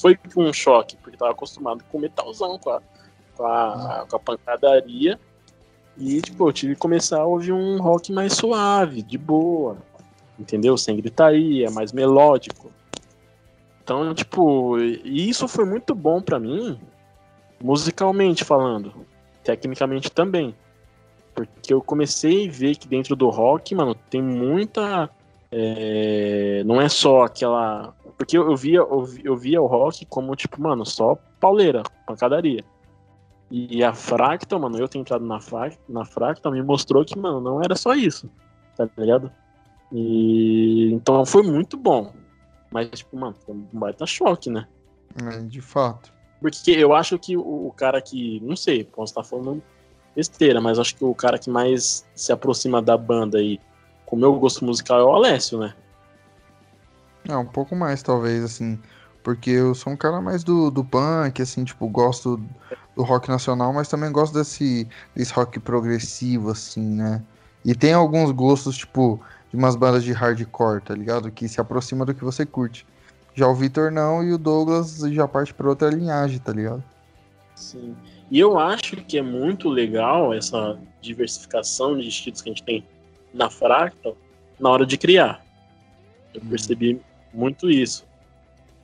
[0.00, 2.82] foi um choque, porque tava acostumado com metalzão, com a,
[3.36, 5.18] com a, com a pancadaria.
[5.96, 9.78] E, tipo, eu tive que começar a ouvir um rock mais suave, de boa,
[10.38, 10.76] entendeu?
[10.76, 12.70] Sem gritaria, mais melódico.
[13.82, 16.78] Então, tipo, isso foi muito bom para mim,
[17.62, 19.06] musicalmente falando
[19.46, 20.54] tecnicamente também.
[21.32, 25.08] Porque eu comecei a ver que dentro do rock, mano, tem muita.
[25.52, 27.94] É, não é só aquela.
[28.16, 32.64] Porque eu via, eu via o rock como, tipo, mano, só pauleira, pancadaria.
[33.50, 35.38] E a Fractal, mano, eu tenho entrado na,
[35.88, 38.28] na Fractal, me mostrou que, mano, não era só isso,
[38.76, 39.30] tá ligado?
[39.92, 42.12] E então foi muito bom.
[42.70, 44.66] Mas, tipo, mano, foi um baita choque, né?
[45.22, 46.12] É, de fato.
[46.40, 48.40] Porque eu acho que o, cara que.
[48.40, 49.62] Não sei, posso estar falando
[50.14, 53.60] besteira, mas acho que o cara que mais se aproxima da banda aí
[54.04, 55.74] com o meu gosto musical é o Alessio, né?
[57.28, 58.78] É, um pouco mais, talvez, assim.
[59.22, 62.40] Porque eu sou um cara mais do, do punk, assim, tipo, gosto
[62.94, 67.22] do rock nacional, mas também gosto desse, desse rock progressivo, assim, né?
[67.64, 71.30] E tem alguns gostos, tipo, de umas bandas de hardcore, tá ligado?
[71.30, 72.86] Que se aproxima do que você curte.
[73.34, 76.82] Já o Vitor não e o Douglas já parte para outra linhagem, tá ligado?
[77.54, 77.96] Sim.
[78.30, 82.84] E eu acho que é muito legal essa diversificação de estilos que a gente tem
[83.34, 84.16] na Fractal
[84.58, 85.44] na hora de criar.
[86.34, 86.48] Eu hum.
[86.48, 87.00] percebi
[87.36, 88.06] muito isso.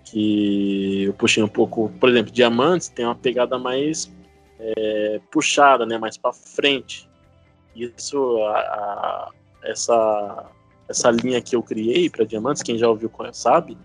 [0.04, 4.12] Que eu puxei um pouco, por exemplo, Diamantes tem uma pegada mais
[4.58, 7.08] é, puxada, né, mais para frente.
[7.74, 9.30] Isso, a, a,
[9.64, 10.50] essa,
[10.88, 13.78] essa linha que eu criei para Diamantes, quem já ouviu sabe,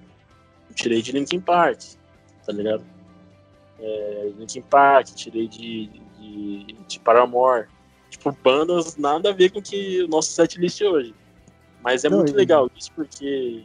[0.75, 1.79] tirei de Linkin Park,
[2.45, 2.83] tá ligado?
[3.79, 5.89] É, Linkin Park, tirei de,
[6.19, 7.67] de, de Paramore.
[8.09, 11.13] Tipo, bandas nada a ver com que o nosso set list hoje.
[11.83, 13.63] Mas é Não, muito legal isso porque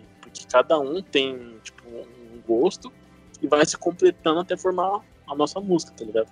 [0.52, 2.92] cada um tem tipo, um gosto
[3.40, 6.28] e vai se completando até formar a nossa música, tá ligado?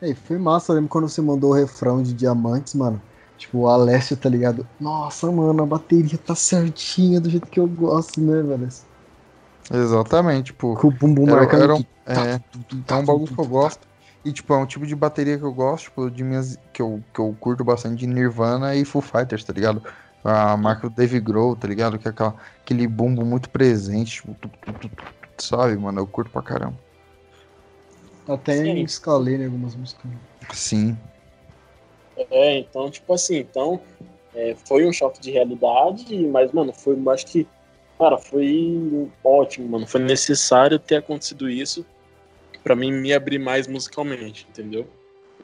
[0.00, 3.02] Ei, foi massa, eu lembro quando você mandou o refrão de Diamantes, mano.
[3.36, 4.66] Tipo, o Alessio, tá ligado?
[4.80, 8.68] Nossa, mano, a bateria tá certinha do jeito que eu gosto, né, velho?
[9.70, 10.74] Exatamente, tipo.
[10.74, 11.62] Com o bumbum marcando.
[11.62, 12.40] Era um, é,
[12.88, 13.86] é um bagulho que eu gosto.
[14.24, 16.58] E, tipo, é um tipo de bateria que eu gosto, tipo, de minhas.
[16.72, 19.82] Que eu, que eu curto bastante de Nirvana e Foo Fighters, tá ligado?
[20.28, 21.98] A marca do Dave Grohl, tá ligado?
[21.98, 24.90] Que é aquela, aquele bumbo muito presente, tipo, tu, tu, tu,
[25.38, 26.00] sabe, mano?
[26.00, 26.78] Eu curto pra caramba.
[28.28, 28.82] Até Sim.
[28.82, 30.10] escalei né, algumas músicas.
[30.52, 30.96] Sim.
[32.30, 33.80] É, então, tipo assim, então
[34.34, 37.46] é, foi um choque de realidade, mas, mano, foi, acho que,
[37.98, 39.86] cara, foi ótimo, mano.
[39.86, 41.86] Foi necessário ter acontecido isso
[42.62, 44.86] para mim me abrir mais musicalmente, entendeu?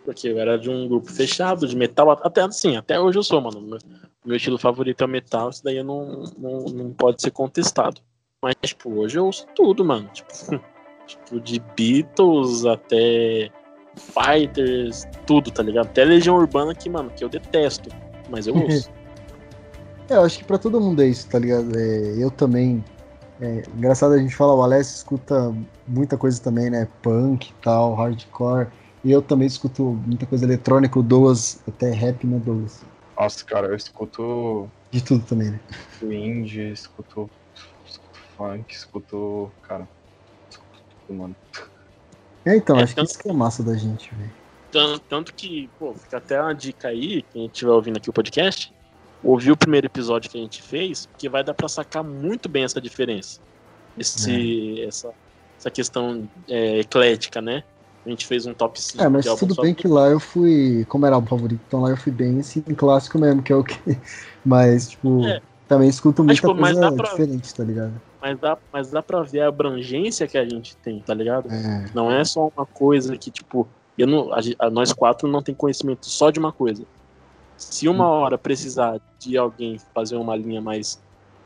[0.04, 3.40] Porque eu era de um grupo fechado, de metal, até assim, até hoje eu sou,
[3.40, 3.60] mano.
[3.60, 3.78] Meu,
[4.24, 8.00] meu estilo favorito é metal, isso daí não, não, não pode ser contestado.
[8.42, 10.08] Mas, tipo, hoje eu ouço tudo, mano.
[10.12, 10.60] Tipo,
[11.06, 13.50] tipo, de Beatles até
[13.96, 15.86] Fighters, tudo, tá ligado?
[15.86, 17.88] Até Legião Urbana que, mano, que eu detesto,
[18.28, 18.90] mas eu ouço.
[20.10, 21.74] é, eu acho que pra todo mundo é isso, tá ligado?
[21.78, 22.84] É, eu também
[23.40, 25.54] é, engraçado a gente falar, o Alessio escuta
[25.86, 26.88] muita coisa também, né?
[27.02, 28.68] Punk e tal, hardcore.
[29.04, 32.82] E eu também escuto muita coisa eletrônica, o Doas, até rap, né, Doas?
[33.18, 34.68] Nossa, cara, eu escuto.
[34.90, 35.60] De tudo também, né?
[36.02, 37.28] Indie, escuto,
[37.86, 39.52] escuto funk, escuto.
[39.62, 39.86] Cara,
[40.48, 41.36] escuto tudo, mano.
[42.46, 43.06] É, então, é, acho tanto...
[43.06, 44.32] que isso que é massa da gente, velho.
[44.72, 48.74] Tanto, tanto que, pô, fica até uma dica aí, quem estiver ouvindo aqui o podcast,
[49.22, 52.64] ouvir o primeiro episódio que a gente fez, que vai dar para sacar muito bem
[52.64, 53.40] essa diferença.
[53.96, 54.86] Esse, é.
[54.86, 55.12] essa,
[55.58, 57.62] essa questão é, eclética, né?
[58.04, 59.02] A gente fez um top 5.
[59.02, 60.84] É, mas tudo bem que lá eu fui.
[60.88, 63.64] Como era o favorito, então lá eu fui bem assim, clássico mesmo, que é o
[63.64, 63.78] que.
[64.44, 65.40] Mas, tipo, é.
[65.66, 67.94] também escuto muita mas, tipo, coisa pra, diferente, tá ligado?
[68.20, 71.50] Mas dá, mas dá pra ver a abrangência que a gente tem, tá ligado?
[71.50, 71.86] É.
[71.94, 73.66] Não é só uma coisa que, tipo,
[73.96, 76.84] eu não, a, nós quatro não tem conhecimento só de uma coisa.
[77.56, 81.00] Se uma hora precisar de alguém fazer uma linha mais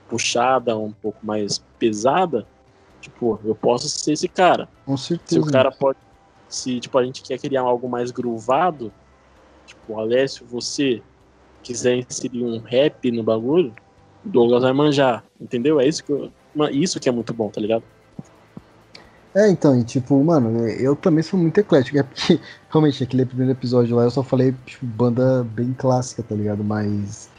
[0.09, 2.47] puxada, um pouco mais pesada,
[3.01, 4.69] tipo, eu posso ser esse cara.
[4.85, 5.41] Com certeza.
[5.43, 5.99] Se o cara pode.
[6.49, 8.93] Se tipo, a gente quer criar algo mais groovado,
[9.67, 11.03] tipo, Alessio, você
[11.63, 13.75] quiser inserir um rap no bagulho,
[14.25, 15.25] Douglas vai manjar.
[15.41, 15.81] Entendeu?
[15.81, 16.31] É isso que eu,
[16.71, 17.83] Isso que é muito bom, tá ligado?
[19.35, 21.99] É, então, e tipo, mano, eu também sou muito eclético.
[21.99, 26.35] É porque, realmente, aquele primeiro episódio lá eu só falei, tipo, banda bem clássica, tá
[26.35, 26.65] ligado?
[26.65, 27.31] Mas.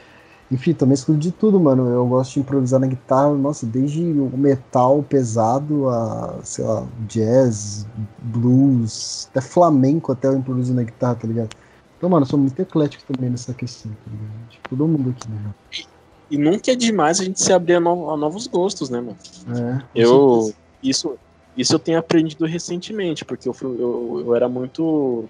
[0.51, 1.87] Enfim, também escuto de tudo, mano.
[1.89, 7.85] Eu gosto de improvisar na guitarra, nossa, desde o metal pesado a, sei lá, jazz,
[8.17, 11.49] blues, até flamenco, até eu improviso na guitarra, tá ligado?
[11.97, 14.49] Então, mano, eu sou muito eclético também nessa questão, tá ligado?
[14.49, 15.53] Tipo, todo mundo aqui, né?
[15.71, 18.99] E, e nunca é demais a gente se abrir a, no, a novos gostos, né,
[19.01, 19.17] mano?
[19.55, 19.83] É.
[19.93, 20.51] Eu.
[20.81, 21.15] Isso,
[21.55, 25.25] isso eu tenho aprendido recentemente, porque eu, fui, eu, eu era muito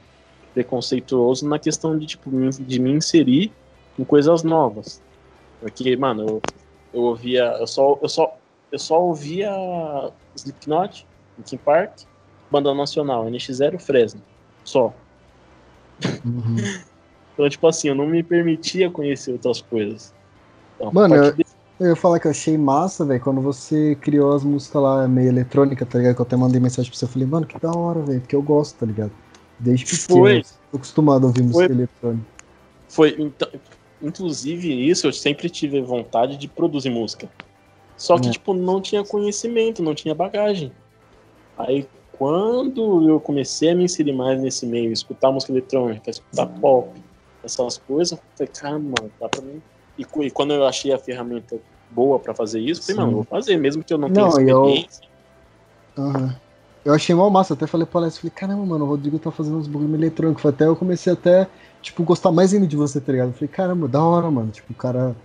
[0.53, 3.51] preconceituoso na questão de, tipo, de me inserir
[3.97, 5.01] em coisas novas.
[5.59, 6.43] Porque, mano, eu,
[6.93, 7.43] eu ouvia.
[7.59, 8.37] Eu só, eu só,
[8.71, 9.51] eu só ouvia
[10.35, 11.07] Slipknot,
[11.37, 11.93] Linkin Park,
[12.51, 14.21] Banda Nacional, NX0 Fresno.
[14.63, 14.93] Só.
[16.25, 16.55] Uhum.
[17.33, 20.13] então, tipo assim, eu não me permitia conhecer outras coisas.
[20.75, 21.35] Então, Mano, eu,
[21.79, 25.29] eu ia falar que eu achei massa, velho, quando você criou as músicas lá meio
[25.29, 26.15] eletrônica, tá ligado?
[26.15, 28.35] Que eu até mandei mensagem pra você, eu falei, mano, que da hora, velho, porque
[28.35, 29.11] eu gosto, tá ligado?
[29.59, 30.41] Desde pequeno, Foi.
[30.71, 31.75] tô acostumado a ouvir música Foi.
[31.75, 32.25] eletrônica.
[32.89, 33.47] Foi, então,
[34.01, 37.29] inclusive isso, eu sempre tive vontade de produzir música.
[37.97, 38.31] Só que, é.
[38.31, 40.71] tipo, não tinha conhecimento, não tinha bagagem.
[41.57, 46.89] Aí, quando eu comecei a me inserir mais nesse meio, escutar música eletrônica, escutar pop,
[47.43, 49.61] essas coisas, eu falei, caramba, dá pra mim
[49.99, 51.57] e, e quando eu achei a ferramenta
[51.91, 55.03] boa para fazer isso, falei, mano, vou fazer, mesmo que eu não tenha não, experiência.
[55.97, 56.03] Eu...
[56.03, 56.29] Uhum.
[56.85, 59.57] eu achei mal massa, até falei pra Alessio, falei, caramba, mano, o Rodrigo tá fazendo
[59.57, 60.45] uns bagulho eletrônicos.
[60.45, 61.47] Até eu comecei até,
[61.81, 63.29] tipo, gostar mais ainda de você, tá ligado?
[63.29, 64.51] Eu falei, caramba, da hora, mano.
[64.51, 65.15] Tipo, o cara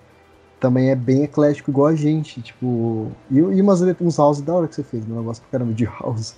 [0.61, 3.11] também é bem eclético igual a gente, tipo.
[3.31, 5.15] E, e umas uns house da hora que você fez, né?
[5.15, 6.37] Um negócio pra caramba de house.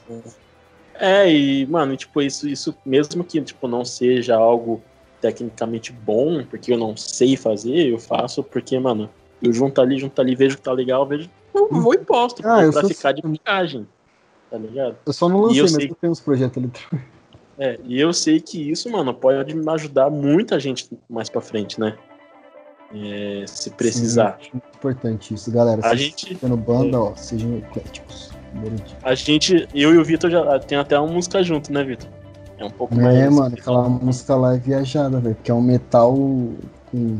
[0.98, 4.82] É, e, mano, tipo, isso, isso mesmo que, tipo, não seja algo
[5.20, 9.08] tecnicamente bom, porque eu não sei fazer, eu faço porque, mano,
[9.42, 11.30] eu junto ali, junto ali, vejo que tá legal, vejo.
[11.54, 12.88] Eu vou e posto, ah, pra sou...
[12.88, 13.86] ficar de picagem.
[14.50, 14.96] Tá ligado?
[15.04, 15.90] Eu só não lancei, eu mas sei...
[15.90, 16.70] eu tenho uns projetos ali.
[17.58, 21.80] É, e eu sei que isso, mano, pode me ajudar muita gente mais pra frente,
[21.80, 21.96] né?
[22.94, 24.38] É, se precisar.
[24.40, 25.80] Sim, muito importante isso, galera.
[25.84, 26.38] A gente.
[26.42, 27.00] no banda, é...
[27.00, 28.30] ó, sejam ecléticos.
[29.02, 32.08] A gente, eu e o Vitor já tem até uma música junto, né, Vitor?
[32.58, 33.16] É um pouco é, mais.
[33.16, 35.34] É, mano, aquela música lá é viajada, velho.
[35.34, 36.14] Porque é um metal
[36.90, 37.18] com.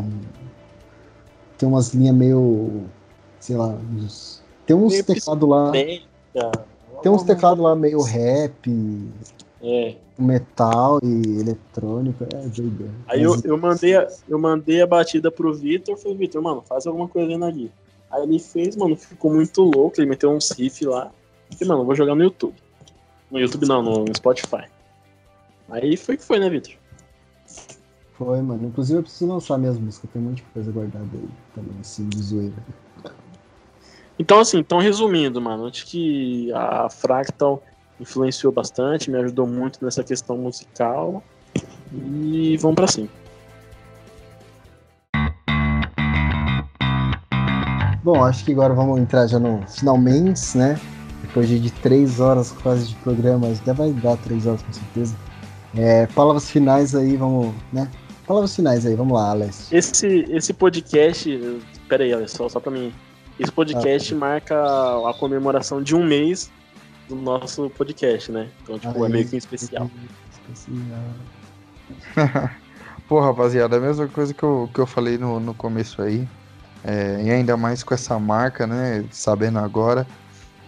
[1.58, 2.84] Tem umas linhas meio.
[3.40, 3.68] Sei lá.
[3.68, 4.42] Uns...
[4.64, 5.72] Tem uns teclados lá.
[5.72, 8.70] Tem uns teclados lá meio rap.
[9.62, 9.96] É.
[10.18, 12.24] Metal e eletrônico.
[12.24, 12.90] É doido.
[13.06, 15.96] Aí eu, eu, mandei a, eu mandei a batida pro Vitor.
[15.96, 17.70] Falei, Vitor, mano, faz alguma coisa ali.
[18.10, 20.00] Aí ele fez, mano, ficou muito louco.
[20.00, 21.10] Ele meteu uns riff lá.
[21.50, 22.54] Falei, mano, vou jogar no YouTube.
[23.30, 24.66] No YouTube não, no Spotify.
[25.68, 26.74] Aí foi que foi, né, Vitor?
[28.16, 28.66] Foi, mano.
[28.66, 32.08] Inclusive eu preciso lançar minhas músicas, tem um monte de coisa guardada aí também, assim,
[32.08, 32.54] de zoeira.
[34.18, 37.62] Então, assim, então resumindo, mano, acho que a Fractal
[38.00, 41.22] influenciou bastante, me ajudou muito nessa questão musical.
[41.92, 43.08] E vamos pra cima.
[48.02, 50.78] Bom, acho que agora vamos entrar já no finalmente, né?
[51.22, 55.16] Depois de três horas quase de programa, até vai dar três horas com certeza.
[55.76, 57.90] É, palavras finais aí, vamos, né?
[58.26, 59.72] Palavras finais aí, vamos lá, Alex.
[59.72, 62.92] Esse, esse podcast, pera aí, Alex, só, só pra mim.
[63.38, 66.50] Esse podcast ah, marca a comemoração de um mês
[67.08, 68.50] do nosso podcast, né?
[68.62, 69.90] Então, tipo, aí, é meio que um especial.
[70.30, 71.00] especial.
[73.08, 76.28] Pô, rapaziada, a mesma coisa que eu, que eu falei no, no começo aí.
[76.84, 79.04] É, e ainda mais com essa marca, né?
[79.10, 80.06] Sabendo agora.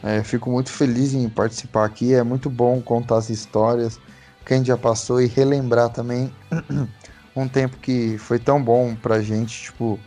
[0.03, 2.15] É, fico muito feliz em participar aqui.
[2.15, 4.01] É muito bom contar as histórias
[4.45, 6.33] que a gente já passou e relembrar também
[7.37, 9.99] um tempo que foi tão bom pra gente, tipo,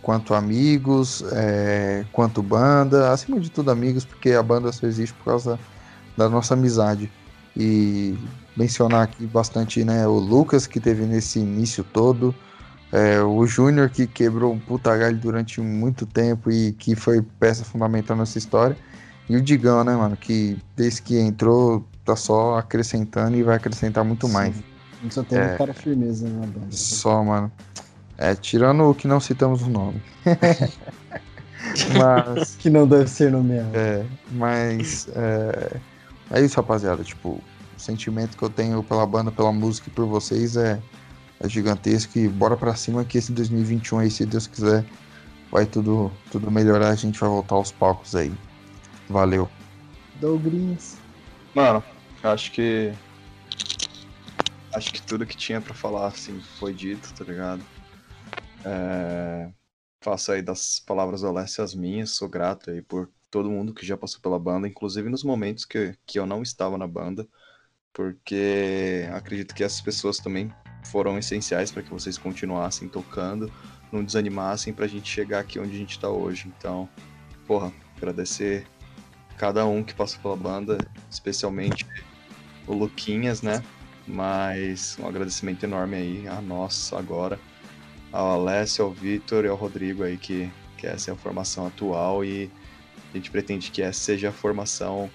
[0.00, 5.24] quanto amigos, é, quanto banda, acima de tudo amigos, porque a banda só existe por
[5.24, 5.58] causa
[6.20, 7.10] da nossa amizade.
[7.56, 8.16] E
[8.56, 12.34] mencionar aqui bastante né, o Lucas, que teve nesse início todo,
[12.92, 17.64] é, o Júnior, que quebrou um puta galho durante muito tempo e que foi peça
[17.64, 18.76] fundamental nessa história,
[19.28, 24.04] e o Digão, né, mano, que desde que entrou tá só acrescentando e vai acrescentar
[24.04, 24.32] muito Sim.
[24.32, 24.56] mais.
[25.08, 26.66] Só tem é, um cara firmeza na banda.
[26.70, 27.50] Só, mano.
[28.18, 30.02] É, tirando o que não citamos o nome.
[31.96, 32.56] mas.
[32.60, 33.70] que não deve ser nomeado.
[33.72, 35.08] É, mas.
[35.14, 35.76] É,
[36.30, 37.02] é isso, rapaziada.
[37.02, 37.42] Tipo,
[37.76, 40.80] o sentimento que eu tenho pela banda, pela música e por vocês é,
[41.40, 42.18] é gigantesco.
[42.18, 44.84] E bora pra cima que esse 2021 aí, se Deus quiser,
[45.50, 46.90] vai tudo, tudo melhorar.
[46.90, 48.32] A gente vai voltar aos palcos aí.
[49.08, 49.48] Valeu.
[50.20, 50.98] Douglas.
[51.54, 51.82] Mano,
[52.22, 52.92] acho que.
[54.72, 57.60] Acho que tudo que tinha para falar, assim, foi dito, tá ligado?
[58.64, 59.50] É,
[60.00, 63.86] faço aí das palavras do Alessio as minhas, sou grato aí por todo mundo que
[63.86, 67.26] já passou pela banda, inclusive nos momentos que, que eu não estava na banda,
[67.92, 70.52] porque acredito que essas pessoas também
[70.84, 73.52] foram essenciais para que vocês continuassem tocando,
[73.92, 76.52] não desanimassem para a gente chegar aqui onde a gente está hoje.
[76.56, 76.88] Então,
[77.46, 78.66] porra, agradecer
[79.36, 80.78] cada um que passou pela banda,
[81.10, 81.86] especialmente
[82.66, 83.62] o Luquinhas, né?
[84.06, 87.38] Mas um agradecimento enorme aí a nós agora
[88.12, 92.24] ao Alessio, ao Vitor e ao Rodrigo aí, que, que essa é a formação atual
[92.24, 92.50] e
[93.12, 95.10] a gente pretende que essa seja a formação,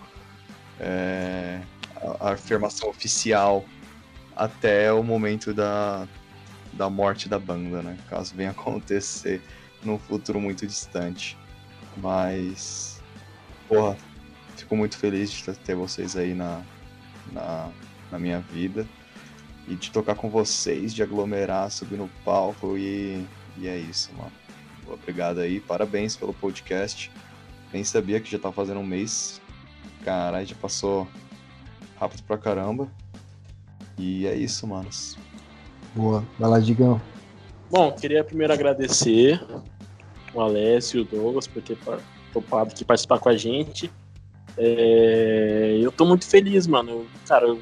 [0.80, 1.62] é,
[1.96, 3.66] a, a afirmação oficial
[4.36, 6.08] até o momento da,
[6.74, 7.98] da morte da banda, né?
[8.10, 9.42] Caso venha acontecer
[9.84, 11.38] num futuro muito distante.
[11.98, 13.02] Mas,
[13.68, 13.98] porra,
[14.58, 16.62] fico muito feliz de ter vocês aí na,
[17.32, 17.70] na,
[18.12, 18.86] na minha vida
[19.68, 23.26] e de tocar com vocês, de aglomerar, subir no palco e,
[23.58, 24.32] e é isso, mano.
[24.88, 27.12] Obrigado aí, parabéns pelo podcast.
[27.76, 29.42] Nem sabia que já tá fazendo um mês.
[30.06, 31.06] Caralho, já passou
[32.00, 32.90] rápido pra caramba.
[33.98, 35.18] E é isso, manos.
[35.94, 37.02] Boa, vai lá, Digão.
[37.70, 39.46] Bom, queria primeiro agradecer
[40.34, 41.78] o Alessio e o Douglas por ter
[42.32, 43.92] topado aqui participar com a gente.
[44.58, 45.78] É...
[45.82, 47.06] eu tô muito feliz, mano.
[47.28, 47.62] Cara, eu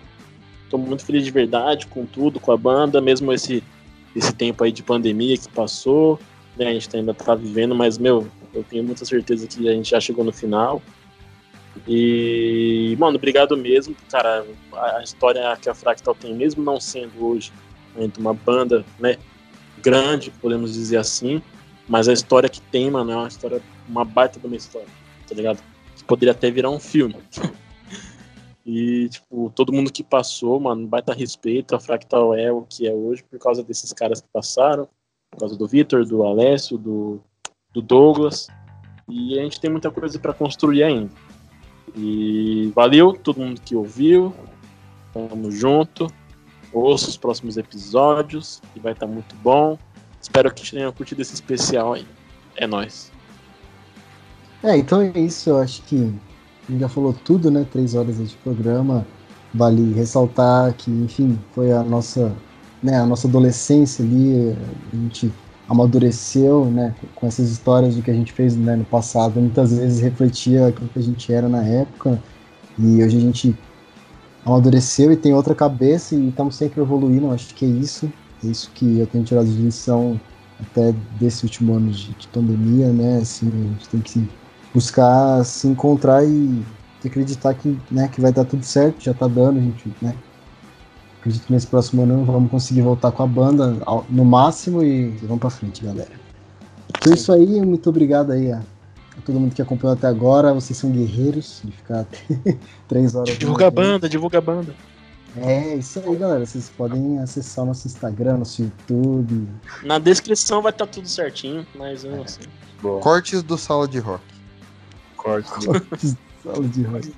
[0.69, 3.64] Tô muito feliz de verdade com tudo, com a banda, mesmo esse,
[4.16, 6.19] esse tempo aí de pandemia que passou,
[6.56, 6.67] né?
[6.67, 9.99] A gente ainda tá vivendo, mas, meu, eu tenho muita certeza que a gente já
[9.99, 10.82] chegou no final.
[11.88, 14.45] E, mano, obrigado mesmo, cara.
[14.73, 17.51] A história que a Fractal tem, mesmo não sendo hoje
[18.17, 19.17] uma banda, né,
[19.82, 21.41] grande, podemos dizer assim,
[21.88, 24.88] mas a história que tem, mano, é uma história, uma baita de uma história,
[25.27, 25.59] tá ligado?
[26.07, 27.15] Poderia até virar um filme.
[28.65, 31.75] E, tipo, todo mundo que passou, mano, baita respeito.
[31.75, 34.88] A Fractal é o que é hoje por causa desses caras que passaram,
[35.30, 37.22] por causa do Vitor, do Alessio, do,
[37.73, 38.47] do Douglas.
[39.09, 41.11] E a gente tem muita coisa para construir ainda.
[41.95, 44.33] E valeu todo mundo que ouviu.
[45.13, 46.07] Tamo junto.
[46.71, 49.77] Ouça os próximos episódios, que vai estar tá muito bom.
[50.19, 52.07] Espero que tenham curtido esse especial aí.
[52.55, 53.11] É nóis.
[54.63, 55.49] É, então é isso.
[55.49, 56.13] Eu acho que
[56.79, 57.67] já falou tudo, né?
[57.71, 59.05] Três horas de programa.
[59.53, 62.35] Vale ressaltar que, enfim, foi a nossa,
[62.81, 64.57] né, a nossa adolescência ali,
[64.91, 65.31] a gente
[65.73, 69.39] amadureceu, né, com essas histórias do que a gente fez né, no passado.
[69.39, 72.21] Muitas vezes refletia aquilo que a gente era na época
[72.77, 73.55] e hoje a gente
[74.45, 77.31] amadureceu e tem outra cabeça e estamos sempre evoluindo.
[77.31, 78.11] Acho que é isso,
[78.43, 80.19] é isso que eu tenho tirado de lição
[80.59, 83.17] até desse último ano de, de pandemia, né?
[83.17, 84.29] Assim, a gente tem que
[84.73, 86.63] buscar se encontrar e
[87.05, 90.15] acreditar que, né, que vai dar tudo certo, já tá dando, a gente, né?
[91.23, 93.77] Acredito que nesse próximo ano vamos conseguir voltar com a banda
[94.09, 96.11] no máximo e vamos pra frente, galera.
[96.89, 100.53] Então é isso aí, muito obrigado aí a, a, todo mundo que acompanhou até agora.
[100.53, 102.05] Vocês são guerreiros de ficar
[102.89, 103.37] três horas.
[103.37, 104.75] Divulga a banda, divulga a banda.
[105.37, 106.45] É, isso aí, galera.
[106.45, 109.47] Vocês podem acessar nosso Instagram, nosso YouTube.
[109.81, 112.19] Na descrição vai estar tá tudo certinho, mas é.
[112.19, 112.41] assim.
[112.99, 114.21] Cortes do Sala de Rock.
[115.15, 117.13] Cortes do Sala de Rock.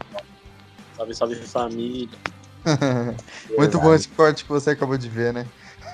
[0.96, 2.35] Salve, salve família.
[3.58, 5.46] Muito bom esse corte que você acabou de ver, né?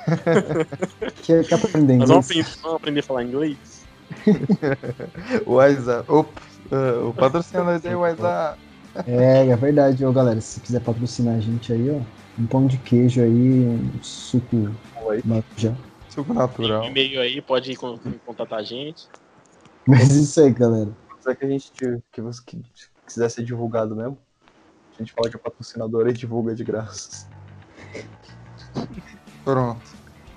[1.24, 2.09] quer, quer aprender inglês?
[2.09, 3.85] Nós vamos, vamos aprender a falar inglês?
[5.45, 6.09] WhatsApp.
[6.11, 8.59] Uh, o patrocinador aí, WhatsApp.
[9.06, 10.41] É, é verdade, ó, galera.
[10.41, 12.01] Se quiser patrocinar a gente aí, ó,
[12.40, 14.69] um pão de queijo aí, um suco
[15.56, 15.74] já.
[16.09, 16.82] Suco natural.
[16.82, 17.75] Tem e-mail aí, pode
[18.25, 19.08] contatar a gente.
[19.88, 20.91] Mas isso aí, galera.
[21.22, 21.72] Será que a gente
[22.11, 22.61] que você que
[23.06, 24.17] quiser ser divulgado mesmo?
[25.02, 27.28] A gente fala que é patrocinador e divulga de graça.
[29.44, 29.82] Pronto.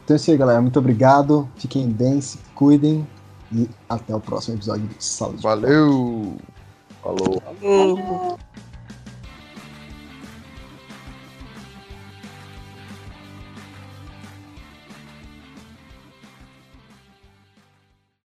[0.02, 0.62] Então é isso aí, galera.
[0.62, 1.46] Muito obrigado.
[1.56, 3.06] Fiquem bem, se cuidem.
[3.52, 6.38] E até o próximo episódio do Sala Valeu!
[7.02, 7.42] Falou.
[7.60, 8.38] Falou.